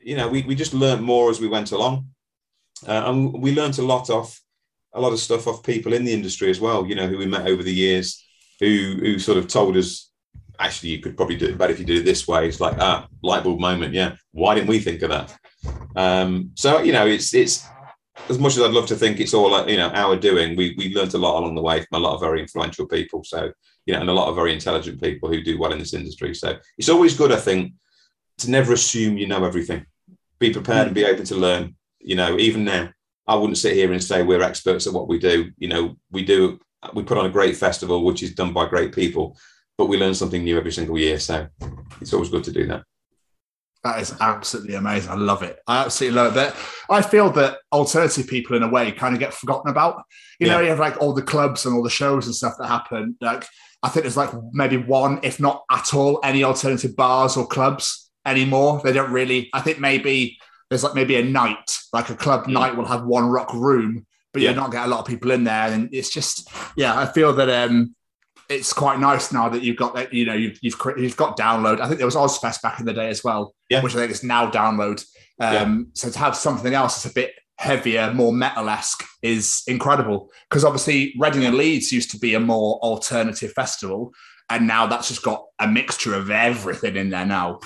you 0.00 0.16
know, 0.16 0.28
we 0.28 0.42
we 0.42 0.54
just 0.54 0.74
learned 0.74 1.02
more 1.02 1.30
as 1.30 1.40
we 1.40 1.46
went 1.46 1.72
along, 1.72 2.08
uh, 2.88 3.02
and 3.04 3.34
we 3.34 3.54
learned 3.54 3.78
a 3.78 3.82
lot 3.82 4.08
off 4.08 4.40
a 4.94 5.00
lot 5.00 5.12
of 5.12 5.18
stuff 5.18 5.46
off 5.46 5.62
people 5.62 5.92
in 5.92 6.04
the 6.04 6.12
industry 6.12 6.48
as 6.50 6.58
well. 6.58 6.86
You 6.86 6.94
know, 6.94 7.06
who 7.06 7.18
we 7.18 7.26
met 7.26 7.46
over 7.46 7.62
the 7.62 7.74
years, 7.74 8.24
who 8.60 8.96
who 8.98 9.18
sort 9.18 9.38
of 9.38 9.46
told 9.46 9.76
us. 9.76 10.10
Actually, 10.58 10.88
you 10.88 11.00
could 11.00 11.18
probably 11.18 11.36
do 11.36 11.48
it 11.48 11.58
better 11.58 11.74
if 11.74 11.78
you 11.78 11.84
did 11.84 11.98
it 11.98 12.06
this 12.06 12.26
way. 12.26 12.48
It's 12.48 12.60
like 12.60 12.78
ah, 12.78 13.06
light 13.22 13.44
bulb 13.44 13.60
moment. 13.60 13.92
Yeah, 13.92 14.16
why 14.32 14.54
didn't 14.54 14.70
we 14.70 14.78
think 14.78 15.02
of 15.02 15.10
that? 15.10 15.38
Um, 15.94 16.52
so 16.54 16.80
you 16.80 16.94
know, 16.94 17.06
it's 17.06 17.34
it's 17.34 17.68
as 18.28 18.38
much 18.38 18.56
as 18.56 18.62
I'd 18.62 18.72
love 18.72 18.86
to 18.86 18.96
think 18.96 19.20
it's 19.20 19.34
all 19.34 19.68
you 19.68 19.76
know 19.76 19.90
our 19.90 20.16
doing. 20.16 20.56
We 20.56 20.74
we 20.76 20.94
learned 20.94 21.14
a 21.14 21.18
lot 21.18 21.38
along 21.38 21.54
the 21.54 21.62
way 21.62 21.80
from 21.80 22.02
a 22.02 22.04
lot 22.06 22.14
of 22.14 22.20
very 22.20 22.40
influential 22.40 22.86
people. 22.86 23.24
So 23.24 23.52
you 23.86 23.94
know, 23.94 24.00
and 24.00 24.10
a 24.10 24.14
lot 24.14 24.28
of 24.28 24.34
very 24.34 24.52
intelligent 24.52 25.00
people 25.00 25.28
who 25.28 25.42
do 25.42 25.58
well 25.58 25.72
in 25.72 25.78
this 25.78 25.94
industry. 25.94 26.34
So 26.34 26.58
it's 26.76 26.88
always 26.88 27.16
good, 27.16 27.32
I 27.32 27.36
think, 27.36 27.72
to 28.38 28.50
never 28.50 28.72
assume 28.72 29.16
you 29.16 29.26
know 29.26 29.44
everything. 29.44 29.86
Be 30.38 30.52
prepared 30.52 30.86
and 30.86 30.94
be 30.94 31.02
mm. 31.02 31.12
open 31.12 31.24
to 31.26 31.36
learn. 31.36 31.76
You 32.00 32.16
know, 32.16 32.38
even 32.38 32.64
now, 32.64 32.90
I 33.26 33.34
wouldn't 33.34 33.58
sit 33.58 33.74
here 33.74 33.92
and 33.92 34.02
say 34.02 34.22
we're 34.22 34.42
experts 34.42 34.86
at 34.86 34.92
what 34.92 35.08
we 35.08 35.18
do. 35.18 35.50
You 35.58 35.68
know, 35.68 35.96
we 36.10 36.24
do 36.24 36.58
we 36.94 37.02
put 37.02 37.18
on 37.18 37.26
a 37.26 37.30
great 37.30 37.56
festival, 37.56 38.04
which 38.04 38.22
is 38.22 38.34
done 38.34 38.52
by 38.52 38.66
great 38.66 38.94
people, 38.94 39.36
but 39.78 39.86
we 39.86 39.96
learn 39.96 40.14
something 40.14 40.44
new 40.44 40.58
every 40.58 40.72
single 40.72 40.98
year. 40.98 41.18
So 41.18 41.46
it's 42.00 42.12
always 42.12 42.30
good 42.30 42.44
to 42.44 42.52
do 42.52 42.66
that. 42.66 42.84
That 43.86 44.00
is 44.00 44.14
absolutely 44.20 44.74
amazing. 44.74 45.12
I 45.12 45.14
love 45.14 45.42
it. 45.42 45.58
I 45.66 45.84
absolutely 45.84 46.16
love 46.16 46.36
it. 46.36 46.52
I 46.90 47.02
feel 47.02 47.30
that 47.30 47.58
alternative 47.72 48.26
people, 48.26 48.56
in 48.56 48.62
a 48.64 48.68
way, 48.68 48.90
kind 48.92 49.14
of 49.14 49.20
get 49.20 49.32
forgotten 49.32 49.70
about. 49.70 50.02
You 50.40 50.48
know, 50.48 50.60
you 50.60 50.68
have 50.70 50.80
like 50.80 51.00
all 51.00 51.12
the 51.14 51.22
clubs 51.22 51.64
and 51.64 51.74
all 51.74 51.82
the 51.82 51.90
shows 51.90 52.26
and 52.26 52.34
stuff 52.34 52.54
that 52.58 52.66
happen. 52.66 53.16
Like 53.20 53.46
I 53.82 53.88
think 53.88 54.02
there's 54.04 54.16
like 54.16 54.30
maybe 54.52 54.76
one, 54.76 55.20
if 55.22 55.38
not 55.40 55.62
at 55.70 55.94
all, 55.94 56.18
any 56.24 56.42
alternative 56.44 56.96
bars 56.96 57.36
or 57.36 57.46
clubs 57.46 58.10
anymore. 58.26 58.80
They 58.82 58.92
don't 58.92 59.12
really. 59.12 59.48
I 59.54 59.60
think 59.60 59.78
maybe 59.78 60.36
there's 60.68 60.82
like 60.82 60.94
maybe 60.94 61.16
a 61.16 61.24
night, 61.24 61.70
like 61.92 62.10
a 62.10 62.16
club 62.16 62.48
night 62.48 62.76
will 62.76 62.86
have 62.86 63.04
one 63.04 63.26
rock 63.28 63.54
room, 63.54 64.04
but 64.32 64.42
Yeah. 64.42 64.50
you're 64.50 64.60
not 64.60 64.72
get 64.72 64.84
a 64.84 64.88
lot 64.88 65.00
of 65.00 65.06
people 65.06 65.30
in 65.30 65.44
there. 65.44 65.68
And 65.68 65.88
it's 65.92 66.10
just, 66.12 66.50
yeah, 66.76 66.98
I 66.98 67.06
feel 67.06 67.32
that 67.34 67.48
um, 67.48 67.94
it's 68.48 68.72
quite 68.72 68.98
nice 69.00 69.32
now 69.32 69.48
that 69.48 69.62
you've 69.62 69.76
got 69.76 69.94
that, 69.94 70.12
you 70.12 70.24
know, 70.24 70.34
you've, 70.34 70.58
you've, 70.62 70.76
you've 70.96 71.16
got 71.16 71.36
download. 71.38 71.80
I 71.80 71.86
think 71.86 71.98
there 71.98 72.06
was 72.06 72.14
Ozzfest 72.16 72.62
back 72.62 72.78
in 72.80 72.86
the 72.86 72.92
day 72.92 73.08
as 73.08 73.24
well, 73.24 73.54
Yeah. 73.70 73.82
which 73.82 73.94
I 73.94 73.98
think 73.98 74.10
is 74.12 74.22
now 74.22 74.50
download. 74.50 75.04
Um, 75.40 75.88
So 75.94 76.10
to 76.10 76.18
have 76.18 76.36
something 76.36 76.72
else 76.74 77.02
that's 77.02 77.12
a 77.12 77.14
bit 77.14 77.32
heavier, 77.58 78.12
more 78.14 78.32
metal 78.32 78.68
esque 78.68 79.04
is 79.22 79.62
incredible. 79.66 80.30
Because 80.48 80.64
obviously, 80.64 81.14
Reading 81.18 81.44
and 81.44 81.56
Leeds 81.56 81.92
used 81.92 82.10
to 82.12 82.18
be 82.18 82.34
a 82.34 82.40
more 82.40 82.78
alternative 82.82 83.52
festival, 83.52 84.12
and 84.48 84.66
now 84.66 84.86
that's 84.86 85.08
just 85.08 85.22
got 85.22 85.44
a 85.58 85.66
mixture 85.66 86.14
of 86.14 86.30
everything 86.30 86.96
in 86.96 87.10
there 87.10 87.26
now. 87.26 87.58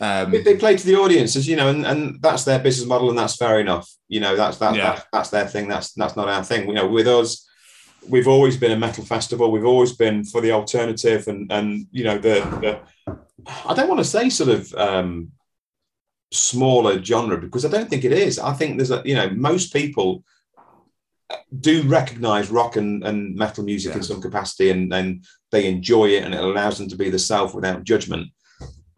Um, 0.00 0.30
They- 0.30 0.42
they 0.42 0.56
play 0.56 0.76
to 0.76 0.86
the 0.86 0.96
audiences, 0.96 1.48
you 1.48 1.56
know, 1.56 1.68
and, 1.68 1.86
and 1.86 2.18
that's 2.20 2.44
their 2.44 2.58
business 2.58 2.86
model, 2.86 3.08
and 3.08 3.18
that's 3.18 3.36
fair 3.36 3.58
enough. 3.60 3.88
You 4.08 4.20
know, 4.20 4.36
that's 4.36 4.58
that, 4.58 4.74
Yeah. 4.74 4.96
that 4.96 5.06
that's 5.12 5.30
their 5.30 5.46
thing. 5.46 5.68
That's 5.68 5.92
that's 5.94 6.16
not 6.16 6.28
our 6.28 6.44
thing. 6.44 6.68
You 6.68 6.74
know, 6.74 6.86
with 6.86 7.06
us, 7.08 7.48
we've 8.08 8.28
always 8.28 8.56
been 8.56 8.72
a 8.72 8.78
metal 8.78 9.04
festival. 9.04 9.50
We've 9.50 9.66
always 9.66 9.92
been 9.92 10.24
for 10.24 10.40
the 10.40 10.52
alternative, 10.52 11.28
and 11.28 11.50
and 11.52 11.86
you 11.90 12.04
know 12.04 12.18
the, 12.18 12.80
the 13.06 13.16
I 13.66 13.74
don't 13.74 13.88
want 13.88 14.00
to 14.00 14.04
say 14.04 14.28
sort 14.28 14.50
of 14.50 14.72
um, 14.74 15.32
smaller 16.32 17.02
genre 17.02 17.38
because 17.38 17.64
I 17.64 17.68
don't 17.68 17.88
think 17.88 18.04
it 18.04 18.12
is. 18.12 18.38
I 18.38 18.52
think 18.52 18.76
there's 18.76 18.90
a 18.90 19.02
you 19.04 19.14
know 19.14 19.30
most 19.30 19.72
people 19.72 20.24
do 21.60 21.82
recognize 21.82 22.50
rock 22.50 22.76
and, 22.76 23.04
and 23.04 23.34
metal 23.34 23.64
music 23.64 23.94
in 23.94 24.02
some 24.02 24.20
capacity 24.20 24.70
and, 24.70 24.92
and 24.92 25.24
they 25.50 25.66
enjoy 25.66 26.06
it 26.06 26.22
and 26.22 26.34
it 26.34 26.42
allows 26.42 26.78
them 26.78 26.88
to 26.88 26.96
be 26.96 27.10
the 27.10 27.18
self 27.18 27.52
without 27.52 27.82
judgment 27.82 28.28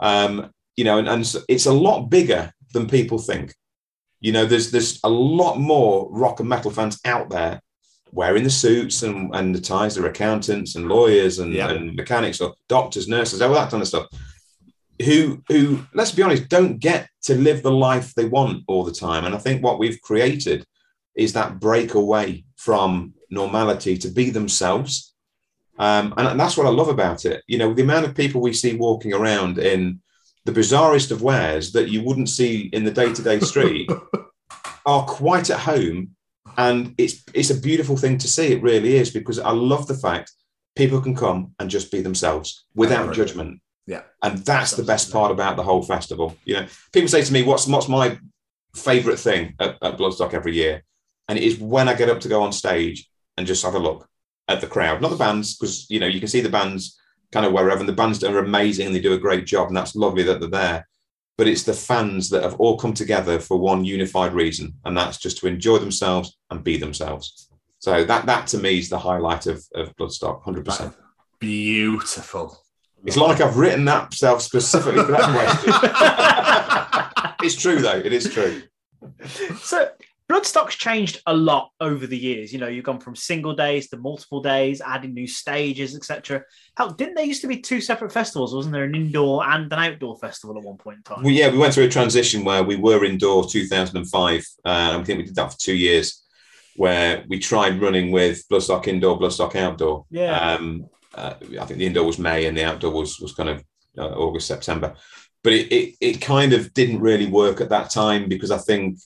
um, 0.01 0.51
you 0.77 0.85
know 0.85 0.99
and, 0.99 1.09
and 1.09 1.35
it's 1.49 1.67
a 1.67 1.73
lot 1.73 2.11
bigger 2.11 2.53
than 2.75 2.87
people 2.87 3.19
think 3.19 3.55
you 4.21 4.31
know 4.31 4.45
there's 4.45 4.71
there's 4.71 5.01
a 5.05 5.09
lot 5.09 5.59
more 5.59 6.09
rock 6.11 6.41
and 6.41 6.49
metal 6.49 6.71
fans 6.71 7.01
out 7.07 7.31
there 7.31 7.63
wearing 8.13 8.45
the 8.45 8.51
suits 8.51 9.03
and, 9.03 9.35
and 9.35 9.55
the 9.55 9.61
ties 9.61 9.95
they're 9.95 10.07
accountants 10.07 10.75
and 10.77 10.89
lawyers 10.89 11.39
and, 11.39 11.53
Yeah. 11.53 11.71
and 11.71 11.95
mechanics 11.95 12.41
or 12.41 12.55
doctors 12.69 13.09
nurses 13.09 13.41
all 13.43 13.55
that 13.55 13.71
kind 13.71 13.83
of 13.83 13.89
stuff. 13.89 14.07
Who 15.05 15.43
who 15.49 15.81
let's 15.95 16.11
be 16.13 16.23
honest 16.23 16.49
don't 16.49 16.79
get 16.79 17.09
to 17.23 17.35
live 17.37 17.63
the 17.63 17.71
life 17.71 18.15
they 18.15 18.25
want 18.25 18.65
all 18.67 18.85
the 18.85 18.93
time. 18.93 19.25
And 19.25 19.35
i 19.35 19.39
think 19.39 19.63
what 19.63 19.79
we've 19.79 20.01
created 20.01 20.65
is 21.15 21.33
that 21.35 21.61
break 21.61 21.95
away 21.95 22.45
from 22.57 23.15
normality 23.31 23.97
to 23.99 24.09
be 24.09 24.31
themselves. 24.31 25.15
Um, 25.79 26.15
and, 26.17 26.27
and 26.29 26.41
that's 26.41 26.57
what 26.57 26.67
i 26.67 26.71
love 26.71 26.89
about 26.89 27.25
it. 27.25 27.43
You 27.47 27.59
know 27.59 27.73
the 27.75 27.83
amount 27.83 28.07
of 28.07 28.15
people 28.15 28.41
we 28.41 28.53
see 28.53 28.75
walking 28.75 29.13
around 29.15 29.59
in 29.59 30.01
the 30.45 30.53
bizarrest 30.53 31.11
of 31.11 31.23
wares 31.23 31.73
that 31.73 31.91
you 31.91 32.03
wouldn't 32.03 32.29
see 32.31 32.71
in 32.73 32.83
the 32.83 32.91
day-to-day 32.91 33.39
street 33.41 33.91
are 34.87 35.05
quite 35.05 35.51
at 35.51 35.61
home 35.61 36.17
and 36.59 36.95
it's 36.99 37.23
it's 37.33 37.51
a 37.51 37.59
beautiful 37.59 37.97
thing 37.97 38.19
to 38.19 38.29
see 38.29 38.49
it 38.49 38.63
really 38.63 38.97
is 38.97 39.11
because 39.11 39.39
i 39.39 39.51
love 39.51 39.87
the 39.87 39.95
fact 39.95 40.33
people 40.79 41.01
can 41.01 41.15
come 41.15 41.53
and 41.59 41.69
just 41.69 41.91
be 41.91 42.01
themselves 42.01 42.65
without 42.75 43.13
judgment. 43.13 43.61
Yeah. 43.85 44.03
and 44.23 44.39
that's 44.45 44.73
the 44.77 44.83
best 44.83 45.11
part 45.11 45.33
about 45.33 45.57
the 45.57 45.63
whole 45.63 45.83
festival. 45.83 46.37
You 46.45 46.55
know 46.57 46.67
people 46.93 47.09
say 47.09 47.23
to 47.23 47.33
me 47.33 47.43
what's 47.43 47.67
what's 47.67 47.89
my 47.89 48.19
favorite 48.75 49.19
thing 49.19 49.55
at, 49.59 49.77
at 49.83 49.99
bloodstock 49.99 50.35
every 50.35 50.55
year? 50.55 50.85
And 51.29 51.39
it 51.39 51.45
is 51.45 51.59
when 51.59 51.89
i 51.89 51.95
get 51.95 52.11
up 52.11 52.21
to 52.21 52.29
go 52.29 52.43
on 52.43 52.53
stage 52.53 53.09
and 53.37 53.47
just 53.47 53.65
have 53.65 53.75
a 53.75 53.79
look 53.79 54.07
at 54.47 54.61
the 54.61 54.67
crowd. 54.67 55.01
Not 55.01 55.11
the 55.11 55.25
bands 55.27 55.57
because 55.57 55.91
you 55.91 56.01
know 56.01 56.07
you 56.07 56.21
can 56.21 56.29
see 56.29 56.43
the 56.43 56.57
bands 56.59 57.01
kind 57.33 57.45
of 57.45 57.53
wherever 57.53 57.81
and 57.81 57.89
the 57.89 58.03
bands 58.03 58.23
are 58.23 58.39
amazing 58.39 58.87
and 58.87 58.95
they 58.95 59.01
do 59.01 59.15
a 59.15 59.25
great 59.27 59.47
job 59.47 59.69
and 59.69 59.77
that's 59.77 59.97
lovely 59.97 60.23
that 60.23 60.39
they're 60.41 60.51
there 60.63 60.89
but 61.39 61.47
it's 61.47 61.63
the 61.63 61.73
fans 61.73 62.29
that 62.31 62.43
have 62.43 62.57
all 62.57 62.77
come 62.77 62.93
together 62.93 63.39
for 63.39 63.59
one 63.59 63.85
unified 63.85 64.35
reason 64.35 64.75
and 64.85 64.97
that's 64.97 65.17
just 65.17 65.39
to 65.39 65.47
enjoy 65.47 65.79
themselves 65.79 66.37
and 66.51 66.63
be 66.63 66.77
themselves. 66.77 67.49
So 67.79 68.05
that 68.05 68.27
that 68.27 68.49
to 68.49 68.59
me 68.59 68.79
is 68.79 68.91
the 68.91 68.99
highlight 68.99 69.47
of, 69.47 69.65
of 69.75 69.97
bloodstock 69.97 70.43
100% 70.43 70.95
beautiful. 71.39 72.59
it's 73.05 73.17
like 73.17 73.41
i've 73.41 73.57
written 73.57 73.85
that 73.85 74.13
self 74.13 74.43
specifically 74.43 75.05
for 75.05 75.13
that 75.13 75.31
question. 75.63 76.75
It's 77.43 77.55
true 77.55 77.81
though. 77.81 77.97
It 77.97 78.13
is 78.13 78.33
true. 78.33 78.63
So 79.59 79.89
Bloodstock's 80.29 80.77
changed 80.77 81.23
a 81.27 81.35
lot 81.35 81.71
over 81.81 82.07
the 82.07 82.17
years. 82.17 82.53
You 82.53 82.59
know, 82.59 82.69
you've 82.69 82.85
gone 82.85 83.01
from 83.01 83.17
single 83.17 83.55
days 83.55 83.89
to 83.89 83.97
multiple 83.97 84.43
days, 84.43 84.83
adding 84.83 85.15
new 85.15 85.27
stages, 85.27 85.97
etc. 85.97 86.43
How 86.77 86.89
didn't 86.89 87.15
there 87.15 87.25
used 87.25 87.41
to 87.41 87.49
be 87.49 87.61
two 87.61 87.81
separate 87.81 88.13
festivals? 88.13 88.55
Wasn't 88.55 88.75
there 88.75 88.85
an 88.85 88.95
indoor 88.95 89.43
and 89.49 89.73
an 89.73 89.79
outdoor 89.79 90.19
festival 90.19 90.59
at 90.59 90.65
one 90.65 90.77
point 90.77 90.99
in 90.99 91.03
time? 91.03 91.23
Well, 91.23 91.33
yeah, 91.33 91.51
we 91.51 91.57
went 91.57 91.73
through 91.73 91.87
a 91.87 91.89
transition 91.89 92.45
where 92.45 92.63
we 92.63 92.77
were 92.77 93.05
indoor 93.05 93.49
2005, 93.49 94.39
uh, 94.39 94.69
and 94.69 95.01
I 95.01 95.05
think 95.05 95.19
we 95.19 95.25
did 95.25 95.35
that 95.37 95.53
for 95.53 95.59
two 95.59 95.75
years, 95.75 96.23
where 96.77 97.25
we 97.29 97.39
tried 97.39 97.81
running 97.81 98.11
with 98.11 98.47
Bloodstock 98.51 98.87
indoor, 98.87 99.19
Bloodstock 99.19 99.57
outdoor. 99.57 100.05
Yeah. 100.11 100.39
Um, 100.39 100.91
uh, 101.15 101.35
I 101.59 101.65
think 101.65 101.79
the 101.79 101.87
indoor 101.87 102.05
was 102.05 102.19
May 102.19 102.45
and 102.45 102.57
the 102.57 102.65
outdoor 102.65 102.93
was 102.93 103.19
was 103.19 103.35
kind 103.35 103.49
of 103.49 103.65
uh, 103.97 104.11
August, 104.11 104.47
September. 104.47 104.95
But 105.43 105.55
it, 105.55 105.73
it 105.73 105.95
it 106.01 106.21
kind 106.21 106.53
of 106.53 106.75
didn't 106.75 107.01
really 107.01 107.27
work 107.27 107.63
at 107.63 107.71
that 107.71 107.89
time 107.89 108.29
because 108.29 108.51
I 108.51 108.59
think 108.59 108.99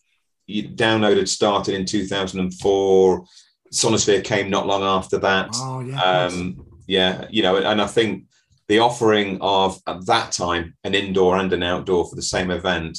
you 0.47 0.69
download 0.69 1.17
had 1.17 1.29
started 1.29 1.75
in 1.75 1.85
2004. 1.85 3.25
Sonisphere 3.73 4.23
came 4.23 4.51
not 4.51 4.67
long 4.67 4.83
after 4.83 5.19
that. 5.19 5.51
Oh 5.55 5.81
yeah. 5.81 6.01
Um, 6.01 6.67
yeah, 6.87 7.27
you 7.31 7.43
know, 7.43 7.57
and 7.57 7.81
I 7.81 7.87
think 7.87 8.25
the 8.69 8.81
offering 8.81 9.39
of 9.41 9.81
at 9.87 10.07
that 10.07 10.33
time 10.33 10.77
an 10.85 10.95
indoor 10.95 11.37
and 11.37 11.53
an 11.53 11.63
outdoor 11.63 12.09
for 12.09 12.17
the 12.17 12.23
same 12.23 12.51
event 12.51 12.99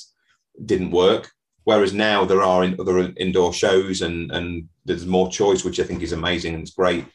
didn't 0.66 0.92
work. 0.92 1.32
Whereas 1.66 1.94
now 1.94 2.26
there 2.26 2.44
are 2.44 2.64
in, 2.64 2.80
other 2.80 3.14
indoor 3.18 3.54
shows 3.54 4.02
and 4.02 4.32
and 4.32 4.70
there's 4.86 5.06
more 5.06 5.30
choice, 5.30 5.64
which 5.64 5.80
I 5.80 5.84
think 5.84 6.02
is 6.02 6.12
amazing 6.12 6.54
and 6.54 6.64
it's 6.64 6.76
great. 6.76 7.06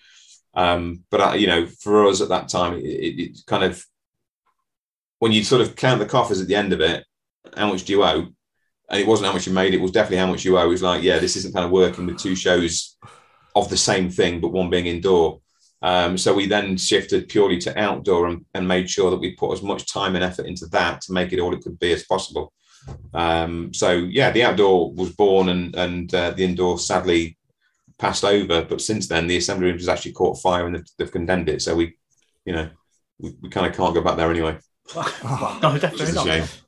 Um, 0.54 1.04
but 1.10 1.20
I, 1.20 1.34
you 1.34 1.46
know, 1.46 1.66
for 1.66 2.06
us 2.06 2.20
at 2.20 2.30
that 2.30 2.48
time, 2.48 2.74
it, 2.74 2.80
it 2.82 3.38
kind 3.46 3.64
of 3.64 3.84
when 5.18 5.32
you 5.32 5.44
sort 5.44 5.62
of 5.62 5.76
count 5.76 6.00
the 6.00 6.06
coffers 6.06 6.40
at 6.40 6.48
the 6.48 6.54
end 6.54 6.72
of 6.72 6.80
it, 6.80 7.04
how 7.56 7.68
much 7.70 7.84
do 7.84 7.92
you 7.92 8.04
owe? 8.04 8.28
And 8.90 9.00
it 9.00 9.06
wasn't 9.06 9.26
how 9.26 9.32
much 9.34 9.46
you 9.46 9.52
made; 9.52 9.74
it 9.74 9.80
was 9.80 9.90
definitely 9.90 10.18
how 10.18 10.26
much 10.26 10.44
you 10.44 10.58
owe. 10.58 10.64
It 10.64 10.68
was 10.68 10.82
like, 10.82 11.02
yeah, 11.02 11.18
this 11.18 11.36
isn't 11.36 11.54
kind 11.54 11.66
of 11.66 11.70
working 11.70 12.06
with 12.06 12.18
two 12.18 12.34
shows 12.34 12.96
of 13.54 13.68
the 13.68 13.76
same 13.76 14.10
thing, 14.10 14.40
but 14.40 14.52
one 14.52 14.70
being 14.70 14.86
indoor. 14.86 15.40
Um, 15.80 16.18
so 16.18 16.34
we 16.34 16.46
then 16.46 16.76
shifted 16.76 17.28
purely 17.28 17.58
to 17.58 17.78
outdoor 17.78 18.26
and, 18.26 18.44
and 18.54 18.66
made 18.66 18.90
sure 18.90 19.10
that 19.10 19.20
we 19.20 19.36
put 19.36 19.52
as 19.52 19.62
much 19.62 19.92
time 19.92 20.16
and 20.16 20.24
effort 20.24 20.46
into 20.46 20.66
that 20.66 21.02
to 21.02 21.12
make 21.12 21.32
it 21.32 21.38
all 21.38 21.54
it 21.54 21.62
could 21.62 21.78
be 21.78 21.92
as 21.92 22.04
possible. 22.04 22.52
Um, 23.14 23.72
so 23.72 23.92
yeah, 23.92 24.30
the 24.30 24.44
outdoor 24.44 24.92
was 24.92 25.10
born 25.10 25.48
and 25.50 25.74
and 25.76 26.14
uh, 26.14 26.30
the 26.30 26.44
indoor 26.44 26.78
sadly 26.78 27.38
passed 27.98 28.24
over. 28.24 28.64
But 28.64 28.80
since 28.80 29.08
then, 29.08 29.26
the 29.26 29.36
assembly 29.36 29.66
rooms 29.66 29.82
has 29.82 29.88
actually 29.88 30.12
caught 30.12 30.40
fire 30.40 30.66
and 30.66 30.76
they've, 30.76 30.86
they've 30.96 31.12
condemned 31.12 31.48
it. 31.48 31.62
So 31.62 31.74
we, 31.74 31.96
you 32.44 32.52
know, 32.52 32.70
we, 33.18 33.34
we 33.42 33.48
kind 33.50 33.66
of 33.66 33.76
can't 33.76 33.94
go 33.94 34.02
back 34.02 34.16
there 34.16 34.30
anyway. 34.30 34.58
no, 34.94 35.78
definitely 35.78 36.12
not. 36.12 36.62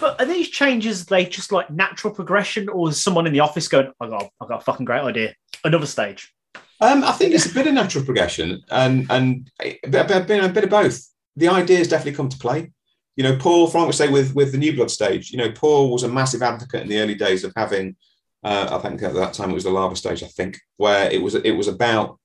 But 0.00 0.20
are 0.20 0.26
these 0.26 0.48
changes 0.48 1.06
they 1.06 1.24
just 1.24 1.52
like 1.52 1.70
natural 1.70 2.12
progression, 2.12 2.68
or 2.68 2.88
is 2.88 3.02
someone 3.02 3.26
in 3.26 3.32
the 3.32 3.40
office 3.40 3.68
going, 3.68 3.92
"I 4.00 4.08
got, 4.08 4.30
I 4.40 4.46
got 4.46 4.62
a 4.62 4.64
fucking 4.64 4.86
great 4.86 5.02
idea, 5.02 5.34
another 5.64 5.86
stage"? 5.86 6.32
Um, 6.80 7.04
I 7.04 7.12
think 7.12 7.34
it's 7.34 7.50
a 7.50 7.54
bit 7.54 7.66
of 7.66 7.74
natural 7.74 8.04
progression 8.04 8.62
and 8.70 9.06
and 9.10 9.50
a 9.60 9.78
bit, 9.88 10.10
a 10.10 10.20
bit, 10.20 10.44
a 10.44 10.48
bit 10.48 10.64
of 10.64 10.70
both. 10.70 11.00
The 11.36 11.48
ideas 11.48 11.88
definitely 11.88 12.16
come 12.16 12.28
to 12.28 12.38
play. 12.38 12.72
You 13.16 13.22
know, 13.22 13.36
Paul 13.36 13.68
Frank 13.68 13.86
would 13.86 13.94
say 13.94 14.08
with 14.08 14.34
with 14.34 14.52
the 14.52 14.58
New 14.58 14.74
Blood 14.74 14.90
stage. 14.90 15.30
You 15.30 15.38
know, 15.38 15.52
Paul 15.52 15.90
was 15.90 16.02
a 16.02 16.08
massive 16.08 16.42
advocate 16.42 16.82
in 16.82 16.88
the 16.88 16.98
early 16.98 17.14
days 17.14 17.44
of 17.44 17.52
having. 17.56 17.96
Uh, 18.42 18.68
I 18.72 18.78
think 18.86 19.02
at 19.02 19.14
that 19.14 19.32
time 19.32 19.50
it 19.50 19.54
was 19.54 19.64
the 19.64 19.70
Lava 19.70 19.96
stage. 19.96 20.22
I 20.22 20.26
think 20.26 20.60
where 20.76 21.10
it 21.10 21.22
was 21.22 21.34
it 21.34 21.52
was 21.52 21.68
about 21.68 22.18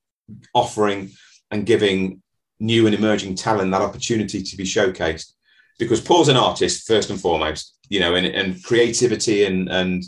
offering 0.54 1.12
and 1.52 1.66
giving 1.66 2.22
new 2.60 2.86
and 2.86 2.96
emerging 2.96 3.36
talent 3.36 3.72
that 3.72 3.82
opportunity 3.82 4.44
to 4.44 4.58
be 4.58 4.66
showcased. 4.66 5.34
Because 5.80 6.02
Paul's 6.02 6.28
an 6.28 6.38
artist 6.38 6.86
first 6.88 7.10
and 7.10 7.20
foremost, 7.20 7.78
you 7.88 8.00
know, 8.00 8.16
and, 8.16 8.28
and 8.28 8.64
creativity 8.64 9.46
and 9.46 9.70
and 9.70 10.04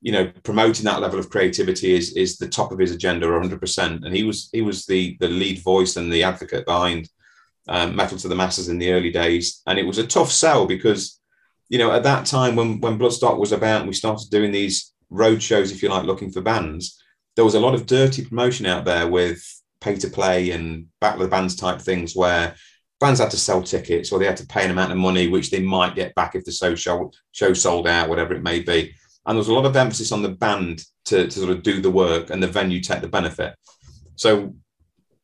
you 0.00 0.12
know 0.12 0.30
promoting 0.42 0.84
that 0.84 1.00
level 1.00 1.18
of 1.18 1.30
creativity 1.30 1.94
is 1.94 2.16
is 2.16 2.36
the 2.36 2.48
top 2.48 2.72
of 2.72 2.78
his 2.78 2.90
agenda 2.90 3.26
100% 3.26 4.04
and 4.04 4.14
he 4.14 4.24
was 4.24 4.50
he 4.52 4.60
was 4.60 4.84
the 4.86 5.16
the 5.20 5.28
lead 5.28 5.62
voice 5.62 5.96
and 5.96 6.12
the 6.12 6.24
advocate 6.24 6.66
behind 6.66 7.08
um, 7.68 7.94
metal 7.94 8.18
to 8.18 8.28
the 8.28 8.34
masses 8.34 8.68
in 8.68 8.78
the 8.78 8.92
early 8.92 9.10
days. 9.10 9.62
And 9.66 9.78
it 9.78 9.86
was 9.86 9.98
a 9.98 10.06
tough 10.06 10.30
sell 10.30 10.66
because 10.66 11.20
you 11.68 11.78
know 11.78 11.92
at 11.92 12.02
that 12.02 12.26
time 12.26 12.56
when 12.56 12.80
when 12.80 12.98
bloodstock 12.98 13.38
was 13.38 13.52
about 13.52 13.86
we 13.86 13.94
started 13.94 14.30
doing 14.30 14.52
these 14.52 14.92
road 15.10 15.42
shows 15.42 15.70
if 15.70 15.82
you 15.82 15.88
like 15.88 16.04
looking 16.04 16.30
for 16.30 16.40
bands 16.40 17.02
there 17.36 17.44
was 17.44 17.54
a 17.54 17.60
lot 17.60 17.74
of 17.74 17.86
dirty 17.86 18.24
promotion 18.24 18.66
out 18.66 18.84
there 18.84 19.08
with 19.08 19.42
pay 19.80 19.96
to 19.96 20.08
play 20.08 20.50
and 20.50 20.86
battle 21.00 21.22
of 21.22 21.30
the 21.30 21.34
bands 21.34 21.56
type 21.56 21.80
things 21.80 22.14
where 22.14 22.54
bands 23.02 23.20
had 23.20 23.30
to 23.30 23.36
sell 23.36 23.62
tickets 23.62 24.10
or 24.10 24.18
they 24.18 24.26
had 24.26 24.36
to 24.36 24.46
pay 24.46 24.64
an 24.64 24.70
amount 24.70 24.92
of 24.92 24.98
money 24.98 25.28
which 25.28 25.50
they 25.50 25.60
might 25.60 25.94
get 25.94 26.14
back 26.14 26.34
if 26.34 26.44
the 26.44 26.52
show 26.52 26.74
show, 26.74 27.10
show 27.32 27.52
sold 27.52 27.86
out 27.86 28.08
whatever 28.08 28.32
it 28.32 28.42
may 28.42 28.60
be 28.60 28.94
and 29.26 29.36
there 29.36 29.40
was 29.40 29.48
a 29.48 29.54
lot 29.54 29.66
of 29.66 29.76
emphasis 29.76 30.12
on 30.12 30.22
the 30.22 30.28
band 30.28 30.84
to, 31.04 31.24
to 31.24 31.30
sort 31.30 31.50
of 31.50 31.62
do 31.62 31.80
the 31.80 31.90
work 31.90 32.30
and 32.30 32.42
the 32.42 32.46
venue 32.46 32.80
take 32.80 33.00
the 33.00 33.08
benefit. 33.08 33.54
So 34.16 34.54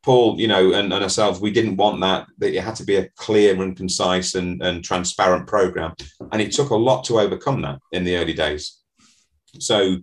Paul, 0.03 0.41
you 0.41 0.49
know, 0.49 0.73
and, 0.73 0.93
and 0.93 1.03
ourselves, 1.03 1.41
we 1.41 1.51
didn't 1.51 1.77
want 1.77 2.01
that. 2.01 2.29
That 2.39 2.55
it 2.55 2.63
had 2.63 2.77
to 2.77 2.85
be 2.85 2.97
a 2.97 3.09
clear 3.17 3.61
and 3.61 3.77
concise 3.77 4.35
and, 4.37 4.63
and 4.63 4.85
transparent 4.85 5.47
program, 5.47 5.95
and 6.33 6.41
it 6.41 6.53
took 6.53 6.71
a 6.71 6.77
lot 6.77 7.05
to 7.05 7.19
overcome 7.19 7.63
that 7.63 7.81
in 7.93 8.05
the 8.05 8.17
early 8.17 8.33
days. 8.33 8.79
So, 9.59 9.97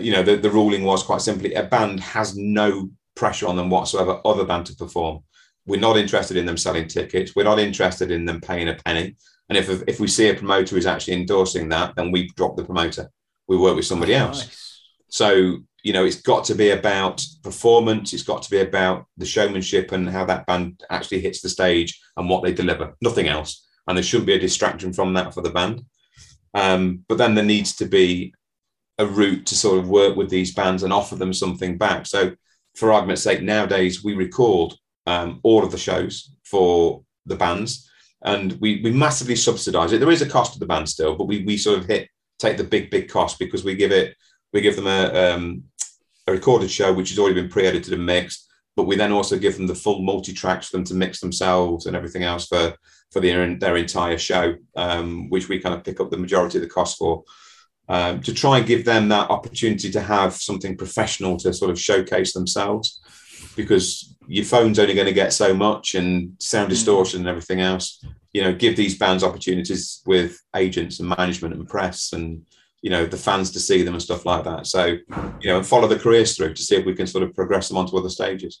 you 0.00 0.12
know, 0.12 0.22
the, 0.22 0.36
the 0.36 0.50
ruling 0.50 0.82
was 0.82 1.02
quite 1.02 1.20
simply 1.20 1.54
a 1.54 1.62
band 1.62 2.00
has 2.00 2.36
no 2.36 2.90
pressure 3.14 3.46
on 3.46 3.56
them 3.56 3.70
whatsoever, 3.70 4.20
other 4.24 4.44
than 4.44 4.64
to 4.64 4.74
perform. 4.74 5.20
We're 5.66 5.80
not 5.80 5.96
interested 5.96 6.36
in 6.36 6.46
them 6.46 6.56
selling 6.56 6.88
tickets. 6.88 7.34
We're 7.36 7.44
not 7.44 7.58
interested 7.58 8.10
in 8.10 8.24
them 8.24 8.40
paying 8.40 8.68
a 8.68 8.74
penny. 8.74 9.16
And 9.48 9.58
if 9.58 9.82
if 9.86 10.00
we 10.00 10.08
see 10.08 10.28
a 10.28 10.34
promoter 10.34 10.76
is 10.76 10.86
actually 10.86 11.14
endorsing 11.14 11.68
that, 11.68 11.94
then 11.94 12.10
we 12.10 12.30
drop 12.36 12.56
the 12.56 12.64
promoter. 12.64 13.10
We 13.48 13.56
work 13.56 13.76
with 13.76 13.84
somebody 13.84 14.14
else. 14.14 14.80
So, 15.08 15.58
you 15.82 15.92
know, 15.92 16.04
it's 16.04 16.22
got 16.22 16.44
to 16.44 16.54
be 16.54 16.70
about 16.70 17.22
performance. 17.42 18.12
It's 18.12 18.22
got 18.22 18.42
to 18.42 18.50
be 18.50 18.60
about 18.60 19.04
the 19.18 19.26
showmanship 19.26 19.92
and 19.92 20.08
how 20.08 20.24
that 20.24 20.46
band 20.46 20.82
actually 20.88 21.20
hits 21.20 21.42
the 21.42 21.50
stage 21.50 22.00
and 22.16 22.30
what 22.30 22.42
they 22.42 22.52
deliver, 22.52 22.94
nothing 23.02 23.28
else. 23.28 23.68
And 23.86 23.96
there 23.96 24.02
shouldn't 24.02 24.28
be 24.28 24.34
a 24.34 24.38
distraction 24.38 24.92
from 24.92 25.12
that 25.14 25.34
for 25.34 25.42
the 25.42 25.50
band. 25.50 25.84
Um, 26.54 27.04
but 27.08 27.18
then 27.18 27.34
there 27.34 27.44
needs 27.44 27.76
to 27.76 27.84
be 27.84 28.32
a 28.98 29.06
route 29.06 29.44
to 29.46 29.54
sort 29.54 29.78
of 29.78 29.88
work 29.88 30.16
with 30.16 30.30
these 30.30 30.54
bands 30.54 30.82
and 30.82 30.92
offer 30.92 31.16
them 31.16 31.32
something 31.32 31.76
back. 31.76 32.06
So, 32.06 32.32
for 32.74 32.92
argument's 32.92 33.22
sake, 33.22 33.42
nowadays 33.42 34.02
we 34.02 34.14
record 34.14 34.72
um, 35.06 35.40
all 35.42 35.64
of 35.64 35.72
the 35.72 35.78
shows 35.78 36.32
for 36.44 37.02
the 37.26 37.36
bands 37.36 37.88
and 38.24 38.52
we, 38.60 38.80
we 38.82 38.90
massively 38.90 39.36
subsidize 39.36 39.92
it. 39.92 39.98
There 39.98 40.10
is 40.10 40.22
a 40.22 40.28
cost 40.28 40.52
to 40.52 40.58
the 40.58 40.66
band 40.66 40.88
still, 40.88 41.16
but 41.16 41.26
we, 41.26 41.44
we 41.44 41.56
sort 41.56 41.78
of 41.78 41.86
hit 41.86 42.08
take 42.38 42.56
the 42.56 42.64
big, 42.64 42.90
big 42.90 43.08
cost 43.08 43.38
because 43.38 43.64
we 43.64 43.74
give 43.74 43.92
it 43.92 44.16
we 44.52 44.60
give 44.60 44.76
them 44.76 44.86
a, 44.86 45.34
um, 45.34 45.64
a 46.26 46.32
recorded 46.32 46.70
show 46.70 46.92
which 46.92 47.10
has 47.10 47.18
already 47.18 47.40
been 47.40 47.48
pre-edited 47.48 47.92
and 47.92 48.04
mixed, 48.04 48.52
but 48.76 48.84
we 48.84 48.96
then 48.96 49.12
also 49.12 49.38
give 49.38 49.56
them 49.56 49.66
the 49.66 49.74
full 49.74 50.02
multi-tracks 50.02 50.68
for 50.68 50.76
them 50.76 50.84
to 50.84 50.94
mix 50.94 51.20
themselves 51.20 51.86
and 51.86 51.96
everything 51.96 52.22
else 52.22 52.46
for 52.46 52.74
for 53.10 53.20
their 53.20 53.54
their 53.56 53.76
entire 53.76 54.18
show, 54.18 54.54
um, 54.76 55.28
which 55.30 55.48
we 55.48 55.58
kind 55.58 55.74
of 55.74 55.84
pick 55.84 56.00
up 56.00 56.10
the 56.10 56.16
majority 56.16 56.58
of 56.58 56.62
the 56.62 56.70
cost 56.70 56.98
for. 56.98 57.24
Um, 57.88 58.22
to 58.22 58.32
try 58.32 58.58
and 58.58 58.66
give 58.66 58.84
them 58.84 59.08
that 59.08 59.28
opportunity 59.28 59.90
to 59.90 60.00
have 60.00 60.34
something 60.34 60.76
professional 60.76 61.36
to 61.38 61.52
sort 61.52 61.70
of 61.70 61.80
showcase 61.80 62.32
themselves, 62.32 63.02
because 63.56 64.14
your 64.26 64.44
phone's 64.44 64.78
only 64.78 64.94
going 64.94 65.06
to 65.06 65.12
get 65.12 65.32
so 65.32 65.54
much 65.54 65.94
and 65.94 66.34
sound 66.38 66.66
hmm. 66.66 66.70
distortion 66.70 67.20
and 67.20 67.28
everything 67.28 67.60
else. 67.60 68.04
You 68.32 68.42
know, 68.42 68.54
give 68.54 68.76
these 68.76 68.96
bands 68.96 69.22
opportunities 69.22 70.02
with 70.06 70.40
agents 70.56 71.00
and 71.00 71.08
management 71.08 71.54
and 71.54 71.68
press 71.68 72.12
and 72.12 72.42
you 72.82 72.90
know 72.90 73.06
the 73.06 73.16
fans 73.16 73.52
to 73.52 73.60
see 73.60 73.82
them 73.82 73.94
and 73.94 74.02
stuff 74.02 74.26
like 74.26 74.44
that. 74.44 74.66
So 74.66 74.84
you 74.86 75.46
know, 75.46 75.58
and 75.58 75.66
follow 75.66 75.86
the 75.86 75.98
careers 75.98 76.36
through 76.36 76.54
to 76.54 76.62
see 76.62 76.76
if 76.76 76.84
we 76.84 76.94
can 76.94 77.06
sort 77.06 77.24
of 77.24 77.34
progress 77.34 77.68
them 77.68 77.78
onto 77.78 77.96
other 77.96 78.08
stages. 78.08 78.60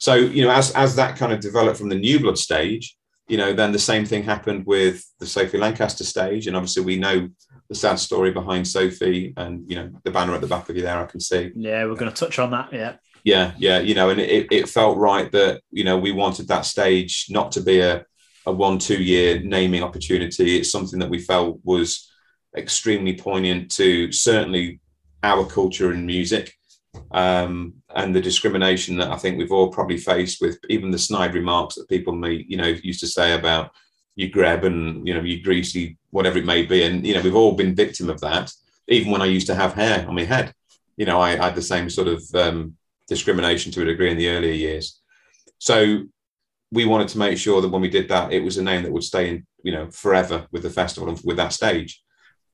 So 0.00 0.14
you 0.14 0.44
know, 0.44 0.50
as 0.50 0.72
as 0.72 0.96
that 0.96 1.16
kind 1.16 1.32
of 1.32 1.40
developed 1.40 1.78
from 1.78 1.88
the 1.88 1.94
New 1.94 2.18
Blood 2.18 2.36
stage, 2.36 2.96
you 3.28 3.36
know, 3.36 3.52
then 3.52 3.72
the 3.72 3.78
same 3.78 4.04
thing 4.04 4.24
happened 4.24 4.66
with 4.66 5.04
the 5.20 5.26
Sophie 5.26 5.58
Lancaster 5.58 6.04
stage, 6.04 6.46
and 6.46 6.56
obviously 6.56 6.82
we 6.82 6.96
know 6.96 7.28
the 7.68 7.74
sad 7.74 7.98
story 7.98 8.32
behind 8.32 8.66
Sophie, 8.66 9.32
and 9.36 9.68
you 9.70 9.76
know 9.76 9.90
the 10.02 10.10
banner 10.10 10.34
at 10.34 10.40
the 10.40 10.46
back 10.48 10.68
of 10.68 10.76
you 10.76 10.82
there, 10.82 10.98
I 10.98 11.06
can 11.06 11.20
see. 11.20 11.52
Yeah, 11.54 11.84
we're 11.84 11.94
going 11.94 12.12
to 12.12 12.16
touch 12.16 12.38
on 12.38 12.50
that. 12.50 12.72
Yeah. 12.72 12.96
Yeah, 13.24 13.52
yeah, 13.56 13.80
you 13.80 13.94
know, 13.94 14.10
and 14.10 14.20
it, 14.20 14.48
it 14.52 14.68
felt 14.68 14.98
right 14.98 15.32
that 15.32 15.62
you 15.70 15.82
know 15.82 15.98
we 15.98 16.12
wanted 16.12 16.48
that 16.48 16.66
stage 16.66 17.26
not 17.30 17.52
to 17.52 17.60
be 17.60 17.80
a 17.80 18.04
a 18.46 18.52
one 18.52 18.78
two 18.78 19.02
year 19.02 19.40
naming 19.40 19.82
opportunity. 19.82 20.56
It's 20.58 20.70
something 20.70 20.98
that 20.98 21.10
we 21.10 21.18
felt 21.18 21.60
was 21.64 22.10
extremely 22.56 23.16
poignant 23.16 23.70
to 23.72 24.12
certainly 24.12 24.80
our 25.22 25.44
culture 25.46 25.90
and 25.90 26.06
music 26.06 26.54
um, 27.10 27.74
and 27.94 28.14
the 28.14 28.20
discrimination 28.20 28.96
that 28.98 29.10
I 29.10 29.16
think 29.16 29.38
we've 29.38 29.52
all 29.52 29.68
probably 29.68 29.96
faced 29.96 30.40
with 30.40 30.58
even 30.68 30.90
the 30.90 30.98
snide 30.98 31.34
remarks 31.34 31.74
that 31.76 31.88
people 31.88 32.14
may, 32.14 32.44
you 32.46 32.56
know, 32.56 32.66
used 32.82 33.00
to 33.00 33.06
say 33.06 33.32
about 33.32 33.70
you 34.16 34.28
grab 34.28 34.64
and, 34.64 35.06
you 35.06 35.14
know, 35.14 35.22
you 35.22 35.42
greasy, 35.42 35.96
whatever 36.10 36.38
it 36.38 36.44
may 36.44 36.64
be. 36.64 36.84
And, 36.84 37.04
you 37.06 37.14
know, 37.14 37.22
we've 37.22 37.34
all 37.34 37.54
been 37.54 37.74
victim 37.74 38.08
of 38.10 38.20
that. 38.20 38.52
Even 38.88 39.10
when 39.10 39.22
I 39.22 39.26
used 39.26 39.46
to 39.48 39.54
have 39.54 39.74
hair 39.74 40.06
on 40.06 40.14
my 40.14 40.24
head, 40.24 40.52
you 40.96 41.06
know, 41.06 41.20
I, 41.20 41.30
I 41.30 41.46
had 41.46 41.54
the 41.54 41.62
same 41.62 41.90
sort 41.90 42.08
of 42.08 42.22
um, 42.34 42.76
discrimination 43.08 43.72
to 43.72 43.82
a 43.82 43.86
degree 43.86 44.10
in 44.10 44.16
the 44.16 44.28
earlier 44.28 44.52
years. 44.52 45.00
So 45.58 46.04
we 46.72 46.84
wanted 46.84 47.08
to 47.08 47.18
make 47.18 47.38
sure 47.38 47.60
that 47.60 47.68
when 47.68 47.82
we 47.82 47.88
did 47.88 48.08
that, 48.08 48.32
it 48.32 48.42
was 48.42 48.58
a 48.58 48.62
name 48.62 48.82
that 48.82 48.92
would 48.92 49.04
stay 49.04 49.28
in, 49.28 49.46
you 49.62 49.72
know, 49.72 49.90
forever 49.90 50.46
with 50.50 50.62
the 50.62 50.70
festival 50.70 51.08
and 51.08 51.20
with 51.24 51.36
that 51.36 51.52
stage. 51.52 52.02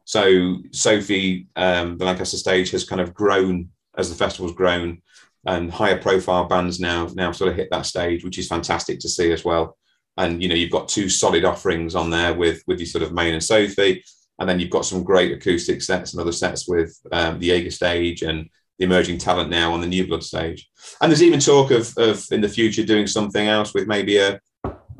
So 0.04 0.56
Sophie, 0.72 1.46
um, 1.56 1.96
the 1.96 2.04
Lancaster 2.04 2.36
stage 2.36 2.70
has 2.72 2.84
kind 2.84 3.00
of 3.00 3.14
grown 3.14 3.70
as 3.96 4.08
the 4.08 4.16
festival's 4.16 4.52
grown, 4.52 5.02
and 5.46 5.70
higher 5.70 6.00
profile 6.00 6.44
bands 6.44 6.80
now 6.80 7.08
now 7.14 7.32
sort 7.32 7.50
of 7.50 7.56
hit 7.56 7.68
that 7.70 7.86
stage, 7.86 8.24
which 8.24 8.38
is 8.38 8.48
fantastic 8.48 9.00
to 9.00 9.08
see 9.08 9.32
as 9.32 9.44
well. 9.44 9.76
And 10.16 10.42
you 10.42 10.48
know, 10.48 10.54
you've 10.54 10.70
got 10.70 10.88
two 10.88 11.08
solid 11.08 11.44
offerings 11.44 11.94
on 11.94 12.10
there 12.10 12.34
with 12.34 12.62
with 12.66 12.78
your 12.78 12.86
sort 12.86 13.04
of 13.04 13.12
main 13.12 13.34
and 13.34 13.42
Sophie, 13.42 14.02
and 14.38 14.48
then 14.48 14.60
you've 14.60 14.70
got 14.70 14.84
some 14.84 15.04
great 15.04 15.32
acoustic 15.32 15.82
sets 15.82 16.12
and 16.12 16.20
other 16.20 16.32
sets 16.32 16.68
with 16.68 16.98
um, 17.12 17.38
the 17.38 17.46
Jaeger 17.46 17.70
stage 17.70 18.22
and 18.22 18.48
the 18.80 18.86
emerging 18.86 19.18
talent 19.18 19.50
now 19.50 19.72
on 19.72 19.80
the 19.80 19.86
New 19.86 20.06
Blood 20.06 20.24
stage. 20.24 20.68
And 21.00 21.12
there's 21.12 21.22
even 21.22 21.38
talk 21.38 21.70
of 21.70 21.96
of 21.98 22.24
in 22.32 22.40
the 22.40 22.48
future 22.48 22.82
doing 22.82 23.06
something 23.06 23.46
else 23.46 23.74
with 23.74 23.86
maybe 23.86 24.16
a 24.16 24.40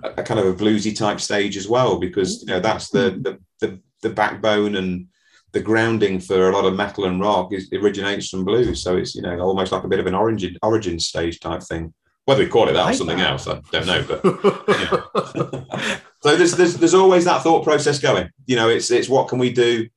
a 0.03 0.23
kind 0.23 0.39
of 0.39 0.47
a 0.47 0.55
bluesy 0.55 0.97
type 0.97 1.21
stage 1.21 1.57
as 1.57 1.67
well, 1.67 1.99
because 1.99 2.43
you 2.43 2.49
know 2.49 2.61
that's 2.61 2.91
the 2.91 3.11
the 3.11 3.67
the, 3.67 3.81
the 4.03 4.11
backbone 4.11 4.77
and 4.77 5.07
the 5.53 5.61
grounding 5.61 6.21
for 6.21 6.49
a 6.49 6.53
lot 6.53 6.65
of 6.65 6.77
metal 6.77 7.07
and 7.07 7.21
rock 7.21 7.53
is 7.53 7.69
originates 7.73 8.29
from 8.29 8.45
blues. 8.45 8.83
So 8.83 8.97
it's 8.99 9.15
you 9.15 9.23
know 9.23 9.41
almost 9.41 9.73
like 9.73 9.85
a 9.85 9.89
bit 9.89 9.99
of 9.99 10.07
an 10.07 10.15
origin 10.15 10.57
origin 10.63 11.01
stage 11.01 11.41
type 11.41 11.63
thing. 11.63 11.95
Whether 12.27 12.45
we 12.45 12.51
call 12.51 12.69
it 12.69 12.75
that 12.75 12.91
or 12.91 12.95
something 12.95 13.19
else, 13.19 13.49
I 13.49 13.61
don't 13.73 13.87
know. 13.87 14.05
But 14.07 14.23
so 16.23 16.37
there's, 16.37 16.53
there's 16.53 16.75
there's 16.75 16.95
always 16.95 17.25
that 17.25 17.43
thought 17.43 17.65
process 17.65 17.99
going. 17.99 18.29
You 18.45 18.57
know, 18.57 18.69
it's 18.69 18.91
it's 18.91 19.09
what 19.09 19.29
can 19.29 19.39
we 19.39 19.51
do 19.51 19.89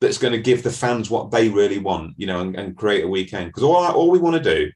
that's 0.00 0.18
going 0.18 0.32
to 0.32 0.40
give 0.40 0.62
the 0.62 0.70
fans 0.70 1.10
what 1.10 1.30
they 1.30 1.48
really 1.48 1.78
want. 1.78 2.14
You 2.16 2.26
know, 2.26 2.40
and, 2.40 2.56
and 2.56 2.76
create 2.76 3.04
a 3.04 3.08
weekend 3.08 3.48
because 3.48 3.62
all 3.62 3.84
all 3.84 4.10
we 4.10 4.18
want 4.18 4.42
to 4.42 4.54
do 4.54 4.70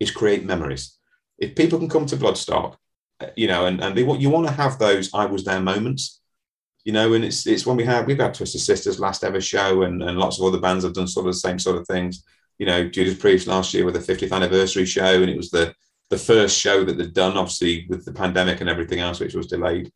is 0.00 0.10
create 0.10 0.44
memories. 0.44 0.96
If 1.38 1.54
people 1.54 1.78
can 1.78 1.88
come 1.88 2.06
to 2.06 2.16
Bloodstock, 2.16 2.76
you 3.36 3.48
know, 3.48 3.66
and 3.66 3.82
and 3.82 3.96
they 3.96 4.04
want 4.04 4.20
you 4.20 4.30
want 4.30 4.46
to 4.46 4.52
have 4.52 4.78
those 4.78 5.12
I 5.14 5.26
was 5.26 5.44
there 5.44 5.60
moments 5.60 6.18
you 6.88 6.92
know, 6.92 7.12
and 7.12 7.22
it's 7.22 7.46
it's 7.46 7.66
when 7.66 7.76
we 7.76 7.84
have 7.84 8.06
we've 8.06 8.18
had 8.18 8.32
Twisted 8.32 8.62
Sister's 8.62 8.98
last 8.98 9.22
ever 9.22 9.42
show, 9.42 9.82
and, 9.82 10.02
and 10.02 10.16
lots 10.16 10.38
of 10.38 10.46
other 10.46 10.58
bands 10.58 10.84
have 10.84 10.94
done 10.94 11.06
sort 11.06 11.26
of 11.26 11.34
the 11.34 11.38
same 11.38 11.58
sort 11.58 11.76
of 11.76 11.86
things. 11.86 12.24
You 12.56 12.64
know, 12.64 12.88
Judas 12.88 13.18
Priest 13.18 13.46
last 13.46 13.74
year 13.74 13.84
with 13.84 13.92
the 13.92 14.12
50th 14.12 14.32
anniversary 14.32 14.86
show, 14.86 15.20
and 15.20 15.28
it 15.28 15.36
was 15.36 15.50
the 15.50 15.74
the 16.08 16.16
first 16.16 16.58
show 16.58 16.84
that 16.84 16.96
they'd 16.96 17.12
done, 17.12 17.36
obviously 17.36 17.84
with 17.90 18.06
the 18.06 18.12
pandemic 18.12 18.62
and 18.62 18.70
everything 18.70 19.00
else, 19.00 19.20
which 19.20 19.34
was 19.34 19.48
delayed. 19.48 19.92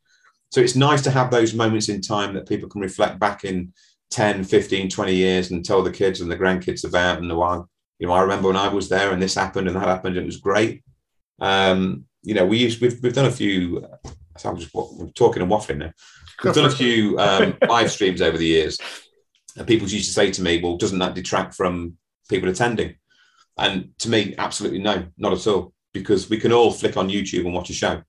So 0.51 0.61
it's 0.61 0.77
nice 0.77 1.01
to 1.05 1.11
have 1.11 1.31
those 1.31 1.55
moments 1.55 1.89
in 1.89 2.03
time 2.03 2.35
that 2.35 2.47
people 2.47 2.69
can 2.69 2.83
reflect 2.83 3.19
back 3.19 3.45
in 3.45 3.73
10, 4.12 4.44
15, 4.44 4.89
20 4.89 5.14
years 5.14 5.51
and 5.51 5.64
tell 5.64 5.82
the 5.82 5.90
kids 5.90 6.20
and 6.20 6.30
the 6.30 6.36
grandkids 6.36 6.86
about. 6.86 7.18
And 7.18 7.30
the 7.30 7.34
one, 7.34 7.64
you 7.98 8.06
know, 8.06 8.12
I 8.12 8.20
remember 8.20 8.48
when 8.48 8.56
I 8.56 8.68
was 8.68 8.89
there 8.89 9.12
and 9.12 9.20
this 9.20 9.34
happened 9.34 9.66
and 9.66 9.76
that 9.76 9.89
happened. 9.89 10.16
And 10.16 10.24
it 10.24 10.26
was 10.26 10.36
great. 10.36 10.84
Um, 11.40 12.05
you 12.22 12.34
know, 12.34 12.47
we 12.47 12.59
used 12.59 12.80
we've 12.80 13.02
we've 13.02 13.14
done 13.14 13.26
a 13.26 13.30
few. 13.30 13.84
I'm 14.44 14.56
just 14.56 14.72
we're 14.74 15.09
talking 15.10 15.43
and 15.43 15.51
waffling 15.51 15.78
now. 15.78 15.93
We've 16.43 16.55
done 16.55 16.66
a 16.66 16.70
few 16.70 17.18
um, 17.18 17.56
live 17.68 17.90
streams 17.90 18.22
over 18.22 18.39
the 18.39 18.47
years, 18.47 18.78
and 19.56 19.66
people 19.66 19.89
used 19.89 20.06
to 20.06 20.12
say 20.12 20.30
to 20.30 20.43
me, 20.43 20.60
"Well, 20.62 20.76
doesn't 20.76 21.01
that 21.01 21.14
detract 21.14 21.55
from 21.55 21.97
people 22.28 22.48
attending?" 22.48 22.94
And 23.59 23.90
to 23.98 24.09
me, 24.09 24.34
absolutely 24.39 24.78
no, 24.78 25.05
not 25.18 25.32
at 25.32 25.47
all, 25.47 25.72
because 25.93 26.30
we 26.30 26.39
can 26.39 26.52
all 26.52 26.70
flick 26.70 26.97
on 26.97 27.10
YouTube 27.10 27.44
and 27.44 27.55
watch 27.55 27.70
a 27.70 27.74
show. 27.74 28.02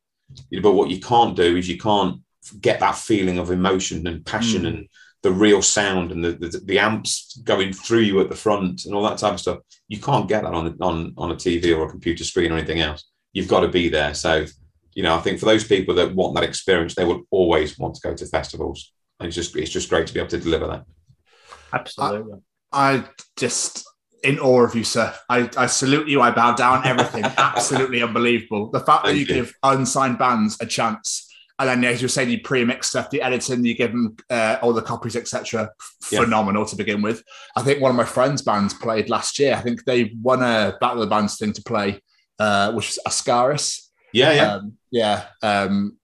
You 0.49 0.59
know, 0.59 0.63
but 0.63 0.75
what 0.75 0.89
you 0.89 0.99
can't 0.99 1.35
do 1.35 1.57
is 1.57 1.67
you 1.67 1.77
can't 1.77 2.21
get 2.61 2.79
that 2.79 2.95
feeling 2.95 3.39
of 3.39 3.51
emotion 3.51 4.05
and 4.07 4.25
passion 4.25 4.63
mm. 4.63 4.67
and 4.67 4.87
the 5.23 5.31
real 5.31 5.61
sound 5.61 6.11
and 6.11 6.23
the, 6.23 6.33
the, 6.33 6.61
the 6.65 6.79
amps 6.79 7.39
going 7.43 7.73
through 7.73 7.99
you 7.99 8.19
at 8.19 8.29
the 8.29 8.35
front 8.35 8.85
and 8.85 8.93
all 8.93 9.03
that 9.03 9.17
type 9.17 9.33
of 9.33 9.39
stuff. 9.39 9.59
You 9.87 9.99
can't 9.99 10.27
get 10.27 10.43
that 10.43 10.53
on 10.53 10.77
on 10.81 11.13
on 11.17 11.31
a 11.31 11.35
TV 11.35 11.75
or 11.75 11.87
a 11.87 11.89
computer 11.89 12.23
screen 12.23 12.51
or 12.51 12.57
anything 12.57 12.81
else. 12.81 13.05
You've 13.31 13.47
got 13.47 13.61
to 13.61 13.69
be 13.69 13.89
there. 13.89 14.13
So 14.13 14.45
you 14.93 15.01
know, 15.01 15.15
I 15.15 15.21
think 15.21 15.39
for 15.39 15.45
those 15.45 15.63
people 15.63 15.95
that 15.95 16.13
want 16.13 16.35
that 16.35 16.43
experience, 16.43 16.93
they 16.93 17.05
will 17.05 17.23
always 17.31 17.79
want 17.79 17.95
to 17.95 18.01
go 18.01 18.13
to 18.13 18.25
festivals. 18.27 18.91
And 19.19 19.27
it's 19.27 19.35
just 19.35 19.55
it's 19.55 19.71
just 19.71 19.89
great 19.89 20.07
to 20.07 20.13
be 20.13 20.19
able 20.19 20.29
to 20.29 20.39
deliver 20.39 20.67
that. 20.67 20.85
Absolutely. 21.71 22.39
I, 22.71 22.97
I 22.97 23.03
just 23.37 23.87
in 24.23 24.39
awe 24.39 24.63
of 24.63 24.75
you, 24.75 24.83
sir. 24.83 25.13
I, 25.29 25.49
I 25.57 25.65
salute 25.65 26.07
you. 26.07 26.21
I 26.21 26.31
bow 26.31 26.55
down. 26.55 26.85
Everything 26.85 27.23
absolutely 27.37 28.01
unbelievable. 28.01 28.69
The 28.71 28.79
fact 28.79 29.05
that 29.05 29.13
you, 29.13 29.21
you, 29.21 29.25
give 29.25 29.53
unsigned 29.63 30.17
bands 30.17 30.57
a 30.61 30.65
chance, 30.65 31.29
and 31.59 31.69
then 31.69 31.83
as 31.85 32.01
you're 32.01 32.09
saying, 32.09 32.29
you 32.29 32.41
pre-mix 32.41 32.89
stuff, 32.89 33.09
the 33.09 33.21
editing, 33.21 33.63
you 33.63 33.75
give 33.75 33.91
them 33.91 34.15
uh, 34.29 34.57
all 34.61 34.73
the 34.73 34.81
copies, 34.81 35.15
etc. 35.15 35.69
Yeah. 36.11 36.21
Phenomenal 36.21 36.65
to 36.65 36.75
begin 36.75 37.01
with. 37.01 37.23
I 37.55 37.61
think 37.61 37.79
one 37.79 37.91
of 37.91 37.95
my 37.95 38.05
friends' 38.05 38.41
bands 38.41 38.73
played 38.73 39.09
last 39.09 39.37
year. 39.37 39.53
I 39.55 39.61
think 39.61 39.83
they 39.85 40.13
won 40.19 40.41
a 40.41 40.75
Battle 40.81 41.03
of 41.03 41.09
the 41.09 41.15
Bands 41.15 41.37
thing 41.37 41.53
to 41.53 41.61
play, 41.63 42.01
uh, 42.39 42.71
which 42.71 42.87
was 42.87 42.99
Ascaris. 43.07 43.87
Yeah, 44.13 44.33
yeah, 44.33 44.53
um, 44.53 44.77
yeah. 44.91 45.25
Um, 45.41 45.97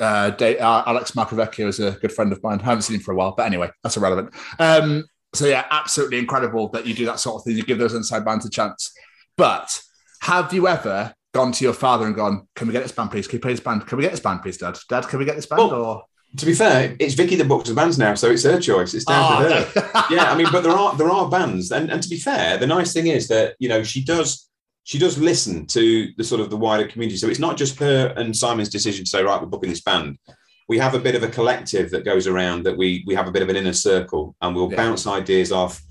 uh, 0.00 0.30
Dave, 0.30 0.60
uh, 0.60 0.84
Alex 0.86 1.12
Marcovecchio 1.12 1.66
is 1.66 1.80
a 1.80 1.92
good 1.92 2.12
friend 2.12 2.32
of 2.32 2.42
mine. 2.42 2.60
I 2.60 2.64
haven't 2.64 2.82
seen 2.82 2.96
him 2.96 3.02
for 3.02 3.12
a 3.12 3.16
while, 3.16 3.34
but 3.36 3.46
anyway, 3.46 3.70
that's 3.82 3.96
irrelevant. 3.96 4.34
Um, 4.58 5.04
so 5.34 5.46
yeah, 5.46 5.64
absolutely 5.70 6.18
incredible 6.18 6.68
that 6.70 6.86
you 6.86 6.94
do 6.94 7.06
that 7.06 7.20
sort 7.20 7.36
of 7.36 7.44
thing. 7.44 7.56
You 7.56 7.62
give 7.62 7.78
those 7.78 7.94
inside 7.94 8.24
bands 8.24 8.46
a 8.46 8.50
chance. 8.50 8.92
But 9.36 9.80
have 10.22 10.52
you 10.52 10.68
ever 10.68 11.14
gone 11.32 11.52
to 11.52 11.64
your 11.64 11.74
father 11.74 12.06
and 12.06 12.14
gone, 12.14 12.48
"Can 12.54 12.66
we 12.66 12.72
get 12.72 12.82
this 12.82 12.92
band, 12.92 13.10
please? 13.10 13.26
Can 13.26 13.36
you 13.36 13.40
play 13.42 13.52
this 13.52 13.60
band? 13.60 13.86
Can 13.86 13.98
we 13.98 14.02
get 14.02 14.12
this 14.12 14.20
band, 14.20 14.42
please, 14.42 14.58
Dad? 14.58 14.78
Dad, 14.88 15.08
can 15.08 15.18
we 15.18 15.24
get 15.24 15.36
this 15.36 15.46
band?" 15.46 15.58
Well, 15.58 15.74
or 15.74 16.02
To 16.36 16.44
be 16.46 16.52
fair, 16.52 16.94
it's 16.98 17.14
Vicky 17.14 17.36
that 17.36 17.48
books 17.48 17.68
the 17.70 17.74
bands 17.74 17.98
now, 17.98 18.14
so 18.14 18.30
it's 18.30 18.44
her 18.44 18.60
choice. 18.60 18.92
It's 18.92 19.06
down 19.06 19.42
to 19.42 19.48
oh, 19.48 19.50
her. 19.50 19.90
Oh, 19.94 20.06
yeah, 20.10 20.30
I 20.30 20.36
mean, 20.36 20.48
but 20.52 20.62
there 20.62 20.72
are 20.72 20.94
there 20.96 21.10
are 21.10 21.28
bands, 21.28 21.70
and, 21.72 21.90
and 21.90 22.02
to 22.02 22.08
be 22.08 22.18
fair, 22.18 22.58
the 22.58 22.66
nice 22.66 22.92
thing 22.92 23.06
is 23.06 23.28
that 23.28 23.54
you 23.58 23.68
know 23.68 23.82
she 23.82 24.04
does 24.04 24.48
she 24.84 24.98
does 24.98 25.18
listen 25.18 25.66
to 25.66 26.08
the 26.16 26.24
sort 26.24 26.40
of 26.40 26.48
the 26.48 26.56
wider 26.56 26.88
community. 26.88 27.18
So 27.18 27.28
it's 27.28 27.38
not 27.38 27.58
just 27.58 27.78
her 27.78 28.14
and 28.16 28.34
Simon's 28.34 28.70
decision 28.70 29.04
to 29.04 29.10
say, 29.10 29.22
right, 29.22 29.38
we're 29.38 29.46
booking 29.46 29.68
this 29.68 29.82
band. 29.82 30.18
We 30.66 30.78
have 30.78 30.94
a 30.94 30.98
bit 30.98 31.14
of 31.14 31.22
a 31.22 31.28
collective 31.28 31.90
that 31.90 32.06
goes 32.06 32.26
around 32.26 32.62
that 32.64 32.76
we 32.76 33.04
we 33.06 33.14
have 33.14 33.28
a 33.28 33.30
bit 33.30 33.42
of 33.42 33.48
an 33.50 33.56
inner 33.56 33.72
circle, 33.74 34.34
and 34.40 34.54
we'll 34.54 34.70
Yeah. 34.70 34.76
bounce 34.76 35.06
ideas 35.06 35.50
off. 35.52 35.82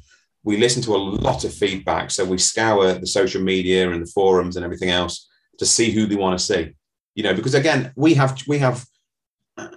We 0.44 0.58
listen 0.58 0.82
to 0.84 0.96
a 0.96 0.98
lot 0.98 1.44
of 1.44 1.54
feedback, 1.54 2.12
so 2.12 2.26
we 2.26 2.38
scour 2.38 2.94
the 2.94 3.08
social 3.08 3.42
media 3.42 3.90
and 3.92 4.04
the 4.06 4.12
forums 4.12 4.56
and 4.56 4.64
everything 4.64 4.90
else 4.90 5.27
to 5.58 5.66
see 5.66 5.92
who 5.92 6.06
they 6.06 6.16
want 6.16 6.38
to 6.38 6.44
see. 6.46 6.74
You 7.16 7.24
know, 7.24 7.34
because 7.34 7.56
again, 7.56 7.92
we 7.96 8.14
have 8.16 8.38
we 8.48 8.60
have 8.60 8.86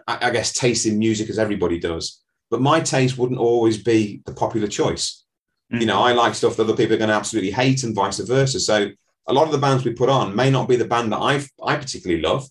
I 0.06 0.30
guess 0.30 0.52
taste 0.52 0.84
in 0.86 0.98
music 0.98 1.30
as 1.30 1.38
everybody 1.38 1.78
does, 1.78 2.20
but 2.50 2.60
my 2.60 2.80
taste 2.80 3.16
wouldn't 3.16 3.40
always 3.40 3.82
be 3.82 4.20
the 4.26 4.34
popular 4.34 4.66
choice. 4.66 5.24
You 5.70 5.86
know, 5.86 6.02
I 6.02 6.12
like 6.12 6.34
stuff 6.34 6.56
that 6.56 6.64
other 6.64 6.76
people 6.76 6.94
are 6.94 6.98
going 6.98 7.10
to 7.10 7.14
absolutely 7.14 7.52
hate, 7.52 7.84
and 7.84 7.94
vice 7.94 8.18
versa. 8.18 8.58
So 8.58 8.90
a 9.28 9.32
lot 9.32 9.46
of 9.46 9.52
the 9.52 9.58
bands 9.58 9.84
we 9.84 9.92
put 9.92 10.08
on 10.08 10.34
may 10.34 10.50
not 10.50 10.68
be 10.68 10.76
the 10.76 10.84
band 10.84 11.12
that 11.12 11.18
I 11.18 11.44
I 11.64 11.76
particularly 11.76 12.20
love, 12.20 12.48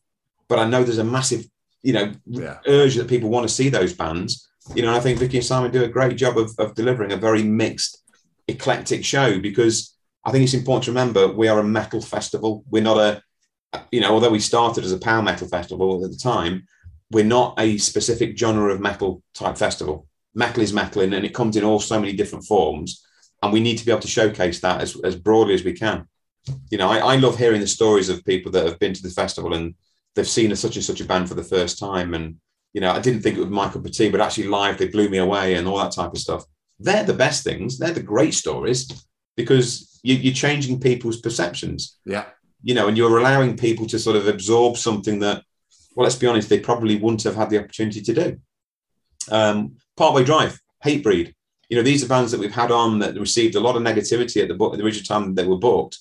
but 0.47 0.57
I 0.57 0.65
know 0.67 0.83
there's 0.83 0.97
a 0.99 1.03
massive 1.03 1.45
you 1.83 1.93
know 1.93 2.13
Yeah. 2.25 2.57
urge 2.65 2.95
that 2.95 3.09
people 3.09 3.29
want 3.29 3.47
to 3.47 3.53
see 3.53 3.69
those 3.69 3.93
bands. 3.93 4.49
You 4.73 4.83
know, 4.83 4.89
and 4.89 4.97
I 4.97 5.01
think 5.01 5.19
Vicky 5.19 5.37
and 5.37 5.45
Simon 5.45 5.71
do 5.71 5.83
a 5.83 5.87
great 5.87 6.15
job 6.15 6.37
of, 6.37 6.51
of 6.59 6.75
delivering 6.75 7.11
a 7.11 7.17
very 7.17 7.43
mixed, 7.43 8.03
eclectic 8.47 9.03
show 9.03 9.39
because 9.39 9.95
I 10.25 10.31
think 10.31 10.43
it's 10.43 10.53
important 10.53 10.85
to 10.85 10.91
remember 10.91 11.27
we 11.27 11.47
are 11.47 11.59
a 11.59 11.63
metal 11.63 12.01
festival. 12.01 12.63
We're 12.69 12.83
not 12.83 12.97
a, 12.97 13.21
you 13.91 14.01
know, 14.01 14.11
although 14.11 14.29
we 14.29 14.39
started 14.39 14.83
as 14.83 14.91
a 14.91 14.97
power 14.99 15.21
metal 15.21 15.47
festival 15.47 16.03
at 16.03 16.11
the 16.11 16.17
time, 16.17 16.65
we're 17.11 17.23
not 17.23 17.59
a 17.59 17.77
specific 17.77 18.37
genre 18.37 18.73
of 18.73 18.81
metal 18.81 19.23
type 19.33 19.57
festival. 19.57 20.07
Metal 20.35 20.61
is 20.61 20.73
metal 20.73 21.01
and, 21.01 21.13
it 21.13 21.33
comes 21.33 21.55
in 21.55 21.63
all 21.63 21.79
so 21.79 21.99
many 21.99 22.13
different 22.13 22.45
forms. 22.45 23.05
And 23.41 23.53
we 23.53 23.61
need 23.61 23.77
to 23.77 23.85
be 23.85 23.91
able 23.91 24.01
to 24.01 24.07
showcase 24.07 24.59
that 24.59 24.81
as, 24.81 24.99
as 25.03 25.15
broadly 25.15 25.53
as 25.53 25.63
we 25.63 25.73
can. 25.73 26.07
You 26.69 26.77
know, 26.77 26.89
I, 26.89 26.97
I 26.97 27.15
love 27.15 27.37
hearing 27.37 27.61
the 27.61 27.67
stories 27.67 28.09
of 28.09 28.25
people 28.25 28.51
that 28.51 28.65
have 28.65 28.79
been 28.79 28.93
to 28.93 29.01
the 29.01 29.09
festival 29.09 29.53
and 29.53 29.75
they've 30.15 30.27
seen 30.27 30.51
a 30.51 30.55
such 30.55 30.75
and 30.75 30.85
such 30.85 31.01
a 31.01 31.05
band 31.05 31.29
for 31.29 31.35
the 31.35 31.43
first 31.43 31.79
time. 31.79 32.13
And, 32.13 32.35
you 32.73 32.81
know, 32.81 32.91
I 32.91 32.99
didn't 32.99 33.21
think 33.21 33.37
it 33.37 33.39
would 33.39 33.49
Michael 33.49 33.81
Petit, 33.81 34.09
but 34.09 34.21
actually 34.21 34.47
live, 34.47 34.77
they 34.77 34.87
blew 34.87 35.09
me 35.09 35.19
away 35.19 35.55
and 35.55 35.67
all 35.67 35.77
that 35.77 35.93
type 35.93 36.11
of 36.11 36.19
stuff. 36.19 36.43
They're 36.79 37.03
the 37.03 37.13
best 37.13 37.43
things. 37.43 37.77
They're 37.77 37.91
the 37.91 38.03
great 38.03 38.33
stories 38.33 38.87
because 39.39 39.99
you, 40.03 40.15
you're 40.15 40.33
changing 40.33 40.81
people's 40.81 41.21
perceptions 41.21 41.97
yeah, 42.05 42.25
you 42.61 42.73
know, 42.73 42.87
and 42.87 42.97
you're 42.97 43.17
allowing 43.17 43.55
people 43.55 43.85
to 43.87 43.97
sort 43.97 44.17
of 44.17 44.27
absorb 44.27 44.75
something 44.77 45.19
that, 45.19 45.43
well, 45.95 46.03
let's 46.03 46.17
be 46.17 46.27
honest, 46.27 46.49
they 46.49 46.59
probably 46.59 46.97
wouldn't 46.97 47.23
have 47.23 47.35
had 47.35 47.49
the 47.49 47.59
opportunity 47.59 48.01
to 48.01 48.13
do. 48.13 48.37
Um, 49.31 49.77
Parkway 49.95 50.23
Drive, 50.25 50.59
Hatebreed, 50.83 51.33
you 51.69 51.77
know, 51.77 51.83
these 51.83 52.03
are 52.03 52.07
bands 52.07 52.31
that 52.31 52.39
we've 52.39 52.51
had 52.51 52.71
on 52.71 52.99
that 52.99 53.19
received 53.19 53.55
a 53.55 53.59
lot 53.59 53.75
of 53.75 53.83
negativity 53.83 54.41
at 54.41 54.47
the, 54.47 54.55
book, 54.55 54.75
the 54.75 54.83
original 54.83 55.05
time 55.05 55.35
they 55.35 55.47
were 55.47 55.57
booked. 55.57 55.99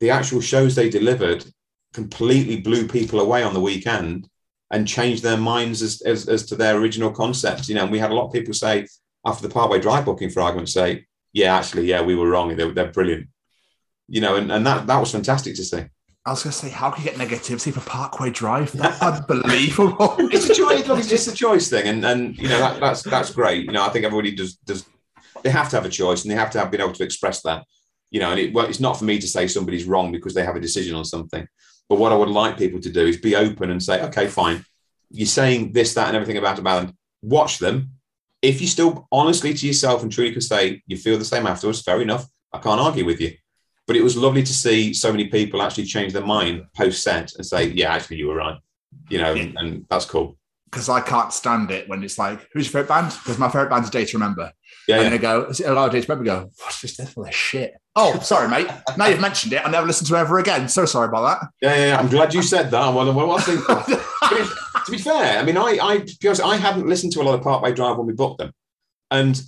The 0.00 0.10
actual 0.10 0.40
shows 0.40 0.74
they 0.74 0.88
delivered 0.88 1.44
completely 1.92 2.60
blew 2.60 2.88
people 2.88 3.20
away 3.20 3.42
on 3.42 3.54
the 3.54 3.60
weekend 3.60 4.28
and 4.70 4.88
changed 4.88 5.22
their 5.22 5.36
minds 5.36 5.82
as, 5.82 6.00
as, 6.02 6.28
as 6.28 6.46
to 6.46 6.56
their 6.56 6.76
original 6.78 7.10
concepts. 7.10 7.68
You 7.68 7.74
know, 7.74 7.82
and 7.82 7.92
we 7.92 7.98
had 7.98 8.10
a 8.10 8.14
lot 8.14 8.26
of 8.26 8.32
people 8.32 8.54
say 8.54 8.86
after 9.24 9.46
the 9.46 9.52
Parkway 9.52 9.80
Drive 9.80 10.04
booking, 10.04 10.30
for 10.30 10.40
argument's 10.40 10.72
sake, 10.72 11.06
yeah, 11.34 11.56
actually, 11.56 11.86
yeah, 11.86 12.00
we 12.00 12.14
were 12.14 12.30
wrong. 12.30 12.56
They're, 12.56 12.72
they're 12.72 12.92
brilliant. 12.92 13.28
You 14.08 14.20
know, 14.20 14.36
and, 14.36 14.50
and 14.50 14.66
that 14.66 14.86
that 14.86 14.98
was 14.98 15.12
fantastic 15.12 15.56
to 15.56 15.64
see. 15.64 15.84
I 16.26 16.30
was 16.30 16.42
going 16.42 16.52
to 16.52 16.58
say, 16.58 16.70
how 16.70 16.90
can 16.90 17.04
you 17.04 17.10
get 17.10 17.18
negativity 17.18 17.72
for 17.72 17.80
Parkway 17.80 18.30
Drive? 18.30 18.72
That's 18.72 19.02
unbelievable. 19.02 20.14
it's 20.18 20.48
a 20.48 20.54
choice. 20.54 20.86
Look, 20.86 20.98
it's 20.98 21.08
just 21.08 21.28
a 21.28 21.34
choice 21.34 21.68
thing, 21.68 21.86
and 21.86 22.04
and 22.04 22.38
you 22.38 22.48
know 22.48 22.58
that, 22.58 22.80
that's 22.80 23.02
that's 23.02 23.30
great. 23.30 23.64
You 23.64 23.72
know, 23.72 23.84
I 23.84 23.90
think 23.90 24.04
everybody 24.04 24.34
does 24.34 24.54
does. 24.56 24.86
They 25.42 25.50
have 25.50 25.68
to 25.70 25.76
have 25.76 25.84
a 25.84 25.90
choice, 25.90 26.22
and 26.22 26.30
they 26.30 26.36
have 26.36 26.50
to 26.52 26.58
have 26.58 26.70
been 26.70 26.80
able 26.80 26.92
to 26.92 27.04
express 27.04 27.42
that. 27.42 27.64
You 28.10 28.20
know, 28.20 28.30
and 28.30 28.38
it, 28.38 28.54
well, 28.54 28.66
it's 28.66 28.80
not 28.80 28.98
for 28.98 29.04
me 29.04 29.18
to 29.18 29.26
say 29.26 29.48
somebody's 29.48 29.84
wrong 29.84 30.12
because 30.12 30.34
they 30.34 30.44
have 30.44 30.56
a 30.56 30.60
decision 30.60 30.94
on 30.94 31.04
something. 31.04 31.46
But 31.88 31.98
what 31.98 32.12
I 32.12 32.16
would 32.16 32.28
like 32.28 32.56
people 32.56 32.80
to 32.80 32.90
do 32.90 33.06
is 33.06 33.16
be 33.16 33.36
open 33.36 33.70
and 33.70 33.82
say, 33.82 34.02
okay, 34.04 34.28
fine, 34.28 34.64
you're 35.10 35.26
saying 35.26 35.72
this, 35.72 35.94
that, 35.94 36.06
and 36.06 36.16
everything 36.16 36.38
about 36.38 36.58
a 36.58 36.62
band. 36.62 36.94
Watch 37.22 37.58
them. 37.58 37.90
If 38.44 38.60
you 38.60 38.66
still 38.66 39.08
honestly 39.10 39.54
to 39.54 39.66
yourself 39.66 40.02
and 40.02 40.12
truly 40.12 40.32
can 40.32 40.42
say 40.42 40.82
you 40.86 40.98
feel 40.98 41.16
the 41.16 41.24
same 41.24 41.46
afterwards, 41.46 41.80
fair 41.80 42.02
enough. 42.02 42.26
I 42.52 42.58
can't 42.58 42.80
argue 42.80 43.06
with 43.06 43.18
you. 43.18 43.32
But 43.86 43.96
it 43.96 44.02
was 44.02 44.18
lovely 44.18 44.42
to 44.42 44.52
see 44.52 44.92
so 44.92 45.10
many 45.10 45.28
people 45.28 45.62
actually 45.62 45.84
change 45.84 46.12
their 46.12 46.24
mind 46.24 46.64
post 46.76 47.02
set 47.02 47.34
and 47.36 47.44
say, 47.44 47.68
yeah, 47.68 47.94
actually, 47.94 48.18
you 48.18 48.28
were 48.28 48.36
right. 48.36 48.58
You 49.08 49.18
know, 49.18 49.34
and, 49.34 49.56
and 49.58 49.86
that's 49.88 50.04
cool. 50.04 50.36
Because 50.66 50.90
I 50.90 51.00
can't 51.00 51.32
stand 51.32 51.70
it 51.70 51.88
when 51.88 52.02
it's 52.04 52.18
like, 52.18 52.46
who's 52.52 52.66
your 52.66 52.72
favorite 52.72 52.88
band? 52.88 53.12
Because 53.12 53.38
my 53.38 53.48
favorite 53.48 53.70
band's 53.70 53.90
Day 53.90 54.04
to 54.04 54.16
Remember. 54.18 54.52
Yeah, 54.88 54.96
and 54.96 55.04
yeah. 55.04 55.10
they 55.10 55.18
go, 55.18 55.52
a 55.64 55.72
lot 55.72 55.86
of 55.86 55.92
Day 55.92 56.02
to 56.02 56.06
Remember? 56.12 56.24
Go, 56.24 56.50
what's 56.58 56.82
this? 56.82 56.96
Full 57.12 57.24
of 57.24 57.34
shit. 57.34 57.74
Oh, 57.96 58.18
sorry, 58.20 58.48
mate. 58.48 58.68
now 58.98 59.06
you've 59.06 59.20
mentioned 59.20 59.52
it. 59.52 59.64
I'll 59.64 59.70
never 59.70 59.86
listen 59.86 60.06
to 60.08 60.16
it 60.16 60.18
ever 60.18 60.38
again. 60.38 60.68
So 60.68 60.84
sorry 60.84 61.08
about 61.08 61.40
that. 61.40 61.48
Yeah, 61.62 61.74
yeah, 61.74 61.86
yeah. 61.86 61.98
I'm 61.98 62.08
glad 62.08 62.34
you 62.34 62.42
said 62.42 62.70
that. 62.70 62.94
Well, 62.94 63.12
well, 63.14 63.32
I 63.32 63.40
think, 63.40 63.60
it- 64.32 64.84
to 64.86 64.92
be 64.92 64.98
fair, 64.98 65.38
I 65.38 65.42
mean, 65.44 65.56
I, 65.56 65.78
I, 65.80 65.98
to 65.98 66.16
be 66.20 66.28
honest, 66.28 66.42
I 66.42 66.56
hadn't 66.56 66.86
listened 66.86 67.12
to 67.14 67.22
a 67.22 67.24
lot 67.24 67.34
of 67.34 67.42
Parkway 67.42 67.72
Drive 67.72 67.96
when 67.96 68.06
we 68.06 68.12
booked 68.12 68.38
them, 68.38 68.52
and 69.10 69.40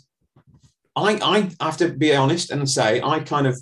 I, 0.94 1.18
I 1.60 1.64
have 1.64 1.76
to 1.78 1.90
be 1.90 2.14
honest 2.14 2.50
and 2.50 2.68
say 2.68 3.02
I 3.02 3.20
kind 3.20 3.46
of 3.46 3.60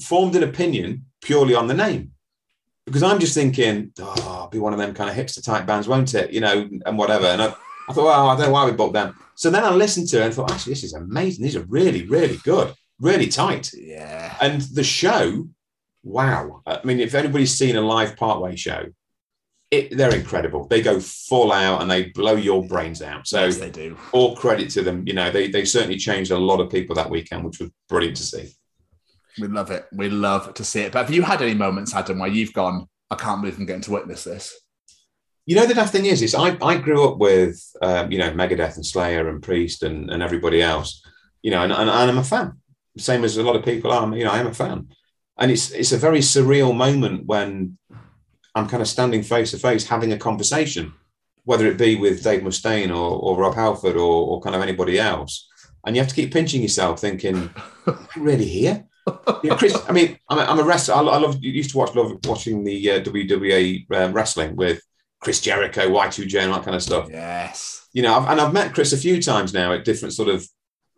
formed 0.00 0.36
an 0.36 0.42
opinion 0.42 1.04
purely 1.22 1.54
on 1.54 1.66
the 1.66 1.74
name 1.74 2.12
because 2.86 3.02
I'm 3.02 3.18
just 3.18 3.34
thinking, 3.34 3.92
oh, 4.00 4.12
it'll 4.16 4.48
be 4.48 4.58
one 4.58 4.72
of 4.72 4.78
them 4.78 4.94
kind 4.94 5.10
of 5.10 5.16
hipster 5.16 5.42
type 5.42 5.66
bands, 5.66 5.88
won't 5.88 6.14
it? 6.14 6.32
You 6.32 6.40
know, 6.40 6.68
and 6.86 6.98
whatever. 6.98 7.26
And 7.26 7.42
I, 7.42 7.54
I 7.88 7.92
thought, 7.92 8.04
well, 8.04 8.28
I 8.28 8.36
don't 8.36 8.46
know 8.46 8.52
why 8.52 8.66
we 8.66 8.72
booked 8.72 8.94
them. 8.94 9.18
So 9.34 9.50
then 9.50 9.64
I 9.64 9.70
listened 9.70 10.08
to 10.08 10.20
it 10.20 10.24
and 10.26 10.34
thought, 10.34 10.50
actually, 10.50 10.72
this 10.72 10.84
is 10.84 10.94
amazing. 10.94 11.44
These 11.44 11.56
are 11.56 11.64
really, 11.64 12.06
really 12.06 12.38
good, 12.44 12.74
really 13.00 13.28
tight. 13.28 13.70
Yeah. 13.74 14.36
And 14.40 14.60
the 14.62 14.84
show, 14.84 15.46
wow. 16.02 16.62
I 16.66 16.80
mean, 16.84 17.00
if 17.00 17.14
anybody's 17.14 17.54
seen 17.54 17.76
a 17.76 17.80
live 17.80 18.16
Partway 18.16 18.56
show, 18.56 18.86
it, 19.78 19.96
they're 19.96 20.14
incredible. 20.14 20.66
They 20.68 20.82
go 20.82 21.00
full 21.00 21.52
out 21.52 21.82
and 21.82 21.90
they 21.90 22.04
blow 22.06 22.34
your 22.34 22.66
brains 22.66 23.02
out. 23.02 23.26
So 23.26 23.44
Yes, 23.44 23.58
they 23.58 23.70
do. 23.70 23.96
all 24.12 24.36
credit 24.36 24.70
to 24.70 24.82
them. 24.82 25.06
You 25.06 25.14
know, 25.14 25.30
they 25.30 25.48
they 25.48 25.64
certainly 25.64 25.96
changed 25.96 26.30
a 26.30 26.38
lot 26.38 26.60
of 26.60 26.70
people 26.70 26.94
that 26.96 27.10
weekend, 27.10 27.44
which 27.44 27.60
was 27.60 27.70
brilliant 27.88 28.16
to 28.18 28.22
see. 28.22 28.50
We 29.40 29.48
love 29.48 29.70
it. 29.70 29.86
We 29.92 30.08
love 30.08 30.54
to 30.54 30.64
see 30.64 30.80
it. 30.82 30.92
But 30.92 31.06
have 31.06 31.14
you 31.14 31.22
had 31.22 31.42
any 31.42 31.54
moments, 31.54 31.94
Adam, 31.94 32.18
where 32.20 32.28
you've 32.28 32.52
gone, 32.52 32.86
I 33.10 33.16
can't 33.16 33.40
believe 33.40 33.58
I'm 33.58 33.66
getting 33.66 33.82
to 33.82 33.90
witness 33.90 34.24
this? 34.24 34.54
You 35.46 35.56
know, 35.56 35.66
the 35.66 35.74
daft 35.74 35.92
thing 35.92 36.06
is, 36.06 36.22
is 36.22 36.34
I, 36.34 36.56
I 36.62 36.78
grew 36.78 37.06
up 37.06 37.18
with, 37.18 37.60
um, 37.82 38.10
you 38.10 38.18
know, 38.18 38.30
Megadeth 38.30 38.76
and 38.76 38.86
Slayer 38.86 39.28
and 39.28 39.42
Priest 39.42 39.82
and, 39.82 40.08
and 40.10 40.22
everybody 40.22 40.62
else, 40.62 41.02
you 41.42 41.50
know, 41.50 41.62
and, 41.62 41.72
and, 41.72 41.90
and 41.90 42.10
I'm 42.10 42.16
a 42.18 42.24
fan, 42.24 42.54
same 42.96 43.24
as 43.24 43.36
a 43.36 43.42
lot 43.42 43.56
of 43.56 43.64
people 43.64 43.92
are. 43.92 44.16
You 44.16 44.24
know, 44.24 44.30
I 44.30 44.38
am 44.38 44.46
a 44.46 44.54
fan. 44.54 44.88
And 45.36 45.50
it's 45.50 45.72
it's 45.72 45.90
a 45.90 45.98
very 45.98 46.20
surreal 46.20 46.74
moment 46.74 47.26
when 47.26 47.76
I'm 48.54 48.68
kind 48.68 48.82
of 48.82 48.88
standing 48.88 49.22
face 49.22 49.50
to 49.50 49.58
face 49.58 49.86
having 49.86 50.12
a 50.12 50.18
conversation, 50.18 50.94
whether 51.44 51.66
it 51.66 51.78
be 51.78 51.96
with 51.96 52.22
Dave 52.22 52.42
Mustaine 52.42 52.90
or, 52.90 53.18
or 53.18 53.36
Rob 53.36 53.54
Halford 53.54 53.96
or, 53.96 54.28
or 54.28 54.40
kind 54.40 54.54
of 54.54 54.62
anybody 54.62 54.98
else. 54.98 55.48
And 55.86 55.94
you 55.94 56.00
have 56.00 56.08
to 56.08 56.14
keep 56.14 56.32
pinching 56.32 56.62
yourself, 56.62 57.00
thinking, 57.00 57.50
"Are 57.86 57.98
you 58.16 58.22
really 58.22 58.46
here? 58.46 58.86
Chris, 59.58 59.76
I 59.86 59.92
mean, 59.92 60.18
I'm 60.30 60.38
a, 60.38 60.42
I'm 60.42 60.58
a 60.58 60.62
wrestler. 60.62 60.94
I, 60.94 61.00
I 61.00 61.18
love 61.18 61.42
used 61.42 61.70
to 61.70 61.78
watch 61.78 61.94
love 61.94 62.12
watching 62.24 62.64
the 62.64 62.90
uh, 62.90 63.00
WWE 63.00 63.90
um, 63.92 64.12
wrestling 64.12 64.56
with 64.56 64.80
Chris 65.20 65.40
Jericho, 65.40 65.88
Y2J, 65.88 66.40
and 66.40 66.52
all 66.52 66.58
that 66.58 66.64
kind 66.64 66.74
of 66.74 66.82
stuff. 66.82 67.08
Yes. 67.10 67.86
You 67.92 68.02
know, 68.02 68.14
I've, 68.14 68.28
and 68.30 68.40
I've 68.40 68.52
met 68.54 68.74
Chris 68.74 68.92
a 68.92 68.96
few 68.96 69.20
times 69.20 69.52
now 69.52 69.72
at 69.72 69.84
different 69.84 70.14
sort 70.14 70.28
of 70.28 70.46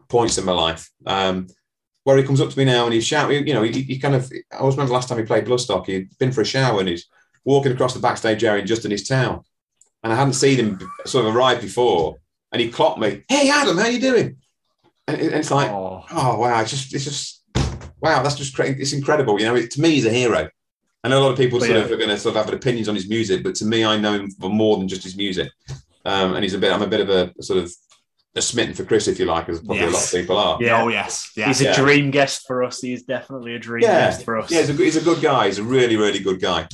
points 0.08 0.38
in 0.38 0.44
my 0.44 0.52
life. 0.52 0.88
Um, 1.04 1.48
where 2.04 2.16
he 2.16 2.22
comes 2.22 2.40
up 2.40 2.50
to 2.50 2.58
me 2.58 2.64
now 2.64 2.84
and 2.84 2.94
he's 2.94 3.04
shouting, 3.04 3.44
you 3.48 3.52
know, 3.52 3.64
he, 3.64 3.82
he 3.82 3.98
kind 3.98 4.14
of, 4.14 4.30
I 4.52 4.58
always 4.58 4.76
remember 4.76 4.90
the 4.90 4.94
last 4.94 5.08
time 5.08 5.18
he 5.18 5.24
played 5.24 5.44
Bloodstock, 5.44 5.86
he'd 5.86 6.16
been 6.18 6.30
for 6.30 6.42
a 6.42 6.44
shower 6.44 6.78
and 6.78 6.88
he's 6.88 7.08
walking 7.47 7.73
across 7.73 7.94
the 7.94 8.01
backstage 8.01 8.44
area 8.44 8.60
in 8.60 8.66
just 8.66 8.85
in 8.85 8.90
his 8.90 9.09
towel. 9.09 9.47
And 10.02 10.12
I 10.12 10.16
hadn't 10.16 10.35
seen 10.35 10.59
him 10.59 10.90
sort 11.06 11.24
of 11.24 11.35
arrive 11.35 11.62
before. 11.62 12.16
And 12.52 12.60
he 12.60 12.70
clocked 12.70 12.98
me, 12.98 13.23
hey, 13.28 13.48
Adam, 13.51 13.78
how 13.78 13.86
you 13.86 14.01
doing? 14.01 14.36
And, 15.09 15.18
and 15.20 15.32
it's 15.35 15.51
like, 15.51 15.70
Oh, 15.70 16.05
oh 16.10 16.39
wow, 16.39 16.60
it's 16.60 16.70
just 16.70 16.94
it's 16.94 17.05
just 17.05 17.43
wow, 18.01 18.23
that's 18.23 18.35
just 18.35 18.55
crazy. 18.55 18.81
It's 18.81 18.93
incredible. 18.93 19.39
You 19.40 19.47
know, 19.47 19.56
it, 19.56 19.70
to 19.73 19.81
me, 19.81 19.90
he's 19.93 20.06
a 20.06 20.10
hero. 20.10 20.48
I 21.02 21.09
know 21.09 21.20
a 21.20 21.23
lot 21.23 21.32
of 21.32 21.39
people 21.39 21.59
But 21.60 21.66
sort 21.66 21.78
yeah. 21.78 21.85
of 21.85 21.93
are 21.93 21.97
going 21.97 22.09
to 22.10 22.18
sort 22.18 22.36
of 22.36 22.44
have 22.44 22.52
opinions 22.52 22.89
on 22.89 22.94
his 22.97 23.09
music, 23.09 23.44
but 23.44 23.55
to 23.56 23.64
me, 23.64 23.85
I 23.85 23.97
know 23.97 24.12
him 24.14 24.28
for 24.31 24.51
more 24.51 24.77
than 24.77 24.89
just 24.89 25.05
his 25.05 25.16
music. 25.16 25.51
Um, 26.05 26.35
and 26.35 26.43
he's 26.43 26.55
a 26.55 26.59
bit, 26.59 26.73
I'm 26.73 26.82
a 26.82 26.86
bit 26.86 27.01
of 27.01 27.10
a, 27.10 27.32
a 27.39 27.43
sort 27.43 27.60
of 27.62 27.73
a 28.35 28.43
smitten 28.43 28.74
for 28.74 28.85
Chris, 28.85 29.06
if 29.09 29.18
you 29.18 29.24
like, 29.24 29.48
as 29.48 29.60
probably 29.60 29.85
a 29.85 29.90
lot 29.90 30.05
of 30.05 30.10
people 30.10 30.36
are. 30.36 30.59
Yeah. 30.60 30.82
oh 30.82 30.89
yes. 30.89 31.31
Yeah. 31.36 31.47
He's 31.47 31.60
a 31.60 31.64
Yeah. 31.64 31.77
dream 31.77 32.10
guest 32.10 32.44
for 32.47 32.64
us. 32.64 32.81
He 32.81 32.93
is 32.93 33.05
definitely 33.05 33.55
a 33.55 33.59
dream 33.59 33.82
Yeah. 33.85 34.09
guest 34.10 34.24
for 34.24 34.39
us. 34.39 34.51
Yeah, 34.51 34.60
he's 34.60 34.70
a, 34.70 34.73
he's 34.73 34.97
a 34.97 35.01
good 35.01 35.23
guy. 35.23 35.47
He's 35.47 35.59
a 35.59 35.62
really, 35.64 35.97
really 35.97 36.18
good 36.18 36.40
guy. 36.40 36.68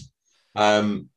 Um, 0.55 1.09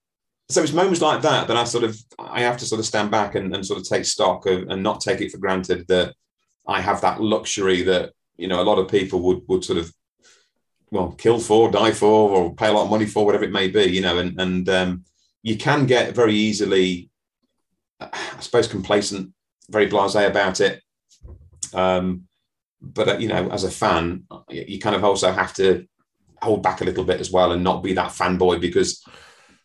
so 0.49 0.61
it's 0.61 0.73
moments 0.73 1.01
like 1.01 1.21
that 1.23 1.47
that 1.47 1.57
I 1.57 1.63
sort 1.63 1.83
of 1.83 1.97
I 2.19 2.41
have 2.41 2.57
to 2.57 2.65
sort 2.65 2.79
of 2.79 2.85
stand 2.85 3.09
back 3.09 3.35
and, 3.35 3.53
and 3.55 3.65
sort 3.65 3.79
of 3.79 3.87
take 3.87 4.05
stock 4.05 4.45
of 4.45 4.67
and 4.69 4.83
not 4.83 5.01
take 5.01 5.21
it 5.21 5.31
for 5.31 5.39
granted 5.39 5.87
that 5.87 6.13
I 6.67 6.81
have 6.81 7.01
that 7.01 7.21
luxury 7.21 7.81
that 7.83 8.11
you 8.37 8.47
know 8.47 8.61
a 8.61 8.63
lot 8.63 8.77
of 8.77 8.87
people 8.87 9.21
would 9.21 9.41
would 9.47 9.63
sort 9.63 9.79
of 9.79 9.91
well 10.91 11.11
kill 11.13 11.39
for, 11.39 11.71
die 11.71 11.91
for, 11.91 12.29
or 12.29 12.55
pay 12.55 12.67
a 12.67 12.71
lot 12.71 12.85
of 12.85 12.89
money 12.89 13.05
for, 13.05 13.25
whatever 13.25 13.43
it 13.43 13.51
may 13.51 13.67
be. 13.67 13.83
You 13.83 14.01
know, 14.01 14.17
and 14.19 14.39
and 14.39 14.69
um, 14.69 15.05
you 15.41 15.57
can 15.57 15.85
get 15.85 16.15
very 16.15 16.35
easily, 16.35 17.09
I 17.99 18.39
suppose, 18.39 18.67
complacent, 18.67 19.31
very 19.69 19.89
blasé 19.89 20.27
about 20.27 20.61
it. 20.61 20.81
Um, 21.73 22.27
but 22.81 23.19
you 23.19 23.27
know, 23.27 23.49
as 23.49 23.63
a 23.63 23.71
fan, 23.71 24.25
you 24.49 24.79
kind 24.79 24.95
of 24.95 25.03
also 25.03 25.31
have 25.31 25.53
to 25.55 25.87
hold 26.41 26.61
back 26.61 26.81
a 26.81 26.85
little 26.85 27.03
bit 27.03 27.19
as 27.19 27.31
well 27.31 27.51
and 27.51 27.63
not 27.63 27.81
be 27.81 27.93
that 27.93 28.11
fanboy 28.11 28.61
because 28.61 29.03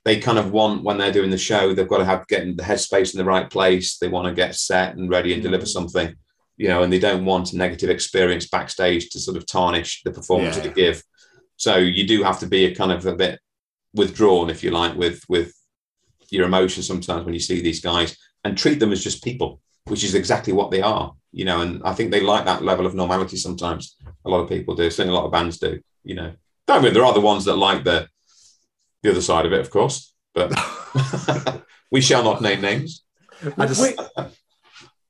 they 0.05 0.19
kind 0.19 0.39
of 0.39 0.53
want 0.53 0.83
when 0.83 0.99
they're 0.99 1.13
doing 1.13 1.31
the 1.31 1.39
show, 1.39 1.75
they've 1.75 1.89
got 1.89 1.99
to 1.99 2.05
have 2.05 2.27
getting 2.27 2.57
the 2.57 2.63
headspace 2.63 3.13
in 3.13 3.19
the 3.19 3.25
right 3.25 3.51
place. 3.51 3.99
They 3.99 4.09
want 4.09 4.29
to 4.29 4.35
get 4.35 4.55
set 4.55 4.97
and 4.97 5.11
ready 5.11 5.35
and 5.35 5.43
deliver 5.43 5.65
mm. 5.65 5.69
something, 5.69 6.15
you 6.57 6.69
know, 6.69 6.83
and 6.83 6.93
they 6.93 6.99
don't 6.99 7.25
want 7.25 7.53
a 7.53 7.57
negative 7.57 7.91
experience 7.91 8.49
backstage 8.49 9.11
to 9.11 9.21
sort 9.21 9.37
of 9.37 9.47
tarnish 9.47 10.03
the 10.03 10.11
performance 10.11 10.57
Yeah. 10.57 10.63
they 10.63 10.73
give. 10.73 11.03
So 11.57 11.77
you 11.77 12.07
do 12.07 12.23
have 12.23 12.39
to 12.41 12.47
be 12.47 12.65
a 12.65 12.75
kind 12.75 12.93
of 12.93 13.05
a 13.05 13.15
bit 13.15 13.39
withdrawn, 13.95 14.49
if 14.49 14.65
you 14.65 14.71
like, 14.71 14.97
with 14.97 15.23
with 15.29 15.53
your 16.31 16.47
emotions 16.47 16.87
sometimes 16.87 17.25
when 17.25 17.35
you 17.35 17.41
see 17.41 17.61
these 17.61 17.81
guys 17.81 18.17
and 18.45 18.57
treat 18.57 18.79
them 18.79 18.93
as 18.93 19.05
just 19.05 19.23
people, 19.23 19.61
which 19.87 20.05
is 20.05 20.15
exactly 20.15 20.53
what 20.53 20.71
they 20.71 20.81
are, 20.81 21.13
you 21.33 21.45
know. 21.45 21.61
And 21.61 21.83
I 21.85 21.93
think 21.93 22.11
they 22.11 22.21
like 22.21 22.47
that 22.47 22.65
level 22.65 22.87
of 22.87 22.95
normality 22.95 23.37
sometimes. 23.37 23.97
A 24.25 24.31
lot 24.31 24.41
of 24.41 24.49
people 24.49 24.75
do, 24.75 24.91
certainly 24.91 25.17
a 25.17 25.19
lot 25.19 25.27
of 25.27 25.33
bands 25.33 25.59
do, 25.59 25.81
you 26.05 26.15
know. 26.15 26.33
Don't 26.67 26.83
mean 26.83 26.95
there 26.95 27.05
are 27.05 27.13
the 27.13 27.21
ones 27.21 27.45
that 27.45 27.57
like 27.57 27.85
the 27.85 28.09
the 29.03 29.11
other 29.11 29.23
side 29.23 29.47
of 29.47 29.53
it, 29.53 29.61
of 29.61 29.71
course, 29.71 30.13
but 30.35 30.53
we 31.91 32.01
shall 32.01 32.25
not 32.25 32.43
name 32.43 32.61
names. 32.61 33.05
I 33.57 33.67
just, 33.67 34.01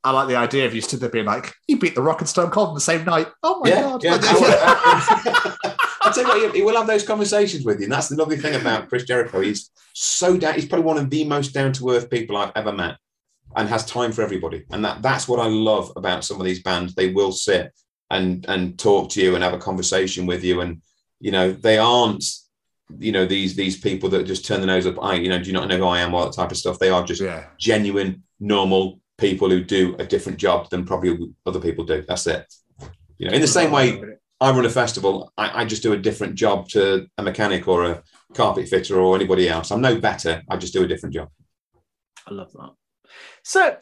I 0.02 0.12
like 0.12 0.28
the 0.28 0.36
idea 0.36 0.66
of 0.66 0.74
you 0.74 0.80
stood 0.80 1.00
there 1.00 1.08
being 1.08 1.26
like, 1.26 1.52
"You 1.68 1.78
beat 1.78 1.94
the 1.94 2.02
Rock 2.02 2.20
and 2.20 2.28
Stone 2.28 2.50
Cold 2.50 2.68
on 2.68 2.74
the 2.74 2.80
same 2.80 3.04
night." 3.04 3.28
Oh 3.42 3.60
my 3.60 3.70
yeah, 3.70 3.80
god! 3.82 4.04
yeah. 4.04 5.74
I'll 6.02 6.12
tell 6.12 6.24
you 6.24 6.28
what, 6.28 6.54
he, 6.54 6.58
he 6.60 6.64
will 6.64 6.76
have 6.76 6.86
those 6.86 7.06
conversations 7.06 7.64
with 7.64 7.78
you. 7.78 7.84
And 7.84 7.92
that's 7.92 8.08
the 8.08 8.16
lovely 8.16 8.36
thing 8.36 8.58
about 8.58 8.88
Chris 8.88 9.04
Jericho. 9.04 9.40
He's 9.40 9.70
so 9.92 10.36
down, 10.36 10.54
he's 10.54 10.66
probably 10.66 10.86
one 10.86 10.98
of 10.98 11.10
the 11.10 11.24
most 11.24 11.52
down 11.52 11.72
to 11.74 11.90
earth 11.90 12.10
people 12.10 12.36
I've 12.36 12.52
ever 12.56 12.72
met 12.72 12.96
and 13.54 13.68
has 13.68 13.84
time 13.84 14.12
for 14.12 14.22
everybody. 14.22 14.64
And 14.70 14.84
that 14.84 15.02
that's 15.02 15.28
what 15.28 15.40
I 15.40 15.46
love 15.46 15.92
about 15.96 16.24
some 16.24 16.40
of 16.40 16.46
these 16.46 16.62
bands. 16.62 16.94
They 16.94 17.12
will 17.12 17.32
sit 17.32 17.72
and 18.10 18.44
and 18.48 18.78
talk 18.78 19.10
to 19.10 19.22
you 19.22 19.34
and 19.34 19.44
have 19.44 19.54
a 19.54 19.58
conversation 19.58 20.26
with 20.26 20.42
you. 20.42 20.62
And 20.62 20.82
you 21.20 21.32
know, 21.32 21.52
they 21.52 21.76
aren't, 21.76 22.24
you 22.98 23.12
know, 23.12 23.26
these 23.26 23.54
these 23.54 23.78
people 23.78 24.08
that 24.10 24.26
just 24.26 24.44
turn 24.44 24.60
the 24.60 24.66
nose 24.66 24.86
up, 24.86 25.02
I, 25.02 25.14
you 25.14 25.28
know, 25.28 25.38
do 25.38 25.46
you 25.46 25.52
not 25.52 25.68
know 25.68 25.78
who 25.78 25.84
I 25.84 26.00
am, 26.00 26.14
all 26.14 26.24
that 26.24 26.34
type 26.34 26.50
of 26.50 26.56
stuff. 26.56 26.78
They 26.78 26.90
are 26.90 27.04
just 27.04 27.20
yeah, 27.20 27.46
genuine, 27.58 28.22
normal 28.38 29.00
people 29.18 29.50
who 29.50 29.62
do 29.62 29.94
a 29.98 30.06
different 30.06 30.38
job 30.38 30.70
than 30.70 30.84
probably 30.84 31.32
other 31.46 31.60
people 31.60 31.84
do. 31.84 32.04
That's 32.06 32.26
it. 32.26 32.52
You 33.18 33.28
know, 33.28 33.34
in 33.34 33.40
the 33.40 33.46
same 33.46 33.70
way 33.70 34.02
I 34.40 34.50
run 34.50 34.64
a 34.64 34.70
festival, 34.70 35.32
I, 35.36 35.62
I 35.62 35.64
just 35.66 35.82
do 35.82 35.92
a 35.92 35.98
different 35.98 36.34
job 36.34 36.68
to 36.70 37.06
a 37.18 37.22
mechanic 37.22 37.68
or 37.68 37.84
a 37.84 38.02
carpet 38.34 38.68
fitter 38.68 38.98
or 38.98 39.14
anybody 39.14 39.48
else. 39.48 39.70
I'm 39.70 39.82
no 39.82 40.00
better. 40.00 40.42
I 40.48 40.56
just 40.56 40.72
do 40.72 40.82
a 40.82 40.88
different 40.88 41.14
job. 41.14 41.28
I 42.26 42.32
love 42.32 42.52
that. 42.52 42.70
So, 43.44 43.76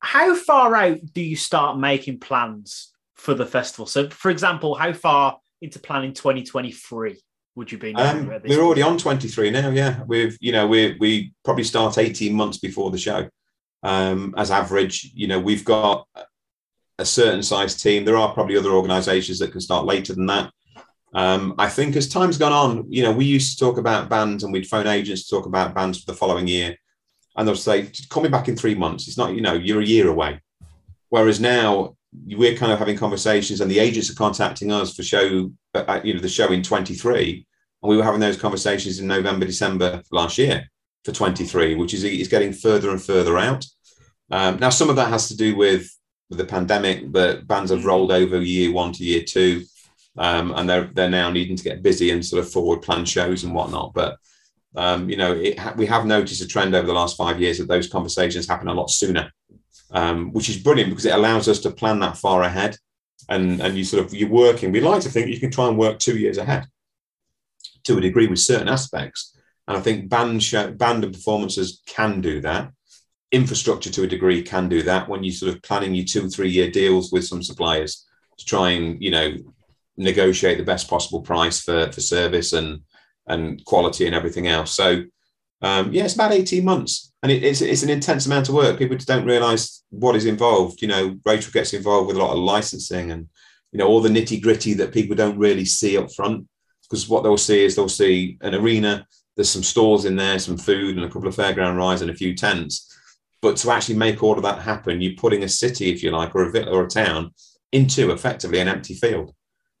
how 0.00 0.34
far 0.34 0.74
out 0.74 0.98
do 1.12 1.20
you 1.20 1.36
start 1.36 1.78
making 1.78 2.18
plans 2.18 2.92
for 3.14 3.34
the 3.34 3.46
festival? 3.46 3.86
So, 3.86 4.10
for 4.10 4.30
example, 4.30 4.74
how 4.74 4.92
far 4.92 5.38
into 5.60 5.78
planning 5.78 6.12
2023 6.12 7.20
would 7.54 7.70
you 7.70 7.78
be? 7.78 7.94
Um, 7.94 8.26
we're 8.26 8.40
point? 8.40 8.52
already 8.58 8.82
on 8.82 8.98
23 8.98 9.50
now. 9.50 9.70
Yeah, 9.70 10.02
we've 10.06 10.36
you 10.40 10.52
know 10.52 10.66
we 10.66 10.96
we 10.98 11.34
probably 11.44 11.64
start 11.64 11.98
18 11.98 12.34
months 12.34 12.58
before 12.58 12.90
the 12.90 12.98
show. 12.98 13.28
Um, 13.82 14.34
as 14.36 14.50
average, 14.50 15.10
you 15.14 15.26
know, 15.26 15.40
we've 15.40 15.64
got 15.64 16.06
a 16.98 17.04
certain 17.04 17.42
size 17.42 17.80
team. 17.80 18.04
There 18.04 18.16
are 18.16 18.32
probably 18.32 18.56
other 18.56 18.70
organisations 18.70 19.38
that 19.40 19.52
can 19.52 19.60
start 19.60 19.86
later 19.86 20.14
than 20.14 20.26
that. 20.26 20.52
Um, 21.14 21.54
I 21.58 21.68
think 21.68 21.96
as 21.96 22.08
time's 22.08 22.38
gone 22.38 22.52
on, 22.52 22.86
you 22.90 23.02
know, 23.02 23.12
we 23.12 23.24
used 23.24 23.58
to 23.58 23.64
talk 23.64 23.76
about 23.76 24.08
bands 24.08 24.44
and 24.44 24.52
we'd 24.52 24.68
phone 24.68 24.86
agents 24.86 25.24
to 25.24 25.36
talk 25.36 25.46
about 25.46 25.74
bands 25.74 26.00
for 26.00 26.10
the 26.10 26.16
following 26.16 26.46
year. 26.46 26.76
And 27.36 27.46
they'll 27.46 27.56
say, 27.56 27.90
call 28.08 28.22
me 28.22 28.28
back 28.28 28.48
in 28.48 28.56
three 28.56 28.74
months. 28.74 29.08
It's 29.08 29.18
not, 29.18 29.34
you 29.34 29.40
know, 29.40 29.54
you're 29.54 29.80
a 29.80 29.86
year 29.86 30.08
away. 30.08 30.40
Whereas 31.08 31.40
now 31.40 31.96
we're 32.26 32.56
kind 32.56 32.72
of 32.72 32.78
having 32.78 32.96
conversations 32.96 33.60
and 33.60 33.70
the 33.70 33.78
agents 33.78 34.10
are 34.10 34.14
contacting 34.14 34.70
us 34.70 34.94
for 34.94 35.02
show, 35.02 35.50
uh, 35.74 36.00
you 36.04 36.14
know, 36.14 36.20
the 36.20 36.28
show 36.28 36.52
in 36.52 36.62
23. 36.62 37.46
And 37.82 37.90
we 37.90 37.96
were 37.96 38.04
having 38.04 38.20
those 38.20 38.36
conversations 38.36 38.98
in 38.98 39.06
November, 39.06 39.46
December 39.46 40.02
last 40.10 40.38
year 40.38 40.70
for 41.04 41.12
23, 41.12 41.74
which 41.74 41.94
is, 41.94 42.04
is 42.04 42.28
getting 42.28 42.52
further 42.52 42.90
and 42.90 43.02
further 43.02 43.38
out. 43.38 43.64
Um, 44.30 44.58
now, 44.58 44.70
some 44.70 44.90
of 44.90 44.96
that 44.96 45.10
has 45.10 45.28
to 45.28 45.36
do 45.36 45.56
with, 45.56 45.90
with 46.28 46.38
the 46.38 46.44
pandemic, 46.44 47.10
but 47.10 47.46
bands 47.46 47.70
have 47.70 47.84
rolled 47.84 48.12
over 48.12 48.40
year 48.40 48.72
one 48.72 48.92
to 48.92 49.04
year 49.04 49.22
two. 49.26 49.64
Um, 50.16 50.52
and 50.52 50.68
they're 50.68 50.90
they're 50.92 51.08
now 51.08 51.30
needing 51.30 51.56
to 51.56 51.64
get 51.64 51.82
busy 51.82 52.10
and 52.10 52.24
sort 52.24 52.44
of 52.44 52.52
forward 52.52 52.82
plan 52.82 53.06
shows 53.06 53.44
and 53.44 53.54
whatnot. 53.54 53.94
But 53.94 54.18
um, 54.76 55.08
you 55.08 55.16
know, 55.16 55.32
it, 55.32 55.58
we 55.76 55.86
have 55.86 56.06
noticed 56.06 56.42
a 56.42 56.46
trend 56.46 56.74
over 56.74 56.86
the 56.86 56.92
last 56.92 57.16
five 57.16 57.40
years 57.40 57.58
that 57.58 57.68
those 57.68 57.88
conversations 57.88 58.46
happen 58.46 58.68
a 58.68 58.74
lot 58.74 58.90
sooner, 58.90 59.30
um, 59.92 60.32
which 60.32 60.48
is 60.48 60.56
brilliant 60.58 60.90
because 60.90 61.06
it 61.06 61.14
allows 61.14 61.48
us 61.48 61.60
to 61.60 61.70
plan 61.70 62.00
that 62.00 62.18
far 62.18 62.42
ahead. 62.42 62.76
And 63.28 63.60
and 63.60 63.76
you 63.76 63.84
sort 63.84 64.04
of 64.04 64.12
you're 64.12 64.28
working. 64.28 64.72
We 64.72 64.80
like 64.80 65.02
to 65.02 65.08
think 65.08 65.28
you 65.28 65.38
can 65.38 65.50
try 65.50 65.68
and 65.68 65.78
work 65.78 65.98
two 65.98 66.18
years 66.18 66.38
ahead 66.38 66.66
to 67.84 67.98
a 67.98 68.00
degree 68.00 68.26
with 68.26 68.40
certain 68.40 68.68
aspects. 68.68 69.36
And 69.68 69.76
I 69.76 69.80
think 69.80 70.08
band 70.08 70.42
show, 70.42 70.72
band 70.72 71.04
and 71.04 71.12
performances 71.12 71.82
can 71.86 72.20
do 72.20 72.40
that. 72.40 72.72
Infrastructure 73.30 73.90
to 73.90 74.02
a 74.02 74.08
degree 74.08 74.42
can 74.42 74.68
do 74.68 74.82
that 74.82 75.08
when 75.08 75.22
you 75.22 75.30
sort 75.30 75.54
of 75.54 75.62
planning 75.62 75.94
your 75.94 76.04
two 76.04 76.28
three 76.28 76.50
year 76.50 76.70
deals 76.70 77.12
with 77.12 77.24
some 77.24 77.42
suppliers 77.42 78.06
to 78.38 78.44
try 78.44 78.70
and 78.70 79.00
you 79.02 79.10
know 79.10 79.34
negotiate 79.96 80.58
the 80.58 80.64
best 80.64 80.88
possible 80.88 81.20
price 81.20 81.60
for 81.60 81.90
for 81.92 82.00
service 82.00 82.52
and 82.52 82.80
and 83.28 83.64
quality 83.64 84.06
and 84.06 84.14
everything 84.14 84.48
else. 84.48 84.74
So 84.74 85.04
um, 85.62 85.92
yeah, 85.92 86.04
it's 86.04 86.14
about 86.14 86.32
eighteen 86.32 86.64
months, 86.64 87.12
and 87.22 87.30
it, 87.30 87.42
it's 87.42 87.60
it's 87.60 87.82
an 87.82 87.90
intense 87.90 88.26
amount 88.26 88.48
of 88.48 88.54
work. 88.54 88.78
People 88.78 88.96
just 88.96 89.08
don't 89.08 89.24
realise 89.26 89.84
what 89.90 90.16
is 90.16 90.26
involved. 90.26 90.82
You 90.82 90.88
know, 90.88 91.18
Rachel 91.24 91.52
gets 91.52 91.72
involved 91.72 92.08
with 92.08 92.16
a 92.16 92.18
lot 92.18 92.32
of 92.32 92.38
licensing 92.38 93.10
and 93.12 93.28
you 93.70 93.78
know 93.78 93.86
all 93.86 94.00
the 94.00 94.08
nitty 94.08 94.42
gritty 94.42 94.74
that 94.74 94.92
people 94.92 95.16
don't 95.16 95.38
really 95.38 95.64
see 95.64 95.96
up 95.96 96.12
front. 96.12 96.46
Because 96.82 97.08
what 97.08 97.22
they'll 97.22 97.38
see 97.38 97.64
is 97.64 97.74
they'll 97.74 97.88
see 97.88 98.36
an 98.42 98.54
arena. 98.54 99.06
There's 99.34 99.48
some 99.48 99.62
stores 99.62 100.04
in 100.04 100.16
there, 100.16 100.38
some 100.38 100.58
food, 100.58 100.96
and 100.96 101.06
a 101.06 101.08
couple 101.08 101.28
of 101.28 101.34
fairground 101.34 101.76
rides 101.78 102.02
and 102.02 102.10
a 102.10 102.14
few 102.14 102.34
tents. 102.34 102.88
But 103.40 103.56
to 103.58 103.70
actually 103.70 103.96
make 103.96 104.22
all 104.22 104.36
of 104.36 104.42
that 104.42 104.60
happen, 104.60 105.00
you're 105.00 105.14
putting 105.16 105.42
a 105.42 105.48
city, 105.48 105.90
if 105.90 106.02
you 106.02 106.10
like, 106.10 106.34
or 106.34 106.42
a 106.42 106.50
villa 106.50 106.70
or 106.70 106.84
a 106.84 106.88
town 106.88 107.32
into 107.72 108.10
effectively 108.10 108.58
an 108.60 108.68
empty 108.68 108.94
field 108.94 109.32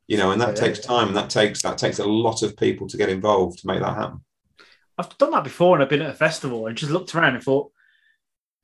you 0.08 0.18
know, 0.18 0.32
and 0.32 0.40
that 0.40 0.56
Yeah. 0.56 0.66
takes 0.66 0.80
time, 0.80 1.08
and 1.08 1.16
that 1.16 1.30
takes 1.30 1.62
that 1.62 1.78
takes 1.78 1.98
a 1.98 2.04
lot 2.04 2.42
of 2.42 2.56
people 2.56 2.86
to 2.88 2.96
get 2.96 3.08
involved 3.08 3.60
to 3.60 3.66
make 3.66 3.80
that 3.80 3.94
happen. 3.94 4.20
I've 4.98 5.16
done 5.18 5.30
that 5.32 5.44
before, 5.44 5.74
and 5.74 5.82
I've 5.82 5.88
been 5.88 6.02
at 6.02 6.10
a 6.10 6.14
festival 6.14 6.66
and 6.66 6.76
just 6.76 6.92
looked 6.92 7.14
around 7.14 7.34
and 7.34 7.42
thought, 7.42 7.70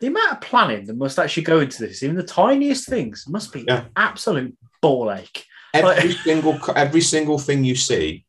the 0.00 0.06
amount 0.08 0.32
of 0.32 0.40
planning 0.40 0.86
that 0.86 0.96
must 0.96 1.18
actually 1.18 1.42
go 1.42 1.60
into 1.60 1.82
this, 1.84 2.02
even 2.02 2.16
the 2.16 2.22
tiniest 2.22 2.88
things, 2.88 3.24
must 3.28 3.52
be 3.52 3.64
Yeah. 3.66 3.84
absolute 3.96 4.56
ball 4.80 5.10
ache. 5.12 5.44
Every 5.74 5.90
Like- 6.10 6.18
single 6.24 6.58
every 6.76 7.00
single 7.00 7.38
thing 7.38 7.64
you 7.64 7.74
see, 7.74 8.24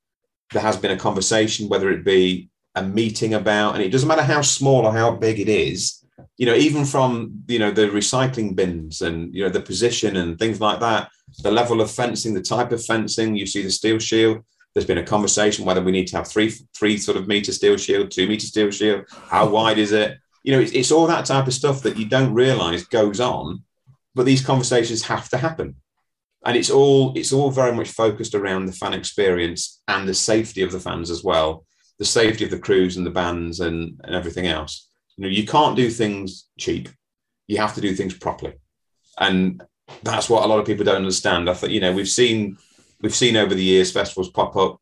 there 0.52 0.62
has 0.62 0.78
been 0.78 0.92
a 0.92 0.98
conversation, 0.98 1.70
whether 1.70 1.92
it 1.92 2.04
be 2.04 2.50
a 2.76 2.82
meeting 2.84 3.34
about, 3.36 3.76
and 3.76 3.84
it 3.84 3.90
doesn't 3.90 4.08
matter 4.08 4.24
how 4.24 4.42
small 4.42 4.86
or 4.86 4.92
how 4.94 5.12
big 5.12 5.40
it 5.40 5.50
is. 5.50 6.04
You 6.38 6.46
know, 6.48 6.56
even 6.56 6.86
from 6.86 7.44
you 7.48 7.60
know 7.60 7.72
the 7.72 7.88
recycling 7.88 8.56
bins 8.56 9.02
and 9.02 9.34
you 9.34 9.44
know 9.44 9.50
the 9.50 9.62
position 9.62 10.16
and 10.18 10.40
things 10.40 10.60
like 10.60 10.80
that, 10.80 11.10
the 11.44 11.52
level 11.52 11.82
of 11.82 11.92
fencing, 11.92 12.34
the 12.34 12.42
type 12.42 12.72
of 12.72 12.84
fencing. 12.84 13.36
You 13.36 13.46
see 13.46 13.62
the 13.62 13.70
steel 13.72 14.00
shield. 14.00 14.40
There's 14.80 14.88
been 14.88 14.98
a 14.98 15.04
conversation 15.04 15.66
whether 15.66 15.82
we 15.82 15.92
need 15.92 16.08
to 16.08 16.18
have 16.18 16.28
three 16.28 16.54
three 16.74 16.98
sort 16.98 17.18
of 17.18 17.28
meter 17.28 17.52
steel 17.52 17.76
shield, 17.76 18.12
two 18.12 18.28
meter 18.28 18.48
steel 18.48 18.72
shield. 18.72 19.06
How 19.28 19.48
wide 19.48 19.78
is 19.78 19.92
it? 19.92 20.18
You 20.44 20.54
know, 20.54 20.62
it's, 20.62 20.72
it's 20.72 20.92
all 20.92 21.06
that 21.08 21.26
type 21.26 21.48
of 21.48 21.54
stuff 21.54 21.82
that 21.82 21.98
you 21.98 22.06
don't 22.06 22.34
realize 22.34 22.86
goes 22.86 23.20
on, 23.20 23.64
but 24.16 24.26
these 24.26 24.46
conversations 24.46 25.04
have 25.04 25.28
to 25.30 25.38
happen 25.38 25.76
and 26.46 26.56
it's 26.56 26.70
all 26.70 27.14
it's 27.16 27.34
all 27.34 27.52
very 27.52 27.74
much 27.74 27.90
focused 27.90 28.36
around 28.36 28.66
the 28.66 28.72
fan 28.72 28.94
experience 28.94 29.82
and 29.88 30.08
the 30.08 30.14
safety 30.14 30.62
of 30.62 30.72
the 30.72 30.80
fans 30.80 31.10
as 31.10 31.24
well 31.24 31.66
the 31.98 32.06
safety 32.06 32.46
of 32.46 32.52
the 32.52 32.60
crews 32.60 32.96
and 32.96 33.06
the 33.06 33.12
bands 33.12 33.60
and, 33.60 34.00
and 34.04 34.16
everything 34.16 34.48
else 34.48 34.90
you 35.18 35.24
know 35.24 35.30
you 35.30 35.46
can't 35.46 35.76
do 35.76 35.90
things 35.90 36.48
cheap 36.58 36.90
you 37.48 37.58
have 37.58 37.76
to 37.76 37.82
do 37.82 37.94
things 37.94 38.14
properly 38.14 38.54
and 39.20 39.62
that's 40.04 40.30
what 40.30 40.44
a 40.44 40.48
lot 40.48 40.60
of 40.60 40.66
people 40.66 40.86
don't 40.86 40.98
understand 40.98 41.50
i 41.50 41.54
thought 41.54 41.72
you 41.72 41.82
know 41.82 41.92
we've 41.92 42.08
seen 42.08 42.58
we've 43.02 43.16
seen 43.16 43.36
over 43.36 43.54
the 43.54 43.64
years 43.64 43.92
festivals 43.92 44.30
pop 44.30 44.56
up 44.56 44.80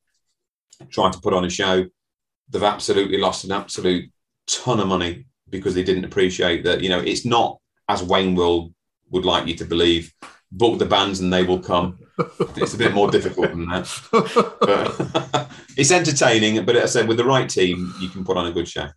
trying 0.90 1.12
to 1.12 1.20
put 1.20 1.34
on 1.34 1.46
a 1.46 1.50
show 1.50 1.86
they've 2.50 2.64
absolutely 2.64 3.18
lost 3.18 3.44
an 3.44 3.52
absolute 3.52 4.10
ton 4.48 4.80
of 4.80 4.88
money 4.88 5.26
because 5.50 5.76
they 5.76 5.84
didn't 5.84 6.06
appreciate 6.06 6.64
that 6.64 6.82
you 6.82 6.90
know 6.90 7.00
it's 7.00 7.26
not 7.26 7.60
as 7.90 8.04
wayne 8.04 8.36
will 8.36 8.74
would 9.10 9.26
like 9.26 9.48
you 9.48 9.56
to 9.56 9.66
believe 9.66 10.14
book 10.52 10.80
the 10.80 10.86
bands 10.86 11.20
and 11.20 11.32
they 11.32 11.44
will 11.44 11.60
come. 11.60 12.00
It's 12.56 12.74
a 12.74 12.78
bit 12.78 12.94
more 12.94 13.12
difficult 13.12 13.50
than 13.50 13.68
that. 13.68 14.02
But 14.12 15.52
it's 15.78 15.92
entertaining, 15.92 16.64
but 16.66 16.76
as 16.76 16.96
I 16.96 17.02
said, 17.02 17.08
with 17.08 17.18
the 17.18 17.26
right 17.26 17.50
team, 17.50 17.94
you 18.00 18.10
can 18.10 18.24
put 18.24 18.38
on 18.38 18.48
a 18.48 18.52
good 18.52 18.68
show. 18.68 18.88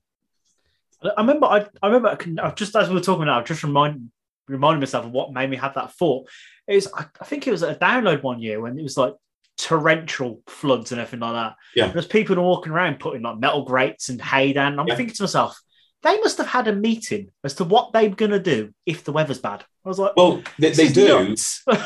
I 1.02 1.20
remember, 1.20 1.46
I, 1.46 1.66
I 1.82 1.86
remember, 1.88 2.16
I 2.42 2.50
just 2.50 2.76
as 2.76 2.88
we 2.88 2.94
were 2.94 3.00
talking 3.00 3.26
now, 3.26 3.42
just 3.42 3.62
remind, 3.62 4.10
reminded 4.48 4.80
myself 4.80 5.06
of 5.06 5.12
what 5.12 5.32
made 5.32 5.48
me 5.48 5.56
have 5.56 5.74
that 5.74 5.92
thought. 5.94 6.28
Is 6.70 6.88
I, 6.94 7.04
I 7.20 7.24
think 7.24 7.46
it 7.46 7.50
was 7.50 7.62
a 7.62 7.74
download 7.74 8.22
one 8.22 8.40
year 8.40 8.60
when 8.60 8.78
it 8.78 8.82
was 8.82 8.96
like 8.96 9.14
torrential 9.58 10.40
floods 10.46 10.92
and 10.92 11.00
everything 11.00 11.20
like 11.20 11.34
that. 11.34 11.56
Yeah. 11.74 11.88
There's 11.88 12.06
people 12.06 12.36
walking 12.36 12.72
around 12.72 12.98
putting 13.00 13.22
like 13.22 13.38
metal 13.38 13.64
grates 13.64 14.08
and 14.08 14.20
hay 14.20 14.52
down. 14.52 14.78
I'm 14.78 14.86
Yeah. 14.88 14.96
thinking 14.96 15.14
to 15.16 15.22
myself, 15.24 15.58
they 16.02 16.18
must 16.20 16.38
have 16.38 16.46
had 16.46 16.66
a 16.68 16.74
meeting 16.74 17.30
as 17.44 17.54
to 17.56 17.64
what 17.64 17.92
they're 17.92 18.08
going 18.08 18.30
to 18.30 18.38
do 18.40 18.72
if 18.86 19.04
the 19.04 19.12
weather's 19.12 19.38
bad. 19.38 19.64
I 19.84 19.88
was 19.88 19.98
like, 19.98 20.16
Well, 20.16 20.42
they, 20.58 20.70
they 20.70 20.88
do. 20.88 21.34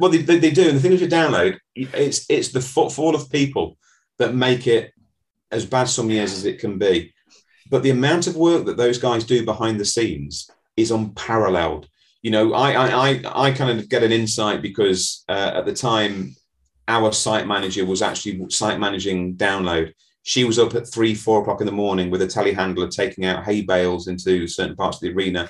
Well, 0.00 0.12
they, 0.12 0.18
they, 0.18 0.38
they 0.38 0.52
do. 0.52 0.68
And 0.68 0.76
the 0.76 0.80
thing 0.80 0.92
is, 0.92 1.00
with 1.00 1.10
download, 1.10 1.58
it's 1.74 2.24
it's 2.30 2.50
the 2.52 2.60
footfall 2.60 3.16
of 3.16 3.32
people 3.32 3.76
that 4.18 4.32
make 4.32 4.68
it 4.68 4.92
as 5.50 5.66
bad 5.66 5.88
some 5.88 6.08
years 6.08 6.32
as 6.32 6.44
it 6.44 6.60
can 6.60 6.78
be. 6.78 7.12
But 7.68 7.82
the 7.82 7.90
amount 7.90 8.28
of 8.28 8.36
work 8.36 8.64
that 8.66 8.76
those 8.76 8.98
guys 8.98 9.24
do 9.24 9.44
behind 9.44 9.80
the 9.80 9.84
scenes 9.84 10.48
is 10.76 10.92
unparalleled. 10.92 11.88
You 12.22 12.30
know, 12.30 12.52
I 12.52 12.72
I 12.72 13.08
I, 13.08 13.22
I 13.46 13.50
kind 13.52 13.78
of 13.78 13.88
get 13.88 14.02
an 14.02 14.12
insight 14.12 14.60
because 14.62 15.24
uh, 15.28 15.52
at 15.54 15.66
the 15.66 15.72
time, 15.72 16.34
our 16.88 17.12
site 17.12 17.46
manager 17.46 17.84
was 17.86 18.02
actually 18.02 18.44
site 18.50 18.80
managing 18.80 19.36
download. 19.36 19.92
She 20.24 20.44
was 20.44 20.58
up 20.58 20.74
at 20.74 20.88
three, 20.92 21.14
four 21.14 21.40
o'clock 21.40 21.60
in 21.60 21.66
the 21.66 21.72
morning 21.72 22.10
with 22.10 22.22
a 22.22 22.26
telehandler 22.26 22.90
taking 22.90 23.24
out 23.24 23.44
hay 23.44 23.62
bales 23.62 24.08
into 24.08 24.46
certain 24.46 24.76
parts 24.76 24.96
of 24.98 25.02
the 25.02 25.12
arena 25.14 25.48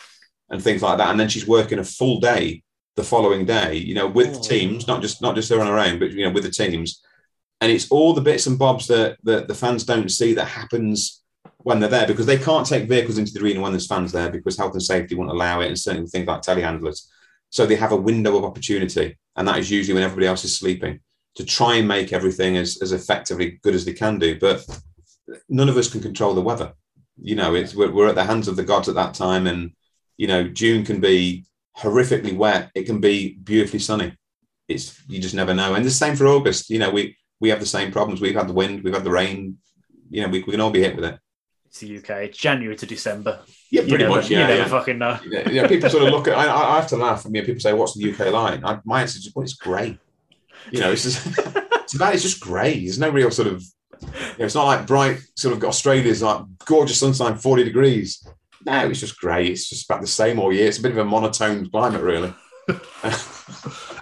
and 0.51 0.63
things 0.63 0.83
like 0.83 0.99
that. 0.99 1.11
And 1.11 1.19
then 1.19 1.29
she's 1.29 1.49
working 1.49 1.79
a 1.79 1.85
full 1.85 2.21
day 2.21 2.63
the 2.97 3.03
following 3.03 3.45
day, 3.47 3.75
you 3.75 3.95
know, 3.95 4.07
with 4.07 4.37
Oh. 4.37 4.43
teams, 4.43 4.87
not 4.87 5.01
just 5.03 5.23
not 5.23 5.35
just 5.35 5.49
her 5.51 5.61
on 5.61 5.67
her 5.67 5.79
own, 5.79 5.99
but 5.99 6.11
you 6.13 6.25
know, 6.25 6.31
with 6.33 6.45
the 6.45 6.51
teams. 6.51 7.01
And 7.61 7.73
it's 7.73 7.91
all 7.91 8.13
the 8.13 8.21
bits 8.21 8.47
and 8.47 8.59
bobs 8.59 8.87
that, 8.87 9.17
that 9.25 9.49
the 9.49 9.55
fans 9.55 9.85
don't 9.85 10.11
see 10.11 10.35
that 10.35 10.45
happens 10.47 11.18
when 11.63 11.81
they're 11.81 11.89
there 11.89 12.07
because 12.07 12.27
they 12.27 12.39
can't 12.39 12.67
take 12.67 12.89
vehicles 12.89 13.19
into 13.19 13.33
the 13.33 13.41
arena 13.41 13.61
when 13.61 13.73
there's 13.73 13.87
fans 13.87 14.13
there 14.13 14.31
because 14.31 14.57
health 14.57 14.73
and 14.73 14.83
safety 14.83 15.15
won't 15.15 15.31
allow 15.31 15.61
it 15.61 15.69
and 15.69 15.79
certain 15.79 16.07
things 16.07 16.27
like 16.27 16.43
telehandlers. 16.43 17.09
So 17.51 17.67
they 17.67 17.77
have 17.77 17.93
a 17.93 17.97
window 17.97 18.37
of 18.37 18.45
opportunity, 18.45 19.17
and 19.37 19.49
that 19.49 19.59
is 19.59 19.71
usually 19.71 19.95
when 19.95 20.03
everybody 20.03 20.27
else 20.27 20.45
is 20.45 20.57
sleeping 20.57 21.01
to 21.35 21.45
try 21.45 21.77
and 21.77 21.89
make 21.89 22.13
everything 22.13 22.57
as, 22.57 22.79
as 22.83 22.93
effectively 22.93 23.59
good 23.63 23.75
as 23.75 23.85
they 23.85 23.93
can 23.93 24.19
do. 24.19 24.39
But 24.39 24.65
none 25.49 25.69
of 25.69 25.77
us 25.77 25.91
can 25.91 26.01
control 26.01 26.35
the 26.35 26.43
weather. 26.43 26.75
You 27.21 27.37
know, 27.37 27.55
it's 27.55 27.75
we're, 27.75 27.91
we're 27.91 28.09
at 28.09 28.15
the 28.15 28.25
hands 28.25 28.49
of 28.49 28.57
the 28.57 28.65
gods 28.65 28.89
at 28.89 28.95
that 28.97 29.15
time, 29.15 29.47
and 29.47 29.73
you 30.17 30.27
know, 30.27 30.45
June 30.45 30.85
can 30.85 31.01
be 31.01 31.47
horrifically 31.79 32.37
wet. 32.37 32.71
It 32.75 32.85
can 32.85 33.01
be 33.01 33.39
beautifully 33.43 33.79
sunny. 33.79 34.17
It's 34.69 35.01
you 35.09 35.19
just 35.21 35.35
never 35.35 35.55
know. 35.55 35.75
And 35.75 35.85
the 35.85 35.91
same 35.91 36.17
for 36.17 36.27
August. 36.27 36.71
You 36.71 36.79
know, 36.79 36.91
we 36.91 37.17
we 37.41 37.49
have 37.49 37.61
the 37.61 37.67
same 37.67 37.91
problems. 37.93 38.21
We've 38.21 38.35
had 38.35 38.49
the 38.49 38.53
wind, 38.53 38.85
we've 38.85 38.95
had 38.95 39.05
the 39.05 39.11
rain. 39.11 39.59
You 40.11 40.23
know, 40.23 40.29
we, 40.29 40.43
we 40.43 40.53
can 40.53 40.61
all 40.61 40.71
be 40.71 40.83
hit 40.83 40.97
with 40.97 41.05
it. 41.05 41.19
It's 41.69 41.81
the 41.81 41.99
UK. 41.99 42.11
It's 42.25 42.39
January 42.39 42.77
to 42.77 42.87
December. 42.87 43.41
Yeah, 43.71 43.83
You 43.83 43.89
pretty 43.89 44.05
never- 44.05 44.17
much. 44.17 44.31
Yeah, 44.31 44.41
you 44.41 44.47
never 44.47 44.59
yeah. 44.61 44.69
fucking 44.69 44.99
know. 44.99 45.19
Yeah, 45.29 45.49
yeah, 45.51 45.67
people 45.69 45.91
sort 45.91 46.05
of 46.05 46.11
look 46.11 46.27
at. 46.29 46.35
I, 46.35 46.45
I 46.73 46.77
have 46.77 46.89
to 46.89 46.97
laugh. 46.97 47.27
I 47.27 47.29
mean, 47.29 47.45
people 47.45 47.61
say, 47.61 47.73
"What's 47.75 47.95
the 47.95 48.11
UK 48.11 48.33
like?" 48.33 48.65
I, 48.65 48.81
my 48.85 49.03
answer 49.03 49.19
is, 49.19 49.25
just, 49.25 49.37
"Well, 49.37 49.45
it's 49.45 49.55
grey." 49.55 49.99
You 50.71 50.81
know, 50.81 50.93
it's 50.93 51.03
just 51.05 51.27
it's 51.75 51.95
about 51.95 52.15
it's 52.15 52.23
just 52.23 52.41
grey. 52.41 52.81
There's 52.81 52.99
no 52.99 53.11
real 53.11 53.31
sort 53.31 53.49
of. 53.49 53.63
You 54.01 54.09
know, 54.39 54.45
it's 54.47 54.55
not 54.55 54.65
like 54.67 54.87
bright 54.87 55.19
sort 55.37 55.57
of 55.57 55.63
Australia's 55.65 56.23
like 56.23 56.43
gorgeous 56.65 56.99
sunshine, 57.01 57.37
forty 57.37 57.65
degrees. 57.65 58.27
No, 58.65 58.89
it's 58.89 59.01
just 59.01 59.19
grey. 59.21 59.49
It's 59.49 59.69
just 59.69 59.89
about 59.91 60.01
the 60.01 60.07
same 60.07 60.39
all 60.39 60.53
year. 60.53 60.69
It's 60.69 60.79
a 60.79 60.83
bit 60.83 60.93
of 60.93 60.99
a 60.99 61.05
monotone 61.05 61.69
climate, 61.71 62.03
really. 62.03 62.33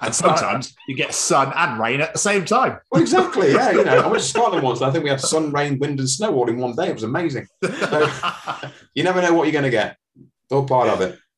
And 0.06 0.14
sometimes 0.14 0.74
you 0.88 0.96
get 0.96 1.12
sun 1.14 1.52
and 1.54 1.80
rain 1.80 2.00
at 2.00 2.12
the 2.12 2.18
same 2.18 2.44
time. 2.44 2.78
Well, 2.90 3.02
exactly. 3.02 3.52
Yeah, 3.52 3.72
you 3.72 3.84
know, 3.84 4.00
I 4.00 4.06
went 4.06 4.22
to 4.22 4.28
Scotland 4.28 4.64
once. 4.64 4.80
And 4.80 4.88
I 4.88 4.92
think 4.92 5.04
we 5.04 5.10
had 5.10 5.20
sun, 5.20 5.50
rain, 5.50 5.78
wind, 5.78 5.98
and 5.98 6.08
snow 6.08 6.34
all 6.34 6.48
in 6.48 6.58
one 6.58 6.74
day. 6.74 6.88
It 6.88 6.94
was 6.94 7.02
amazing. 7.02 7.46
So, 7.62 8.10
you 8.94 9.04
never 9.04 9.20
know 9.20 9.34
what 9.34 9.44
you're 9.44 9.52
going 9.52 9.64
to 9.64 9.70
get. 9.70 9.96
All 10.50 10.66
part 10.66 10.88
of 10.88 11.00
it. 11.00 11.18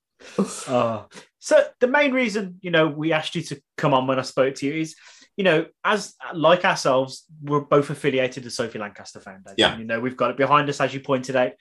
Uh, 0.69 1.05
so 1.39 1.65
the 1.81 1.87
main 1.87 2.13
reason, 2.13 2.59
you 2.61 2.71
know, 2.71 2.89
we 2.89 3.13
asked 3.13 3.35
you 3.35 3.43
to 3.43 3.63
come 3.79 3.95
on 3.95 4.07
when 4.07 4.19
I 4.19 4.23
spoke 4.23 4.57
to 4.57 4.67
you 4.67 4.75
is, 4.83 4.97
you 5.37 5.45
know, 5.45 5.67
as 5.85 6.15
like 6.35 6.65
ourselves, 6.65 7.25
we're 7.41 7.61
both 7.61 7.89
affiliated 7.89 8.43
to 8.43 8.51
Sophie 8.51 8.79
Lancaster 8.79 9.21
Foundation. 9.21 9.55
Yeah. 9.57 9.79
You 9.79 9.85
know, 9.85 10.01
we've 10.01 10.17
got 10.17 10.31
it 10.31 10.37
behind 10.37 10.69
us, 10.69 10.81
as 10.81 10.93
you 10.93 11.01
pointed 11.01 11.37
out, 11.37 11.53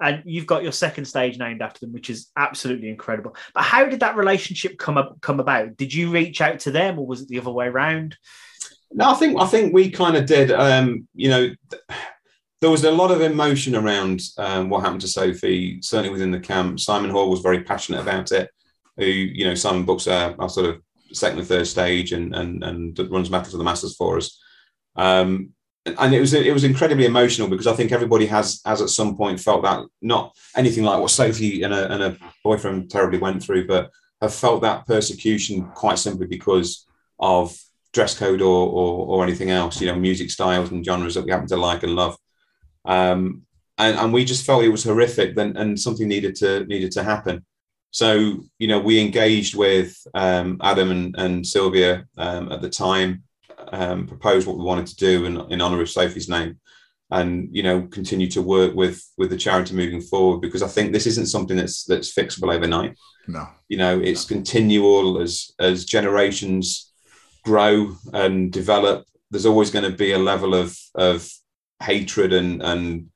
and 0.00 0.22
you've 0.24 0.46
got 0.46 0.62
your 0.62 0.72
second 0.72 1.04
stage 1.04 1.38
named 1.38 1.62
after 1.62 1.80
them, 1.80 1.92
which 1.92 2.10
is 2.10 2.30
absolutely 2.36 2.88
incredible. 2.88 3.36
But 3.54 3.64
how 3.64 3.84
did 3.84 4.00
that 4.00 4.16
relationship 4.16 4.78
come 4.78 4.98
up, 4.98 5.20
come 5.20 5.40
about? 5.40 5.76
Did 5.76 5.92
you 5.92 6.10
reach 6.10 6.40
out 6.40 6.60
to 6.60 6.70
them, 6.70 6.98
or 6.98 7.06
was 7.06 7.22
it 7.22 7.28
the 7.28 7.38
other 7.38 7.50
way 7.50 7.66
around? 7.66 8.16
No, 8.90 9.10
I 9.10 9.14
think 9.14 9.40
I 9.40 9.46
think 9.46 9.72
we 9.72 9.90
kind 9.90 10.16
of 10.16 10.26
did. 10.26 10.50
Um, 10.50 11.08
you 11.14 11.30
know, 11.30 11.48
th- 11.70 11.82
there 12.60 12.70
was 12.70 12.84
a 12.84 12.90
lot 12.90 13.10
of 13.10 13.20
emotion 13.20 13.74
around 13.74 14.20
um, 14.38 14.70
what 14.70 14.82
happened 14.82 15.00
to 15.02 15.08
Sophie, 15.08 15.80
certainly 15.82 16.10
within 16.10 16.30
the 16.30 16.40
camp. 16.40 16.78
Simon 16.78 17.10
Hall 17.10 17.30
was 17.30 17.40
very 17.40 17.64
passionate 17.64 18.00
about 18.00 18.32
it. 18.32 18.50
Who, 18.98 19.06
you 19.06 19.44
know, 19.44 19.54
Simon 19.54 19.84
books 19.84 20.06
our, 20.06 20.34
our 20.38 20.48
sort 20.48 20.66
of 20.66 20.82
second 21.12 21.38
and 21.38 21.48
third 21.48 21.66
stage 21.66 22.12
and 22.12 22.34
and 22.34 22.62
and 22.62 22.98
runs 23.10 23.30
Metal 23.30 23.50
to 23.50 23.56
the 23.56 23.64
Masses 23.64 23.96
for 23.96 24.16
us. 24.16 24.40
Um, 24.96 25.50
and 25.84 26.14
it 26.14 26.20
was 26.20 26.32
it 26.32 26.52
was 26.52 26.64
incredibly 26.64 27.06
emotional 27.06 27.48
because 27.48 27.66
I 27.66 27.74
think 27.74 27.90
everybody 27.90 28.26
has 28.26 28.60
has 28.64 28.80
at 28.80 28.88
some 28.88 29.16
point 29.16 29.40
felt 29.40 29.62
that 29.62 29.84
not 30.00 30.36
anything 30.56 30.84
like 30.84 31.00
what 31.00 31.10
Sophie 31.10 31.62
and 31.62 31.74
a, 31.74 31.92
and 31.92 32.02
a 32.02 32.16
boyfriend 32.44 32.90
terribly 32.90 33.18
went 33.18 33.42
through, 33.42 33.66
but 33.66 33.90
have 34.20 34.32
felt 34.32 34.62
that 34.62 34.86
persecution 34.86 35.64
quite 35.74 35.98
simply 35.98 36.26
because 36.26 36.86
of 37.18 37.56
dress 37.92 38.16
code 38.16 38.40
or, 38.40 38.68
or 38.68 39.06
or 39.06 39.24
anything 39.24 39.50
else, 39.50 39.80
you 39.80 39.88
know, 39.88 39.96
music 39.96 40.30
styles 40.30 40.70
and 40.70 40.84
genres 40.84 41.14
that 41.14 41.24
we 41.24 41.32
happen 41.32 41.48
to 41.48 41.56
like 41.56 41.82
and 41.82 41.96
love. 41.96 42.16
Um, 42.84 43.42
and, 43.78 43.98
and 43.98 44.12
we 44.12 44.24
just 44.24 44.46
felt 44.46 44.64
it 44.64 44.68
was 44.68 44.84
horrific 44.84 45.34
then 45.34 45.56
and 45.56 45.78
something 45.78 46.06
needed 46.06 46.36
to 46.36 46.64
needed 46.66 46.92
to 46.92 47.02
happen. 47.02 47.44
So, 47.90 48.44
you 48.58 48.68
know, 48.68 48.78
we 48.78 49.00
engaged 49.00 49.54
with 49.54 49.94
um, 50.14 50.58
Adam 50.62 50.90
and, 50.90 51.14
and 51.18 51.46
Sylvia 51.46 52.06
um, 52.16 52.50
at 52.50 52.62
the 52.62 52.70
time, 52.70 53.24
um, 53.72 54.06
proposed 54.06 54.46
what 54.46 54.58
we 54.58 54.64
wanted 54.64 54.86
to 54.86 54.96
do 54.96 55.24
in, 55.24 55.40
in 55.50 55.60
honor 55.60 55.80
of 55.80 55.90
Sophie's 55.90 56.28
name 56.28 56.60
and 57.10 57.48
you 57.52 57.62
know 57.62 57.82
continue 57.82 58.26
to 58.26 58.40
work 58.40 58.74
with 58.74 59.06
with 59.18 59.28
the 59.30 59.36
charity 59.36 59.74
moving 59.74 60.00
forward 60.00 60.40
because 60.40 60.62
I 60.62 60.68
think 60.68 60.92
this 60.92 61.06
isn't 61.06 61.26
something 61.26 61.56
that's 61.56 61.84
that's 61.84 62.12
fixable 62.12 62.54
overnight. 62.54 62.96
No. 63.28 63.46
you 63.68 63.76
know 63.76 64.00
it's 64.00 64.24
continual 64.24 65.20
as 65.20 65.52
as 65.58 65.84
generations 65.84 66.92
grow 67.44 67.96
and 68.12 68.50
develop. 68.50 69.06
There's 69.30 69.46
always 69.46 69.70
going 69.70 69.90
to 69.90 69.96
be 69.96 70.12
a 70.12 70.18
level 70.18 70.54
of 70.54 70.76
of 70.94 71.28
hatred 71.82 72.32
and 72.32 72.62
and 72.62 73.08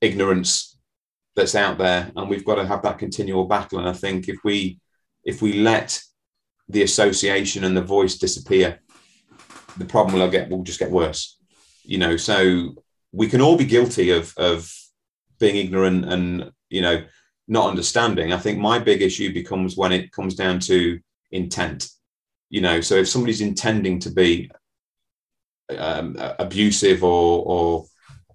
ignorance 0.00 0.78
that's 1.34 1.54
out 1.54 1.78
there 1.78 2.10
and 2.14 2.28
we've 2.28 2.44
got 2.44 2.56
to 2.56 2.66
have 2.66 2.82
that 2.82 2.98
continual 2.98 3.44
battle. 3.44 3.78
And 3.78 3.88
i 3.88 3.92
think 3.92 4.28
if 4.28 4.38
we 4.44 4.80
if 5.24 5.40
we 5.40 5.54
let 5.54 6.00
the 6.68 6.82
association 6.82 7.64
and 7.64 7.76
the 7.76 7.82
voice 7.82 8.16
disappear 8.16 8.80
the 9.76 9.84
problem 9.84 10.18
will 10.18 10.30
get 10.30 10.48
will 10.48 10.62
just 10.62 10.78
get 10.78 10.90
worse 10.90 11.38
you 11.84 11.98
know? 11.98 12.16
So 12.16 12.74
we 13.12 13.28
can 13.28 13.40
all 13.40 13.56
be 13.56 13.64
guilty 13.64 14.10
of 14.10 14.34
of 14.36 14.72
being 15.38 15.56
ignorant 15.56 16.04
and 16.06 16.52
you 16.70 16.80
know 16.80 17.04
not 17.48 17.68
understanding. 17.68 18.32
I 18.32 18.38
think 18.38 18.58
my 18.58 18.78
big 18.78 19.02
issue 19.02 19.32
becomes 19.32 19.76
when 19.76 19.92
it 19.92 20.12
comes 20.12 20.34
down 20.34 20.60
to 20.60 21.00
intent 21.30 21.88
you 22.48 22.60
know? 22.60 22.80
So 22.80 22.96
if 22.96 23.08
somebody's 23.08 23.40
intending 23.40 23.98
to 24.00 24.10
be 24.10 24.50
um, 25.76 26.16
abusive 26.38 27.02
or 27.02 27.42
or 27.46 27.86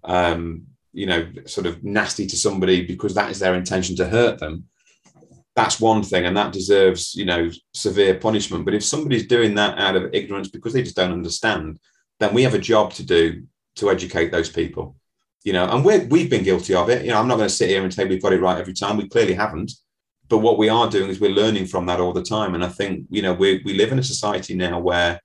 um, 0.04 0.68
you 0.94 1.06
know 1.06 1.30
sort 1.46 1.68
of 1.68 1.84
nasty 1.84 2.26
to 2.28 2.36
somebody 2.36 2.86
because 2.86 3.14
that 3.14 3.32
is 3.32 3.40
their 3.40 3.56
intention 3.56 3.96
to 3.98 4.08
hurt 4.08 4.40
them 4.40 4.66
that's 5.58 5.82
one 5.82 6.04
thing 6.04 6.28
and 6.28 6.38
that 6.38 6.54
deserves 6.54 7.16
you 7.16 7.26
know 7.26 7.50
severe 7.74 8.14
punishment. 8.16 8.64
But 8.64 8.76
if 8.76 8.86
somebody's 8.86 9.26
doing 9.26 9.56
that 9.56 9.78
out 9.80 9.96
of 9.96 10.14
ignorance 10.14 10.50
because 10.50 10.72
they 10.72 10.84
just 10.84 10.96
don't 10.96 11.12
understand 11.12 11.80
then 12.20 12.34
we 12.34 12.44
have 12.44 12.54
a 12.54 12.60
job 12.60 12.94
to 12.94 13.04
do 13.04 13.44
to 13.76 13.90
educate 13.90 14.32
those 14.32 14.50
people 14.50 14.96
you 15.44 15.54
know 15.54 15.68
and 15.68 15.84
we're, 15.84 16.06
we've 16.06 16.30
been 16.30 16.44
guilty 16.44 16.76
of 16.76 16.90
it. 16.90 17.04
You 17.04 17.12
know 17.12 17.20
i'm 17.20 17.28
not 17.28 17.38
going 17.38 17.50
to 17.50 17.56
sit 17.56 17.70
here 17.70 17.84
and 17.84 17.92
say 17.92 18.06
we've 18.06 18.22
got 18.22 18.34
it 18.34 18.42
right 18.42 18.60
every 18.60 18.74
time. 18.74 18.96
We 18.96 19.10
clearly 19.10 19.34
haven't. 19.34 19.72
But 20.30 20.40
what 20.40 20.60
we 20.60 20.70
are 20.70 20.90
doing 20.90 21.10
is 21.10 21.20
we're 21.20 21.32
learning 21.32 21.66
from 21.66 21.88
that 21.88 22.00
all 22.00 22.14
the 22.14 22.30
time. 22.36 22.54
And 22.54 22.64
i 22.64 22.70
think 22.70 23.08
you 23.10 23.24
know 23.24 23.34
we, 23.34 23.64
we 23.66 23.74
live 23.74 23.92
in 23.92 24.00
a 24.00 24.14
society 24.14 24.54
now 24.54 24.80
where 24.80 25.20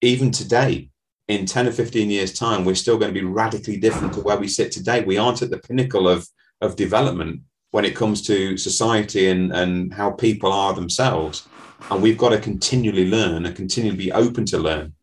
even 0.00 0.30
today 0.30 0.88
in 1.28 1.44
10 1.44 1.68
or 1.68 1.72
15 1.72 2.10
years 2.10 2.32
time 2.32 2.64
we're 2.64 2.74
still 2.74 2.98
going 2.98 3.12
to 3.12 3.20
be 3.20 3.26
radically 3.26 3.76
different 3.76 4.14
to 4.14 4.20
where 4.20 4.38
we 4.38 4.48
sit 4.48 4.72
today. 4.72 5.04
We 5.04 5.18
aren't 5.18 5.42
at 5.42 5.50
the 5.50 5.58
pinnacle 5.58 6.08
of 6.08 6.26
of 6.62 6.76
development 6.76 7.42
when 7.72 7.84
it 7.84 7.96
comes 7.96 8.22
to 8.22 8.56
society 8.56 9.28
and 9.28 9.52
and 9.52 9.92
how 9.92 10.10
people 10.10 10.52
are 10.52 10.72
themselves. 10.72 11.48
And 11.90 12.00
we've 12.00 12.18
got 12.18 12.28
to 12.28 12.38
continually 12.38 13.08
learn 13.10 13.44
and 13.44 13.56
continually 13.56 13.96
be 13.96 14.12
open 14.12 14.44
to 14.46 14.58
learn. 14.58 14.94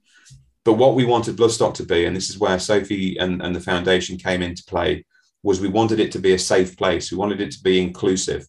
But 0.63 0.73
what 0.73 0.95
we 0.95 1.03
wanted 1.03 1.35
bloodstock 1.35 1.73
to 1.75 1.83
be 1.83 2.05
and 2.05 2.15
this 2.15 2.29
is 2.29 2.39
where 2.39 2.57
sophie 2.59 3.17
and, 3.17 3.41
and 3.41 3.55
the 3.55 3.59
foundation 3.59 4.17
came 4.17 4.41
into 4.41 4.63
play 4.63 5.05
was 5.43 5.59
we 5.59 5.67
wanted 5.67 5.99
it 5.99 6.11
to 6.13 6.19
be 6.19 6.33
a 6.33 6.39
safe 6.39 6.77
place. 6.77 7.11
We 7.11 7.17
wanted 7.17 7.41
it 7.41 7.51
to 7.51 7.63
be 7.63 7.81
inclusive 7.81 8.47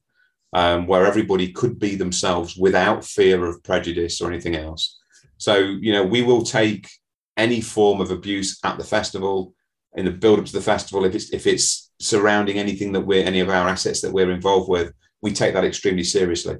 um, 0.53 0.87
where 0.87 1.07
everybody 1.07 1.53
could 1.53 1.79
be 1.79 1.97
themselves 1.97 2.57
without 2.57 3.05
fear 3.05 3.45
of 3.47 3.63
prejudice 3.63 4.21
or 4.21 4.31
anything 4.31 4.57
else. 4.57 4.99
So 5.39 5.57
you 5.57 5.93
know 5.93 6.05
we 6.05 6.23
will 6.23 6.43
take 6.43 6.89
any 7.37 7.61
form 7.61 8.01
of 8.01 8.11
abuse 8.11 8.59
at 8.65 8.77
the 8.77 8.85
festival 8.85 9.55
in 9.95 10.05
the 10.05 10.11
build 10.11 10.39
up 10.39 10.47
to 10.47 10.53
the 10.53 10.61
festival 10.61 11.05
if 11.05 11.15
it's 11.15 11.33
if 11.33 11.47
it's 11.47 11.90
surrounding 12.01 12.59
anything 12.59 12.93
that 12.93 13.01
we're 13.01 13.25
any 13.25 13.41
of 13.41 13.49
our 13.49 13.69
assets 13.69 14.01
that 14.01 14.13
we're 14.13 14.31
involved 14.31 14.69
with 14.69 14.93
we 15.23 15.31
take 15.31 15.55
that 15.55 15.65
extremely 15.65 16.05
seriously 16.05 16.57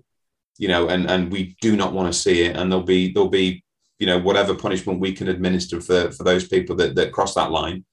you 0.59 0.69
know 0.69 0.89
and 0.89 1.11
and 1.11 1.33
we 1.33 1.57
do 1.61 1.77
not 1.77 1.93
want 1.93 2.13
to 2.13 2.19
see 2.19 2.43
it 2.43 2.57
and 2.57 2.71
there'll 2.71 2.85
be 2.85 3.13
there'll 3.13 3.29
be 3.29 3.63
you 4.01 4.07
know, 4.07 4.19
whatever 4.19 4.55
punishment 4.55 4.99
we 4.99 5.13
can 5.13 5.29
administer 5.29 5.81
for 5.81 6.11
for 6.11 6.25
those 6.25 6.49
people 6.49 6.75
that 6.77 6.97
that 6.97 7.13
cross 7.13 7.35
that 7.35 7.53
line, 7.53 7.85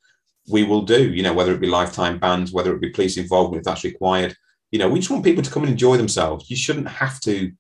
we 0.50 0.64
will 0.64 0.82
do. 0.82 1.14
You 1.14 1.22
know, 1.22 1.34
whether 1.34 1.54
it 1.54 1.60
be 1.60 1.68
lifetime 1.68 2.18
bans, 2.18 2.52
whether 2.52 2.74
it 2.74 2.82
be 2.82 2.90
police 2.90 3.18
involvement 3.18 3.60
if 3.60 3.66
that's 3.66 3.84
required. 3.84 4.36
You 4.72 4.80
know, 4.80 4.90
we 4.90 5.00
just 5.00 5.12
want 5.12 5.24
people 5.24 5.44
to 5.44 5.52
come 5.52 5.64
and 5.64 5.72
enjoy 5.72 5.98
themselves. 5.98 6.50
You 6.50 6.56
shouldn't 6.56 6.88
have 6.88 7.20
to 7.22 7.52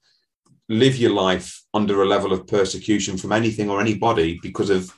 live 0.69 0.97
your 0.97 1.11
life 1.11 1.61
under 1.73 2.01
a 2.01 2.07
level 2.07 2.33
of 2.33 2.47
persecution 2.47 3.17
from 3.17 3.33
anything 3.33 3.69
or 3.69 3.79
anybody 3.79 4.39
because 4.41 4.69
of 4.69 4.93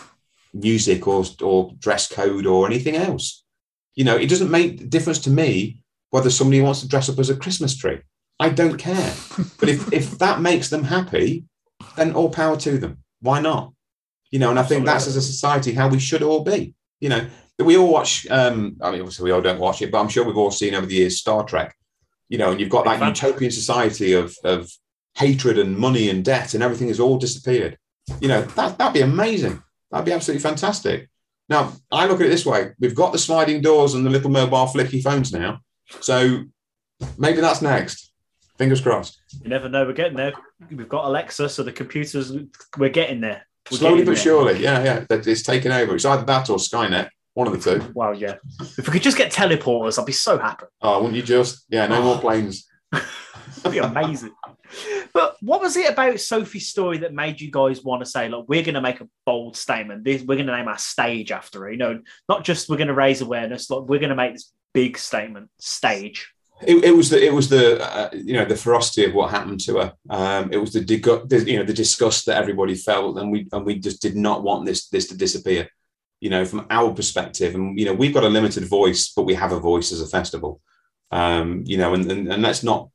music 0.54 1.08
or 1.08 1.26
or 1.42 1.74
dress 1.80 2.08
code 2.08 2.46
or 2.46 2.68
anything 2.68 2.96
else. 2.96 3.44
You 4.00 4.06
know, 4.06 4.16
it 4.16 4.30
doesn't 4.30 4.50
make 4.50 4.80
a 4.80 4.86
difference 4.86 5.20
to 5.24 5.30
me 5.30 5.84
whether 6.12 6.30
somebody 6.30 6.62
wants 6.62 6.80
to 6.80 6.88
dress 6.88 7.10
up 7.10 7.20
as 7.20 7.30
a 7.30 7.36
Christmas 7.36 7.76
tree. 7.76 8.00
I 8.40 8.48
don't 8.48 8.78
care. 8.78 9.14
but 9.60 9.68
if 9.68 9.92
if 9.92 10.18
that 10.20 10.40
makes 10.40 10.70
them 10.70 10.86
happy, 10.86 11.44
then 11.98 12.14
all 12.14 12.30
power 12.30 12.56
to 12.56 12.78
them. 12.78 13.04
Why 13.20 13.42
not? 13.42 13.74
You 14.32 14.40
know, 14.40 14.52
and 14.52 14.58
I 14.58 14.64
think 14.64 14.86
that's 14.86 15.06
as 15.06 15.18
a 15.18 15.22
society 15.22 15.74
how 15.74 15.90
we 15.90 16.00
should 16.00 16.24
all 16.24 16.46
be. 16.46 16.74
You 17.02 17.10
know, 17.10 17.28
we 17.58 17.76
all 17.76 17.92
watch. 17.92 18.26
Um, 18.30 18.78
I 18.82 18.92
mean, 18.92 19.02
obviously 19.02 19.26
we 19.26 19.32
all 19.32 19.42
don't 19.42 19.60
watch 19.60 19.82
it, 19.82 19.92
but 19.92 20.00
I'm 20.00 20.08
sure 20.08 20.24
we've 20.24 20.38
all 20.38 20.50
seen 20.50 20.76
over 20.76 20.86
the 20.86 20.96
years 20.96 21.20
Star 21.20 21.44
Trek. 21.44 21.76
You 22.30 22.38
know, 22.38 22.52
and 22.52 22.60
you've 22.62 22.70
got 22.70 22.86
that 22.86 23.06
utopian 23.06 23.52
society 23.52 24.14
of 24.14 24.34
of 24.46 24.72
hatred 25.16 25.60
and 25.60 25.78
money 25.78 26.10
and 26.10 26.24
debt 26.24 26.54
and 26.54 26.64
everything 26.64 26.88
has 26.88 27.02
all 27.02 27.18
disappeared. 27.18 27.78
You 28.22 28.30
know, 28.30 28.44
that 28.44 28.78
that'd 28.78 28.94
be 28.94 29.02
amazing. 29.02 29.62
That'd 29.92 30.06
be 30.06 30.14
absolutely 30.14 30.42
fantastic. 30.42 31.09
Now, 31.50 31.74
I 31.92 32.06
look 32.06 32.22
at 32.22 32.28
it 32.28 32.30
this 32.30 32.46
way: 32.46 32.72
we've 32.80 32.96
got 32.96 33.12
the 33.12 33.18
sliding 33.18 33.62
doors 33.62 33.94
and 33.94 34.06
the 34.06 34.10
little 34.10 34.30
mobile 34.30 34.68
flicky 34.68 35.02
phones 35.02 35.34
now, 35.34 35.60
so 36.00 36.44
maybe 37.18 37.42
that's 37.42 37.62
next. 37.62 38.12
Fingers 38.58 38.82
crossed. 38.82 39.22
You 39.42 39.50
never 39.50 39.70
know. 39.70 39.86
We're 39.86 39.94
getting 39.94 40.18
there. 40.18 40.34
We've 40.70 40.90
got 40.90 41.06
Alexa, 41.06 41.50
so 41.50 41.64
the 41.64 41.72
computers. 41.72 42.34
We're 42.78 42.90
getting 42.90 43.22
there. 43.22 43.48
We're 43.72 43.78
Slowly 43.78 43.96
getting 44.00 44.06
but 44.06 44.16
there. 44.16 44.24
surely, 44.24 44.64
yeah, 44.64 44.84
yeah. 44.84 45.06
That 45.10 45.26
it's 45.26 45.44
taken 45.44 45.72
over. 45.72 45.96
It's 45.96 46.06
either 46.06 46.26
that 46.26 46.50
or 46.50 46.58
Skynet. 46.58 47.10
One 47.36 47.48
of 47.48 47.54
the 47.54 47.80
two. 47.80 47.92
Wow, 47.94 48.12
yeah. 48.12 48.36
If 48.78 48.88
we 48.88 48.94
could 48.94 49.02
just 49.02 49.18
get 49.18 49.32
teleporters, 49.32 49.98
I'd 49.98 50.06
be 50.06 50.12
so 50.12 50.38
happy. 50.38 50.66
Oh, 50.82 50.98
wouldn't 50.98 51.16
you 51.16 51.24
just? 51.24 51.64
Yeah, 51.70 51.88
no 51.88 52.02
more 52.02 52.16
oh. 52.16 52.20
planes. 52.20 52.68
That'd 52.92 53.72
be 53.72 53.78
amazing. 53.78 54.34
but 55.14 55.36
what 55.42 55.62
was 55.62 55.76
it 55.76 55.90
about 55.90 56.20
Sophie's 56.20 56.68
story 56.68 57.00
that 57.00 57.14
made 57.14 57.42
you 57.42 57.52
guys 57.52 57.84
want 57.84 58.04
to 58.04 58.10
say, 58.10 58.30
look, 58.30 58.48
we're 58.48 58.64
going 58.64 58.76
to 58.76 58.82
make 58.82 59.02
a 59.02 59.10
bold 59.26 59.58
statement. 59.58 60.04
This, 60.04 60.22
we're 60.22 60.36
going 60.36 60.48
to 60.48 60.56
name 60.56 60.68
our 60.68 60.78
stage 60.78 61.32
after 61.32 61.62
her. 61.62 61.72
You 61.72 61.78
know, 61.78 62.02
not 62.28 62.44
just 62.44 62.70
we're 62.70 62.78
going 62.78 62.88
to 62.88 62.94
raise 62.94 63.22
awareness. 63.22 63.70
Like 63.70 63.84
we're 63.84 64.00
going 64.00 64.10
to 64.10 64.16
make 64.16 64.34
this 64.34 64.52
big 64.74 64.98
statement. 64.98 65.50
Stage. 65.60 66.32
It, 66.62 66.84
it 66.84 66.92
was 66.92 67.10
the 67.10 67.26
it 67.26 67.34
was 67.34 67.48
the 67.48 67.82
uh, 67.82 68.10
you 68.14 68.34
know 68.34 68.44
the 68.44 68.56
ferocity 68.56 69.06
of 69.06 69.14
what 69.14 69.32
happened 69.32 69.62
to 69.62 69.78
her. 69.78 69.94
Um, 70.10 70.52
it 70.52 70.58
was 70.58 70.74
the, 70.74 70.82
the 70.82 71.44
you 71.48 71.58
know 71.58 71.64
the 71.64 71.74
disgust 71.74 72.26
that 72.26 72.38
everybody 72.38 72.76
felt, 72.76 73.18
and 73.18 73.32
we 73.32 73.48
and 73.54 73.66
we 73.66 73.80
just 73.80 74.02
did 74.02 74.18
not 74.18 74.44
want 74.44 74.66
this 74.66 74.90
this 74.90 75.08
to 75.08 75.18
disappear. 75.18 75.70
You 76.20 76.30
know, 76.30 76.44
from 76.44 76.66
our 76.70 76.94
perspective, 76.94 77.56
and 77.56 77.80
you 77.80 77.86
know 77.86 77.94
we've 77.94 78.14
got 78.14 78.26
a 78.26 78.30
limited 78.30 78.66
voice, 78.66 79.14
but 79.16 79.24
we 79.24 79.36
have 79.36 79.54
a 79.54 79.60
voice 79.60 79.94
as 79.94 80.02
a 80.02 80.08
festival. 80.08 80.60
Um, 81.12 81.64
you 81.66 81.78
know, 81.78 81.94
and, 81.94 82.12
and 82.12 82.28
and 82.28 82.44
let's 82.44 82.62
not 82.62 82.90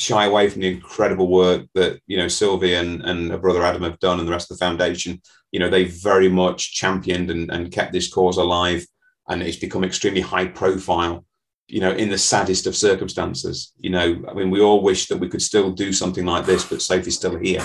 shy 0.00 0.24
away 0.24 0.48
from 0.48 0.62
the 0.62 0.72
incredible 0.72 1.28
work 1.28 1.66
that 1.74 2.00
you 2.06 2.16
know 2.16 2.28
Sylvie 2.28 2.74
and 2.74 3.02
and 3.02 3.30
her 3.30 3.38
brother 3.38 3.62
Adam 3.62 3.82
have 3.82 3.98
done, 3.98 4.18
and 4.18 4.26
the 4.26 4.32
rest 4.32 4.50
of 4.50 4.58
the 4.58 4.64
foundation. 4.64 5.20
You 5.52 5.60
know, 5.60 5.68
they 5.68 5.84
very 5.84 6.28
much 6.28 6.74
championed 6.74 7.30
and, 7.30 7.50
and 7.50 7.72
kept 7.72 7.92
this 7.92 8.12
cause 8.12 8.36
alive, 8.36 8.86
and 9.28 9.42
it's 9.42 9.56
become 9.56 9.84
extremely 9.84 10.20
high 10.20 10.46
profile 10.46 11.24
you 11.70 11.80
know, 11.80 11.92
in 11.92 12.08
the 12.08 12.18
saddest 12.18 12.66
of 12.66 12.76
circumstances. 12.76 13.72
You 13.78 13.90
know, 13.90 14.24
I 14.28 14.34
mean, 14.34 14.50
we 14.50 14.60
all 14.60 14.82
wish 14.82 15.06
that 15.06 15.18
we 15.18 15.28
could 15.28 15.42
still 15.42 15.70
do 15.70 15.92
something 15.92 16.26
like 16.26 16.44
this, 16.44 16.64
but 16.64 16.82
Sophie's 16.82 17.16
still 17.16 17.38
here, 17.38 17.64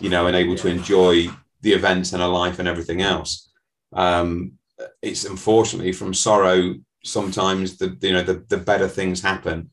you 0.00 0.10
know, 0.10 0.26
and 0.26 0.34
able 0.34 0.56
to 0.56 0.68
enjoy 0.68 1.28
the 1.60 1.72
events 1.72 2.12
and 2.12 2.20
her 2.20 2.28
life 2.28 2.58
and 2.58 2.66
everything 2.66 3.00
else. 3.00 3.48
Um, 3.92 4.54
it's 5.00 5.24
unfortunately 5.24 5.92
from 5.92 6.14
sorrow 6.14 6.74
sometimes 7.04 7.76
the 7.76 7.96
you 8.00 8.12
know 8.12 8.22
the, 8.22 8.44
the 8.48 8.56
better 8.56 8.88
things 8.88 9.22
happen, 9.22 9.70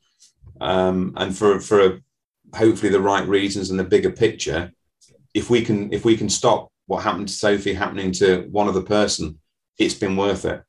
um, 0.62 1.14
and 1.18 1.38
for 1.38 1.60
for 1.60 2.00
hopefully 2.56 2.92
the 2.92 3.02
right 3.02 3.28
reasons 3.28 3.70
and 3.70 3.80
the 3.80 3.84
bigger 3.84 4.12
picture. 4.12 4.72
If 5.34 5.50
we 5.50 5.64
can 5.64 5.92
if 5.92 6.06
we 6.06 6.16
can 6.16 6.30
stop 6.30 6.70
what 6.88 7.04
happened 7.04 7.28
to 7.28 7.34
Sophie 7.34 7.74
happening 7.74 8.12
to 8.14 8.48
one 8.52 8.68
other 8.68 8.82
person, 8.82 9.40
it's 9.78 9.94
been 9.94 10.16
worth 10.16 10.46
it 10.46 10.64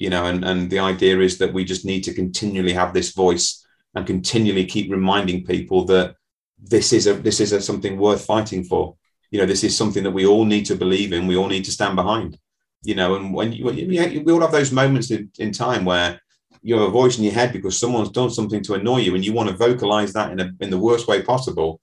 you 0.00 0.10
know 0.10 0.24
and 0.24 0.44
and 0.44 0.68
the 0.70 0.80
idea 0.80 1.20
is 1.20 1.38
that 1.38 1.52
we 1.52 1.64
just 1.64 1.84
need 1.84 2.02
to 2.02 2.14
continually 2.14 2.72
have 2.72 2.92
this 2.92 3.12
voice 3.12 3.64
and 3.94 4.06
continually 4.06 4.64
keep 4.64 4.90
reminding 4.90 5.44
people 5.44 5.84
that 5.84 6.16
this 6.58 6.92
is 6.92 7.06
a 7.06 7.14
this 7.14 7.38
is 7.38 7.52
a 7.52 7.60
something 7.60 7.96
worth 7.96 8.24
fighting 8.24 8.64
for 8.64 8.96
you 9.30 9.38
know 9.38 9.46
this 9.46 9.62
is 9.62 9.76
something 9.76 10.02
that 10.02 10.10
we 10.18 10.26
all 10.26 10.44
need 10.44 10.66
to 10.66 10.74
believe 10.74 11.12
in 11.12 11.28
we 11.28 11.36
all 11.36 11.46
need 11.46 11.64
to 11.64 11.70
stand 11.70 11.94
behind 11.94 12.36
you 12.82 12.94
know 12.94 13.14
and 13.14 13.32
when 13.32 13.52
you 13.52 13.64
we 13.66 14.32
all 14.32 14.40
have 14.40 14.50
those 14.50 14.72
moments 14.72 15.10
in, 15.10 15.30
in 15.38 15.52
time 15.52 15.84
where 15.84 16.20
you 16.62 16.74
have 16.74 16.88
a 16.88 16.90
voice 16.90 17.18
in 17.18 17.24
your 17.24 17.32
head 17.32 17.52
because 17.52 17.78
someone's 17.78 18.10
done 18.10 18.30
something 18.30 18.62
to 18.62 18.74
annoy 18.74 18.98
you 18.98 19.14
and 19.14 19.24
you 19.24 19.32
want 19.32 19.48
to 19.48 19.56
vocalize 19.56 20.12
that 20.12 20.32
in, 20.32 20.40
a, 20.40 20.50
in 20.60 20.70
the 20.70 20.78
worst 20.78 21.08
way 21.08 21.22
possible 21.22 21.80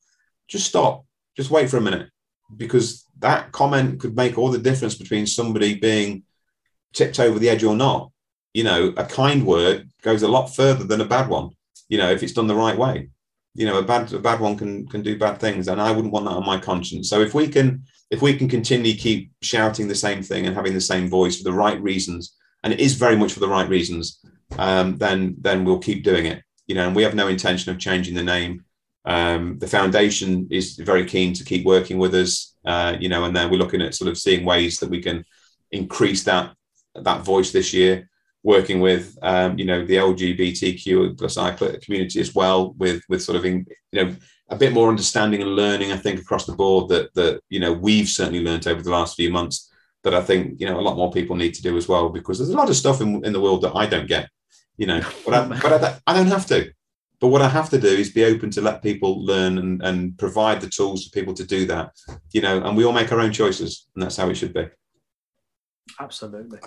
just 0.48 0.68
stop 0.68 1.04
just 1.36 1.52
wait 1.52 1.70
for 1.70 1.78
a 1.78 1.82
minute 1.82 2.10
because 2.56 3.06
that 3.20 3.52
comment 3.52 4.00
could 4.00 4.16
make 4.16 4.38
all 4.38 4.50
the 4.50 4.58
difference 4.58 4.96
between 4.96 5.28
somebody 5.28 5.76
being 5.76 6.24
tipped 6.94 7.20
over 7.20 7.40
the 7.40 7.50
edge 7.50 7.64
or 7.64 7.76
not. 7.76 8.12
You 8.54 8.64
know, 8.64 8.94
a 8.98 9.06
kind 9.06 9.46
word 9.46 9.90
goes 10.02 10.24
a 10.24 10.28
lot 10.28 10.48
further 10.48 10.84
than 10.84 11.02
a 11.02 11.06
bad 11.06 11.30
one. 11.30 11.52
You 11.90 11.98
know, 11.98 12.12
if 12.12 12.24
it's 12.24 12.34
done 12.34 12.48
the 12.48 12.56
right 12.56 12.78
way. 12.78 13.10
You 13.54 13.66
know, 13.66 13.80
a 13.80 13.84
bad 13.84 14.14
a 14.14 14.20
bad 14.20 14.40
one 14.40 14.56
can 14.56 14.88
can 14.88 15.02
do 15.02 15.18
bad 15.18 15.40
things, 15.40 15.68
and 15.68 15.82
I 15.82 15.92
wouldn't 15.92 16.14
want 16.14 16.26
that 16.26 16.32
on 16.32 16.46
my 16.46 16.60
conscience. 16.60 17.10
So 17.10 17.22
if 17.22 17.34
we 17.34 17.48
can 17.48 17.84
if 18.12 18.22
we 18.22 18.36
can 18.38 18.48
continue 18.48 18.94
keep 18.94 19.32
shouting 19.42 19.88
the 19.88 19.96
same 19.96 20.22
thing 20.22 20.46
and 20.46 20.56
having 20.56 20.74
the 20.74 20.82
same 20.82 21.10
voice 21.10 21.38
for 21.38 21.44
the 21.44 21.54
right 21.54 21.82
reasons, 21.82 22.36
and 22.64 22.72
it 22.72 22.80
is 22.80 22.94
very 22.94 23.16
much 23.16 23.34
for 23.34 23.40
the 23.40 23.48
right 23.48 23.68
reasons, 23.68 24.20
um, 24.58 24.98
then 24.98 25.36
then 25.40 25.64
we'll 25.64 25.80
keep 25.80 26.04
doing 26.04 26.26
it. 26.26 26.44
You 26.68 26.76
know, 26.76 26.88
and 26.88 26.96
we 26.96 27.04
have 27.04 27.16
no 27.16 27.28
intention 27.28 27.72
of 27.72 27.80
changing 27.80 28.16
the 28.16 28.24
name. 28.24 28.64
Um, 29.06 29.58
the 29.60 29.68
foundation 29.68 30.48
is 30.52 30.76
very 30.76 31.06
keen 31.06 31.34
to 31.34 31.44
keep 31.44 31.66
working 31.66 31.98
with 31.98 32.14
us. 32.14 32.56
Uh, 32.66 32.98
you 33.00 33.08
know, 33.08 33.24
and 33.24 33.36
then 33.36 33.50
we're 33.50 33.58
looking 33.58 33.82
at 33.82 33.96
sort 33.96 34.10
of 34.10 34.18
seeing 34.18 34.46
ways 34.46 34.80
that 34.80 34.90
we 34.90 35.02
can 35.02 35.24
increase 35.72 36.24
that 36.24 36.54
that 36.96 37.24
voice 37.24 37.52
this 37.52 37.74
year, 37.74 38.10
working 38.44 38.80
with 38.80 39.18
um, 39.22 39.58
you 39.58 39.66
know 39.66 39.86
the 39.86 39.96
LGBTQ 39.96 41.18
plus 41.18 41.38
I 41.38 41.52
community 41.52 42.20
as 42.20 42.36
well, 42.36 42.74
with 42.74 43.02
with 43.10 43.24
sort 43.24 43.38
of 43.38 43.46
in, 43.46 43.66
you 43.92 44.04
know 44.04 44.16
a 44.50 44.56
bit 44.56 44.74
more 44.74 44.90
understanding 44.90 45.42
and 45.42 45.56
learning. 45.56 45.92
I 45.92 45.98
think 45.98 46.20
across 46.20 46.46
the 46.46 46.56
board 46.56 46.90
that 46.90 47.14
that 47.16 47.42
you 47.50 47.60
know 47.60 47.74
we've 47.74 48.08
certainly 48.08 48.44
learned 48.44 48.68
over 48.68 48.82
the 48.82 48.92
last 48.92 49.16
few 49.16 49.32
months 49.32 49.72
that 50.04 50.14
I 50.14 50.22
think 50.22 50.60
you 50.60 50.68
know 50.68 50.80
a 50.80 50.82
lot 50.82 50.98
more 50.98 51.12
people 51.12 51.36
need 51.36 51.54
to 51.56 51.62
do 51.62 51.78
as 51.78 51.88
well 51.88 52.10
because 52.10 52.38
there's 52.38 52.50
a 52.50 52.58
lot 52.58 52.70
of 52.70 52.76
stuff 52.76 53.02
in, 53.02 53.24
in 53.26 53.34
the 53.34 53.42
world 53.42 53.62
that 53.64 53.76
I 53.76 53.86
don't 53.86 54.08
get, 54.08 54.30
you 54.78 54.88
know, 54.88 55.02
but 55.26 55.34
I, 55.34 55.48
but 55.48 55.84
I, 55.84 56.00
I 56.08 56.14
don't 56.14 56.28
have 56.28 56.46
to. 56.48 56.72
But 57.20 57.30
what 57.30 57.42
I 57.42 57.50
have 57.50 57.70
to 57.72 57.80
do 57.80 57.88
is 57.88 58.12
be 58.12 58.26
open 58.26 58.52
to 58.52 58.62
let 58.62 58.84
people 58.84 59.26
learn 59.26 59.58
and, 59.58 59.82
and 59.82 60.18
provide 60.20 60.62
the 60.62 60.70
tools 60.70 61.04
for 61.04 61.12
people 61.12 61.34
to 61.34 61.44
do 61.44 61.66
that, 61.66 61.94
you 62.32 62.42
know, 62.42 62.62
and 62.62 62.78
we 62.78 62.86
all 62.86 62.94
make 62.94 63.12
our 63.12 63.20
own 63.20 63.34
choices, 63.34 63.88
and 63.96 64.04
that's 64.04 64.18
how 64.18 64.30
it 64.30 64.36
should 64.36 64.54
be. 64.54 64.68
Absolutely. 66.00 66.60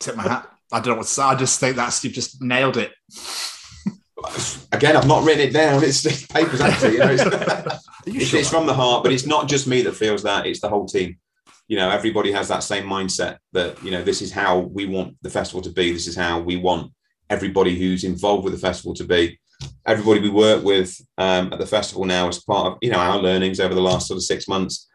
Tip 0.00 0.16
my 0.16 0.24
hat. 0.24 0.50
I 0.72 0.80
don't 0.80 0.94
know 0.94 0.96
what 0.96 1.06
to 1.06 1.12
say. 1.12 1.22
I 1.22 1.34
just 1.36 1.60
think 1.60 1.76
that's 1.76 2.02
you've 2.02 2.12
just 2.12 2.42
nailed 2.42 2.76
it. 2.76 2.92
Again, 4.72 4.96
I've 4.96 5.06
not 5.06 5.24
written 5.24 5.48
it 5.48 5.52
down. 5.52 5.84
It's 5.84 6.02
the 6.02 6.32
paper's 6.32 6.60
empty. 6.60 6.94
You 6.94 6.98
know, 6.98 7.10
it's, 7.10 7.22
it's, 8.06 8.34
it's 8.34 8.50
from 8.50 8.66
the 8.66 8.74
heart, 8.74 9.04
but 9.04 9.12
it's 9.12 9.26
not 9.26 9.48
just 9.48 9.68
me 9.68 9.82
that 9.82 9.94
feels 9.94 10.24
that. 10.24 10.46
It's 10.46 10.60
the 10.60 10.68
whole 10.68 10.86
team. 10.86 11.18
You 11.68 11.76
know, 11.78 11.90
everybody 11.90 12.30
has 12.32 12.48
that 12.48 12.62
same 12.62 12.84
mindset 12.84 13.38
that 13.52 13.82
you 13.82 13.90
know 13.90 14.02
this 14.02 14.22
is 14.22 14.32
how 14.32 14.58
we 14.58 14.86
want 14.86 15.16
the 15.22 15.30
festival 15.30 15.62
to 15.62 15.70
be. 15.70 15.92
This 15.92 16.06
is 16.06 16.16
how 16.16 16.40
we 16.40 16.56
want 16.56 16.92
everybody 17.30 17.78
who's 17.78 18.04
involved 18.04 18.44
with 18.44 18.52
the 18.52 18.58
festival 18.58 18.94
to 18.94 19.04
be. 19.04 19.38
Everybody 19.86 20.20
we 20.20 20.30
work 20.30 20.62
with 20.62 21.00
um, 21.16 21.52
at 21.52 21.58
the 21.58 21.66
festival 21.66 22.04
now, 22.04 22.28
as 22.28 22.42
part 22.42 22.66
of 22.66 22.78
you 22.82 22.90
know 22.90 22.98
our 22.98 23.18
learnings 23.18 23.60
over 23.60 23.74
the 23.74 23.80
last 23.80 24.08
sort 24.08 24.18
of 24.18 24.24
six 24.24 24.46
months, 24.46 24.88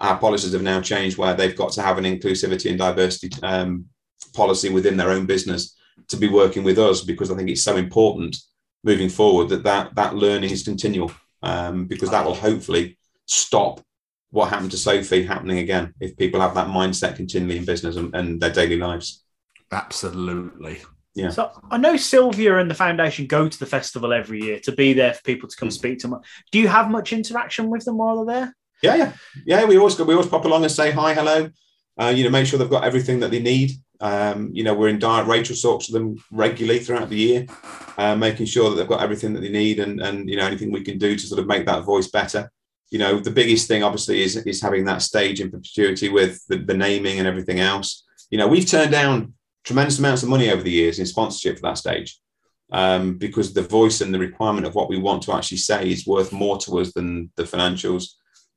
our 0.00 0.18
policies 0.18 0.52
have 0.52 0.62
now 0.62 0.80
changed 0.80 1.16
where 1.16 1.34
they've 1.34 1.56
got 1.56 1.72
to 1.72 1.82
have 1.82 1.98
an 1.98 2.04
inclusivity 2.04 2.70
and 2.70 2.78
diversity 2.78 3.30
um, 3.42 3.86
policy 4.34 4.68
within 4.68 4.96
their 4.96 5.10
own 5.10 5.26
business 5.26 5.76
to 6.08 6.16
be 6.16 6.28
working 6.28 6.62
with 6.62 6.78
us 6.78 7.02
because 7.02 7.30
I 7.30 7.36
think 7.36 7.48
it's 7.48 7.62
so 7.62 7.76
important 7.76 8.36
moving 8.84 9.08
forward 9.08 9.48
that 9.48 9.64
that, 9.64 9.94
that 9.94 10.14
learning 10.14 10.50
is 10.50 10.62
continual 10.62 11.10
um, 11.42 11.86
because 11.86 12.10
that 12.10 12.24
will 12.24 12.34
hopefully 12.34 12.98
stop 13.26 13.80
what 14.30 14.50
happened 14.50 14.70
to 14.72 14.76
Sophie 14.76 15.24
happening 15.24 15.58
again 15.58 15.94
if 16.00 16.16
people 16.16 16.40
have 16.40 16.54
that 16.54 16.68
mindset 16.68 17.16
continually 17.16 17.58
in 17.58 17.64
business 17.64 17.96
and, 17.96 18.14
and 18.14 18.40
their 18.40 18.50
daily 18.50 18.76
lives. 18.76 19.24
Absolutely. 19.72 20.80
Yeah. 21.14 21.30
So 21.30 21.50
I 21.70 21.78
know 21.78 21.96
Sylvia 21.96 22.58
and 22.58 22.70
the 22.70 22.74
foundation 22.74 23.26
go 23.26 23.48
to 23.48 23.58
the 23.58 23.66
festival 23.66 24.12
every 24.12 24.42
year 24.42 24.60
to 24.60 24.72
be 24.72 24.92
there 24.92 25.14
for 25.14 25.22
people 25.22 25.48
to 25.48 25.56
come 25.56 25.70
speak 25.70 25.98
to 26.00 26.08
them. 26.08 26.20
Do 26.52 26.58
you 26.58 26.68
have 26.68 26.90
much 26.90 27.12
interaction 27.12 27.70
with 27.70 27.84
them 27.84 27.96
while 27.96 28.24
they're 28.24 28.40
there? 28.40 28.56
Yeah, 28.82 28.96
yeah, 28.96 29.12
yeah. 29.46 29.64
We 29.64 29.78
always 29.78 29.94
go, 29.94 30.04
we 30.04 30.12
always 30.12 30.28
pop 30.28 30.44
along 30.44 30.62
and 30.64 30.70
say 30.70 30.90
hi, 30.90 31.14
hello. 31.14 31.48
Uh, 31.98 32.12
you 32.14 32.24
know, 32.24 32.30
make 32.30 32.46
sure 32.46 32.58
they've 32.58 32.68
got 32.68 32.84
everything 32.84 33.20
that 33.20 33.30
they 33.30 33.40
need. 33.40 33.72
Um, 34.00 34.50
you 34.52 34.62
know, 34.62 34.74
we're 34.74 34.88
in 34.88 34.98
direct. 34.98 35.28
Rachel 35.28 35.56
talks 35.56 35.86
to 35.86 35.92
them 35.92 36.22
regularly 36.30 36.80
throughout 36.80 37.08
the 37.08 37.16
year, 37.16 37.46
uh, 37.96 38.14
making 38.14 38.44
sure 38.44 38.68
that 38.68 38.76
they've 38.76 38.86
got 38.86 39.00
everything 39.00 39.32
that 39.32 39.40
they 39.40 39.48
need, 39.48 39.80
and 39.80 40.00
and 40.02 40.28
you 40.28 40.36
know 40.36 40.46
anything 40.46 40.70
we 40.70 40.82
can 40.82 40.98
do 40.98 41.16
to 41.16 41.26
sort 41.26 41.40
of 41.40 41.46
make 41.46 41.64
that 41.64 41.84
voice 41.84 42.08
better. 42.08 42.50
You 42.90 42.98
know, 42.98 43.18
the 43.18 43.30
biggest 43.30 43.68
thing 43.68 43.82
obviously 43.82 44.22
is 44.22 44.36
is 44.36 44.62
having 44.62 44.84
that 44.84 45.02
stage 45.02 45.40
in 45.40 45.50
perpetuity 45.50 46.08
with 46.08 46.44
the, 46.48 46.58
the 46.58 46.74
naming 46.74 47.18
and 47.18 47.26
everything 47.28 47.60
else. 47.60 48.04
You 48.30 48.38
know, 48.38 48.48
we've 48.48 48.66
turned 48.68 48.92
down 48.92 49.34
tremendous 49.64 49.98
amounts 49.98 50.22
of 50.22 50.28
money 50.28 50.50
over 50.50 50.62
the 50.62 50.70
years 50.70 50.98
in 50.98 51.06
sponsorship 51.06 51.56
for 51.56 51.62
that 51.62 51.78
stage 51.78 52.18
um, 52.72 53.18
because 53.18 53.52
the 53.52 53.62
voice 53.62 54.00
and 54.00 54.12
the 54.14 54.18
requirement 54.18 54.66
of 54.66 54.74
what 54.74 54.88
we 54.88 54.98
want 54.98 55.22
to 55.24 55.32
actually 55.32 55.58
say 55.58 55.90
is 55.90 56.06
worth 56.06 56.32
more 56.32 56.58
to 56.58 56.78
us 56.78 56.92
than 56.92 57.30
the 57.36 57.42
financials. 57.44 58.12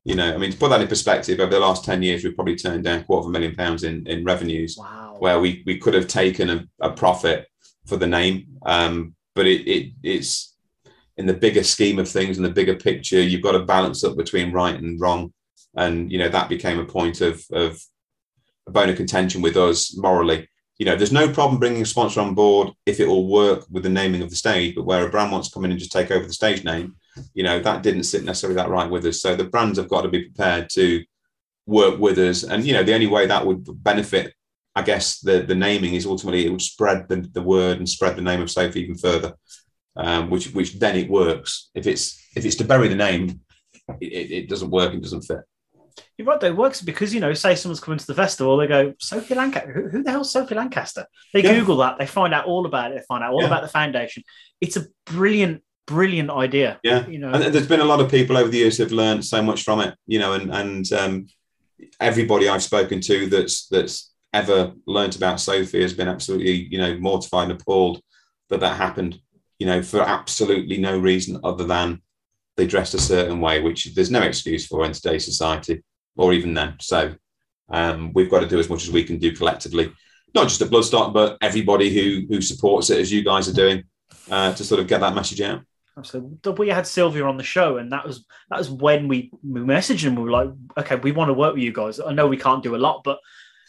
You 0.06 0.16
know, 0.16 0.34
I 0.34 0.38
mean, 0.38 0.52
to 0.52 0.58
put 0.58 0.70
that 0.70 0.82
in 0.82 0.88
perspective, 0.88 1.40
over 1.40 1.52
the 1.52 1.60
last 1.60 1.84
10 1.84 2.02
years, 2.02 2.24
we've 2.24 2.36
probably 2.36 2.56
turned 2.56 2.84
down 2.84 3.00
a 3.00 3.04
quarter 3.04 3.26
of 3.26 3.30
a 3.30 3.32
million 3.32 3.56
pounds 3.56 3.84
in, 3.84 4.08
in 4.08 4.24
revenues 4.24 4.78
Wow. 4.80 5.18
where 5.20 5.40
we, 5.40 5.62
we 5.66 5.78
could 5.78 5.94
have 5.94 6.08
taken 6.08 6.50
a, 6.50 6.66
a 6.82 6.92
profit 6.92 7.48
for 7.86 7.98
the 7.98 8.08
name. 8.08 8.48
Um, 8.66 9.16
but 9.36 9.46
it, 9.46 9.68
it 9.68 9.94
it's 10.04 10.56
in 11.20 11.26
the 11.26 11.34
bigger 11.34 11.64
scheme 11.64 12.00
of 12.00 12.08
things, 12.08 12.38
and 12.38 12.46
the 12.46 12.50
bigger 12.60 12.76
picture, 12.76 13.22
you've 13.22 13.44
got 13.44 13.52
to 13.52 13.66
balance 13.66 14.06
up 14.06 14.16
between 14.16 14.54
right 14.54 14.80
and 14.82 15.00
wrong. 15.02 15.34
And, 15.76 16.10
you 16.12 16.18
know, 16.18 16.30
that 16.30 16.48
became 16.48 16.80
a 16.80 16.86
point 16.86 17.20
of, 17.20 17.44
of 17.52 17.78
a 18.68 18.72
bone 18.72 18.90
of 18.90 18.96
contention 18.96 19.42
with 19.42 19.58
us 19.58 19.96
morally. 19.98 20.48
You 20.78 20.86
know, 20.86 20.96
there's 20.96 21.12
no 21.12 21.28
problem 21.32 21.60
bringing 21.60 21.82
a 21.82 21.86
sponsor 21.86 22.22
on 22.22 22.36
board 22.36 22.70
if 22.86 23.02
it 23.02 23.08
will 23.08 23.28
work 23.28 23.66
with 23.70 23.84
the 23.84 23.90
naming 23.90 24.22
of 24.22 24.30
the 24.30 24.36
stage, 24.38 24.76
but 24.76 24.86
where 24.86 25.06
a 25.06 25.10
brand 25.10 25.32
wants 25.34 25.50
to 25.50 25.54
come 25.54 25.66
in 25.66 25.72
and 25.72 25.80
just 25.80 25.92
take 25.92 26.10
over 26.10 26.26
the 26.26 26.34
stage 26.34 26.64
name, 26.64 26.96
you 27.34 27.44
know, 27.44 27.60
that 27.60 27.84
didn't 27.84 28.06
sit 28.06 28.24
necessarily 28.24 28.56
that 28.56 28.70
right 28.70 28.90
with 28.90 29.06
us. 29.06 29.22
So 29.22 29.36
the 29.36 29.44
brands 29.44 29.78
have 29.78 29.90
got 29.90 30.04
to 30.04 30.10
be 30.10 30.24
prepared 30.24 30.70
to 30.76 31.04
work 31.66 32.00
with 32.00 32.18
us. 32.18 32.44
And, 32.44 32.66
you 32.66 32.74
know, 32.74 32.84
the 32.84 32.94
only 32.94 33.08
way 33.08 33.28
that 33.28 33.46
would 33.46 33.66
benefit, 33.84 34.34
I 34.74 34.84
guess, 34.84 35.20
the, 35.20 35.42
the 35.42 35.56
naming 35.56 35.96
is 35.96 36.06
ultimately 36.06 36.46
it 36.46 36.50
would 36.50 36.62
spread 36.62 37.10
the, 37.10 37.18
the 37.34 37.42
word 37.42 37.78
and 37.78 37.90
spread 37.90 38.16
the 38.16 38.22
name 38.22 38.42
of 38.42 38.50
Sophie 38.50 38.84
even 38.84 38.98
further, 38.98 39.34
um, 40.00 40.30
which 40.30 40.54
which 40.54 40.80
then 40.80 40.96
it 40.96 41.10
works. 41.10 41.70
If 41.76 41.86
it's 41.86 42.20
if 42.36 42.46
it's 42.46 42.56
to 42.56 42.64
bury 42.64 42.88
the 42.88 42.96
name, 42.96 43.42
it, 44.00 44.32
it, 44.32 44.50
doesn't 44.50 44.70
work, 44.70 44.94
it 44.94 45.02
doesn't 45.02 45.24
fit. 45.24 45.42
You're 46.18 46.28
right, 46.28 46.40
though. 46.40 46.48
It 46.48 46.56
works 46.56 46.82
because, 46.82 47.14
you 47.14 47.20
know, 47.20 47.34
say 47.34 47.56
someone's 47.56 47.80
coming 47.80 47.98
to 47.98 48.08
the 48.08 48.16
festival, 48.16 48.56
they 48.58 48.68
go, 48.68 48.94
Sophie 49.00 49.36
Lancaster. 49.36 49.72
Who, 49.72 49.90
who 49.90 50.04
the 50.04 50.12
hell's 50.12 50.32
Sophie 50.32 50.56
Lancaster? 50.56 51.06
They 51.34 51.44
Yeah. 51.44 51.60
Google 51.60 51.78
that, 51.78 51.98
they 51.98 52.06
find 52.06 52.34
out 52.34 52.46
all 52.46 52.66
about 52.66 52.92
it, 52.92 52.96
they 52.96 53.04
find 53.08 53.24
out 53.24 53.34
all 53.34 53.42
Yeah. 53.42 53.48
about 53.48 53.64
the 53.64 53.68
foundation. 53.68 54.24
It's 54.62 54.78
a 54.78 54.86
brilliant, 55.06 55.64
brilliant 55.88 56.30
idea. 56.30 56.80
Yeah. 56.84 57.06
You 57.08 57.20
know, 57.20 57.32
and 57.32 57.54
there's 57.54 57.68
been 57.68 57.80
a 57.82 57.86
lot 57.86 58.00
of 58.00 58.12
people 58.12 58.38
over 58.38 58.50
the 58.50 58.60
years 58.60 58.78
who've 58.78 58.92
learned 58.92 59.26
so 59.26 59.42
much 59.42 59.64
from 59.64 59.82
it 59.82 59.96
you 60.08 60.20
know 60.20 60.34
and 60.34 60.54
and 60.54 60.94
um, 60.94 61.28
everybody 62.00 62.48
i've 62.48 62.64
spoken 62.64 63.02
to 63.02 63.28
that's 63.28 63.68
that's 63.68 64.14
ever 64.34 64.74
learnt 64.86 65.16
about 65.16 65.40
sophie 65.40 65.82
has 65.82 65.94
been 65.94 66.08
absolutely 66.08 66.68
you 66.70 66.78
know 66.78 66.98
mortified 67.00 67.50
and 67.50 67.60
appalled 67.60 68.02
that 68.50 68.60
that 68.60 68.78
happened 68.78 69.20
you 69.60 69.66
know 69.66 69.82
for 69.82 70.02
absolutely 70.02 70.78
no 70.78 70.98
reason 70.98 71.40
other 71.44 71.66
than 71.66 72.02
they 72.58 72.66
dressed 72.66 72.94
a 72.94 73.00
certain 73.00 73.40
way 73.40 73.62
which 73.62 73.94
there's 73.94 74.12
no 74.12 74.22
excuse 74.22 74.66
for 74.66 74.86
in 74.86 74.92
today's 74.92 75.26
society 75.26 75.84
or 76.18 76.34
even 76.34 76.54
then 76.54 76.76
so 76.80 77.14
um, 77.72 78.12
we've 78.14 78.32
got 78.32 78.40
to 78.40 78.48
do 78.48 78.58
as 78.58 78.70
much 78.70 78.84
as 78.84 78.92
we 78.92 79.04
can 79.04 79.20
do 79.20 79.36
collectively 79.36 79.92
not 80.34 80.48
just 80.48 80.62
at 80.62 80.70
bloodstock 80.70 81.14
but 81.14 81.38
everybody 81.42 81.94
who 81.94 82.26
who 82.28 82.42
supports 82.42 82.90
it 82.90 83.00
as 83.00 83.12
you 83.12 83.24
guys 83.24 83.48
are 83.48 83.54
doing 83.54 83.84
uh, 84.32 84.54
to 84.54 84.64
sort 84.64 84.82
of 84.82 84.88
get 84.88 85.02
that 85.02 85.16
message 85.16 85.42
out 85.42 85.62
Absolutely. 85.98 86.54
We 86.54 86.70
had 86.70 86.88
Sylvia 86.88 87.26
on 87.26 87.36
the 87.36 87.44
show, 87.44 87.76
and 87.76 87.92
that 87.92 88.08
was 88.08 88.26
that 88.50 88.58
was 88.58 88.70
when 88.70 89.10
we, 89.10 89.32
we 89.44 89.60
messaged 89.60 90.08
and 90.08 90.18
we 90.18 90.24
were 90.24 90.32
like, 90.32 90.50
okay, 90.78 90.96
we 90.96 91.12
want 91.12 91.28
to 91.28 91.34
work 91.34 91.56
with 91.56 91.64
you 91.64 91.74
guys. 91.74 92.00
I 92.00 92.14
know 92.14 92.26
we 92.26 92.38
can't 92.38 92.64
do 92.64 92.76
a 92.76 92.78
lot, 92.78 93.02
but 93.04 93.20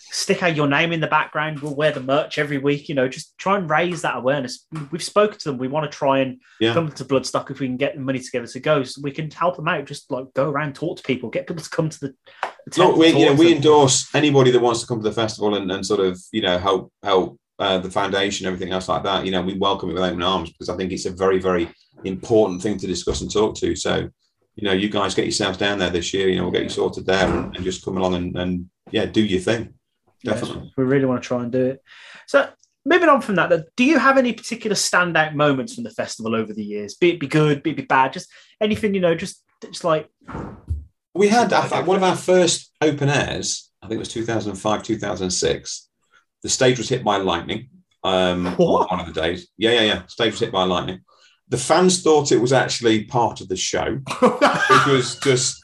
stick 0.01 0.43
out 0.43 0.57
your 0.57 0.67
name 0.67 0.93
in 0.93 1.01
the 1.01 1.07
background. 1.07 1.61
We'll 1.61 1.75
wear 1.75 1.93
the 1.93 2.01
merch 2.01 2.39
every 2.39 2.59
week. 2.59 2.89
You 2.89 2.95
know, 2.95 3.09
just 3.09 3.37
try 3.39 3.57
and 3.57 3.69
raise 3.69 4.03
that 4.03 4.17
awareness. 4.17 4.67
We've 4.91 5.03
spoken 5.03 5.39
to 5.39 5.51
them. 5.51 5.59
We 5.59 5.69
want 5.69 5.91
to 5.91 5.97
try 5.97 6.21
and 6.21 6.41
Yeah. 6.59 6.75
come 6.75 6.91
to 6.93 7.05
Bloodstock 7.05 7.51
if 7.51 7.61
we 7.61 7.67
can 7.67 7.77
get 7.77 7.95
the 7.95 8.01
money 8.01 8.19
together 8.19 8.47
to 8.47 8.61
go, 8.61 8.83
so 8.83 9.01
we 9.03 9.13
can 9.13 9.31
help 9.31 9.57
them 9.57 9.69
out. 9.69 9.85
Just 9.87 10.11
like 10.11 10.27
go 10.35 10.49
around, 10.51 10.75
talk 10.75 10.97
to 10.97 11.03
people, 11.03 11.29
get 11.31 11.47
people 11.47 11.63
to 11.63 11.71
come 11.71 11.89
to 11.89 12.01
the. 12.01 12.15
the 12.67 12.85
Look, 12.85 12.97
we, 12.97 13.09
you 13.09 13.27
know, 13.27 13.35
we 13.35 13.55
endorse 13.55 14.13
anybody 14.15 14.51
that 14.51 14.61
wants 14.61 14.81
to 14.81 14.87
come 14.87 14.99
to 14.99 15.09
the 15.09 15.15
festival 15.15 15.55
and, 15.55 15.71
and 15.71 15.85
sort 15.85 16.01
of, 16.01 16.21
you 16.33 16.43
know, 16.43 16.59
help 16.59 16.93
help 17.03 17.39
uh, 17.59 17.79
the 17.79 17.91
foundation, 17.91 18.47
everything 18.47 18.73
else 18.73 18.89
like 18.89 19.03
that. 19.03 19.25
You 19.27 19.33
know, 19.33 19.43
we 19.43 19.59
welcome 19.59 19.91
it 19.91 19.95
with 19.95 20.03
open 20.03 20.23
arms 20.23 20.51
because 20.51 20.69
I 20.69 20.77
think 20.77 20.93
it's 20.93 21.07
a 21.07 21.11
very, 21.11 21.39
very 21.39 21.69
important 22.05 22.63
thing 22.63 22.79
to 22.79 22.87
discuss 22.87 23.21
and 23.21 23.31
talk 23.31 23.55
to. 23.57 23.77
So, 23.77 24.09
you 24.57 24.65
know, 24.65 24.73
you 24.73 24.89
guys 24.89 25.15
get 25.15 25.27
yourselves 25.27 25.59
down 25.59 25.79
there 25.79 25.91
this 25.91 26.15
year. 26.15 26.29
You 26.29 26.37
know, 26.37 26.45
we'll 26.45 26.53
get 26.53 26.63
you 26.63 26.71
sorted 26.71 27.07
there 27.07 27.29
and, 27.29 27.55
and 27.55 27.65
just 27.65 27.85
come 27.85 27.99
along 27.99 28.15
and, 28.15 28.37
and 28.37 28.71
yeah, 28.91 29.05
do 29.07 29.23
your 29.23 29.41
thing. 29.41 29.75
Definitely. 30.25 30.73
we 30.77 30.85
really 30.85 31.07
want 31.07 31.23
to 31.23 31.27
try 31.27 31.43
and 31.43 31.51
do 31.53 31.67
it. 31.67 31.83
So 32.27 32.49
moving 32.85 33.09
on 33.09 33.21
from 33.21 33.37
that, 33.37 33.49
though, 33.51 33.65
do 33.77 33.85
you 33.85 33.99
have 33.99 34.19
any 34.19 34.33
particular 34.33 34.75
standout 34.77 35.35
moments 35.35 35.75
from 35.75 35.85
the 35.85 35.91
festival 35.91 36.35
over 36.35 36.53
the 36.53 36.65
years? 36.65 36.95
Be 36.95 37.11
it 37.11 37.21
be 37.21 37.27
good, 37.27 37.63
be 37.63 37.71
it 37.71 37.77
be 37.77 37.85
bad, 37.85 38.13
just 38.13 38.29
anything 38.61 38.95
you 38.95 39.01
know, 39.01 39.15
just 39.15 39.43
just 39.63 39.85
like 39.85 40.09
We 41.15 41.29
had 41.29 41.51
think, 41.51 41.87
one 41.87 41.97
of 41.97 42.03
our 42.03 42.17
first 42.17 42.73
open 42.81 43.09
airs. 43.09 43.71
I 43.83 43.87
think 43.89 43.97
it 43.97 44.01
was 44.01 44.13
2005, 44.13 44.83
2006. 44.83 45.89
The 46.43 46.49
stage 46.49 46.79
was 46.79 46.89
hit 46.89 47.03
by 47.05 47.17
lightning. 47.17 47.69
Um, 48.05 48.55
What? 48.57 48.91
one 48.91 49.01
of 49.01 49.07
the 49.13 49.21
days. 49.21 49.49
Yeah, 49.57 49.73
yeah, 49.73 49.81
yeah. 49.83 50.07
Stage 50.07 50.33
was 50.33 50.41
hit 50.41 50.53
by 50.53 50.65
lightning. 50.65 51.01
The 51.49 51.59
fans 51.59 52.03
thought 52.03 52.31
it 52.31 52.41
was 52.41 52.53
actually 52.53 53.05
part 53.05 53.41
of 53.41 53.49
the 53.49 53.57
show, 53.57 53.99
it 54.23 54.87
was 54.87 55.19
just 55.23 55.61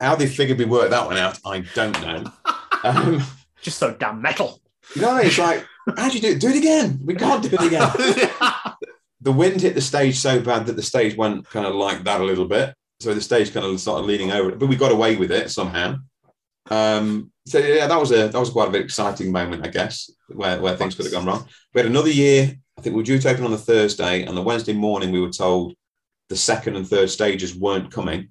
how 0.00 0.14
they 0.14 0.26
figured 0.26 0.58
we 0.58 0.66
worked 0.66 0.90
that 0.90 1.06
one 1.06 1.16
out. 1.16 1.38
I 1.44 1.60
don't 1.74 2.00
know. 2.02 2.24
Um, 2.84 3.22
just 3.68 3.78
so 3.78 3.92
damn 3.92 4.22
metal. 4.22 4.60
you 4.96 5.02
know, 5.02 5.18
it's 5.18 5.38
like, 5.38 5.66
how'd 5.96 6.14
you 6.14 6.20
do 6.20 6.28
it? 6.28 6.40
Do 6.40 6.48
it 6.48 6.56
again. 6.56 7.00
We 7.04 7.14
can't 7.14 7.42
do 7.42 7.50
it 7.52 7.66
again. 7.66 7.90
the 9.20 9.32
wind 9.32 9.60
hit 9.60 9.74
the 9.74 9.82
stage 9.82 10.16
so 10.16 10.40
bad 10.40 10.66
that 10.66 10.76
the 10.76 10.82
stage 10.82 11.16
went 11.16 11.48
kind 11.50 11.66
of 11.66 11.74
like 11.74 12.02
that 12.04 12.22
a 12.22 12.24
little 12.24 12.46
bit. 12.46 12.74
So 13.00 13.12
the 13.12 13.20
stage 13.20 13.52
kind 13.52 13.66
of 13.66 13.78
started 13.78 14.06
leaning 14.06 14.32
over, 14.32 14.52
but 14.56 14.68
we 14.68 14.76
got 14.76 14.90
away 14.90 15.16
with 15.16 15.30
it 15.30 15.50
somehow. 15.50 15.96
Um, 16.70 17.30
so 17.46 17.58
yeah, 17.58 17.86
that 17.86 18.00
was 18.00 18.10
a 18.10 18.28
that 18.28 18.34
was 18.34 18.50
quite 18.50 18.68
a 18.68 18.76
an 18.76 18.82
exciting 18.82 19.30
moment, 19.30 19.66
I 19.66 19.70
guess, 19.70 20.10
where, 20.28 20.60
where 20.60 20.76
things 20.76 20.94
could 20.94 21.04
have 21.04 21.12
gone 21.12 21.26
wrong. 21.26 21.46
We 21.74 21.80
had 21.80 21.90
another 21.90 22.10
year. 22.10 22.56
I 22.76 22.80
think 22.80 22.94
we 22.94 23.02
were 23.02 23.06
due 23.06 23.18
to 23.18 23.30
open 23.30 23.44
on 23.44 23.50
the 23.50 23.58
Thursday, 23.58 24.24
and 24.24 24.36
the 24.36 24.42
Wednesday 24.42 24.72
morning 24.72 25.12
we 25.12 25.20
were 25.20 25.30
told 25.30 25.74
the 26.28 26.36
second 26.36 26.76
and 26.76 26.88
third 26.88 27.10
stages 27.10 27.54
weren't 27.54 27.92
coming 27.92 28.30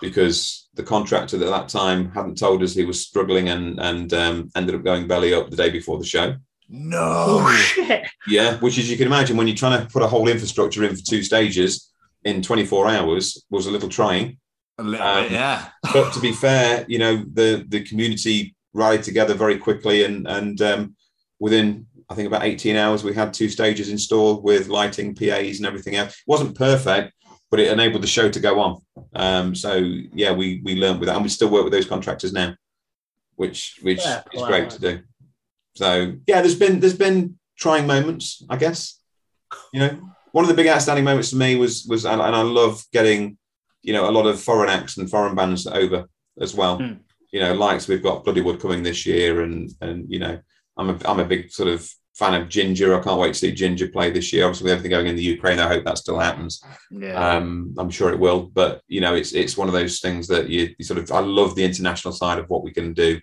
because 0.00 0.67
the 0.78 0.82
contractor 0.84 1.36
at 1.36 1.50
that 1.50 1.68
time 1.68 2.10
hadn't 2.12 2.38
told 2.38 2.62
us 2.62 2.72
he 2.72 2.84
was 2.86 3.04
struggling 3.04 3.48
and 3.50 3.78
and 3.80 4.14
um, 4.14 4.48
ended 4.56 4.74
up 4.76 4.84
going 4.84 5.06
belly 5.06 5.34
up 5.34 5.50
the 5.50 5.56
day 5.56 5.68
before 5.70 5.98
the 5.98 6.06
show. 6.06 6.36
No. 6.70 6.98
Oh 7.02 7.52
shit! 7.56 8.06
Yeah, 8.26 8.56
which 8.58 8.78
as 8.78 8.90
you 8.90 8.96
can 8.96 9.06
imagine, 9.08 9.36
when 9.36 9.46
you're 9.48 9.56
trying 9.56 9.80
to 9.84 9.92
put 9.92 10.02
a 10.02 10.06
whole 10.06 10.28
infrastructure 10.28 10.84
in 10.84 10.94
for 10.96 11.02
two 11.02 11.22
stages 11.22 11.92
in 12.24 12.42
24 12.42 12.88
hours 12.88 13.44
was 13.50 13.66
a 13.66 13.70
little 13.70 13.88
trying. 13.88 14.38
A 14.78 14.82
little 14.82 15.06
Um, 15.06 15.22
bit, 15.24 15.32
yeah. 15.32 15.68
But 15.92 16.12
to 16.12 16.20
be 16.20 16.32
fair, 16.32 16.84
you 16.88 16.98
know, 16.98 17.16
the 17.32 17.64
the 17.68 17.82
community 17.82 18.54
rallied 18.72 19.02
together 19.02 19.34
very 19.34 19.58
quickly, 19.58 20.04
and 20.04 20.26
and 20.28 20.60
um, 20.62 20.94
within 21.40 21.86
I 22.10 22.14
think 22.14 22.26
about 22.28 22.44
18 22.44 22.76
hours, 22.76 23.02
we 23.04 23.12
had 23.14 23.34
two 23.34 23.48
stages 23.50 23.90
installed 23.90 24.42
with 24.44 24.68
lighting, 24.68 25.14
PAs, 25.14 25.58
and 25.58 25.66
everything 25.66 25.96
else. 25.96 26.12
It 26.12 26.24
wasn't 26.26 26.56
perfect, 26.56 27.12
but 27.50 27.60
it 27.60 27.72
enabled 27.72 28.02
the 28.02 28.06
show 28.08 28.28
to 28.28 28.40
go 28.40 28.60
on. 28.60 28.80
Um, 29.14 29.54
so 29.54 29.76
yeah, 29.76 30.32
we 30.32 30.60
we 30.64 30.76
learned 30.76 31.00
with 31.00 31.08
that, 31.08 31.16
and 31.16 31.24
we 31.24 31.28
still 31.30 31.48
work 31.50 31.64
with 31.64 31.72
those 31.72 31.86
contractors 31.86 32.32
now, 32.32 32.54
which 33.36 33.78
which 33.82 33.98
Yeah, 33.98 34.22
is 34.32 34.42
wow. 34.42 34.48
great 34.48 34.70
to 34.70 34.80
do. 34.80 35.00
So 35.74 36.14
yeah, 36.26 36.40
there's 36.40 36.58
been 36.58 36.80
there's 36.80 36.96
been 36.96 37.38
trying 37.56 37.86
moments, 37.86 38.42
I 38.48 38.56
guess. 38.56 39.00
You 39.72 39.80
know, 39.80 40.10
one 40.32 40.44
of 40.44 40.48
the 40.48 40.54
big 40.54 40.66
outstanding 40.68 41.04
moments 41.04 41.30
for 41.30 41.36
me 41.36 41.56
was 41.56 41.86
was 41.88 42.04
and, 42.04 42.20
and 42.20 42.36
I 42.36 42.42
love 42.42 42.82
getting, 42.92 43.38
you 43.82 43.92
know, 43.92 44.08
a 44.08 44.12
lot 44.12 44.26
of 44.26 44.40
foreign 44.40 44.68
acts 44.70 44.96
and 44.98 45.10
foreign 45.10 45.34
bands 45.34 45.66
over 45.66 46.06
as 46.40 46.54
well. 46.54 46.78
Hmm. 46.78 46.94
You 47.32 47.40
know, 47.40 47.54
likes 47.54 47.88
we've 47.88 48.02
got 48.02 48.24
Bloodywood 48.24 48.60
coming 48.60 48.82
this 48.82 49.06
year, 49.06 49.42
and 49.42 49.70
and 49.80 50.06
you 50.10 50.18
know, 50.18 50.38
I'm 50.76 50.90
a 50.90 50.98
I'm 51.06 51.20
a 51.20 51.24
big 51.24 51.50
sort 51.50 51.68
of 51.68 51.88
fan 52.18 52.34
of 52.34 52.48
Jinjer. 52.48 52.98
I 52.98 53.02
can't 53.02 53.20
wait 53.20 53.34
to 53.34 53.38
see 53.38 53.52
Jinjer 53.54 53.92
play 53.92 54.10
this 54.10 54.32
year. 54.32 54.44
Obviously, 54.44 54.64
with 54.64 54.72
everything 54.72 54.90
going 54.90 55.06
in 55.06 55.16
the 55.16 55.22
Ukraine, 55.22 55.60
I 55.60 55.68
hope 55.68 55.84
that 55.84 55.98
still 55.98 56.18
happens. 56.18 56.62
Yeah. 56.90 57.14
Um, 57.14 57.74
I'm 57.78 57.90
sure 57.90 58.12
it 58.12 58.18
will, 58.18 58.42
but 58.42 58.82
you 58.88 59.00
know, 59.00 59.14
it's 59.14 59.32
it's 59.32 59.56
one 59.56 59.68
of 59.68 59.74
those 59.74 60.00
things 60.00 60.26
that 60.28 60.48
you, 60.48 60.74
you 60.78 60.84
sort 60.84 60.98
of. 60.98 61.10
I 61.12 61.20
love 61.20 61.54
the 61.54 61.64
international 61.64 62.12
side 62.12 62.38
of 62.38 62.50
what 62.50 62.64
we 62.64 62.72
can 62.72 62.92
do 62.92 63.20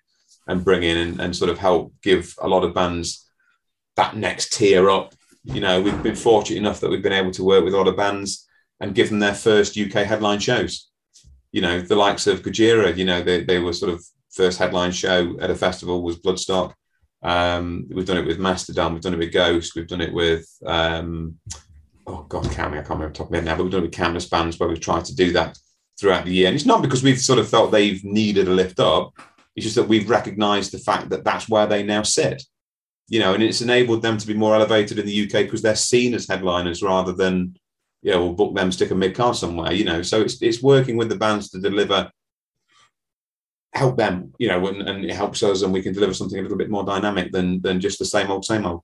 and 0.48 0.64
bring 0.64 0.84
in 0.84 0.98
and, 0.98 1.20
and 1.20 1.36
sort 1.36 1.52
of 1.52 1.58
help 1.58 1.94
give 2.02 2.34
a 2.42 2.48
lot 2.48 2.64
of 2.64 2.74
bands 2.74 3.28
that 3.98 4.16
next 4.16 4.54
tier 4.54 4.90
up. 4.90 5.14
You 5.44 5.60
know, 5.60 5.82
we've 5.82 6.02
been 6.02 6.16
fortunate 6.16 6.58
enough 6.58 6.80
that 6.80 6.90
we've 6.90 7.04
been 7.04 7.12
able 7.14 7.32
to 7.32 7.44
work 7.44 7.64
with 7.64 7.74
a 7.74 7.78
lot 7.78 7.88
of 7.88 7.98
bands 7.98 8.48
and 8.80 8.96
give 8.96 9.10
them 9.10 9.20
their 9.20 9.36
first 9.36 9.78
UK 9.78 10.06
headline 10.06 10.40
shows. 10.40 10.90
You 11.52 11.62
know, 11.62 11.82
the 11.82 11.96
likes 11.96 12.28
of 12.28 12.42
Gojira, 12.42 12.96
you 12.96 13.06
know, 13.06 13.22
they, 13.22 13.44
they 13.44 13.60
were 13.60 13.74
sort 13.74 13.94
of 13.94 14.04
first 14.32 14.58
headline 14.58 14.92
show 14.92 15.38
at 15.40 15.50
a 15.50 15.56
festival 15.56 16.04
was 16.04 16.20
Bloodstock. 16.20 16.74
Um, 17.26 17.88
we've 17.90 18.06
done 18.06 18.18
it 18.18 18.28
with 18.28 18.38
Mastodon, 18.38 18.94
we've 18.94 19.02
done 19.02 19.16
it 19.16 19.20
with 19.20 19.34
Ghost, 19.34 19.76
we've 19.76 19.88
done 19.88 20.02
it 20.02 20.14
with 20.14 20.48
um, 20.66 21.40
oh 22.08 22.24
god, 22.30 22.46
Cammy, 22.46 22.74
I 22.74 22.84
can't 22.84 22.90
remember 22.92 23.10
the 23.10 23.14
top 23.14 23.28
of 23.28 23.32
my 23.32 23.38
head 23.38 23.46
now, 23.46 23.56
but 23.56 23.64
we've 23.64 23.72
done 23.72 23.82
it 23.82 23.88
with 23.88 23.94
canvas 23.94 24.28
bands 24.28 24.60
where 24.60 24.70
we've 24.70 24.80
tried 24.80 25.06
to 25.06 25.16
do 25.16 25.32
that 25.34 25.58
throughout 26.00 26.26
the 26.26 26.34
year. 26.34 26.48
And 26.48 26.56
it's 26.56 26.66
not 26.66 26.82
because 26.82 27.04
we've 27.04 27.20
sort 27.20 27.40
of 27.40 27.50
felt 27.50 27.72
they've 27.72 28.04
needed 28.04 28.48
a 28.48 28.52
lift 28.52 28.80
up. 28.80 29.14
It's 29.56 29.66
just 29.66 29.76
that 29.78 29.88
we've 29.88 30.10
recognised 30.10 30.72
the 30.72 30.80
fact 30.80 31.10
that 31.10 31.24
that's 31.24 31.50
where 31.50 31.68
they 31.68 31.84
now 31.84 32.04
sit. 32.04 32.44
You 33.08 33.20
know, 33.20 33.34
and 33.34 33.44
it's 33.44 33.62
enabled 33.62 34.02
them 34.02 34.18
to 34.18 34.28
be 34.28 34.34
more 34.34 34.56
elevated 34.56 35.00
in 35.00 35.06
the 35.06 35.24
UK 35.24 35.46
because 35.46 35.62
they're 35.62 35.76
seen 35.76 36.14
as 36.14 36.28
headliners 36.28 36.82
rather 36.82 37.14
than, 37.14 37.56
yeah, 38.02 38.18
we'll 38.18 38.34
book 38.34 38.56
them, 38.56 38.72
stick 38.72 38.92
a 38.92 38.96
mid 38.96 39.16
card 39.16 39.36
somewhere, 39.36 39.72
you 39.74 39.86
know. 39.86 40.02
So 40.02 40.22
it's 40.22 40.42
it's 40.42 40.64
working 40.64 40.98
with 40.98 41.10
the 41.10 41.16
bands 41.16 41.50
to 41.52 41.60
deliver, 41.60 42.12
help 43.76 43.98
them, 43.98 44.34
you 44.40 44.48
know, 44.48 44.66
and, 44.68 44.82
and 44.88 45.06
it 45.06 45.14
helps 45.14 45.44
us, 45.44 45.62
and 45.62 45.72
we 45.72 45.82
can 45.82 45.94
deliver 45.94 46.14
something 46.14 46.40
a 46.40 46.42
little 46.42 46.58
bit 46.58 46.70
more 46.70 46.84
dynamic 46.84 47.32
than 47.32 47.62
than 47.62 47.80
just 47.80 48.00
the 48.00 48.06
same 48.06 48.32
old, 48.32 48.46
same 48.46 48.66
old. 48.66 48.82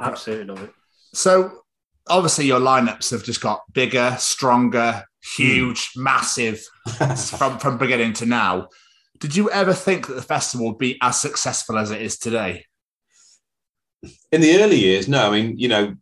Absolutely 0.00 0.46
love 0.46 0.62
it. 0.62 0.72
So 1.12 1.60
obviously 2.08 2.46
your 2.46 2.60
lineups 2.60 3.10
have 3.10 3.24
just 3.24 3.40
got 3.40 3.62
bigger, 3.72 4.14
stronger, 4.18 5.04
huge, 5.36 5.90
hmm. 5.94 6.02
massive 6.02 6.66
from 7.38 7.58
from 7.58 7.78
beginning 7.78 8.14
to 8.14 8.26
now. 8.26 8.68
Did 9.20 9.36
you 9.36 9.50
ever 9.50 9.72
think 9.72 10.08
that 10.08 10.14
the 10.14 10.22
festival 10.22 10.66
would 10.66 10.78
be 10.78 10.98
as 11.00 11.20
successful 11.20 11.78
as 11.78 11.90
it 11.90 12.02
is 12.02 12.18
today? 12.18 12.66
in 14.32 14.40
the 14.40 14.58
early 14.60 14.76
years, 14.76 15.08
no. 15.08 15.28
I 15.28 15.30
mean, 15.30 15.58
you 15.58 15.68
know, 15.68 15.94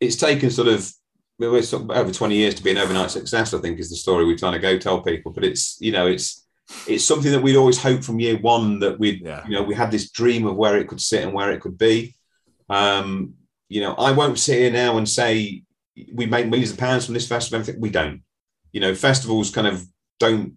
it's 0.00 0.16
taken 0.16 0.50
sort 0.50 0.68
of 0.68 0.90
we're 1.38 1.62
sort 1.62 1.82
of 1.84 1.90
over 1.90 2.12
20 2.12 2.34
years 2.34 2.54
to 2.54 2.62
be 2.62 2.70
an 2.70 2.78
overnight 2.78 3.10
success, 3.10 3.52
I 3.54 3.58
think 3.58 3.78
is 3.78 3.90
the 3.90 3.96
story 3.96 4.24
we're 4.24 4.36
trying 4.38 4.52
to 4.52 4.58
go 4.58 4.78
tell 4.78 5.00
people. 5.02 5.32
But 5.32 5.44
it's, 5.44 5.78
you 5.80 5.92
know, 5.92 6.06
it's 6.06 6.46
it's 6.86 7.04
something 7.04 7.30
that 7.32 7.42
we'd 7.42 7.56
always 7.56 7.80
hoped 7.82 8.04
from 8.04 8.20
year 8.20 8.38
one 8.38 8.78
that 8.80 8.98
we'd, 8.98 9.20
Yeah. 9.20 9.44
you 9.46 9.52
know, 9.52 9.62
we 9.62 9.74
had 9.74 9.90
this 9.90 10.10
dream 10.10 10.46
of 10.46 10.56
where 10.56 10.78
it 10.78 10.88
could 10.88 11.00
sit 11.00 11.22
and 11.22 11.32
where 11.34 11.50
it 11.52 11.60
could 11.60 11.76
be. 11.76 12.14
Um, 12.70 13.34
you 13.68 13.80
know, 13.82 13.94
I 13.94 14.12
won't 14.12 14.38
sit 14.38 14.58
here 14.58 14.70
now 14.70 14.96
and 14.96 15.08
say 15.08 15.62
we 16.12 16.26
make 16.26 16.46
millions 16.48 16.70
of 16.72 16.78
pounds 16.78 17.04
from 17.04 17.14
this 17.14 17.28
festival. 17.28 17.60
everything. 17.60 17.80
We 17.80 17.90
don't. 17.90 18.22
You 18.72 18.80
know, 18.80 18.94
festivals 18.94 19.50
kind 19.50 19.66
of 19.66 19.84
don't 20.18 20.54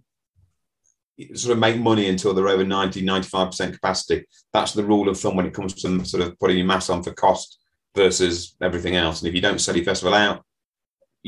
sort 1.34 1.54
of 1.54 1.60
make 1.60 1.80
money 1.80 2.08
until 2.10 2.34
they're 2.34 2.48
over 2.48 2.64
90, 2.64 3.02
95% 3.04 3.74
capacity. 3.74 4.26
That's 4.54 4.74
the 4.74 4.84
rule 4.84 5.10
of 5.10 5.20
thumb 5.20 5.36
when 5.36 5.45
it 5.48 5.54
comes 5.54 5.74
to 5.82 6.06
sort 6.06 6.24
of 6.24 6.40
putting 6.40 6.58
your 6.58 6.68
mass 6.68 6.90
on 6.90 7.02
for 7.04 7.12
cost 7.12 7.60
versus 7.95 8.56
everything 8.62 8.95
else. 8.95 9.22
And 9.22 9.28
if 9.30 9.36
you 9.36 9.41
don't 9.41 9.60
sell 9.60 9.76
your 9.76 9.86
festival 9.86 10.14
out, 10.14 10.44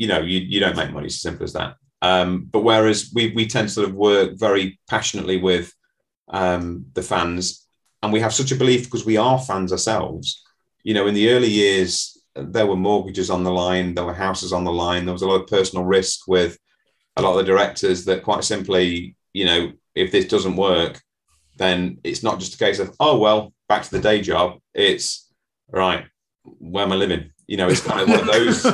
you 0.00 0.06
know, 0.06 0.20
you, 0.20 0.38
you 0.38 0.60
don't 0.60 0.78
make 0.78 0.90
money. 0.92 1.04
It's 1.04 1.16
as 1.16 1.20
simple 1.20 1.44
as 1.44 1.52
that. 1.52 1.76
Um, 2.00 2.48
but 2.50 2.60
whereas 2.60 3.10
we, 3.14 3.32
we 3.32 3.46
tend 3.46 3.68
to 3.68 3.74
sort 3.74 3.86
of 3.86 3.94
work 3.94 4.30
very 4.38 4.80
passionately 4.88 5.36
with 5.36 5.74
um, 6.28 6.86
the 6.94 7.02
fans, 7.02 7.66
and 8.02 8.10
we 8.10 8.20
have 8.20 8.32
such 8.32 8.50
a 8.50 8.56
belief 8.56 8.84
because 8.84 9.04
we 9.04 9.18
are 9.18 9.38
fans 9.38 9.72
ourselves. 9.72 10.42
You 10.84 10.94
know, 10.94 11.06
in 11.06 11.12
the 11.12 11.28
early 11.28 11.50
years, 11.50 12.16
there 12.34 12.66
were 12.66 12.76
mortgages 12.76 13.28
on 13.28 13.44
the 13.44 13.52
line, 13.52 13.94
there 13.94 14.06
were 14.06 14.14
houses 14.14 14.54
on 14.54 14.64
the 14.64 14.72
line, 14.72 15.04
there 15.04 15.12
was 15.12 15.20
a 15.20 15.28
lot 15.28 15.42
of 15.42 15.48
personal 15.48 15.84
risk 15.84 16.26
with 16.26 16.56
a 17.16 17.20
lot 17.20 17.32
of 17.32 17.36
the 17.36 17.52
directors 17.52 18.06
that 18.06 18.22
quite 18.22 18.44
simply, 18.44 19.16
you 19.34 19.44
know, 19.44 19.70
if 19.94 20.10
this 20.12 20.28
doesn't 20.28 20.56
work, 20.56 20.98
then 21.56 21.98
it's 22.04 22.22
not 22.22 22.40
just 22.40 22.54
a 22.54 22.58
case 22.58 22.78
of, 22.78 22.96
oh, 23.00 23.18
well, 23.18 23.52
back 23.68 23.82
to 23.82 23.90
the 23.90 24.00
day 24.00 24.22
job. 24.22 24.60
It's 24.72 25.30
right, 25.68 26.06
where 26.42 26.84
am 26.84 26.92
I 26.92 26.96
living? 26.96 27.32
You 27.50 27.56
know, 27.56 27.68
it's 27.68 27.80
kind 27.80 28.00
of 28.00 28.08
one 28.08 28.20
of 28.20 28.26
those. 28.26 28.64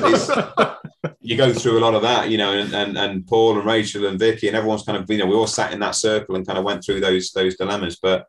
You 1.23 1.35
go 1.35 1.51
through 1.51 1.79
a 1.79 1.85
lot 1.87 1.95
of 1.95 2.03
that, 2.03 2.29
you 2.29 2.37
know, 2.37 2.53
and, 2.53 2.75
and 2.75 2.99
and 2.99 3.27
Paul 3.27 3.57
and 3.57 3.67
Rachel 3.67 4.07
and 4.07 4.19
Vicky 4.19 4.49
and 4.49 4.57
everyone's 4.57 4.83
kind 4.83 4.99
of, 4.99 5.11
you 5.11 5.17
know, 5.17 5.25
we 5.25 5.35
all 5.35 5.47
sat 5.47 5.73
in 5.73 5.81
that 5.81 5.95
circle 5.95 6.37
and 6.37 6.47
kind 6.47 6.59
of 6.59 6.65
went 6.65 6.85
through 6.85 7.01
those 7.01 7.33
those 7.33 7.57
dilemmas. 7.57 7.97
But 7.97 8.27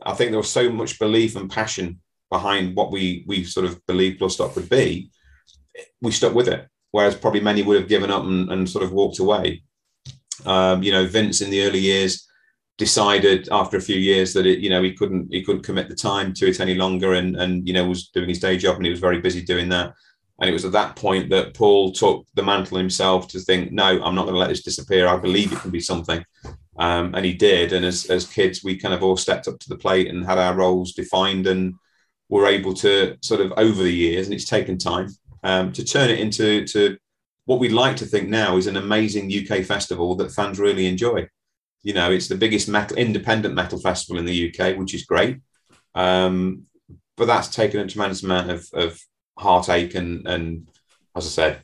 I 0.00 0.12
think 0.14 0.30
there 0.30 0.38
was 0.38 0.48
so 0.48 0.70
much 0.70 1.00
belief 1.00 1.34
and 1.34 1.50
passion 1.50 2.00
behind 2.30 2.76
what 2.76 2.92
we 2.92 3.24
we 3.26 3.42
sort 3.42 3.66
of 3.66 3.84
believed 3.86 4.20
plus 4.20 4.36
Bloodstock 4.36 4.54
would 4.54 4.68
be. 4.68 5.10
We 6.00 6.12
stuck 6.12 6.34
with 6.34 6.46
it, 6.46 6.68
whereas 6.92 7.16
probably 7.16 7.40
many 7.40 7.62
would 7.62 7.80
have 7.80 7.88
given 7.88 8.12
up 8.12 8.22
and, 8.22 8.48
and 8.52 8.70
sort 8.70 8.84
of 8.84 8.92
walked 8.92 9.18
away. 9.18 9.64
Um, 10.46 10.84
you 10.84 10.92
know, 10.92 11.04
Vince 11.04 11.40
in 11.40 11.50
the 11.50 11.64
early 11.66 11.80
years 11.80 12.29
decided 12.80 13.46
after 13.52 13.76
a 13.76 13.86
few 13.88 13.96
years 13.96 14.32
that 14.32 14.46
it, 14.46 14.60
you 14.60 14.70
know, 14.70 14.82
he 14.82 14.94
couldn't 14.94 15.30
he 15.30 15.44
couldn't 15.44 15.62
commit 15.62 15.88
the 15.90 15.94
time 15.94 16.32
to 16.32 16.48
it 16.48 16.60
any 16.60 16.74
longer, 16.74 17.12
and 17.12 17.36
and 17.36 17.68
you 17.68 17.74
know 17.74 17.86
was 17.86 18.08
doing 18.08 18.30
his 18.30 18.40
day 18.40 18.56
job 18.56 18.76
and 18.76 18.86
he 18.86 18.90
was 18.90 19.06
very 19.08 19.20
busy 19.20 19.42
doing 19.42 19.68
that. 19.68 19.92
And 20.40 20.48
it 20.48 20.54
was 20.54 20.64
at 20.64 20.72
that 20.72 20.96
point 20.96 21.28
that 21.28 21.52
Paul 21.52 21.92
took 21.92 22.26
the 22.34 22.42
mantle 22.42 22.78
himself 22.78 23.28
to 23.28 23.38
think, 23.38 23.72
no, 23.72 24.02
I'm 24.02 24.14
not 24.14 24.22
going 24.22 24.34
to 24.34 24.40
let 24.40 24.48
this 24.48 24.62
disappear. 24.62 25.06
I 25.06 25.18
believe 25.18 25.52
it 25.52 25.60
can 25.60 25.70
be 25.70 25.80
something. 25.80 26.24
Um, 26.78 27.14
and 27.14 27.26
he 27.26 27.34
did. 27.34 27.74
And 27.74 27.84
as, 27.84 28.06
as 28.06 28.26
kids, 28.26 28.64
we 28.64 28.78
kind 28.78 28.94
of 28.94 29.02
all 29.02 29.18
stepped 29.18 29.48
up 29.48 29.58
to 29.58 29.68
the 29.68 29.76
plate 29.76 30.08
and 30.08 30.24
had 30.24 30.38
our 30.38 30.54
roles 30.54 30.94
defined 30.94 31.46
and 31.46 31.74
were 32.30 32.46
able 32.46 32.72
to 32.72 33.18
sort 33.20 33.42
of 33.42 33.52
over 33.58 33.82
the 33.82 33.92
years, 33.92 34.26
and 34.26 34.34
it's 34.34 34.46
taken 34.46 34.78
time 34.78 35.08
um, 35.42 35.72
to 35.72 35.84
turn 35.84 36.08
it 36.08 36.20
into 36.20 36.64
to 36.68 36.96
what 37.44 37.60
we'd 37.60 37.82
like 37.84 37.96
to 37.96 38.06
think 38.06 38.30
now 38.30 38.56
is 38.56 38.66
an 38.66 38.78
amazing 38.78 39.30
UK 39.30 39.62
festival 39.64 40.14
that 40.16 40.32
fans 40.32 40.58
really 40.58 40.86
enjoy. 40.86 41.28
You 41.82 41.94
know, 41.94 42.10
it's 42.10 42.28
the 42.28 42.36
biggest 42.36 42.68
metal, 42.68 42.96
independent 42.96 43.54
metal 43.54 43.80
festival 43.80 44.18
in 44.18 44.26
the 44.26 44.48
UK, 44.48 44.76
which 44.76 44.94
is 44.94 45.04
great. 45.04 45.38
Um, 45.94 46.64
but 47.16 47.26
that's 47.26 47.48
taken 47.48 47.80
a 47.80 47.86
tremendous 47.86 48.22
amount 48.22 48.50
of, 48.50 48.66
of 48.72 49.00
heartache 49.38 49.94
and, 49.94 50.26
and, 50.26 50.68
as 51.16 51.26
I 51.26 51.30
said, 51.30 51.62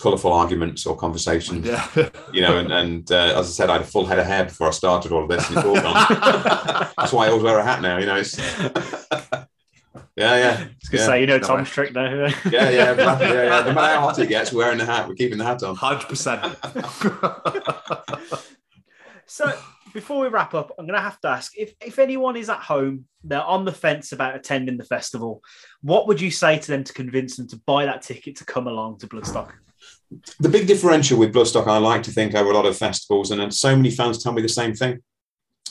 colourful 0.00 0.32
arguments 0.32 0.86
or 0.86 0.96
conversations. 0.96 1.64
Yeah. 1.64 1.86
You 2.32 2.42
know, 2.42 2.58
and, 2.58 2.72
and 2.72 3.12
uh, 3.12 3.38
as 3.38 3.46
I 3.46 3.50
said, 3.50 3.70
I 3.70 3.74
had 3.74 3.82
a 3.82 3.86
full 3.86 4.06
head 4.06 4.18
of 4.18 4.26
hair 4.26 4.44
before 4.44 4.68
I 4.68 4.72
started 4.72 5.12
all 5.12 5.22
of 5.22 5.28
this. 5.28 5.48
And 5.48 5.58
it's 5.58 5.66
all 5.66 5.74
gone. 5.74 6.06
that's 6.98 7.12
why 7.12 7.26
I 7.26 7.30
always 7.30 7.44
wear 7.44 7.58
a 7.58 7.64
hat 7.64 7.80
now. 7.80 7.98
You 7.98 8.06
know, 8.06 8.16
it's 8.16 8.36
yeah, 10.16 10.18
yeah. 10.36 10.50
I 10.50 10.56
going 10.56 10.68
to 10.68 10.96
yeah. 10.96 11.06
say, 11.06 11.20
you 11.20 11.26
know, 11.26 11.38
No 11.38 11.46
Tom's 11.46 11.68
way. 11.68 11.72
trick 11.72 11.94
now. 11.94 12.12
Yeah, 12.50 12.70
yeah, 12.70 12.92
exactly. 12.92 13.28
yeah, 13.28 13.44
yeah. 13.44 13.62
No 13.66 13.72
matter 13.72 13.94
how 13.94 14.00
hot 14.00 14.18
it 14.18 14.28
gets, 14.28 14.52
we're 14.52 14.64
wearing 14.64 14.78
the 14.78 14.86
hat. 14.86 15.08
We're 15.08 15.14
keeping 15.14 15.38
the 15.38 15.44
hat 15.44 15.62
on. 15.62 15.76
100%. 15.76 18.48
So 19.32 19.50
before 19.94 20.20
we 20.20 20.28
wrap 20.28 20.52
up, 20.52 20.72
I'm 20.78 20.84
going 20.84 20.98
to 20.98 21.00
have 21.00 21.18
to 21.22 21.28
ask 21.28 21.56
if, 21.56 21.72
if 21.80 21.98
anyone 21.98 22.36
is 22.36 22.50
at 22.50 22.58
home, 22.58 23.06
they're 23.24 23.42
on 23.42 23.64
the 23.64 23.72
fence 23.72 24.12
about 24.12 24.36
attending 24.36 24.76
the 24.76 24.84
festival, 24.84 25.42
what 25.80 26.06
would 26.06 26.20
you 26.20 26.30
say 26.30 26.58
to 26.58 26.68
them 26.70 26.84
to 26.84 26.92
convince 26.92 27.38
them 27.38 27.48
to 27.48 27.56
buy 27.64 27.86
that 27.86 28.02
ticket 28.02 28.36
to 28.36 28.44
come 28.44 28.66
along 28.66 28.98
to 28.98 29.06
Bloodstock? 29.06 29.52
The 30.38 30.50
big 30.50 30.66
differential 30.66 31.18
with 31.18 31.32
Bloodstock, 31.32 31.66
I 31.66 31.78
like 31.78 32.02
to 32.02 32.10
think 32.10 32.34
over 32.34 32.50
a 32.50 32.54
lot 32.54 32.66
of 32.66 32.76
festivals, 32.76 33.30
and 33.30 33.54
so 33.54 33.74
many 33.74 33.90
fans 33.90 34.22
tell 34.22 34.32
me 34.32 34.42
the 34.42 34.50
same 34.50 34.74
thing, 34.74 34.98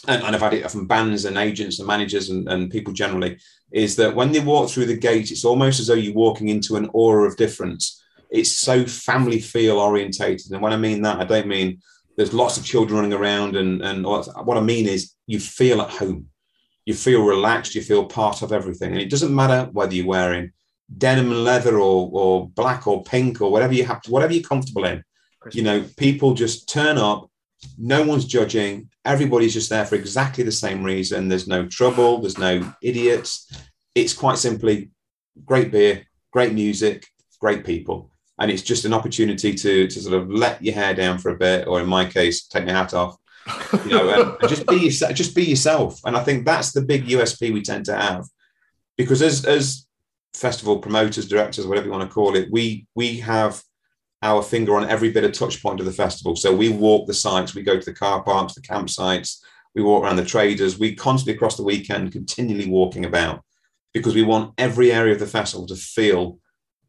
and, 0.08 0.24
and 0.24 0.36
I've 0.36 0.42
had 0.42 0.56
it 0.56 0.72
from 0.72 0.88
bands 0.88 1.26
and 1.26 1.38
agents 1.38 1.78
and 1.78 1.88
managers 1.88 2.32
and, 2.32 2.50
and 2.50 2.72
people 2.72 2.94
generally, 2.94 3.38
is 3.72 3.96
that 3.98 4.16
when 4.16 4.32
they 4.32 4.40
walk 4.40 4.72
through 4.72 4.88
the 4.88 4.98
gate, 4.98 5.30
it's 5.30 5.46
almost 5.46 5.80
as 5.80 5.86
though 5.86 5.94
you're 5.94 6.16
walking 6.16 6.50
into 6.50 6.78
an 6.78 6.90
aura 6.94 7.28
of 7.28 7.38
difference. 7.38 8.04
It's 8.32 8.52
so 8.52 8.86
family 8.86 9.40
feel 9.40 9.78
orientated, 9.78 10.52
and 10.52 10.64
when 10.64 10.74
I 10.74 10.78
mean 10.78 11.04
that, 11.04 11.20
I 11.20 11.26
don't 11.26 11.46
mean 11.46 11.80
there's 12.22 12.34
lots 12.34 12.56
of 12.56 12.64
children 12.64 12.98
running 13.00 13.14
around, 13.14 13.56
and 13.56 13.82
and 13.82 14.06
what 14.06 14.58
I 14.58 14.62
mean 14.62 14.88
is 14.88 15.16
you 15.26 15.40
feel 15.40 15.82
at 15.82 15.90
home, 15.90 16.28
you 16.86 16.94
feel 16.94 17.24
relaxed, 17.26 17.74
you 17.74 17.82
feel 17.82 18.06
part 18.06 18.44
of 18.44 18.52
everything, 18.52 18.92
and 18.92 19.02
it 19.02 19.10
doesn't 19.10 19.34
matter 19.34 19.68
whether 19.72 19.96
you're 19.96 20.06
wearing 20.06 20.52
denim 20.96 21.32
and 21.32 21.44
leather 21.44 21.80
or 21.80 22.12
or 22.14 22.48
black 22.50 22.86
or 22.86 23.04
pink 23.04 23.42
or 23.42 23.52
whatever 23.52 23.74
you 23.74 23.86
have 23.86 24.04
to, 24.04 24.12
whatever 24.12 24.34
you're 24.34 24.44
comfortable 24.44 24.86
in. 24.86 25.04
You 25.52 25.64
know, 25.64 25.84
people 25.98 26.36
just 26.36 26.70
turn 26.70 27.00
up. 27.00 27.28
No 27.80 28.04
one's 28.04 28.26
judging. 28.26 28.90
Everybody's 29.04 29.56
just 29.56 29.72
there 29.72 29.86
for 29.86 29.96
exactly 29.96 30.44
the 30.44 30.52
same 30.52 30.84
reason. 30.84 31.28
There's 31.28 31.48
no 31.48 31.66
trouble. 31.66 32.20
There's 32.20 32.38
no 32.38 32.72
idiots. 32.84 33.52
It's 33.96 34.14
quite 34.14 34.38
simply 34.38 34.92
great 35.44 35.72
beer, 35.72 36.06
great 36.32 36.54
music, 36.54 37.08
great 37.40 37.66
people, 37.66 38.11
and 38.42 38.50
it's 38.50 38.64
just 38.64 38.86
an 38.86 38.94
opportunity 38.94 39.54
to 39.54 39.88
to 39.88 40.00
sort 40.02 40.20
of 40.20 40.32
let 40.32 40.64
your 40.64 40.74
hair 40.74 40.96
down 40.96 41.20
for 41.20 41.30
a 41.30 41.38
bit, 41.38 41.68
or 41.68 41.80
in 41.80 41.88
my 41.88 42.06
case, 42.06 42.48
take 42.48 42.66
my 42.66 42.72
hat 42.72 42.94
off. 42.94 43.16
You 43.86 43.92
know, 43.92 44.10
um, 44.10 44.20
and, 44.20 44.38
and 44.42 44.50
just 44.50 44.66
be 44.66 44.78
yourself. 44.78 45.14
Just 45.14 45.36
be 45.36 45.44
yourself. 45.44 46.00
And 46.06 46.18
I 46.18 46.24
think 46.24 46.44
that's 46.44 46.72
the 46.72 46.82
big 46.82 47.06
USP 47.06 47.54
we 47.54 47.62
tend 47.62 47.86
to 47.86 47.96
have, 47.96 48.26
because 48.98 49.22
as 49.22 49.46
as 49.46 49.86
festival 50.34 50.80
promoters, 50.80 51.28
directors, 51.28 51.68
whatever 51.68 51.86
you 51.86 51.92
want 51.92 52.10
to 52.10 52.14
call 52.14 52.36
it, 52.36 52.52
we 52.52 52.88
we 52.96 53.20
have 53.20 53.62
our 54.24 54.42
finger 54.42 54.76
on 54.76 54.90
every 54.90 55.12
bit 55.12 55.24
of 55.24 55.34
touch 55.34 55.62
point 55.62 55.80
of 55.80 55.86
the 55.86 55.92
festival. 55.92 56.36
So 56.36 56.56
we 56.56 56.70
walk 56.70 57.06
the 57.06 57.14
sites, 57.14 57.54
we 57.54 57.62
go 57.62 57.80
to 57.80 57.86
the 57.86 57.94
car 57.94 58.24
parks, 58.24 58.56
the 58.56 58.62
campsites, 58.62 59.40
we 59.76 59.84
walk 59.84 60.04
around 60.04 60.16
the 60.16 60.26
traders, 60.26 60.80
we 60.80 60.96
constantly 60.96 61.36
across 61.36 61.58
the 61.58 61.64
weekend, 61.64 62.12
continually 62.12 62.68
walking 62.68 63.06
about 63.06 63.44
because 63.94 64.16
we 64.16 64.24
want 64.24 64.54
every 64.58 64.92
area 64.92 65.14
of 65.14 65.20
the 65.20 65.28
festival 65.28 65.68
to 65.68 65.76
feel 65.76 66.40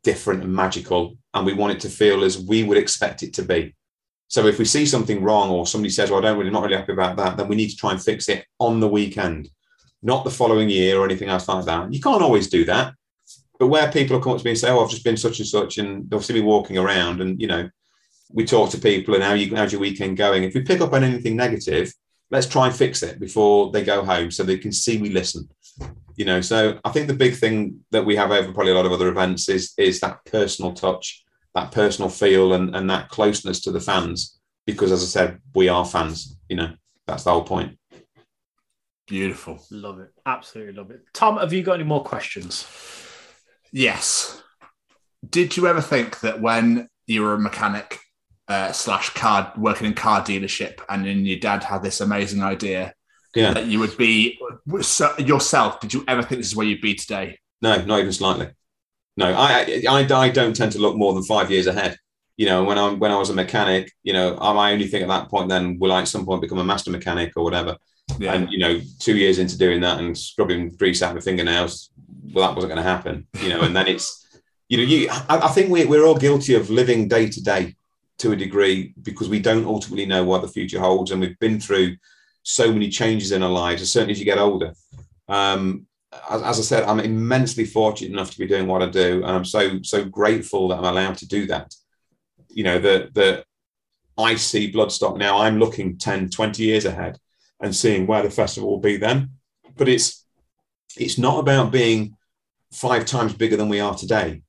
different 0.03 0.43
and 0.43 0.53
magical. 0.53 1.17
And 1.35 1.47
we 1.47 1.55
want 1.55 1.73
it 1.73 1.81
to 1.81 1.89
feel 1.89 2.25
as 2.25 2.39
we 2.39 2.63
would 2.63 2.79
expect 2.79 3.23
it 3.23 3.33
to 3.35 3.43
be. 3.43 3.75
So 4.29 4.47
if 4.47 4.59
we 4.59 4.65
see 4.65 4.87
something 4.87 5.23
wrong 5.23 5.51
or 5.51 5.67
somebody 5.67 5.91
says, 5.91 6.11
well, 6.11 6.21
I 6.21 6.23
don't 6.23 6.39
really, 6.39 6.51
not 6.51 6.63
really 6.63 6.77
happy 6.77 6.93
about 6.93 7.17
that, 7.17 7.37
then 7.37 7.49
we 7.49 7.57
need 7.57 7.69
to 7.69 7.77
try 7.77 7.93
and 7.93 8.03
fix 8.03 8.29
it 8.29 8.47
on 8.59 8.81
the 8.81 8.89
weekend, 8.89 9.51
not 10.03 10.25
the 10.25 10.31
following 10.31 10.71
year 10.71 10.99
or 10.99 11.05
anything 11.05 11.29
else 11.29 11.49
like 11.49 11.65
that. 11.67 11.93
You 11.93 12.01
can't 12.01 12.23
always 12.23 12.49
do 12.49 12.65
that. 12.65 12.95
But 13.59 13.69
where 13.69 13.93
people 13.93 14.19
come 14.19 14.33
up 14.33 14.39
to 14.39 14.45
me 14.45 14.51
and 14.51 14.59
say, 14.59 14.71
"Oh, 14.71 14.83
I've 14.83 14.91
just 14.91 15.05
been 15.05 15.17
such 15.17 15.39
and 15.39 15.47
such," 15.47 15.79
and 15.79 16.11
they'll 16.11 16.21
see 16.21 16.35
me 16.35 16.41
walking 16.41 16.79
around, 16.79 17.21
and 17.21 17.41
you 17.41 17.47
know, 17.47 17.71
we 18.33 18.45
talk 18.45 18.71
to 18.71 18.79
people, 18.79 19.15
and 19.15 19.23
how 19.23 19.35
you 19.35 19.55
how's 19.55 19.71
your 19.71 19.81
weekend 19.81 20.17
going? 20.17 20.43
If 20.43 20.55
we 20.55 20.63
pick 20.63 20.81
up 20.81 20.93
on 20.93 21.05
anything 21.05 21.37
negative, 21.37 21.93
let's 22.33 22.49
try 22.49 22.67
and 22.67 22.75
fix 22.75 23.03
it 23.03 23.21
before 23.21 23.71
they 23.71 23.85
go 23.85 24.05
home, 24.05 24.31
so 24.31 24.43
they 24.43 24.59
can 24.59 24.73
see 24.73 24.99
we 24.99 25.11
listen. 25.11 25.49
You 26.17 26.25
know, 26.25 26.41
so 26.41 26.81
I 26.85 26.91
think 26.91 27.07
the 27.07 27.15
big 27.15 27.37
thing 27.37 27.81
that 27.91 28.05
we 28.05 28.17
have 28.17 28.33
over 28.33 28.53
probably 28.53 28.73
a 28.73 28.75
lot 28.75 28.87
of 28.87 28.93
other 28.93 29.09
events 29.09 29.49
is 29.49 29.73
is 29.79 30.01
that 30.01 30.25
personal 30.25 30.73
touch, 30.73 31.23
that 31.55 31.71
personal 31.71 32.09
feel, 32.09 32.55
and 32.55 32.75
and 32.75 32.91
that 32.91 33.11
closeness 33.11 33.61
to 33.61 33.71
the 33.71 33.81
fans. 33.81 34.41
Because 34.67 34.91
as 34.91 35.03
I 35.03 35.07
said, 35.07 35.41
we 35.55 35.69
are 35.69 35.85
fans. 35.85 36.37
You 36.49 36.57
know, 36.57 36.73
that's 37.07 37.25
the 37.25 37.31
whole 37.31 37.45
point. 37.45 37.79
Beautiful. 39.07 39.63
Love 39.71 40.01
it. 40.01 40.11
Absolutely 40.25 40.75
love 40.75 40.91
it. 40.91 41.03
Tom, 41.13 41.37
have 41.37 41.53
you 41.53 41.63
got 41.63 41.75
any 41.75 41.85
more 41.85 42.03
questions? 42.03 42.67
Yes. 43.73 44.43
Did 45.29 45.57
you 45.57 45.67
ever 45.67 45.81
think 45.81 46.21
that 46.21 46.41
when 46.41 46.89
you 47.07 47.23
were 47.23 47.35
a 47.35 47.39
mechanic 47.39 47.99
uh, 48.53 48.73
slash 48.73 49.09
car 49.11 49.53
working 49.57 49.87
in 49.87 49.95
car 49.95 50.21
dealership, 50.23 50.75
and 50.89 51.05
then 51.07 51.25
your 51.25 51.39
dad 51.39 51.65
had 51.65 51.83
this 51.83 52.01
amazing 52.01 52.43
idea 52.43 52.93
Yeah. 53.35 53.55
that 53.55 53.67
you 53.67 53.79
would 53.81 53.97
be 53.97 54.39
so- 54.83 55.17
yourself? 55.19 55.81
Did 55.81 55.95
you 55.95 56.05
ever 56.07 56.23
think 56.23 56.41
this 56.41 56.49
is 56.53 56.57
where 56.57 56.67
you'd 56.67 56.81
be 56.83 56.95
today? 56.95 57.39
No, 57.63 57.83
not 57.85 58.01
even 58.01 58.13
slightly. 58.13 58.49
No, 59.17 59.27
I, 59.33 59.83
I, 59.89 60.05
I 60.25 60.29
don't 60.31 60.57
tend 60.57 60.73
to 60.73 60.79
look 60.79 60.97
more 60.97 61.15
than 61.15 61.23
five 61.23 61.51
years 61.51 61.67
ahead. 61.67 61.97
You 62.37 62.47
know, 62.47 62.65
when 62.65 62.79
I 62.79 62.87
when 63.03 63.13
I 63.13 63.19
was 63.19 63.31
a 63.31 63.35
mechanic, 63.35 63.93
you 64.03 64.13
know, 64.13 64.37
I 64.37 64.73
only 64.73 64.89
think 64.89 65.03
at 65.03 65.09
that 65.09 65.29
point 65.29 65.49
then 65.49 65.79
will 65.79 65.93
I 65.93 66.01
at 66.01 66.09
some 66.09 66.25
point 66.25 66.41
become 66.43 66.59
a 66.59 66.65
master 66.65 66.91
mechanic 66.91 67.33
or 67.37 67.45
whatever. 67.45 67.77
Yeah. 68.19 68.35
And 68.35 68.51
you 68.51 68.59
know, 68.59 68.81
two 68.99 69.17
years 69.17 69.39
into 69.39 69.57
doing 69.59 69.81
that 69.83 69.99
and 69.99 70.17
scrubbing 70.17 70.71
grease 70.81 71.03
out 71.03 71.11
of 71.11 71.17
my 71.17 71.21
fingernails, 71.21 71.91
well, 72.33 72.47
that 72.47 72.55
wasn't 72.57 72.73
going 72.73 72.85
to 72.85 72.91
happen. 72.95 73.27
You 73.43 73.51
know, 73.51 73.61
and 73.61 73.77
then 73.77 73.87
it's, 73.87 74.07
you 74.71 74.77
know, 74.79 74.85
you. 74.93 75.09
I, 75.11 75.35
I 75.49 75.51
think 75.55 75.71
we're 75.71 75.89
we're 75.89 76.07
all 76.07 76.19
guilty 76.27 76.55
of 76.55 76.71
living 76.71 77.07
day 77.07 77.29
to 77.29 77.41
day 77.43 77.77
to 78.23 78.33
a 78.33 78.37
degree 78.37 78.95
because 79.03 79.29
we 79.29 79.41
don't 79.41 79.67
ultimately 79.67 80.07
know 80.07 80.25
what 80.25 80.43
the 80.43 80.49
future 80.49 80.81
holds, 80.81 81.11
and 81.11 81.21
we've 81.21 81.39
been 81.39 81.61
through 81.61 81.97
so 82.43 82.73
many 82.73 82.89
changes 82.89 83.33
in 83.33 83.43
our 83.43 83.51
lives, 83.51 83.91
certainly 83.91 84.13
as 84.13 84.19
you 84.19 84.25
get 84.25 84.39
older. 84.39 84.73
Um, 85.29 85.87
as, 86.31 86.43
as 86.43 86.59
I 86.59 86.63
said, 86.63 86.85
I'm 86.85 87.01
immensely 87.01 87.65
fortunate 87.65 88.13
enough 88.13 88.31
to 88.31 88.39
be 88.39 88.47
doing 88.47 88.67
what 88.67 88.83
I 88.83 88.87
do, 88.87 89.23
and 89.25 89.31
I'm 89.31 89.45
so 89.45 89.83
so 89.83 90.05
grateful 90.05 90.69
that 90.69 90.79
I'm 90.79 90.85
allowed 90.85 91.19
to 91.19 91.29
do 91.29 91.47
that. 91.47 91.75
You 92.49 92.65
know, 92.65 92.79
that 92.79 93.15
that 93.15 93.45
I 94.17 94.37
see 94.37 94.73
Bloodstock 94.73 95.19
now. 95.19 95.39
I'm 95.39 95.59
looking 95.59 95.99
10, 95.99 96.31
20 96.31 96.63
years 96.63 96.85
ahead 96.85 97.19
and 97.61 97.75
seeing 97.75 98.07
where 98.07 98.23
the 98.23 98.31
festival 98.31 98.71
will 98.71 98.81
be 98.81 98.97
then. 98.97 99.31
But 99.77 99.89
it's 99.89 100.25
it's 100.97 101.19
not 101.19 101.39
about 101.39 101.73
being 101.73 102.17
five 102.73 103.07
times 103.07 103.33
bigger 103.33 103.57
than 103.57 103.69
we 103.69 103.81
are 103.81 103.95
today. 103.95 104.43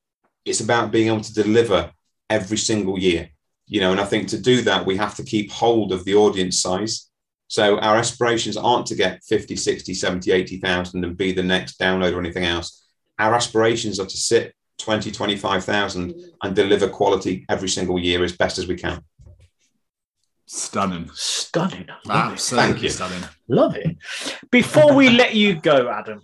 It's 0.46 0.62
about 0.62 0.92
being 0.92 1.08
able 1.08 1.22
to 1.22 1.34
deliver 1.34 1.92
every 2.30 2.58
single 2.58 3.00
year. 3.00 3.30
You 3.66 3.82
know, 3.82 3.92
and 3.92 4.02
I 4.02 4.06
think 4.06 4.28
to 4.30 4.40
do 4.40 4.62
that, 4.64 4.86
we 4.86 4.98
have 4.98 5.16
to 5.16 5.24
keep 5.24 5.52
hold 5.52 5.92
of 5.92 6.06
the 6.06 6.16
audience 6.16 6.60
size. 6.60 7.10
So 7.48 7.78
our 7.80 7.98
aspirations 7.98 8.58
aren't 8.58 8.88
to 8.88 8.96
get 8.96 9.24
50, 9.24 9.56
60, 9.56 9.94
70, 9.94 10.32
80,000 10.32 11.04
and 11.04 11.18
be 11.18 11.32
the 11.32 11.44
next 11.44 11.80
download 11.80 12.14
or 12.14 12.20
anything 12.20 12.46
else. 12.46 12.86
Our 13.20 13.36
aspirations 13.36 14.00
are 14.00 14.06
to 14.06 14.18
sit 14.18 14.56
20, 14.80 15.12
25,000 15.12 16.32
and 16.42 16.56
deliver 16.56 16.90
quality 16.90 17.46
every 17.48 17.70
single 17.70 18.00
year 18.00 18.24
as 18.24 18.36
best 18.36 18.58
as 18.58 18.68
we 18.68 18.76
can. 18.76 19.04
Stunning. 20.46 21.10
Stunning. 21.14 21.88
Absolutely 22.10 22.72
Thank 22.72 22.84
you. 22.84 22.90
stunning. 22.90 23.24
Love 23.48 23.76
it. 23.76 23.96
Before 24.52 24.94
we 24.94 25.10
let 25.10 25.36
you 25.36 25.56
go, 25.56 25.90
Adam, 25.90 26.22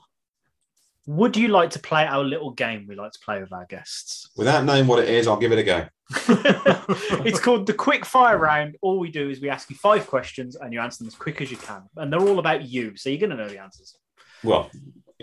would 1.10 1.36
you 1.36 1.48
like 1.48 1.72
to 1.72 1.80
play 1.80 2.06
our 2.06 2.24
little 2.24 2.52
game 2.52 2.86
we 2.88 2.94
like 2.94 3.12
to 3.12 3.20
play 3.26 3.42
with 3.42 3.52
our 3.52 3.66
guests? 3.66 4.30
Without 4.38 4.64
knowing 4.64 4.86
what 4.86 5.00
it 5.00 5.10
is, 5.10 5.26
I'll 5.28 5.38
give 5.38 5.52
it 5.52 5.58
a 5.58 5.64
go. 5.64 5.88
it's 7.26 7.40
called 7.40 7.66
the 7.66 7.74
quick 7.74 8.06
fire 8.06 8.38
round. 8.38 8.78
All 8.84 9.00
we 9.00 9.10
do 9.10 9.28
is 9.28 9.42
we 9.42 9.50
ask 9.50 9.72
you 9.72 9.76
five 9.76 10.06
questions 10.06 10.56
and 10.56 10.72
you 10.72 10.80
answer 10.80 11.00
them 11.00 11.08
as 11.08 11.16
quick 11.16 11.42
as 11.42 11.50
you 11.50 11.58
can. 11.58 11.82
And 11.96 12.14
they're 12.14 12.22
all 12.22 12.38
about 12.38 12.62
you. 12.62 12.96
So 12.96 13.10
you're 13.10 13.18
going 13.18 13.32
to 13.32 13.38
know 13.38 13.50
the 13.50 13.58
answers. 13.58 13.98
Well, 14.44 14.70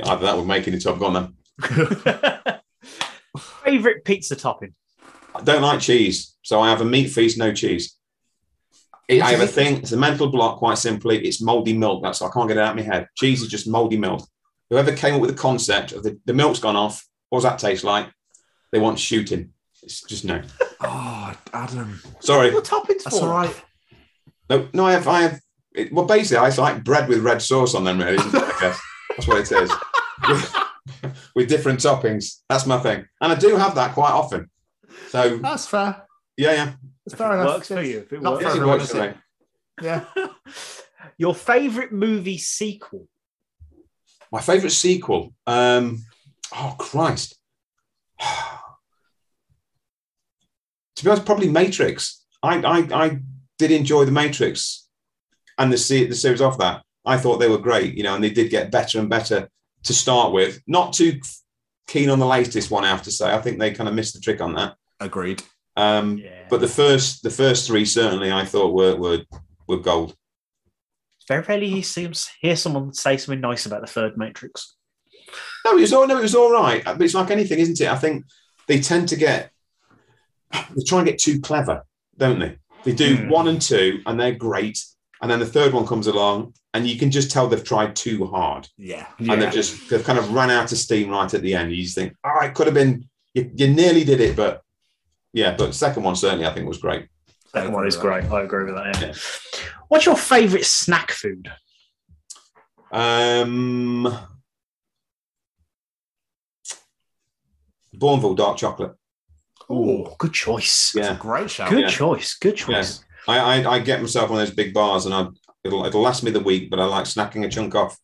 either 0.03 0.27
that 0.27 0.37
would 0.37 0.49
make 0.49 0.67
it 0.67 0.87
up. 0.87 0.99
Go 0.99 1.07
on 1.07 1.33
then. 1.63 2.61
Favorite 3.65 4.05
pizza 4.05 4.35
topping? 4.35 4.75
I 5.37 5.43
don't 5.43 5.63
like 5.63 5.79
cheese, 5.79 6.35
so 6.43 6.61
I 6.61 6.71
have 6.71 6.81
a 6.81 6.85
meat 6.85 7.11
feast, 7.11 7.39
no 7.39 7.53
cheese. 7.53 7.97
I 9.09 9.21
I 9.21 9.31
have 9.31 9.41
a 9.41 9.47
thing. 9.47 9.77
It's 9.77 9.93
a 9.93 9.97
mental 9.97 10.31
block. 10.31 10.59
Quite 10.59 10.79
simply, 10.79 11.25
it's 11.25 11.41
moldy 11.41 11.75
milk. 11.75 12.03
That's 12.03 12.23
I 12.23 12.31
can't 12.31 12.49
get 12.49 12.57
it 12.57 12.61
out 12.61 12.77
of 12.77 12.85
my 12.85 12.93
head. 12.93 13.07
Cheese 13.17 13.43
is 13.43 13.49
just 13.49 13.69
moldy 13.69 13.97
milk. 13.97 14.27
Whoever 14.71 14.93
came 14.95 15.15
up 15.15 15.21
with 15.21 15.31
the 15.31 15.37
concept 15.37 15.93
of 15.93 16.03
the, 16.03 16.19
the 16.25 16.35
milk's 16.35 16.59
gone 16.59 16.77
off. 16.77 17.07
What 17.29 17.39
does 17.39 17.45
that 17.51 17.59
taste 17.59 17.85
like? 17.85 18.09
They 18.73 18.79
want 18.79 18.99
shooting. 18.99 19.53
It's 19.83 20.03
just 20.03 20.25
no. 20.25 20.43
Oh, 20.81 21.35
Adam. 21.53 22.01
Sorry. 22.21 22.53
What 22.53 22.65
toppings 22.65 23.05
That's 23.05 23.19
for? 23.19 23.27
all 23.27 23.33
right. 23.33 23.63
No, 24.51 24.69
no. 24.73 24.87
I 24.87 24.93
have. 24.93 25.07
I 25.07 25.23
have. 25.23 25.41
It, 25.75 25.93
well, 25.93 26.07
basically, 26.07 26.39
I 26.39 26.49
like 26.57 26.83
bread 26.83 27.09
with 27.09 27.21
red 27.21 27.41
sauce 27.41 27.75
on 27.75 27.85
them. 27.85 27.99
Really, 27.99 28.17
isn't 28.17 28.35
it? 28.35 28.43
I 28.43 28.61
guess 28.61 28.81
that's 29.11 29.29
what 29.29 29.39
it 29.39 29.53
is. 29.53 29.71
with, 30.29 30.55
with 31.37 31.49
different 31.49 31.81
toppings. 31.81 32.41
That's 32.49 32.67
my 32.67 32.79
thing, 32.79 33.07
and 33.21 33.33
I 33.33 33.37
do 33.37 33.57
have 33.57 33.75
that 33.77 33.95
quite 33.95 34.11
often. 34.11 34.51
So 35.09 35.39
That's 35.39 35.67
fair. 35.67 36.05
yeah, 36.37 36.53
yeah. 36.53 36.73
It's 37.05 37.15
fair 37.15 37.33
enough. 37.35 37.47
works 37.47 37.69
for 37.69 37.83
you. 37.83 38.01
If 38.01 38.13
it 38.13 38.23
Not 38.23 38.35
works 38.35 38.45
for 38.45 38.49
Yes, 38.49 38.59
it 38.59 38.67
works 38.67 38.91
for 38.91 39.01
me. 39.01 39.15
Yeah. 39.83 40.05
Your 41.19 41.35
favorite 41.35 41.93
movie 41.93 42.39
sequel? 42.39 43.07
My 44.37 44.43
favourite 44.43 44.73
sequel. 44.73 45.33
Um, 45.47 46.05
oh 46.55 46.75
Christ. 46.79 47.39
to 48.21 48.27
be 51.03 51.09
honest, 51.09 51.25
probably 51.25 51.49
Matrix. 51.49 52.23
I, 52.43 52.59
I 52.59 53.05
I 53.05 53.19
did 53.57 53.71
enjoy 53.71 54.05
the 54.05 54.13
Matrix 54.13 54.89
and 55.57 55.73
the 55.73 55.79
se- 55.79 56.09
the 56.09 56.15
series 56.15 56.43
of 56.43 56.59
that. 56.59 56.83
I 57.07 57.17
thought 57.17 57.39
they 57.39 57.49
were 57.49 57.57
great, 57.57 57.95
you 57.95 58.03
know, 58.03 58.15
and 58.15 58.23
they 58.23 58.29
did 58.29 58.51
get 58.51 58.71
better 58.71 58.99
and 58.99 59.09
better 59.09 59.49
to 59.85 59.95
start 59.95 60.35
with. 60.35 60.61
Not 60.67 60.93
too 60.93 61.19
keen 61.87 62.11
on 62.11 62.19
the 62.19 62.27
latest 62.27 62.71
one, 62.71 62.85
I 62.85 62.89
have 62.89 63.05
to 63.05 63.11
say. 63.11 63.33
I 63.33 63.41
think 63.41 63.59
they 63.59 63.71
kind 63.71 63.89
of 63.89 63.95
missed 63.95 64.13
the 64.13 64.21
trick 64.21 64.43
on 64.43 64.53
that. 64.57 64.77
Agreed. 65.01 65.43
Um, 65.79 66.19
Yeah. 66.19 66.43
But 66.51 66.61
the 66.61 66.69
first 66.69 67.23
the 67.23 67.31
first 67.31 67.67
three 67.67 67.87
certainly 67.87 68.31
I 68.31 68.45
thought 68.45 68.75
were 68.75 68.97
were 68.97 69.23
were 69.67 69.81
gold. 69.81 70.15
Very 71.29 71.43
rarely 71.43 71.67
you 71.67 71.83
see 71.83 72.09
hear 72.41 72.57
someone 72.57 72.93
say 72.95 73.17
something 73.17 73.41
nice 73.41 73.67
about 73.67 73.81
the 73.81 73.87
third 73.87 74.17
Matrix. 74.17 74.75
No, 75.65 75.73
it 75.77 75.81
was 75.81 75.93
all 75.93 76.07
no, 76.07 76.19
it 76.19 76.23
was 76.23 76.35
all 76.35 76.53
right. 76.53 76.85
But 76.85 77.03
it's 77.03 77.15
like 77.15 77.31
anything, 77.31 77.59
isn't 77.59 77.81
it? 77.81 77.89
I 77.89 77.97
think 77.97 78.25
they 78.69 78.81
tend 78.81 79.09
to 79.11 79.17
get 79.17 79.51
they 80.53 80.83
try 80.87 80.99
and 81.01 81.09
get 81.09 81.19
too 81.19 81.41
clever, 81.41 81.85
don't 82.17 82.39
they? 82.39 82.59
They 82.85 82.93
do 82.93 83.17
Hmm. 83.17 83.29
one 83.29 83.49
and 83.49 83.61
two, 83.61 84.01
and 84.07 84.19
they're 84.19 84.35
great, 84.35 84.79
and 85.21 85.31
then 85.31 85.41
the 85.41 85.47
third 85.47 85.73
one 85.73 85.87
comes 85.87 86.07
along, 86.07 86.55
and 86.73 86.87
you 86.87 86.97
can 86.99 87.11
just 87.11 87.31
tell 87.33 87.49
they've 87.49 87.63
tried 87.65 87.97
too 87.97 88.27
hard, 88.27 88.69
Yeah. 88.79 89.07
and 89.19 89.43
they've 89.43 89.53
just 89.53 89.89
they've 89.91 90.05
kind 90.05 90.19
of 90.21 90.33
run 90.33 90.51
out 90.51 90.71
of 90.71 90.79
steam 90.79 91.11
right 91.11 91.33
at 91.35 91.43
the 91.43 91.55
end. 91.57 91.73
You 91.75 91.83
just 91.83 91.97
think, 91.97 92.15
all 92.23 92.35
right, 92.35 92.55
could 92.55 92.67
have 92.69 92.75
been 92.75 93.09
you, 93.35 93.51
you 93.57 93.69
nearly 93.69 94.05
did 94.05 94.21
it, 94.21 94.37
but 94.37 94.63
yeah, 95.33 95.55
but 95.57 95.75
second 95.75 96.05
one 96.05 96.15
certainly 96.17 96.47
I 96.47 96.55
think 96.55 96.69
was 96.69 96.79
great. 96.79 97.09
Second 97.53 97.73
one 97.73 97.87
is 97.87 97.97
great. 97.97 98.25
I 98.31 98.43
agree 98.43 98.65
with 98.65 98.75
that. 98.77 99.01
Yeah. 99.01 99.07
Yeah. 99.09 99.15
What's 99.89 100.07
your 100.07 100.17
favourite 100.17 100.67
snack 100.67 101.11
food? 101.11 101.51
Um, 102.91 104.17
Bournville 107.95 108.37
dark 108.37 108.57
chocolate. 108.57 108.95
Oh, 109.69 110.15
good 110.19 110.33
choice. 110.33 110.95
Yeah, 110.95 111.17
Great 111.19 111.51
shout. 111.51 111.71
Good 111.71 111.81
yeah. 111.81 111.89
choice. 111.89 112.35
Good 112.35 112.57
choice. 112.57 113.05
I, 113.27 113.39
I 113.39 113.75
I 113.75 113.79
get 113.81 114.01
myself 114.01 114.31
one 114.31 114.41
of 114.41 114.47
those 114.47 114.55
big 114.55 114.73
bars, 114.73 115.07
and 115.07 115.15
I 115.15 115.27
it'll 115.65 115.85
it'll 115.85 116.03
last 116.03 116.23
me 116.23 116.31
the 116.31 116.41
week, 116.41 116.71
but 116.71 116.79
I 116.79 116.85
like 116.85 117.05
snacking 117.05 117.45
a 117.45 117.49
chunk 117.49 117.75
off 117.75 117.99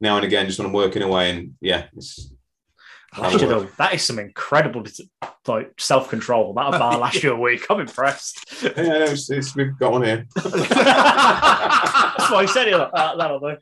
now 0.00 0.16
and 0.16 0.24
again, 0.24 0.46
just 0.46 0.58
when 0.58 0.66
I'm 0.66 0.74
working 0.74 1.02
away, 1.02 1.30
and 1.30 1.54
yeah, 1.60 1.86
it's 1.96 2.32
Last 3.18 3.40
year, 3.40 3.48
though, 3.48 3.68
that 3.78 3.94
is 3.94 4.02
some 4.02 4.18
incredible 4.18 4.84
like 5.46 5.72
self 5.78 6.10
control. 6.10 6.52
That 6.54 6.72
bar 6.72 6.98
last 6.98 7.22
year 7.22 7.32
a 7.32 7.40
week. 7.40 7.66
I'm 7.70 7.80
impressed. 7.80 8.44
yeah, 8.62 8.72
no, 8.76 9.04
it's, 9.04 9.30
it's, 9.30 9.56
we've 9.56 9.78
got 9.78 9.92
one 9.92 10.02
here. 10.02 10.26
That's 10.34 12.30
why 12.30 12.42
he 12.42 12.46
said 12.46 12.68
it. 12.68 12.76
Like, 12.76 12.90
"Ah, 12.92 13.16
that'll 13.16 13.40
do. 13.40 13.56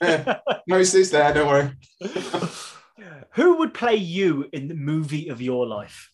Yeah. 0.00 0.38
No, 0.66 0.78
it's, 0.78 0.94
it's 0.94 1.10
there. 1.10 1.32
Don't 1.32 1.48
worry. 1.48 1.70
Who 3.34 3.58
would 3.58 3.74
play 3.74 3.96
you 3.96 4.48
in 4.52 4.68
the 4.68 4.74
movie 4.74 5.28
of 5.28 5.40
your 5.40 5.66
life? 5.66 6.10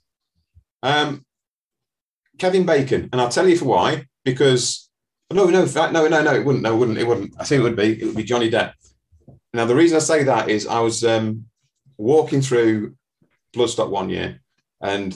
Um, 0.82 1.27
Kevin 2.39 2.65
Bacon, 2.65 3.09
and 3.12 3.20
I'll 3.20 3.28
tell 3.28 3.48
you 3.48 3.56
for 3.56 3.65
why. 3.66 4.06
Because 4.24 4.89
no, 5.32 5.47
no, 5.47 5.65
no, 5.65 5.90
no, 5.90 6.23
no, 6.23 6.35
it 6.35 6.44
wouldn't. 6.44 6.62
No, 6.62 6.74
it 6.74 6.78
wouldn't. 6.78 6.98
It 6.98 7.06
wouldn't. 7.06 7.35
I 7.39 7.44
think 7.44 7.60
it 7.60 7.62
would 7.65 7.77
be. 7.77 8.01
It 8.01 8.06
would 8.06 8.16
be 8.16 8.24
Johnny 8.24 8.51
Depp. 8.51 8.73
Now, 9.52 9.65
the 9.65 9.74
reason 9.74 9.97
I 9.97 10.01
say 10.01 10.24
that 10.24 10.48
is 10.48 10.66
I 10.66 10.81
was 10.81 11.05
um, 11.05 11.47
walking 11.98 12.40
through 12.40 12.94
Bloodstock 13.54 13.90
one 13.90 14.08
year, 14.08 14.40
and 14.80 15.14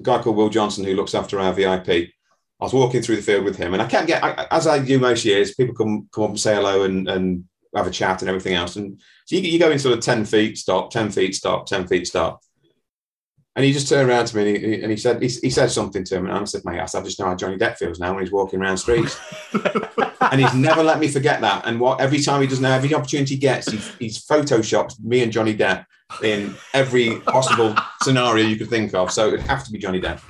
a 0.00 0.02
guy 0.02 0.22
called 0.22 0.36
Will 0.36 0.48
Johnson, 0.48 0.84
who 0.84 0.94
looks 0.94 1.14
after 1.14 1.38
our 1.38 1.52
VIP, 1.52 1.88
I 2.60 2.64
was 2.64 2.72
walking 2.72 3.02
through 3.02 3.16
the 3.16 3.22
field 3.22 3.44
with 3.44 3.56
him, 3.56 3.72
and 3.72 3.82
I 3.82 3.86
can't 3.86 4.06
get, 4.06 4.22
I, 4.22 4.46
as 4.50 4.66
I 4.66 4.78
do 4.78 4.98
most 4.98 5.24
years, 5.24 5.54
people 5.54 5.74
come 5.74 6.08
come 6.12 6.24
up 6.24 6.30
and 6.30 6.40
say 6.40 6.54
hello 6.54 6.84
and, 6.84 7.08
and 7.08 7.44
have 7.74 7.86
a 7.86 7.90
chat 7.90 8.22
and 8.22 8.28
everything 8.28 8.54
else. 8.54 8.76
And 8.76 9.00
so 9.26 9.36
you, 9.36 9.42
you 9.42 9.58
go 9.58 9.70
in 9.70 9.78
sort 9.78 9.96
of 9.96 10.04
10 10.04 10.24
feet, 10.24 10.58
stop, 10.58 10.90
10 10.90 11.10
feet, 11.10 11.34
stop, 11.34 11.66
10 11.66 11.86
feet, 11.86 12.06
stop. 12.06 12.42
And 13.56 13.64
he 13.64 13.72
just 13.72 13.88
turned 13.88 14.08
around 14.08 14.26
to 14.26 14.36
me 14.36 14.54
and 14.54 14.64
he, 14.64 14.82
and 14.82 14.90
he 14.90 14.96
said, 14.96 15.20
he, 15.20 15.28
he 15.28 15.50
said 15.50 15.70
something 15.70 16.04
to 16.04 16.16
him. 16.16 16.26
And 16.26 16.32
I 16.32 16.44
said, 16.44 16.62
mate, 16.64 16.78
I 16.80 16.86
said, 16.86 17.00
I 17.00 17.04
just 17.04 17.18
know 17.18 17.26
how 17.26 17.34
Johnny 17.34 17.56
Depp 17.56 17.76
feels 17.78 17.98
now 17.98 18.14
when 18.14 18.22
he's 18.22 18.32
walking 18.32 18.60
around 18.60 18.76
streets. 18.76 19.18
and 20.20 20.40
he's 20.40 20.54
never 20.54 20.84
let 20.84 21.00
me 21.00 21.08
forget 21.08 21.40
that. 21.40 21.66
And 21.66 21.80
what 21.80 22.00
every 22.00 22.20
time 22.20 22.40
he 22.40 22.46
does 22.46 22.60
now, 22.60 22.74
every 22.74 22.94
opportunity 22.94 23.34
he 23.34 23.40
gets, 23.40 23.70
he's, 23.70 23.94
he's 23.96 24.24
photoshopped 24.24 25.02
me 25.02 25.22
and 25.22 25.32
Johnny 25.32 25.56
Depp 25.56 25.84
in 26.22 26.54
every 26.74 27.20
possible 27.20 27.74
scenario 28.02 28.46
you 28.46 28.56
could 28.56 28.70
think 28.70 28.94
of. 28.94 29.10
So 29.10 29.28
it'd 29.28 29.40
have 29.40 29.64
to 29.64 29.72
be 29.72 29.78
Johnny 29.78 30.00
Depp 30.00 30.20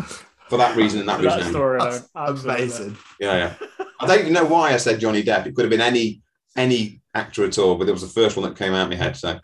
for 0.48 0.56
that 0.56 0.76
reason 0.76 1.01
and 1.01 1.09
that 1.09 1.20
reason. 1.20 1.30
That 1.30 1.40
only. 1.40 1.51
story. 1.51 1.78
That's 1.78 2.09
Absolutely. 2.16 2.64
amazing. 2.64 2.98
Yeah, 3.20 3.36
yeah. 3.36 3.84
I 4.01 4.06
don't 4.06 4.20
even 4.20 4.32
know 4.32 4.44
why 4.44 4.72
I 4.72 4.78
said 4.78 4.98
Johnny 4.98 5.22
Depp. 5.22 5.47
It 5.47 5.55
could 5.55 5.64
have 5.64 5.70
been 5.70 5.80
any 5.80 6.22
any 6.56 7.01
actor 7.14 7.44
at 7.44 7.59
all, 7.59 7.76
but 7.76 7.88
it 7.88 7.92
was 7.92 8.02
the 8.02 8.09
first 8.09 8.36
one 8.36 8.48
that 8.48 8.59
came 8.59 8.72
out 8.72 8.84
of 8.84 8.90
my 8.90 8.97
head. 8.97 9.16
So 9.16 9.38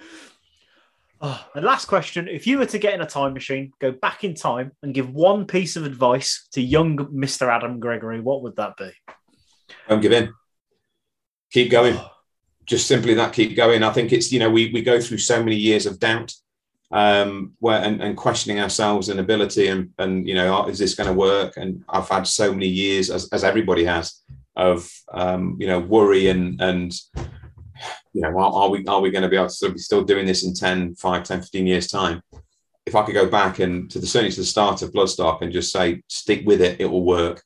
Oh, 1.21 1.47
and 1.55 1.65
last 1.65 1.87
question: 1.87 2.29
If 2.29 2.47
you 2.47 2.59
were 2.59 2.67
to 2.67 2.79
get 2.79 2.95
in 2.95 3.01
a 3.01 3.07
time 3.07 3.33
machine, 3.33 3.73
go 3.81 3.91
back 3.91 4.23
in 4.23 4.35
time, 4.35 4.73
and 4.83 4.95
give 4.95 5.11
one 5.11 5.47
piece 5.47 5.77
of 5.77 5.87
advice 5.87 6.47
to 6.53 6.61
young 6.61 7.09
Mister 7.11 7.51
Adam 7.51 7.81
Gregory, 7.81 8.21
what 8.21 8.43
would 8.43 8.57
that 8.57 8.77
be? 8.77 8.91
Don't 9.89 10.03
give 10.03 10.13
in. 10.13 10.33
Keep 11.53 11.71
going. 11.71 11.99
Just 12.67 12.87
simply 12.87 13.15
that. 13.15 13.33
Keep 13.33 13.57
going. 13.57 13.83
I 13.83 13.93
think 13.93 14.13
it's 14.13 14.31
you 14.31 14.39
know 14.39 14.51
we 14.51 14.71
we 14.73 14.83
go 14.83 15.01
through 15.01 15.19
so 15.19 15.43
many 15.43 15.57
years 15.57 15.87
of 15.87 15.99
doubt, 15.99 16.35
um, 16.91 17.55
where 17.61 17.83
and, 17.83 18.03
and 18.03 18.17
questioning 18.17 18.61
ourselves 18.61 19.09
and 19.09 19.19
ability 19.19 19.69
and 19.69 19.91
and 19.99 20.29
you 20.29 20.35
know 20.35 20.67
is 20.67 20.79
this 20.79 20.95
going 20.95 21.09
to 21.09 21.15
work? 21.15 21.57
And 21.57 21.83
I've 21.89 22.09
had 22.09 22.27
so 22.27 22.53
many 22.53 22.69
years 22.69 23.09
as 23.09 23.29
as 23.33 23.43
everybody 23.43 23.85
has 23.85 24.21
of 24.55 24.91
um, 25.15 25.57
you 25.59 25.67
know 25.67 25.79
worry 25.79 26.29
and 26.29 26.61
and 26.61 26.93
you 28.17 28.23
know 28.23 28.39
are, 28.39 28.53
are 28.53 28.71
we 28.71 28.85
are 28.87 29.01
we 29.01 29.11
going 29.11 29.23
to 29.23 29.29
be 29.29 29.37
able 29.37 29.49
to 29.49 29.71
be 29.71 29.79
still 29.79 30.03
doing 30.03 30.27
this 30.27 30.45
in 30.45 30.55
10 30.55 30.97
5 30.97 31.23
10 31.23 31.41
15 31.41 31.67
years 31.67 31.87
time 31.87 32.23
if 32.87 32.95
i 32.95 33.05
could 33.05 33.15
go 33.15 33.29
back 33.29 33.59
and 33.59 33.91
to 33.91 33.99
the 33.99 34.07
certainly 34.07 34.33
to 34.33 34.41
the 34.41 34.47
start 34.47 34.81
of 34.83 34.93
bloodstock 34.93 35.43
and 35.43 35.53
just 35.53 35.71
say 35.71 36.03
stick 36.09 36.47
with 36.47 36.63
it 36.63 36.81
it 36.81 36.87
will 36.87 37.05
work 37.05 37.43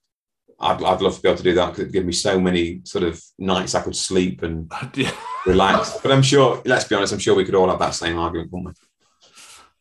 I'd, 0.62 0.82
I'd 0.82 1.00
love 1.00 1.16
to 1.16 1.22
be 1.22 1.28
able 1.28 1.38
to 1.38 1.42
do 1.42 1.54
that 1.54 1.70
because 1.70 1.84
it 1.84 1.92
give 1.92 2.04
me 2.04 2.12
so 2.12 2.38
many 2.38 2.82
sort 2.84 3.02
of 3.02 3.20
nights 3.38 3.74
I 3.74 3.80
could 3.80 3.96
sleep 3.96 4.42
and 4.42 4.70
relax. 5.46 5.96
But 6.02 6.12
I'm 6.12 6.20
sure, 6.20 6.60
let's 6.66 6.84
be 6.84 6.94
honest, 6.94 7.14
I'm 7.14 7.18
sure 7.18 7.34
we 7.34 7.46
could 7.46 7.54
all 7.54 7.70
have 7.70 7.78
that 7.78 7.94
same 7.94 8.18
argument, 8.18 8.52
wouldn't 8.52 8.76
we? 8.76 9.28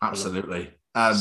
Absolutely. 0.02 0.72
Um, 0.95 1.18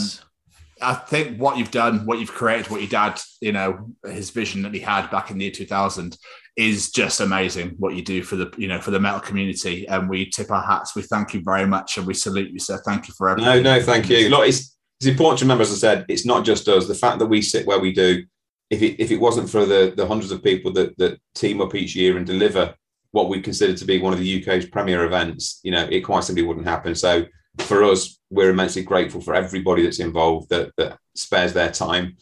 I 0.80 0.94
think 0.94 1.38
what 1.38 1.56
you've 1.56 1.70
done, 1.70 2.06
what 2.06 2.18
you've 2.18 2.32
created, 2.32 2.70
what 2.70 2.80
your 2.80 2.90
dad, 2.90 3.20
you 3.40 3.52
know, 3.52 3.90
his 4.04 4.30
vision 4.30 4.62
that 4.62 4.74
he 4.74 4.80
had 4.80 5.10
back 5.10 5.30
in 5.30 5.38
the 5.38 5.44
year 5.44 5.52
2000 5.52 6.16
is 6.56 6.90
just 6.90 7.20
amazing 7.20 7.76
what 7.78 7.94
you 7.94 8.02
do 8.02 8.22
for 8.22 8.36
the, 8.36 8.52
you 8.56 8.66
know, 8.66 8.80
for 8.80 8.90
the 8.90 9.00
metal 9.00 9.20
community. 9.20 9.86
And 9.88 10.08
we 10.08 10.28
tip 10.28 10.50
our 10.50 10.62
hats. 10.62 10.94
We 10.94 11.02
thank 11.02 11.34
you 11.34 11.42
very 11.42 11.66
much 11.66 11.98
and 11.98 12.06
we 12.06 12.14
salute 12.14 12.50
you, 12.50 12.58
sir. 12.58 12.80
Thank 12.84 13.08
you 13.08 13.14
for 13.16 13.28
everything. 13.28 13.62
No, 13.62 13.76
no, 13.76 13.82
thank 13.82 14.08
you. 14.08 14.28
Look, 14.28 14.48
it's, 14.48 14.76
it's 15.00 15.06
important 15.06 15.38
to 15.38 15.44
remember, 15.44 15.62
as 15.62 15.72
I 15.72 15.76
said, 15.76 16.04
it's 16.08 16.26
not 16.26 16.44
just 16.44 16.66
us. 16.68 16.88
The 16.88 16.94
fact 16.94 17.20
that 17.20 17.26
we 17.26 17.42
sit 17.42 17.66
where 17.66 17.78
we 17.78 17.92
do, 17.92 18.24
if 18.70 18.82
it, 18.82 19.00
if 19.00 19.10
it 19.10 19.20
wasn't 19.20 19.48
for 19.48 19.64
the, 19.64 19.94
the 19.96 20.06
hundreds 20.06 20.32
of 20.32 20.42
people 20.42 20.72
that, 20.72 20.98
that 20.98 21.18
team 21.34 21.60
up 21.60 21.74
each 21.74 21.94
year 21.94 22.16
and 22.16 22.26
deliver 22.26 22.74
what 23.12 23.28
we 23.28 23.40
consider 23.40 23.74
to 23.74 23.84
be 23.84 24.00
one 24.00 24.12
of 24.12 24.18
the 24.18 24.42
UK's 24.42 24.66
premier 24.66 25.04
events, 25.04 25.60
you 25.62 25.70
know, 25.70 25.88
it 25.90 26.00
quite 26.00 26.24
simply 26.24 26.44
wouldn't 26.44 26.66
happen. 26.66 26.94
So 26.94 27.24
for 27.60 27.84
us, 27.84 28.18
we're 28.30 28.50
immensely 28.50 28.82
grateful 28.82 29.20
for 29.20 29.34
everybody 29.34 29.82
that's 29.82 30.00
involved 30.00 30.50
that, 30.50 30.72
that 30.76 30.98
spares 31.14 31.52
their 31.52 31.70
time, 31.70 32.16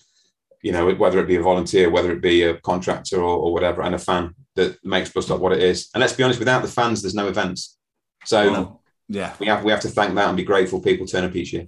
you 0.62 0.72
know, 0.72 0.92
whether 0.94 1.18
it 1.18 1.26
be 1.26 1.36
a 1.36 1.42
volunteer, 1.42 1.90
whether 1.90 2.12
it 2.12 2.20
be 2.22 2.42
a 2.42 2.58
contractor 2.60 3.18
or, 3.18 3.36
or 3.36 3.52
whatever, 3.52 3.82
and 3.82 3.94
a 3.94 3.98
fan 3.98 4.34
that 4.54 4.82
makes 4.84 5.10
Bloodstock 5.10 5.38
what 5.38 5.52
it 5.52 5.62
is. 5.62 5.88
And 5.94 6.00
let's 6.00 6.14
be 6.14 6.22
honest, 6.22 6.38
without 6.38 6.62
the 6.62 6.68
fans, 6.68 7.02
there's 7.02 7.14
no 7.14 7.28
events. 7.28 7.78
So 8.24 8.50
Well, 8.50 8.82
yeah, 9.08 9.34
we 9.38 9.46
have 9.46 9.62
we 9.62 9.70
have 9.70 9.82
to 9.82 9.88
thank 9.88 10.14
that 10.14 10.28
and 10.28 10.36
be 10.36 10.42
grateful 10.42 10.80
people 10.80 11.06
turn 11.06 11.24
up 11.24 11.36
each 11.36 11.52
year. 11.52 11.66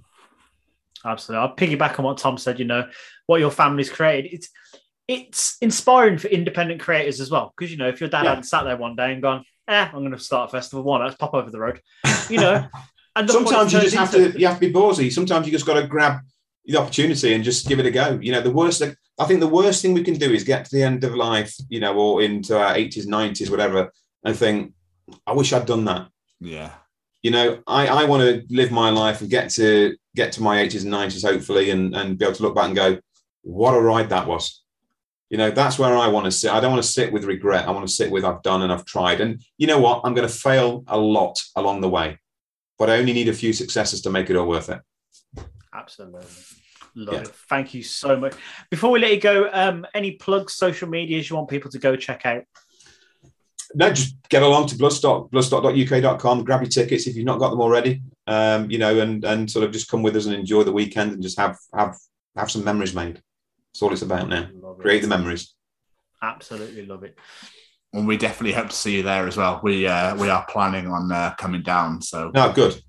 Absolutely. 1.05 1.47
I'll 1.47 1.55
piggyback 1.55 1.97
on 1.99 2.05
what 2.05 2.17
Tom 2.17 2.37
said, 2.37 2.59
you 2.59 2.65
know, 2.65 2.89
what 3.27 3.39
your 3.39 3.51
family's 3.51 3.89
created. 3.89 4.33
It's 4.33 4.49
it's 5.07 5.57
inspiring 5.61 6.17
for 6.17 6.27
independent 6.27 6.81
creators 6.81 7.19
as 7.21 7.31
well. 7.31 7.53
Because 7.57 7.71
you 7.71 7.77
know, 7.77 7.87
if 7.87 7.99
your 8.01 8.09
dad 8.09 8.23
Yeah. 8.23 8.29
hadn't 8.29 8.43
sat 8.43 8.63
there 8.63 8.75
one 8.77 8.95
day 8.95 9.13
and 9.13 9.21
gone, 9.21 9.45
eh, 9.67 9.87
I'm 9.93 10.03
gonna 10.03 10.19
start 10.19 10.49
a 10.49 10.51
festival, 10.51 10.83
One. 10.83 11.01
Let's 11.01 11.15
pop 11.15 11.33
over 11.33 11.49
the 11.49 11.59
road. 11.59 11.81
You 12.29 12.39
know. 12.39 12.67
And 13.15 13.29
Sometimes 13.29 13.73
you 13.73 13.81
just 13.81 13.95
have 13.95 14.13
into. 14.13 14.33
to 14.33 14.39
you 14.39 14.47
have 14.47 14.59
to 14.59 14.67
be 14.67 14.73
ballsy. 14.73 15.11
Sometimes 15.11 15.45
you 15.45 15.51
just 15.51 15.65
got 15.65 15.79
to 15.79 15.87
grab 15.87 16.19
the 16.65 16.77
opportunity 16.77 17.33
and 17.33 17.43
just 17.43 17.67
give 17.67 17.79
it 17.79 17.85
a 17.85 17.91
go. 17.91 18.19
You 18.21 18.31
know, 18.31 18.41
the 18.41 18.51
worst 18.51 18.81
I 18.81 19.25
think 19.25 19.39
the 19.39 19.47
worst 19.47 19.81
thing 19.81 19.93
we 19.93 20.03
can 20.03 20.15
do 20.15 20.31
is 20.31 20.43
get 20.43 20.65
to 20.65 20.75
the 20.75 20.83
end 20.83 21.03
of 21.03 21.15
life, 21.15 21.55
you 21.67 21.79
know, 21.79 21.95
or 21.97 22.21
into 22.21 22.57
our 22.57 22.73
80s, 22.75 23.05
90s, 23.05 23.49
whatever, 23.49 23.91
and 24.23 24.35
think, 24.35 24.73
I 25.27 25.33
wish 25.33 25.51
I'd 25.51 25.65
done 25.65 25.85
that. 25.85 26.07
yeah, 26.39 26.71
you 27.21 27.31
know, 27.31 27.61
I, 27.67 27.87
I 27.87 28.05
want 28.05 28.23
to 28.23 28.43
live 28.49 28.71
my 28.71 28.89
life 28.89 29.21
and 29.21 29.29
get 29.29 29.49
to 29.51 29.95
get 30.15 30.31
to 30.33 30.43
my 30.43 30.57
80s 30.65 30.83
and 30.83 30.93
90s, 30.93 31.25
hopefully, 31.25 31.69
and, 31.71 31.95
and 31.95 32.17
be 32.17 32.25
able 32.25 32.35
to 32.35 32.43
look 32.43 32.55
back 32.55 32.67
and 32.67 32.75
go, 32.75 32.99
what 33.41 33.73
a 33.73 33.81
ride 33.81 34.09
that 34.09 34.27
was. 34.27 34.63
You 35.29 35.37
know, 35.37 35.51
that's 35.51 35.77
where 35.77 35.95
I 35.95 36.07
want 36.07 36.25
to 36.25 36.31
sit. 36.31 36.51
I 36.51 36.59
don't 36.59 36.71
want 36.71 36.83
to 36.83 36.89
sit 36.89 37.13
with 37.13 37.25
regret. 37.25 37.67
I 37.67 37.71
want 37.71 37.87
to 37.87 37.93
sit 37.93 38.09
with 38.09 38.25
I've 38.25 38.41
done 38.41 38.63
and 38.63 38.71
I've 38.71 38.85
tried. 38.85 39.21
And 39.21 39.43
you 39.57 39.67
know 39.67 39.79
what? 39.79 40.01
I'm 40.03 40.15
going 40.15 40.27
to 40.27 40.33
fail 40.33 40.83
a 40.87 40.97
lot 40.97 41.39
along 41.55 41.81
the 41.81 41.89
way, 41.89 42.17
but 42.79 42.89
I 42.89 42.97
only 42.97 43.13
need 43.13 43.27
a 43.27 43.33
few 43.33 43.51
successes 43.53 44.01
to 44.01 44.09
make 44.09 44.29
it 44.29 44.37
all 44.37 44.47
worth 44.47 44.69
it. 44.69 44.79
Absolutely. 45.73 46.23
Love 46.95 47.13
Yeah. 47.13 47.21
it. 47.21 47.27
Thank 47.49 47.73
you 47.73 47.83
so 47.83 48.17
much. 48.17 48.33
Before 48.71 48.89
we 48.89 48.99
let 48.99 49.11
you 49.11 49.19
go, 49.19 49.49
um, 49.53 49.85
any 49.93 50.11
plugs, 50.13 50.53
social 50.55 50.87
medias 50.89 51.29
you 51.29 51.35
want 51.35 51.49
people 51.49 51.69
to 51.71 51.77
go 51.77 51.95
check 51.95 52.25
out? 52.25 52.43
No, 53.75 53.91
just 53.93 54.15
get 54.29 54.41
along 54.41 54.65
to 54.67 54.75
Bloodstock, 54.75 55.29
bloodstock.uk.com, 55.29 56.43
grab 56.43 56.61
your 56.61 56.69
tickets 56.71 57.05
if 57.05 57.15
you've 57.15 57.25
not 57.25 57.37
got 57.37 57.51
them 57.51 57.61
already. 57.61 58.01
Um, 58.25 58.71
you 58.71 58.79
know, 58.79 58.99
and 58.99 59.23
and 59.23 59.49
sort 59.49 59.63
of 59.65 59.71
just 59.71 59.89
come 59.89 60.01
with 60.01 60.15
us 60.15 60.25
and 60.25 60.33
enjoy 60.33 60.63
the 60.63 60.71
weekend 60.71 61.11
and 61.11 61.21
just 61.21 61.37
have 61.37 61.57
have 61.75 61.95
have 62.35 62.49
some 62.49 62.63
memories 62.63 62.95
made. 62.95 63.21
That's 63.71 63.81
all 63.83 63.91
it's 63.93 64.01
about 64.01 64.27
now. 64.27 64.43
It. 64.49 64.79
Create 64.79 65.01
the 65.03 65.07
memories. 65.07 65.53
Absolutely 66.21 66.85
love 66.87 67.03
it. 67.03 67.17
And 67.93 68.07
we 68.07 68.17
definitely 68.17 68.53
hope 68.53 68.69
to 68.69 68.75
see 68.75 68.97
you 68.97 69.03
there 69.03 69.27
as 69.27 69.35
well. 69.37 69.59
We 69.63 69.87
uh, 69.87 70.15
we 70.15 70.29
are 70.29 70.45
planning 70.49 70.87
on 70.87 71.11
uh, 71.11 71.33
coming 71.37 71.61
down, 71.63 72.01
so 72.01 72.31
No, 72.33 72.51
good. 72.51 72.79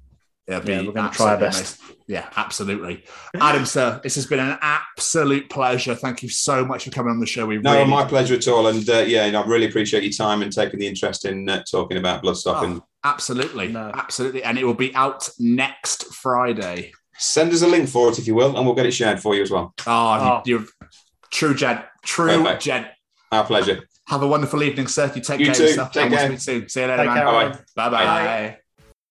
it'll 0.46 0.60
be 0.62 0.72
Yeah, 0.72 0.82
we're 0.82 0.92
gonna 0.92 1.10
try 1.10 1.26
our 1.28 1.32
absolutely 1.34 1.46
best. 1.46 1.80
amazing. 1.80 1.96
Yeah, 2.06 2.28
absolutely. 2.36 3.04
Adam, 3.40 3.64
sir, 3.64 4.00
this 4.02 4.16
has 4.16 4.26
been 4.26 4.40
an 4.40 4.58
absolute 4.60 5.48
pleasure. 5.48 5.94
Thank 5.94 6.22
you 6.24 6.28
so 6.28 6.64
much 6.64 6.84
for 6.84 6.90
coming 6.90 7.12
on 7.12 7.20
the 7.20 7.26
show. 7.26 7.46
We 7.46 7.58
No, 7.58 7.72
really, 7.78 7.88
my 7.88 8.04
pleasure 8.04 8.34
at 8.34 8.48
all. 8.48 8.66
And 8.66 8.88
uh, 8.90 9.04
yeah, 9.06 9.26
you 9.26 9.32
know, 9.32 9.42
I 9.42 9.46
really 9.46 9.68
appreciate 9.68 10.02
your 10.02 10.12
time 10.12 10.42
and 10.42 10.52
taking 10.52 10.80
the 10.80 10.88
interest 10.88 11.24
in 11.24 11.48
uh, 11.48 11.62
talking 11.70 11.98
about 11.98 12.22
Bloodstock. 12.24 12.62
Oh, 12.62 12.64
And 12.64 12.82
absolutely, 13.04 13.68
No. 13.68 13.92
absolutely, 13.94 14.42
and 14.42 14.58
it 14.58 14.64
will 14.64 14.74
be 14.74 14.92
out 14.96 15.28
next 15.38 16.12
Friday. 16.12 16.90
send 17.16 17.52
us 17.52 17.62
a 17.62 17.66
link 17.68 17.88
for 17.88 18.08
it 18.10 18.18
if 18.18 18.26
you 18.26 18.34
will, 18.34 18.56
and 18.56 18.66
we'll 18.66 18.74
get 18.74 18.86
it 18.86 18.92
shared 18.92 19.20
for 19.20 19.34
you 19.36 19.42
as 19.42 19.50
well. 19.52 19.72
Oh, 19.86 19.92
Oh. 20.20 20.42
You, 20.44 20.58
you're 20.58 20.66
true, 21.30 21.54
gent. 21.54 21.80
True, 22.02 22.26
Perfect. 22.42 22.62
gent. 22.62 22.86
Our 23.30 23.44
pleasure. 23.44 23.86
Have 24.10 24.22
a 24.22 24.26
wonderful 24.26 24.60
evening, 24.64 24.88
sir. 24.88 25.10
You 25.14 25.20
take 25.22 25.38
You 25.38 25.46
care 25.46 25.54
too. 25.54 25.62
of 25.62 25.68
yourself. 25.68 25.92
Take 25.92 26.02
and 26.02 26.10
we'll 26.10 26.18
care. 26.20 26.28
speak 26.30 26.40
soon. 26.40 26.68
See 26.68 26.80
you 26.80 26.86
later, 26.88 26.96
Take 27.04 27.06
man. 27.06 27.16
care, 27.16 27.26
Bye-bye. 27.26 27.58
Bye 27.76 27.90
bye. 27.90 28.04
Bye. 28.04 28.56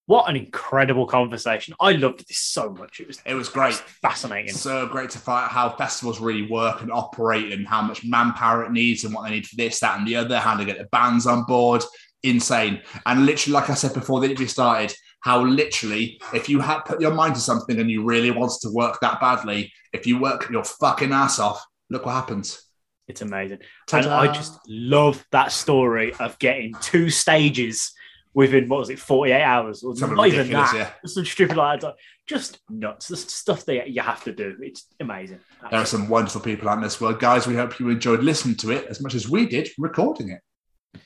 What 0.07 0.29
an 0.29 0.35
incredible 0.35 1.05
conversation. 1.07 1.73
I 1.79 1.93
loved 1.93 2.27
this 2.27 2.37
so 2.39 2.71
much. 2.71 2.99
It 2.99 3.07
was 3.07 3.21
It 3.25 3.33
was 3.33 3.47
great. 3.47 3.75
fascinating. 3.75 4.51
So 4.53 4.87
great 4.87 5.09
to 5.11 5.19
find 5.19 5.45
out 5.45 5.51
how 5.51 5.69
festivals 5.69 6.19
really 6.19 6.49
work 6.51 6.81
and 6.81 6.91
operate 6.91 7.53
and 7.53 7.65
how 7.65 7.81
much 7.81 8.03
manpower 8.03 8.65
it 8.65 8.71
needs 8.73 9.05
and 9.05 9.13
what 9.13 9.23
they 9.23 9.35
need 9.35 9.47
for 9.47 9.55
this, 9.55 9.79
that, 9.79 9.97
and 9.99 10.05
the 10.05 10.17
other, 10.17 10.37
how 10.37 10.57
to 10.57 10.65
get 10.65 10.77
the 10.79 10.85
bands 10.91 11.25
on 11.25 11.43
board. 11.43 11.81
Insane. 12.23 12.81
And 13.05 13.25
literally, 13.25 13.53
like 13.53 13.69
I 13.69 13.75
said 13.75 13.93
before 13.93 14.19
the 14.19 14.25
interview 14.27 14.47
started, 14.47 14.93
how 15.21 15.45
literally, 15.45 16.19
if 16.33 16.49
you 16.49 16.59
had 16.59 16.79
put 16.81 16.99
your 16.99 17.13
mind 17.13 17.35
to 17.35 17.41
something 17.41 17.79
and 17.79 17.89
you 17.89 18.03
really 18.03 18.31
wanted 18.31 18.59
to 18.63 18.71
work 18.73 18.99
that 18.99 19.21
badly, 19.21 19.71
if 19.93 20.05
you 20.05 20.19
work 20.19 20.49
your 20.49 20.65
fucking 20.65 21.13
ass 21.13 21.39
off, 21.39 21.63
look 21.89 22.05
what 22.05 22.15
happens. 22.15 22.68
It's 23.09 23.21
amazing. 23.21 23.59
Ta-da. 23.87 24.05
And 24.05 24.29
I 24.29 24.31
just 24.31 24.59
love 24.67 25.25
that 25.31 25.51
story 25.51 26.13
of 26.19 26.37
getting 26.39 26.73
two 26.79 27.09
stages 27.09 27.91
within, 28.35 28.69
what 28.69 28.79
was 28.79 28.91
it, 28.91 28.99
48 28.99 29.41
hours? 29.41 29.83
Or 29.83 29.95
Something 29.95 30.15
not 30.15 30.27
even 30.27 30.51
that. 30.51 30.73
yeah. 30.75 30.91
Some 31.05 31.25
stupid 31.25 31.57
like 31.57 31.81
that. 31.81 31.95
Just 32.27 32.59
nuts. 32.69 33.07
The 33.07 33.17
stuff 33.17 33.65
that 33.65 33.89
you 33.89 34.01
have 34.01 34.23
to 34.25 34.31
do. 34.31 34.55
It's 34.61 34.85
amazing. 34.99 35.39
There 35.71 35.79
are 35.79 35.85
some 35.85 36.07
wonderful 36.07 36.39
people 36.41 36.69
out 36.69 36.77
in 36.77 36.83
this 36.83 37.01
world. 37.01 37.19
Guys, 37.19 37.47
we 37.47 37.55
hope 37.55 37.79
you 37.79 37.89
enjoyed 37.89 38.23
listening 38.23 38.55
to 38.57 38.71
it 38.71 38.85
as 38.85 39.01
much 39.01 39.15
as 39.15 39.27
we 39.27 39.47
did 39.47 39.69
recording 39.79 40.29
it. 40.29 41.01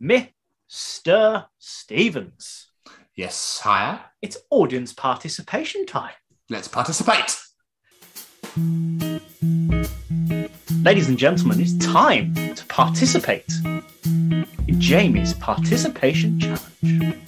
Mr. 0.00 1.46
Stevens. 1.58 2.68
Yes, 3.16 3.58
higher. 3.58 4.00
It's 4.22 4.38
audience 4.50 4.92
participation 4.92 5.84
time. 5.84 6.14
Let's 6.48 6.68
participate. 6.68 7.36
Ladies 10.82 11.10
and 11.10 11.18
gentlemen, 11.18 11.60
it's 11.60 11.76
time 11.76 12.34
to 12.54 12.64
participate 12.64 13.44
in 13.64 14.80
Jamie's 14.80 15.34
participation 15.34 16.40
challenge. 16.40 17.18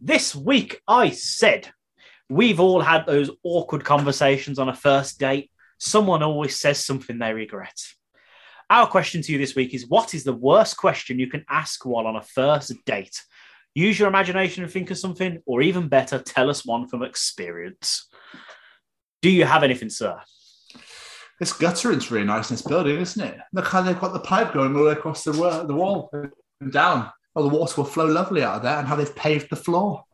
This 0.00 0.34
week, 0.34 0.80
I 0.88 1.10
said 1.10 1.70
we've 2.30 2.60
all 2.60 2.80
had 2.80 3.04
those 3.04 3.30
awkward 3.42 3.84
conversations 3.84 4.58
on 4.58 4.70
a 4.70 4.74
first 4.74 5.20
date. 5.20 5.50
Someone 5.76 6.22
always 6.22 6.56
says 6.56 6.82
something 6.82 7.18
they 7.18 7.34
regret. 7.34 7.78
Our 8.70 8.86
question 8.86 9.20
to 9.20 9.32
you 9.32 9.36
this 9.36 9.54
week 9.54 9.74
is 9.74 9.86
What 9.86 10.14
is 10.14 10.24
the 10.24 10.32
worst 10.32 10.78
question 10.78 11.18
you 11.18 11.26
can 11.28 11.44
ask 11.50 11.84
while 11.84 12.06
on 12.06 12.16
a 12.16 12.22
first 12.22 12.72
date? 12.86 13.22
Use 13.74 13.98
your 13.98 14.08
imagination 14.08 14.62
and 14.64 14.72
think 14.72 14.90
of 14.90 14.96
something, 14.96 15.42
or 15.44 15.60
even 15.60 15.88
better, 15.88 16.18
tell 16.18 16.48
us 16.48 16.64
one 16.64 16.88
from 16.88 17.02
experience. 17.02 18.08
Do 19.20 19.28
you 19.28 19.44
have 19.44 19.62
anything, 19.62 19.90
sir? 19.90 20.22
This 21.42 21.52
guttering's 21.52 22.08
really 22.08 22.24
nice 22.24 22.50
in 22.50 22.54
this 22.54 22.62
building, 22.62 23.00
isn't 23.00 23.20
it? 23.20 23.36
Look 23.52 23.66
how 23.66 23.82
they've 23.82 23.98
got 23.98 24.12
the 24.12 24.20
pipe 24.20 24.52
going 24.52 24.76
all 24.76 24.84
the 24.84 24.90
way 24.90 24.92
across 24.92 25.24
the, 25.24 25.32
wa- 25.32 25.64
the 25.64 25.74
wall 25.74 26.08
and 26.12 26.72
down. 26.72 27.10
Oh, 27.34 27.42
the 27.42 27.48
water 27.48 27.74
will 27.80 27.84
flow 27.84 28.06
lovely 28.06 28.44
out 28.44 28.58
of 28.58 28.62
there, 28.62 28.78
and 28.78 28.86
how 28.86 28.94
they've 28.94 29.16
paved 29.16 29.50
the 29.50 29.56
floor. 29.56 30.04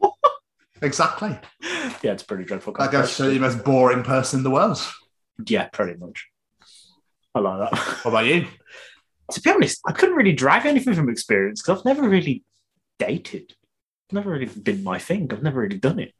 exactly. 0.80 1.38
Yeah, 2.02 2.12
it's 2.12 2.22
pretty 2.22 2.44
dreadful. 2.44 2.72
That 2.72 2.90
goes 2.90 3.10
to 3.10 3.14
show 3.14 3.28
you 3.28 3.34
the 3.34 3.40
most 3.40 3.62
boring 3.62 4.02
person 4.02 4.40
in 4.40 4.44
the 4.44 4.50
world. 4.50 4.80
Yeah, 5.46 5.68
pretty 5.68 5.98
much. 5.98 6.28
I 7.34 7.40
like 7.40 7.70
that. 7.70 7.78
What 7.78 8.12
about 8.12 8.24
you? 8.24 8.46
to 9.30 9.40
be 9.42 9.50
honest, 9.50 9.78
I 9.86 9.92
couldn't 9.92 10.16
really 10.16 10.32
drag 10.32 10.64
anything 10.64 10.94
from 10.94 11.10
experience 11.10 11.60
because 11.60 11.80
I've 11.80 11.84
never 11.84 12.08
really 12.08 12.44
dated. 12.98 13.52
Never 14.10 14.30
really 14.30 14.46
been 14.46 14.82
my 14.82 14.98
thing. 14.98 15.28
I've 15.30 15.42
never 15.42 15.60
really 15.60 15.76
done 15.76 15.98
it. 15.98 16.14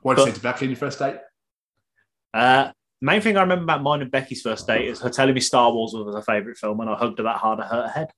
What 0.00 0.16
did 0.16 0.22
you 0.22 0.32
say 0.32 0.36
to 0.36 0.42
Becky 0.42 0.64
on 0.64 0.70
your 0.70 0.78
first 0.78 1.00
date? 1.00 1.16
Uh, 2.34 2.70
main 3.00 3.20
thing 3.20 3.36
I 3.36 3.40
remember 3.42 3.64
about 3.64 3.82
mine 3.82 4.02
and 4.02 4.10
Becky's 4.10 4.42
first 4.42 4.66
date 4.66 4.88
is 4.88 5.00
her 5.00 5.10
telling 5.10 5.34
me 5.34 5.40
Star 5.40 5.72
Wars 5.72 5.92
was 5.94 6.14
her 6.14 6.22
favourite 6.22 6.58
film, 6.58 6.80
and 6.80 6.90
I 6.90 6.94
hugged 6.96 7.18
her 7.18 7.24
that 7.24 7.36
hard 7.38 7.60
I 7.60 7.66
hurt 7.66 7.86
her 7.86 7.92
head. 7.92 8.10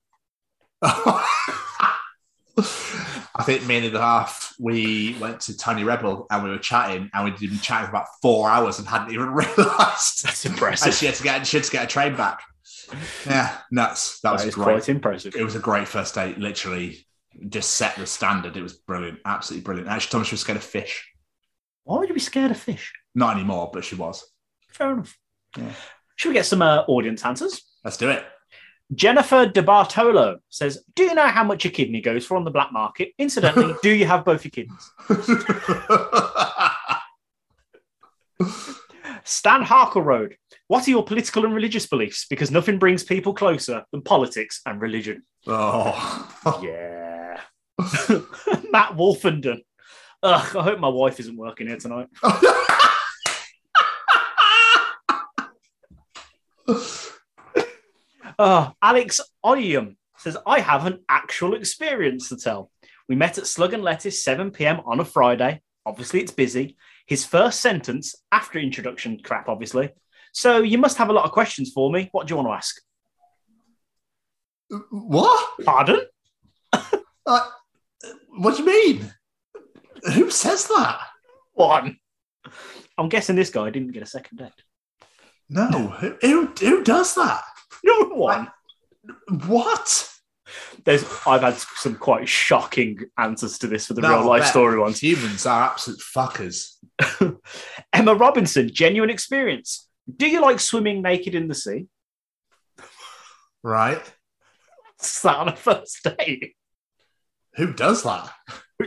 I 3.33 3.43
think 3.43 3.65
me 3.65 3.77
and 3.85 3.95
the 3.95 3.99
half 3.99 4.53
we 4.59 5.15
went 5.19 5.39
to 5.41 5.57
Tiny 5.57 5.83
Rebel 5.83 6.27
and 6.29 6.43
we 6.43 6.49
were 6.49 6.57
chatting 6.57 7.09
and 7.13 7.23
we'd 7.25 7.39
been 7.39 7.57
chatting 7.59 7.85
for 7.85 7.91
about 7.91 8.07
four 8.21 8.49
hours 8.49 8.77
and 8.77 8.87
hadn't 8.87 9.11
even 9.13 9.29
realised. 9.33 10.23
That's 10.25 10.45
And 10.45 10.53
impressive. 10.53 10.93
she 10.93 11.05
had 11.05 11.15
to 11.15 11.23
get 11.23 11.47
she 11.47 11.57
had 11.57 11.63
to 11.63 11.71
get 11.71 11.83
a 11.85 11.87
train 11.87 12.15
back. 12.15 12.41
Yeah, 13.25 13.55
nuts. 13.71 14.19
That 14.21 14.33
was 14.33 14.41
That 14.41 14.47
is 14.49 14.55
great. 14.55 14.63
quite 14.65 14.89
impressive. 14.89 15.35
It 15.35 15.43
was 15.43 15.55
a 15.55 15.59
great 15.59 15.87
first 15.87 16.13
date. 16.13 16.37
Literally, 16.39 17.07
just 17.47 17.71
set 17.71 17.95
the 17.95 18.05
standard. 18.05 18.57
It 18.57 18.61
was 18.63 18.73
brilliant, 18.73 19.19
absolutely 19.25 19.63
brilliant. 19.63 19.87
Actually, 19.89 20.11
Thomas 20.11 20.31
was 20.31 20.41
scared 20.41 20.57
of 20.57 20.63
fish. 20.63 21.07
Why 21.85 21.97
would 21.99 22.09
you 22.09 22.13
be 22.13 22.19
scared 22.19 22.51
of 22.51 22.57
fish? 22.57 22.91
Not 23.15 23.35
anymore, 23.35 23.69
but 23.73 23.83
she 23.85 23.95
was. 23.95 24.25
Fair 24.69 24.93
enough. 24.93 25.17
Yeah. 25.57 25.71
Should 26.15 26.29
we 26.29 26.33
get 26.35 26.45
some 26.45 26.61
uh, 26.61 26.83
audience 26.87 27.25
answers? 27.25 27.61
Let's 27.83 27.97
do 27.97 28.09
it. 28.09 28.23
Jennifer 28.93 29.45
De 29.45 29.63
Bartolo 29.63 30.39
says, 30.49 30.83
"Do 30.95 31.03
you 31.03 31.13
know 31.15 31.27
how 31.27 31.43
much 31.43 31.65
a 31.65 31.69
kidney 31.69 32.01
goes 32.01 32.25
for 32.25 32.35
on 32.37 32.43
the 32.43 32.51
black 32.51 32.71
market? 32.73 33.13
Incidentally, 33.17 33.73
do 33.83 33.89
you 33.89 34.05
have 34.05 34.25
both 34.25 34.43
your 34.43 34.51
kidneys?" 34.51 34.91
Stan 39.23 39.63
Harkle 39.63 40.03
Road. 40.03 40.35
What 40.67 40.87
are 40.87 40.91
your 40.91 41.03
political 41.03 41.45
and 41.45 41.53
religious 41.53 41.85
beliefs? 41.85 42.25
Because 42.29 42.49
nothing 42.49 42.79
brings 42.79 43.03
people 43.03 43.33
closer 43.33 43.83
than 43.91 44.01
politics 44.01 44.61
and 44.65 44.81
religion. 44.81 45.23
oh, 45.47 46.59
Yeah. 46.63 47.39
Matt 48.71 48.95
Wolfenden. 48.95 49.61
Ugh, 50.23 50.55
I 50.55 50.63
hope 50.63 50.79
my 50.79 50.87
wife 50.87 51.19
isn't 51.19 51.35
working 51.35 51.67
here 51.67 51.77
tonight. 51.77 52.07
Oh, 58.43 58.71
Alex 58.81 59.21
Oyum 59.45 59.97
says, 60.17 60.35
I 60.47 60.61
have 60.61 60.87
an 60.87 61.03
actual 61.07 61.53
experience 61.53 62.29
to 62.29 62.37
tell. 62.37 62.71
We 63.07 63.13
met 63.13 63.37
at 63.37 63.45
Slug 63.45 63.75
and 63.75 63.83
Lettuce 63.83 64.23
7 64.23 64.49
p.m. 64.49 64.81
on 64.83 64.99
a 64.99 65.05
Friday. 65.05 65.61
Obviously, 65.85 66.21
it's 66.21 66.31
busy. 66.31 66.75
His 67.05 67.23
first 67.23 67.61
sentence 67.61 68.15
after 68.31 68.57
introduction 68.57 69.19
crap, 69.23 69.47
obviously. 69.47 69.89
So 70.33 70.63
you 70.63 70.79
must 70.79 70.97
have 70.97 71.09
a 71.09 71.13
lot 71.13 71.25
of 71.25 71.33
questions 71.33 71.71
for 71.71 71.91
me. 71.91 72.09
What 72.13 72.25
do 72.25 72.31
you 72.31 72.37
want 72.37 72.47
to 72.47 72.53
ask? 72.53 72.81
what? 74.89 75.49
Pardon? 75.63 76.01
Uh, 77.23 77.47
what 78.29 78.57
do 78.57 78.63
you 78.63 78.65
mean? 78.65 79.13
Who 80.15 80.31
says 80.31 80.67
that? 80.67 81.01
One. 81.53 81.97
I'm 82.97 83.09
guessing 83.09 83.35
this 83.35 83.51
guy 83.51 83.69
didn't 83.69 83.91
get 83.91 84.01
a 84.01 84.07
second 84.07 84.39
date. 84.39 84.63
No, 85.47 85.69
who, 85.69 86.47
who 86.59 86.83
does 86.83 87.13
that? 87.13 87.43
No 87.83 88.05
one. 88.09 88.51
What? 89.47 90.07
There's, 90.83 91.03
I've 91.25 91.41
had 91.41 91.55
some 91.57 91.95
quite 91.95 92.27
shocking 92.27 92.99
answers 93.17 93.57
to 93.59 93.67
this 93.67 93.87
for 93.87 93.93
the 93.93 94.01
No, 94.01 94.19
real 94.19 94.27
life 94.27 94.45
story 94.45 94.77
ones. 94.79 94.99
Humans 95.01 95.45
are 95.45 95.63
absolute 95.71 95.99
fuckers. 96.01 96.75
Emma 97.93 98.15
Robinson, 98.15 98.69
genuine 98.73 99.09
experience. 99.09 99.87
Do 100.17 100.27
you 100.27 100.41
like 100.41 100.59
swimming 100.59 101.01
naked 101.01 101.35
in 101.35 101.47
the 101.47 101.55
sea? 101.55 101.85
Right? 103.63 104.01
Is 105.01 105.21
that 105.21 105.37
on 105.37 105.49
a 105.49 105.55
first 105.55 106.03
date? 106.17 106.55
Who 107.55 107.73
does 107.73 108.03
that? 108.03 108.31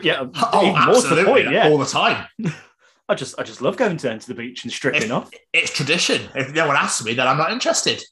Yeah, 0.02 0.20
Oh, 0.52 0.66
to 0.66 0.72
the 0.72 0.78
absolutely. 0.78 1.24
point, 1.24 1.50
yeah. 1.50 1.68
All 1.68 1.78
the 1.78 1.86
time. 1.86 2.26
I 3.08 3.14
just, 3.14 3.38
I 3.38 3.42
just 3.42 3.60
love 3.62 3.76
going 3.76 3.96
down 3.96 4.18
to 4.18 4.26
the 4.26 4.34
beach 4.34 4.64
and 4.64 4.72
stripping 4.72 5.12
off. 5.12 5.30
It's 5.52 5.70
tradition. 5.72 6.22
If 6.34 6.52
no 6.54 6.66
one 6.66 6.76
asks 6.76 7.04
me, 7.04 7.12
then 7.14 7.28
I'm 7.28 7.36
not 7.36 7.52
interested. 7.52 8.02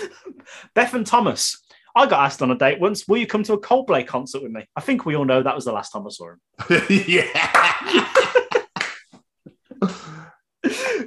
Bethan 0.74 1.04
Thomas, 1.04 1.62
I 1.94 2.06
got 2.06 2.24
asked 2.24 2.42
on 2.42 2.50
a 2.50 2.56
date 2.56 2.80
once, 2.80 3.06
will 3.06 3.18
you 3.18 3.26
come 3.26 3.42
to 3.44 3.52
a 3.52 3.60
Coldplay 3.60 4.06
concert 4.06 4.42
with 4.42 4.52
me? 4.52 4.66
I 4.74 4.80
think 4.80 5.04
we 5.04 5.14
all 5.16 5.24
know 5.24 5.42
that 5.42 5.54
was 5.54 5.64
the 5.64 5.72
last 5.72 5.90
time 5.90 6.06
I 6.06 6.10
saw 6.10 6.30
him. 6.30 6.40
yeah. 7.06 8.08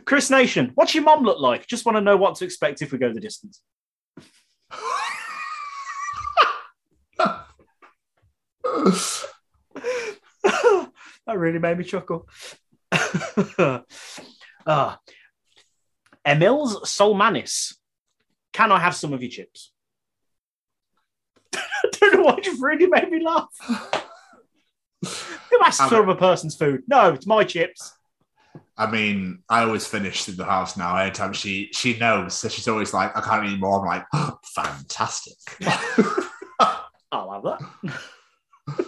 Chris 0.06 0.30
Nation, 0.30 0.72
what's 0.76 0.94
your 0.94 1.04
mom 1.04 1.24
look 1.24 1.40
like? 1.40 1.66
Just 1.66 1.86
want 1.86 1.96
to 1.98 2.02
know 2.02 2.18
what 2.18 2.36
to 2.36 2.46
expect 2.46 2.82
if 2.82 2.92
we 2.92 3.00
go 3.00 3.12
the 3.12 3.20
distance. 3.20 3.62
that 10.44 11.38
really 11.38 11.60
made 11.60 11.78
me 11.78 11.84
chuckle. 11.84 12.28
Ah. 14.68 15.00
Emils 16.26 16.82
Solmanis, 16.86 17.76
can 18.56 18.72
I 18.72 18.80
have 18.80 18.96
some 18.96 19.12
of 19.12 19.22
your 19.22 19.30
chips? 19.30 19.74
I 21.56 21.90
don't 21.92 22.14
know 22.14 22.22
why 22.22 22.40
you've 22.42 22.62
really 22.62 22.88
made 22.88 23.12
me 23.12 23.22
laugh. 23.22 23.50
Who 25.52 25.60
asks 25.62 25.86
for 25.90 26.10
a 26.10 26.16
person's 26.16 26.56
food? 26.56 26.84
No, 26.88 27.14
it's 27.14 27.28
my 27.28 27.44
chips. 27.44 27.98
I 28.78 28.90
mean, 28.90 29.44
I 29.50 29.64
always 29.64 29.86
finish 29.86 30.30
in 30.30 30.38
the 30.38 30.46
house 30.46 30.78
now. 30.78 30.96
Anytime 30.96 31.34
she 31.34 31.70
she 31.74 31.98
knows, 31.98 32.34
so 32.34 32.48
she's 32.48 32.70
always 32.70 32.94
like, 32.94 33.16
"I 33.16 33.22
can't 33.22 33.46
eat 33.46 33.60
more." 33.60 33.82
I'm 33.82 33.86
like, 33.86 34.06
oh, 34.14 34.40
"Fantastic." 34.56 35.34
I'll 37.12 37.32
have 37.34 37.44
that. 37.44 38.88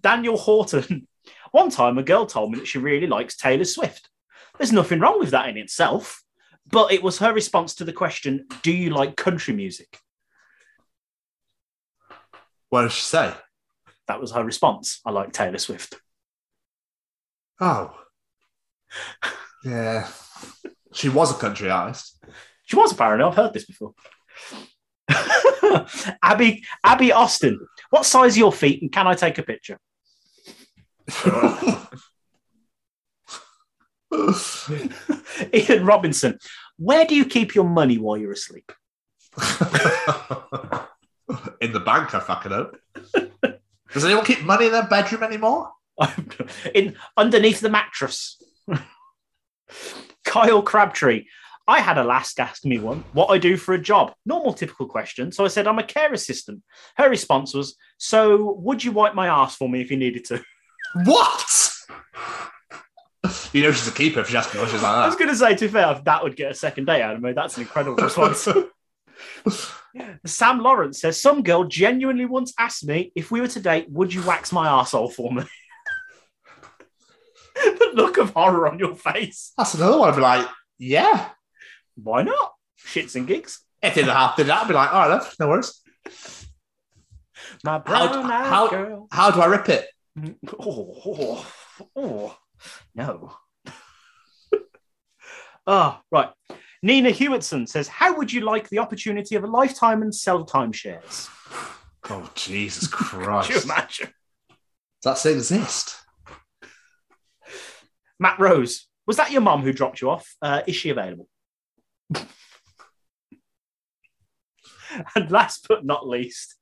Daniel 0.00 0.36
Horton. 0.36 1.08
One 1.50 1.70
time, 1.70 1.98
a 1.98 2.04
girl 2.04 2.26
told 2.26 2.52
me 2.52 2.60
that 2.60 2.68
she 2.68 2.78
really 2.78 3.08
likes 3.08 3.36
Taylor 3.36 3.64
Swift. 3.64 4.08
There's 4.56 4.72
nothing 4.72 5.00
wrong 5.00 5.18
with 5.18 5.30
that 5.30 5.48
in 5.48 5.56
itself, 5.56 6.22
but 6.70 6.92
it 6.92 7.02
was 7.02 7.18
her 7.18 7.32
response 7.32 7.74
to 7.76 7.84
the 7.84 7.92
question 7.92 8.46
Do 8.62 8.72
you 8.72 8.90
like 8.90 9.16
country 9.16 9.54
music? 9.54 9.98
what 12.70 12.82
did 12.82 12.92
she 12.92 13.02
say? 13.02 13.34
That 14.06 14.20
was 14.20 14.30
her 14.32 14.44
response. 14.44 15.00
I 15.04 15.10
like 15.10 15.32
Taylor 15.32 15.58
Swift. 15.58 15.96
Oh, 17.60 17.92
yeah. 19.64 20.08
She 20.92 21.08
was 21.08 21.30
a 21.30 21.38
country 21.38 21.68
artist. 21.68 22.18
She 22.64 22.76
was 22.76 22.92
apparently. 22.92 23.26
I've 23.26 23.36
heard 23.36 23.52
this 23.52 23.66
before. 23.66 23.92
Abby 26.22 26.64
Abby 26.84 27.12
Austin. 27.12 27.58
What 27.90 28.06
size 28.06 28.36
are 28.36 28.38
your 28.38 28.52
feet 28.52 28.82
and 28.82 28.92
can 28.92 29.06
I 29.06 29.14
take 29.14 29.38
a 29.38 29.42
picture? 29.42 29.78
Ian 35.54 35.84
Robinson. 35.84 36.38
Where 36.76 37.04
do 37.04 37.14
you 37.14 37.24
keep 37.24 37.54
your 37.54 37.64
money 37.64 37.98
while 37.98 38.16
you're 38.16 38.32
asleep? 38.32 38.72
in 41.60 41.72
the 41.72 41.80
bank, 41.84 42.14
I 42.14 42.20
fucking 42.20 42.52
hope. 42.52 42.76
Does 43.92 44.04
anyone 44.04 44.24
keep 44.24 44.42
money 44.42 44.66
in 44.66 44.72
their 44.72 44.86
bedroom 44.86 45.22
anymore? 45.22 45.70
in 46.74 46.96
underneath 47.16 47.60
the 47.60 47.70
mattress. 47.70 48.42
Kyle 50.24 50.62
Crabtree. 50.62 51.26
I 51.68 51.80
had 51.80 51.98
a 51.98 52.04
last 52.04 52.40
ask 52.40 52.64
me 52.64 52.78
one 52.78 53.04
what 53.12 53.28
I 53.28 53.38
do 53.38 53.56
for 53.56 53.74
a 53.74 53.80
job. 53.80 54.12
Normal, 54.26 54.54
typical 54.54 54.86
question. 54.86 55.30
So 55.30 55.44
I 55.44 55.48
said 55.48 55.68
I'm 55.68 55.78
a 55.78 55.84
care 55.84 56.12
assistant. 56.12 56.62
Her 56.96 57.08
response 57.08 57.54
was, 57.54 57.76
"So 57.96 58.54
would 58.54 58.82
you 58.82 58.90
wipe 58.90 59.14
my 59.14 59.28
ass 59.28 59.54
for 59.54 59.68
me 59.68 59.80
if 59.80 59.90
you 59.90 59.96
needed 59.96 60.24
to?" 60.26 60.42
What? 61.04 61.70
You 63.52 63.62
know 63.62 63.72
she's 63.72 63.88
a 63.88 63.92
keeper 63.92 64.20
if 64.20 64.28
she 64.28 64.36
asks 64.36 64.54
me 64.54 64.60
questions 64.60 64.82
I 64.82 65.06
was 65.06 65.16
going 65.16 65.28
to 65.28 65.36
say, 65.36 65.54
to 65.54 65.66
be 65.66 65.72
fair, 65.72 66.00
that 66.04 66.22
would 66.22 66.36
get 66.36 66.52
a 66.52 66.54
second 66.54 66.86
date 66.86 67.02
out 67.02 67.16
of 67.16 67.22
me. 67.22 67.32
That's 67.32 67.56
an 67.56 67.62
incredible 67.62 68.02
response. 68.02 68.46
Sam 70.26 70.60
Lawrence 70.60 71.00
says, 71.00 71.20
Some 71.20 71.42
girl 71.42 71.64
genuinely 71.64 72.24
once 72.24 72.54
asked 72.58 72.86
me 72.86 73.12
if 73.14 73.30
we 73.30 73.40
were 73.40 73.48
to 73.48 73.60
date, 73.60 73.90
would 73.90 74.14
you 74.14 74.22
wax 74.22 74.52
my 74.52 74.68
arsehole 74.68 75.12
for 75.12 75.32
me? 75.32 75.42
the 77.54 77.90
look 77.94 78.18
of 78.18 78.30
horror 78.30 78.68
on 78.68 78.78
your 78.78 78.94
face. 78.94 79.52
That's 79.58 79.74
another 79.74 79.98
one. 79.98 80.10
I'd 80.10 80.16
be 80.16 80.22
like, 80.22 80.46
yeah. 80.78 81.30
Why 81.96 82.22
not? 82.22 82.52
Shits 82.86 83.16
and 83.16 83.26
gigs. 83.26 83.60
If 83.82 83.94
the 83.94 84.02
other 84.04 84.12
half 84.12 84.36
did 84.36 84.46
that, 84.46 84.62
I'd 84.62 84.68
be 84.68 84.74
like, 84.74 84.92
all 84.92 85.08
right, 85.08 85.22
no 85.38 85.48
worries. 85.48 85.80
My 87.64 87.72
How, 87.72 87.78
brown 87.80 88.30
eyed 88.30 88.46
how, 88.46 88.68
girl. 88.68 89.08
how 89.10 89.30
do 89.30 89.40
I 89.40 89.46
rip 89.46 89.68
it? 89.68 89.86
Oh, 90.58 90.96
oh, 91.06 91.52
oh, 91.96 92.36
no. 92.94 93.32
Ah, 95.66 96.00
right. 96.10 96.30
Nina 96.82 97.10
Hewitson 97.10 97.66
says, 97.68 97.86
How 97.86 98.16
would 98.16 98.32
you 98.32 98.40
like 98.40 98.68
the 98.70 98.78
opportunity 98.78 99.36
of 99.36 99.44
a 99.44 99.46
lifetime 99.46 100.02
and 100.02 100.12
sell 100.12 100.44
timeshares? 100.46 101.28
Oh, 102.08 102.28
Jesus 102.34 102.88
Could 102.92 103.06
Christ. 103.06 103.48
you 103.50 103.54
Does 103.56 103.64
imagine? 103.66 104.08
that 105.04 105.18
still 105.18 105.34
exist? 105.34 105.96
Matt 108.18 108.38
Rose, 108.40 108.86
was 109.06 109.18
that 109.18 109.30
your 109.30 109.42
mum 109.42 109.62
who 109.62 109.72
dropped 109.72 110.00
you 110.00 110.10
off? 110.10 110.34
Uh, 110.42 110.62
is 110.66 110.74
she 110.76 110.88
available? 110.90 111.28
and 115.14 115.30
last 115.30 115.66
but 115.68 115.84
not 115.84 116.08
least, 116.08 116.56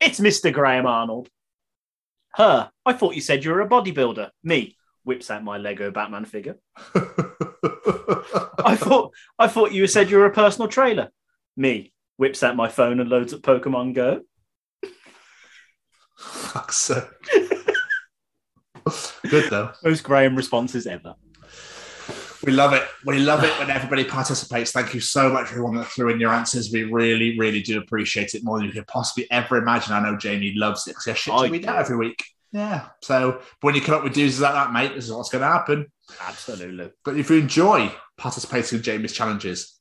it's 0.00 0.20
Mr. 0.20 0.52
Graham 0.52 0.86
Arnold. 0.86 1.28
Her, 2.34 2.70
I 2.84 2.92
thought 2.92 3.14
you 3.14 3.20
said 3.20 3.44
you 3.44 3.50
were 3.52 3.60
a 3.62 3.68
bodybuilder. 3.68 4.30
Me, 4.42 4.76
whips 5.04 5.30
out 5.30 5.44
my 5.44 5.58
Lego 5.58 5.90
Batman 5.90 6.24
figure. 6.24 6.58
I 6.94 8.76
thought 8.76 9.12
I 9.38 9.48
thought 9.48 9.72
you 9.72 9.86
said 9.86 10.10
you 10.10 10.18
were 10.18 10.26
a 10.26 10.32
personal 10.32 10.68
trailer. 10.68 11.10
Me, 11.56 11.92
whips 12.16 12.42
out 12.42 12.56
my 12.56 12.68
phone 12.68 13.00
and 13.00 13.08
loads 13.08 13.32
up 13.32 13.40
Pokemon 13.40 13.94
Go. 13.94 14.22
Fuck's 16.18 16.78
sake. 16.78 17.04
Good 19.28 19.50
though. 19.50 19.72
Most 19.82 20.02
Graham 20.02 20.36
responses 20.36 20.86
ever. 20.86 21.14
We 22.44 22.52
love 22.52 22.74
it. 22.74 22.82
We 23.06 23.20
love 23.20 23.42
it 23.42 23.58
when 23.58 23.70
everybody 23.70 24.04
participates. 24.04 24.72
Thank 24.72 24.92
you 24.92 25.00
so 25.00 25.30
much, 25.32 25.50
everyone 25.50 25.76
that 25.76 25.86
threw 25.86 26.10
in 26.10 26.20
your 26.20 26.32
answers. 26.32 26.70
We 26.70 26.84
really, 26.84 27.38
really 27.38 27.62
do 27.62 27.78
appreciate 27.78 28.34
it 28.34 28.44
more 28.44 28.58
than 28.58 28.66
you 28.66 28.72
could 28.72 28.86
possibly 28.86 29.26
ever 29.30 29.56
imagine. 29.56 29.94
I 29.94 30.02
know 30.02 30.18
Jamie 30.18 30.52
loves 30.54 30.86
it 30.86 30.90
because 30.90 31.04
there's 31.04 31.18
shit 31.18 31.34
to 31.34 31.58
do. 31.58 31.68
out 31.68 31.78
every 31.78 31.96
week. 31.96 32.22
Yeah. 32.54 32.86
So 33.02 33.40
when 33.62 33.74
you 33.74 33.80
come 33.80 33.96
up 33.96 34.04
with 34.04 34.14
doozies 34.14 34.40
like 34.40 34.54
that, 34.54 34.72
mate, 34.72 34.94
this 34.94 35.06
is 35.06 35.12
what's 35.12 35.28
going 35.28 35.42
to 35.42 35.48
happen. 35.48 35.86
Absolutely. 36.20 36.92
But 37.04 37.16
if 37.16 37.28
you 37.28 37.36
enjoy 37.36 37.92
participating 38.16 38.78
in 38.78 38.82
Jamie's 38.84 39.12
challenges, 39.12 39.80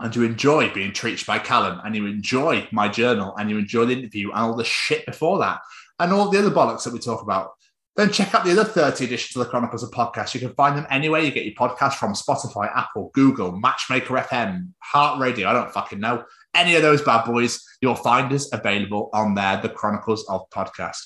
and 0.00 0.16
you 0.16 0.22
enjoy 0.24 0.72
being 0.72 0.92
treated 0.92 1.24
by 1.26 1.38
Callum, 1.38 1.80
and 1.84 1.94
you 1.94 2.06
enjoy 2.06 2.66
my 2.72 2.88
journal, 2.88 3.36
and 3.36 3.50
you 3.50 3.58
enjoy 3.58 3.84
the 3.84 3.92
interview 3.92 4.30
and 4.30 4.38
all 4.40 4.56
the 4.56 4.64
shit 4.64 5.04
before 5.04 5.38
that, 5.40 5.60
and 6.00 6.12
all 6.12 6.30
the 6.30 6.38
other 6.38 6.50
bollocks 6.50 6.84
that 6.84 6.94
we 6.94 6.98
talk 6.98 7.22
about, 7.22 7.50
then 7.94 8.10
check 8.10 8.34
out 8.34 8.44
the 8.44 8.52
other 8.52 8.64
30 8.64 9.04
editions 9.04 9.36
of 9.36 9.44
the 9.44 9.50
Chronicles 9.50 9.82
of 9.82 9.90
Podcast. 9.90 10.32
You 10.32 10.40
can 10.40 10.54
find 10.54 10.78
them 10.78 10.86
anywhere 10.88 11.20
you 11.20 11.30
get 11.30 11.44
your 11.44 11.54
podcast 11.54 11.94
from 11.94 12.14
Spotify, 12.14 12.74
Apple, 12.74 13.10
Google, 13.12 13.52
Matchmaker 13.52 14.14
FM, 14.14 14.70
Heart 14.78 15.20
Radio. 15.20 15.46
I 15.46 15.52
don't 15.52 15.70
fucking 15.70 16.00
know. 16.00 16.24
Any 16.54 16.74
of 16.74 16.82
those 16.82 17.00
bad 17.00 17.24
boys, 17.24 17.64
you'll 17.80 17.94
find 17.94 18.32
us 18.32 18.52
available 18.52 19.08
on 19.14 19.34
there, 19.34 19.60
the 19.60 19.70
Chronicles 19.70 20.26
of 20.28 20.48
Podcast. 20.50 20.98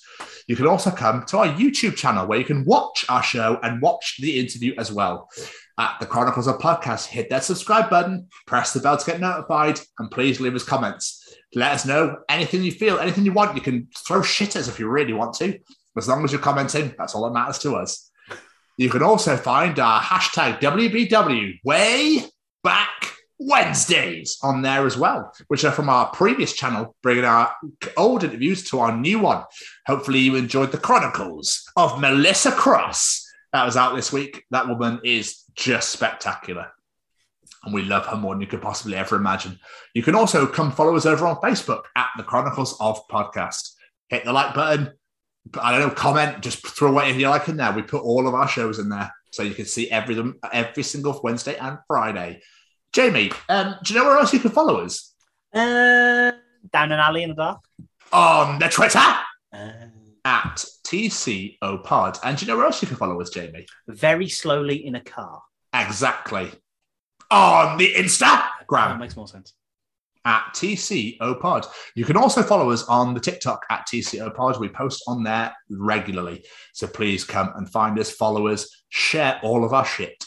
You 0.48 0.56
can 0.56 0.66
also 0.66 0.90
come 0.90 1.24
to 1.27 1.39
our 1.39 1.47
YouTube 1.47 1.97
channel 1.97 2.27
where 2.27 2.39
you 2.39 2.44
can 2.44 2.64
watch 2.64 3.06
our 3.09 3.23
show 3.23 3.59
and 3.62 3.81
watch 3.81 4.16
the 4.20 4.40
interview 4.40 4.74
as 4.77 4.93
well. 4.93 5.28
At 5.78 6.01
the 6.01 6.06
Chronicles 6.06 6.48
of 6.48 6.59
Podcast, 6.59 7.06
hit 7.06 7.31
that 7.31 7.44
subscribe 7.44 7.90
button, 7.90 8.28
press 8.47 8.73
the 8.73 8.81
bell 8.81 8.97
to 8.97 9.06
get 9.06 9.20
notified, 9.20 9.78
and 9.98 10.10
please 10.10 10.40
leave 10.40 10.55
us 10.55 10.64
comments. 10.64 11.35
Let 11.55 11.73
us 11.73 11.86
know 11.86 12.16
anything 12.28 12.64
you 12.64 12.73
feel, 12.73 12.98
anything 12.98 13.24
you 13.24 13.32
want. 13.32 13.55
You 13.55 13.62
can 13.62 13.89
throw 13.97 14.23
shit 14.23 14.56
at 14.56 14.62
us 14.62 14.68
if 14.68 14.81
you 14.81 14.89
really 14.89 15.12
want 15.12 15.35
to. 15.36 15.59
As 15.97 16.09
long 16.09 16.24
as 16.24 16.32
you're 16.32 16.40
commenting, 16.40 16.94
that's 16.98 17.14
all 17.14 17.24
that 17.24 17.32
matters 17.32 17.59
to 17.60 17.77
us. 17.77 18.10
You 18.78 18.90
can 18.90 19.02
also 19.02 19.36
find 19.36 19.78
our 19.78 20.01
hashtag 20.01 20.60
WBW 20.60 21.60
way 21.64 22.24
back 22.62 23.15
Wednesdays 23.39 24.39
on 24.43 24.63
there 24.63 24.87
as 24.87 24.97
well, 24.97 25.33
which 25.49 25.65
are 25.65 25.73
from 25.73 25.89
our 25.89 26.09
previous 26.09 26.53
channel, 26.53 26.97
bringing 27.03 27.25
our 27.25 27.55
old 27.97 28.25
interviews 28.25 28.69
to 28.71 28.81
our 28.81 28.97
new 28.97 29.19
one. 29.19 29.45
Hopefully, 29.87 30.21
you 30.21 30.37
enjoyed 30.37 30.73
the 30.73 30.79
Chronicles 30.79 31.71
of 31.77 32.01
Melissa 32.01 32.51
Cross. 32.51 33.27
That 33.53 33.65
was 33.65 33.77
out 33.77 33.95
this 33.95 34.13
week. 34.13 34.45
That 34.51 34.69
woman 34.69 35.01
is 35.05 35.43
just 35.55 35.91
spectacular. 35.91 36.69
And 37.65 37.75
we 37.75 37.83
love 37.83 38.07
her 38.07 38.17
more 38.17 38.35
than 38.35 38.41
you 38.41 38.47
could 38.47 38.63
possibly 38.63 38.97
ever 38.97 39.17
imagine. 39.17 39.59
You 39.95 40.03
can 40.03 40.15
also 40.15 40.47
come 40.47 40.73
follow 40.73 40.97
us 40.97 41.07
over 41.07 41.27
on 41.27 41.37
Facebook 41.37 41.83
at 41.97 42.09
the 42.17 42.23
Chronicles 42.23 42.77
of 42.81 43.07
Podcast. 43.09 43.73
Hit 44.09 44.25
the 44.25 44.33
like 44.33 44.55
button, 44.55 44.93
I 45.61 45.73
don't 45.73 45.89
know, 45.89 45.95
comment, 45.95 46.43
just 46.43 46.67
throw 46.67 46.93
whatever 46.93 47.19
you 47.19 47.29
like 47.29 47.49
in 47.49 47.57
there. 47.57 47.73
We 47.73 47.83
put 47.83 48.03
all 48.03 48.29
of 48.29 48.35
our 48.35 48.49
shows 48.49 48.79
in 48.79 48.89
there 48.89 49.13
so 49.31 49.43
you 49.43 49.55
can 49.55 49.67
see 49.67 49.91
every 49.91 50.33
every 50.53 50.83
single 50.83 51.21
Wednesday 51.23 51.57
and 51.57 51.79
Friday. 51.87 52.41
Jamie, 52.93 53.31
um, 53.49 53.75
do 53.83 53.93
you 53.95 54.01
know 54.01 54.07
where 54.07 54.19
else 54.19 54.33
you 54.33 54.41
can 54.41 54.51
follow 54.51 54.81
us? 54.85 55.13
Uh, 55.53 56.33
down 56.73 56.93
an 56.93 56.99
alley 57.01 57.23
in 57.23 57.31
the 57.31 57.35
dark. 57.35 57.61
On 58.13 58.59
the 58.59 58.69
Twitter 58.69 58.99
Uh, 59.53 59.73
at 60.25 60.65
TCO 60.87 61.83
Pod. 61.85 62.19
And 62.25 62.37
do 62.37 62.45
you 62.45 62.51
know 62.51 62.57
where 62.57 62.67
else 62.67 62.81
you 62.83 62.89
can 62.89 62.97
follow 62.97 63.21
us, 63.21 63.31
Jamie? 63.31 63.67
very 63.89 64.29
slowly 64.29 64.85
in 64.87 64.95
a 64.95 65.01
car. 65.01 65.43
Exactly. 65.75 66.51
On 67.31 67.77
the 67.77 67.93
Instagram. 67.95 68.49
That 68.71 68.99
makes 68.99 69.17
more 69.17 69.29
sense. 69.29 69.55
at 70.25 70.43
TCO 70.55 71.41
Pod. 71.41 71.67
You 71.95 72.05
can 72.05 72.17
also 72.17 72.43
follow 72.43 72.71
us 72.71 72.83
on 72.89 73.15
the 73.15 73.21
TikTok 73.21 73.65
at 73.71 73.87
TCO 73.87 74.35
Pod. 74.35 74.59
We 74.59 74.69
post 74.69 75.03
on 75.07 75.23
there 75.23 75.55
regularly. 75.71 76.45
So 76.73 76.87
please 76.89 77.23
come 77.25 77.53
and 77.57 77.69
find 77.71 77.97
us, 77.99 78.11
follow 78.11 78.49
us, 78.49 78.69
share 78.89 79.39
all 79.45 79.65
of 79.65 79.73
our 79.73 79.85
shit. 79.85 80.25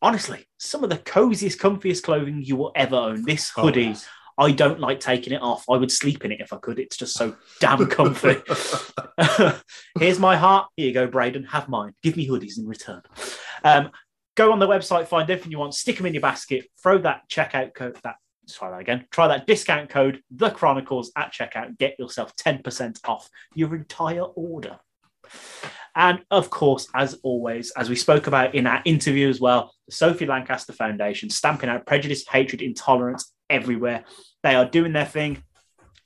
Honestly, 0.00 0.46
some 0.58 0.84
of 0.84 0.90
the 0.90 0.98
coziest, 0.98 1.58
comfiest 1.58 2.02
clothing 2.02 2.42
you 2.42 2.56
will 2.56 2.72
ever 2.74 2.96
own. 2.96 3.24
This 3.24 3.52
Oh, 3.56 3.62
hoodie, 3.62 3.82
yes. 3.84 4.06
I 4.38 4.52
don't 4.52 4.80
like 4.80 5.00
taking 5.00 5.32
it 5.32 5.42
off. 5.42 5.64
I 5.70 5.76
would 5.76 5.90
sleep 5.90 6.24
in 6.24 6.32
it 6.32 6.40
if 6.40 6.52
I 6.52 6.58
could. 6.58 6.78
It's 6.78 6.96
just 6.96 7.16
so 7.16 7.36
damn 7.60 7.86
comfy. 7.86 8.36
Here's 9.98 10.18
my 10.18 10.36
heart. 10.36 10.68
Here 10.76 10.88
you 10.88 10.94
go, 10.94 11.06
Braden. 11.06 11.44
Have 11.44 11.68
mine. 11.68 11.94
Give 12.02 12.16
me 12.16 12.28
hoodies 12.28 12.58
in 12.58 12.66
return. 12.66 13.02
Um, 13.64 13.90
go 14.36 14.52
on 14.52 14.58
the 14.58 14.68
website, 14.68 15.08
find 15.08 15.28
everything 15.28 15.50
you 15.52 15.58
want, 15.58 15.74
stick 15.74 15.96
them 15.96 16.06
in 16.06 16.14
your 16.14 16.20
basket, 16.20 16.66
throw 16.82 16.98
that 16.98 17.28
checkout 17.28 17.74
code. 17.74 17.98
That 18.04 18.16
try 18.54 18.70
that 18.70 18.80
again. 18.80 19.06
Try 19.10 19.28
that 19.28 19.46
discount 19.46 19.90
code, 19.90 20.20
The 20.30 20.50
Chronicles 20.50 21.12
at 21.16 21.32
checkout. 21.32 21.78
Get 21.78 21.98
yourself 21.98 22.34
ten 22.36 22.62
percent 22.62 23.00
off 23.04 23.28
your 23.54 23.74
entire 23.74 24.22
order. 24.22 24.78
And 25.94 26.20
of 26.30 26.50
course, 26.50 26.88
as 26.94 27.18
always, 27.22 27.70
as 27.70 27.88
we 27.88 27.96
spoke 27.96 28.26
about 28.26 28.54
in 28.54 28.66
our 28.66 28.82
interview 28.84 29.28
as 29.28 29.40
well, 29.40 29.74
the 29.86 29.94
Sophie 29.94 30.26
Lancaster 30.26 30.72
Foundation 30.72 31.30
stamping 31.30 31.70
out 31.70 31.86
prejudice, 31.86 32.24
hatred, 32.28 32.60
intolerance 32.62 33.32
everywhere. 33.48 34.04
They 34.42 34.54
are 34.54 34.68
doing 34.68 34.92
their 34.92 35.06
thing. 35.06 35.42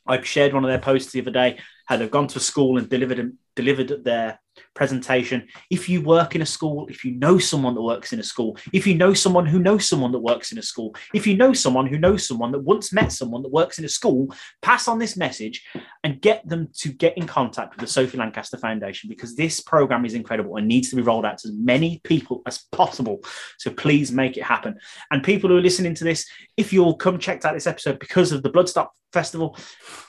I 0.06 0.20
shared 0.22 0.54
one 0.54 0.64
of 0.64 0.70
their 0.70 0.78
posts 0.78 1.12
the 1.12 1.20
other 1.20 1.30
day 1.30 1.58
how 1.86 1.96
they've 1.96 2.10
gone 2.10 2.28
to 2.28 2.38
a 2.38 2.40
school 2.40 2.78
and 2.78 2.88
delivered 2.88 3.36
delivered 3.56 4.04
their 4.04 4.40
presentation. 4.74 5.46
If 5.70 5.88
you 5.88 6.02
work 6.02 6.34
in 6.34 6.42
a 6.42 6.46
school, 6.46 6.86
if 6.88 7.04
you 7.04 7.12
know 7.12 7.38
someone 7.38 7.74
that 7.74 7.82
works 7.82 8.12
in 8.12 8.20
a 8.20 8.22
school, 8.22 8.56
if 8.72 8.86
you 8.86 8.94
know 8.94 9.14
someone 9.14 9.46
who 9.46 9.58
knows 9.58 9.88
someone 9.88 10.12
that 10.12 10.18
works 10.18 10.52
in 10.52 10.58
a 10.58 10.62
school, 10.62 10.94
if 11.14 11.26
you 11.26 11.36
know 11.36 11.52
someone 11.52 11.86
who 11.86 11.98
knows 11.98 12.26
someone 12.26 12.52
that 12.52 12.60
once 12.60 12.92
met 12.92 13.12
someone 13.12 13.42
that 13.42 13.52
works 13.52 13.78
in 13.78 13.84
a 13.84 13.88
school, 13.88 14.32
pass 14.62 14.88
on 14.88 14.98
this 14.98 15.16
message 15.16 15.64
and 16.04 16.20
get 16.20 16.46
them 16.48 16.68
to 16.74 16.90
get 16.90 17.16
in 17.16 17.26
contact 17.26 17.74
with 17.74 17.80
the 17.80 17.92
Sophie 17.92 18.18
Lancaster 18.18 18.56
Foundation 18.56 19.08
because 19.08 19.34
this 19.34 19.60
program 19.60 20.04
is 20.04 20.14
incredible 20.14 20.56
and 20.56 20.68
needs 20.68 20.90
to 20.90 20.96
be 20.96 21.02
rolled 21.02 21.24
out 21.24 21.38
to 21.38 21.48
as 21.48 21.54
many 21.54 22.00
people 22.04 22.42
as 22.46 22.66
possible. 22.72 23.20
So 23.58 23.70
please 23.70 24.12
make 24.12 24.36
it 24.36 24.44
happen. 24.44 24.78
And 25.10 25.22
people 25.22 25.50
who 25.50 25.56
are 25.56 25.62
listening 25.62 25.94
to 25.94 26.04
this, 26.04 26.26
if 26.56 26.72
you'll 26.72 26.96
come 26.96 27.18
check 27.18 27.44
out 27.44 27.54
this 27.54 27.66
episode 27.66 27.98
because 27.98 28.32
of 28.32 28.42
the 28.42 28.50
Bloodstock 28.50 28.88
Festival, 29.12 29.56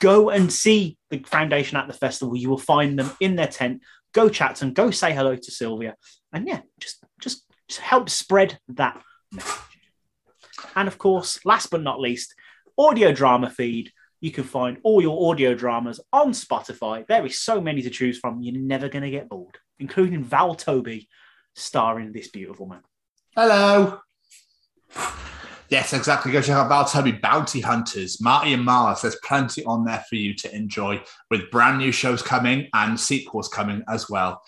go 0.00 0.30
and 0.30 0.52
see 0.52 0.96
the 1.10 1.18
foundation 1.26 1.76
at 1.76 1.88
the 1.88 1.94
festival. 1.94 2.36
You 2.36 2.50
will 2.50 2.58
find 2.58 2.98
them 2.98 3.10
in 3.20 3.36
their 3.36 3.48
tent. 3.48 3.82
Go 4.12 4.28
chat 4.28 4.56
to 4.56 4.64
them, 4.64 4.74
go 4.74 4.90
say 4.90 5.12
hello 5.12 5.36
to 5.36 5.50
Sylvia. 5.50 5.96
And 6.32 6.46
yeah, 6.46 6.60
just 6.80 7.02
just, 7.20 7.44
just 7.68 7.80
help 7.80 8.10
spread 8.10 8.58
that 8.68 9.02
message. 9.30 9.60
And 10.74 10.88
of 10.88 10.98
course, 10.98 11.44
last 11.44 11.70
but 11.70 11.82
not 11.82 12.00
least, 12.00 12.34
audio 12.78 13.12
drama 13.12 13.50
feed. 13.50 13.90
You 14.20 14.30
can 14.30 14.44
find 14.44 14.78
all 14.84 15.02
your 15.02 15.30
audio 15.30 15.54
dramas 15.54 15.98
on 16.12 16.30
Spotify. 16.30 17.04
There 17.06 17.26
is 17.26 17.40
so 17.40 17.60
many 17.60 17.82
to 17.82 17.90
choose 17.90 18.18
from, 18.18 18.40
you're 18.40 18.60
never 18.60 18.88
going 18.88 19.02
to 19.02 19.10
get 19.10 19.28
bored, 19.28 19.58
including 19.80 20.22
Val 20.22 20.54
Toby 20.54 21.08
starring 21.56 22.12
this 22.12 22.28
beautiful 22.28 22.66
man. 22.66 22.82
Hello. 23.34 23.98
Yes, 25.72 25.94
exactly. 25.94 26.32
Go 26.32 26.42
check 26.42 26.54
out 26.54 26.68
Val 26.68 26.84
Toby 26.84 27.12
Bounty 27.12 27.62
Hunters, 27.62 28.20
Marty 28.20 28.52
and 28.52 28.62
Mars. 28.62 29.00
There's 29.00 29.16
plenty 29.24 29.64
on 29.64 29.86
there 29.86 30.04
for 30.06 30.16
you 30.16 30.34
to 30.34 30.54
enjoy 30.54 31.02
with 31.30 31.50
brand 31.50 31.78
new 31.78 31.90
shows 31.90 32.20
coming 32.20 32.68
and 32.74 33.00
sequels 33.00 33.48
coming 33.48 33.82
as 33.88 34.10
well. 34.10 34.42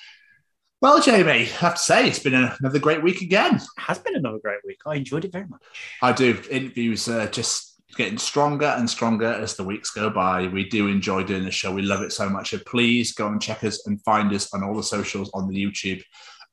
Well, 0.83 1.01
Jamie, 1.01 1.31
I 1.31 1.45
have 1.45 1.77
to 1.77 1.81
say, 1.81 2.09
it's 2.09 2.19
been 2.19 2.35
another 2.35 2.79
great 2.79 3.03
week 3.03 3.23
again. 3.23 3.55
It 3.55 3.63
has 3.79 3.99
been 4.01 4.17
another 4.17 4.37
great 4.39 4.59
week. 4.67 4.81
I 4.85 4.97
enjoyed 4.97 5.25
it 5.25 5.33
very 5.33 5.47
much. 5.47 5.63
I 6.03 6.13
do. 6.13 6.39
Interviews 6.51 7.09
uh, 7.09 7.27
just 7.29 7.81
getting 7.97 8.19
stronger 8.19 8.75
and 8.77 8.91
stronger 8.91 9.33
as 9.33 9.57
the 9.57 9.65
weeks 9.65 9.93
go 9.93 10.11
by. 10.11 10.49
We 10.49 10.69
do 10.69 10.89
enjoy 10.89 11.25
doing 11.25 11.47
this 11.47 11.55
show. 11.55 11.73
We 11.73 11.81
love 11.81 12.03
it 12.03 12.13
so 12.13 12.29
much. 12.29 12.51
So 12.51 12.59
please 12.67 13.15
go 13.15 13.29
and 13.29 13.41
check 13.41 13.65
us 13.65 13.87
and 13.87 13.99
find 14.03 14.31
us 14.35 14.53
on 14.53 14.63
all 14.63 14.77
the 14.77 14.83
socials, 14.83 15.31
on 15.33 15.49
the 15.49 15.65
YouTube, 15.65 16.03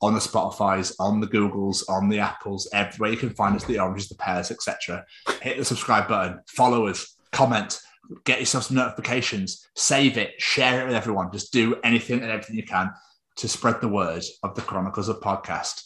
on 0.02 0.14
the 0.14 0.20
Spotify's, 0.20 0.96
on 1.00 1.20
the 1.20 1.28
Googles, 1.28 1.88
on 1.90 2.10
the 2.10 2.20
Apples, 2.20 2.68
everywhere 2.74 3.12
you 3.12 3.18
can 3.18 3.30
find 3.30 3.56
us, 3.56 3.64
the 3.64 3.80
oranges, 3.80 4.10
the 4.10 4.16
pears, 4.16 4.52
etc. 4.52 5.06
Hit 5.42 5.58
the 5.58 5.66
subscribe 5.66 6.08
button, 6.08 6.40
follow 6.48 6.88
us, 6.88 7.16
comment, 7.32 7.80
get 8.26 8.40
yourself 8.40 8.66
some 8.66 8.78
notifications, 8.78 9.68
save 9.76 10.18
it, 10.18 10.42
share 10.42 10.82
it 10.82 10.88
with 10.88 10.96
everyone. 10.96 11.32
Just 11.32 11.54
do 11.54 11.76
anything 11.84 12.22
and 12.22 12.32
everything 12.32 12.56
you 12.56 12.66
can 12.66 12.92
to 13.38 13.48
spread 13.48 13.80
the 13.80 13.88
word 13.88 14.24
of 14.44 14.56
the 14.56 14.62
Chronicles 14.62 15.08
of 15.08 15.22
Podcast. 15.22 15.84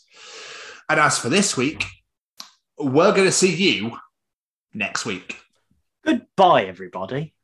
And 0.90 1.00
as 1.00 1.20
for 1.20 1.30
this 1.30 1.58
week, 1.58 1.86
we're 2.78 3.12
going 3.12 3.26
to 3.26 3.32
see 3.32 3.54
you 3.54 3.98
next 4.74 5.06
week. 5.06 5.40
Goodbye, 6.04 6.66
everybody. 6.66 7.35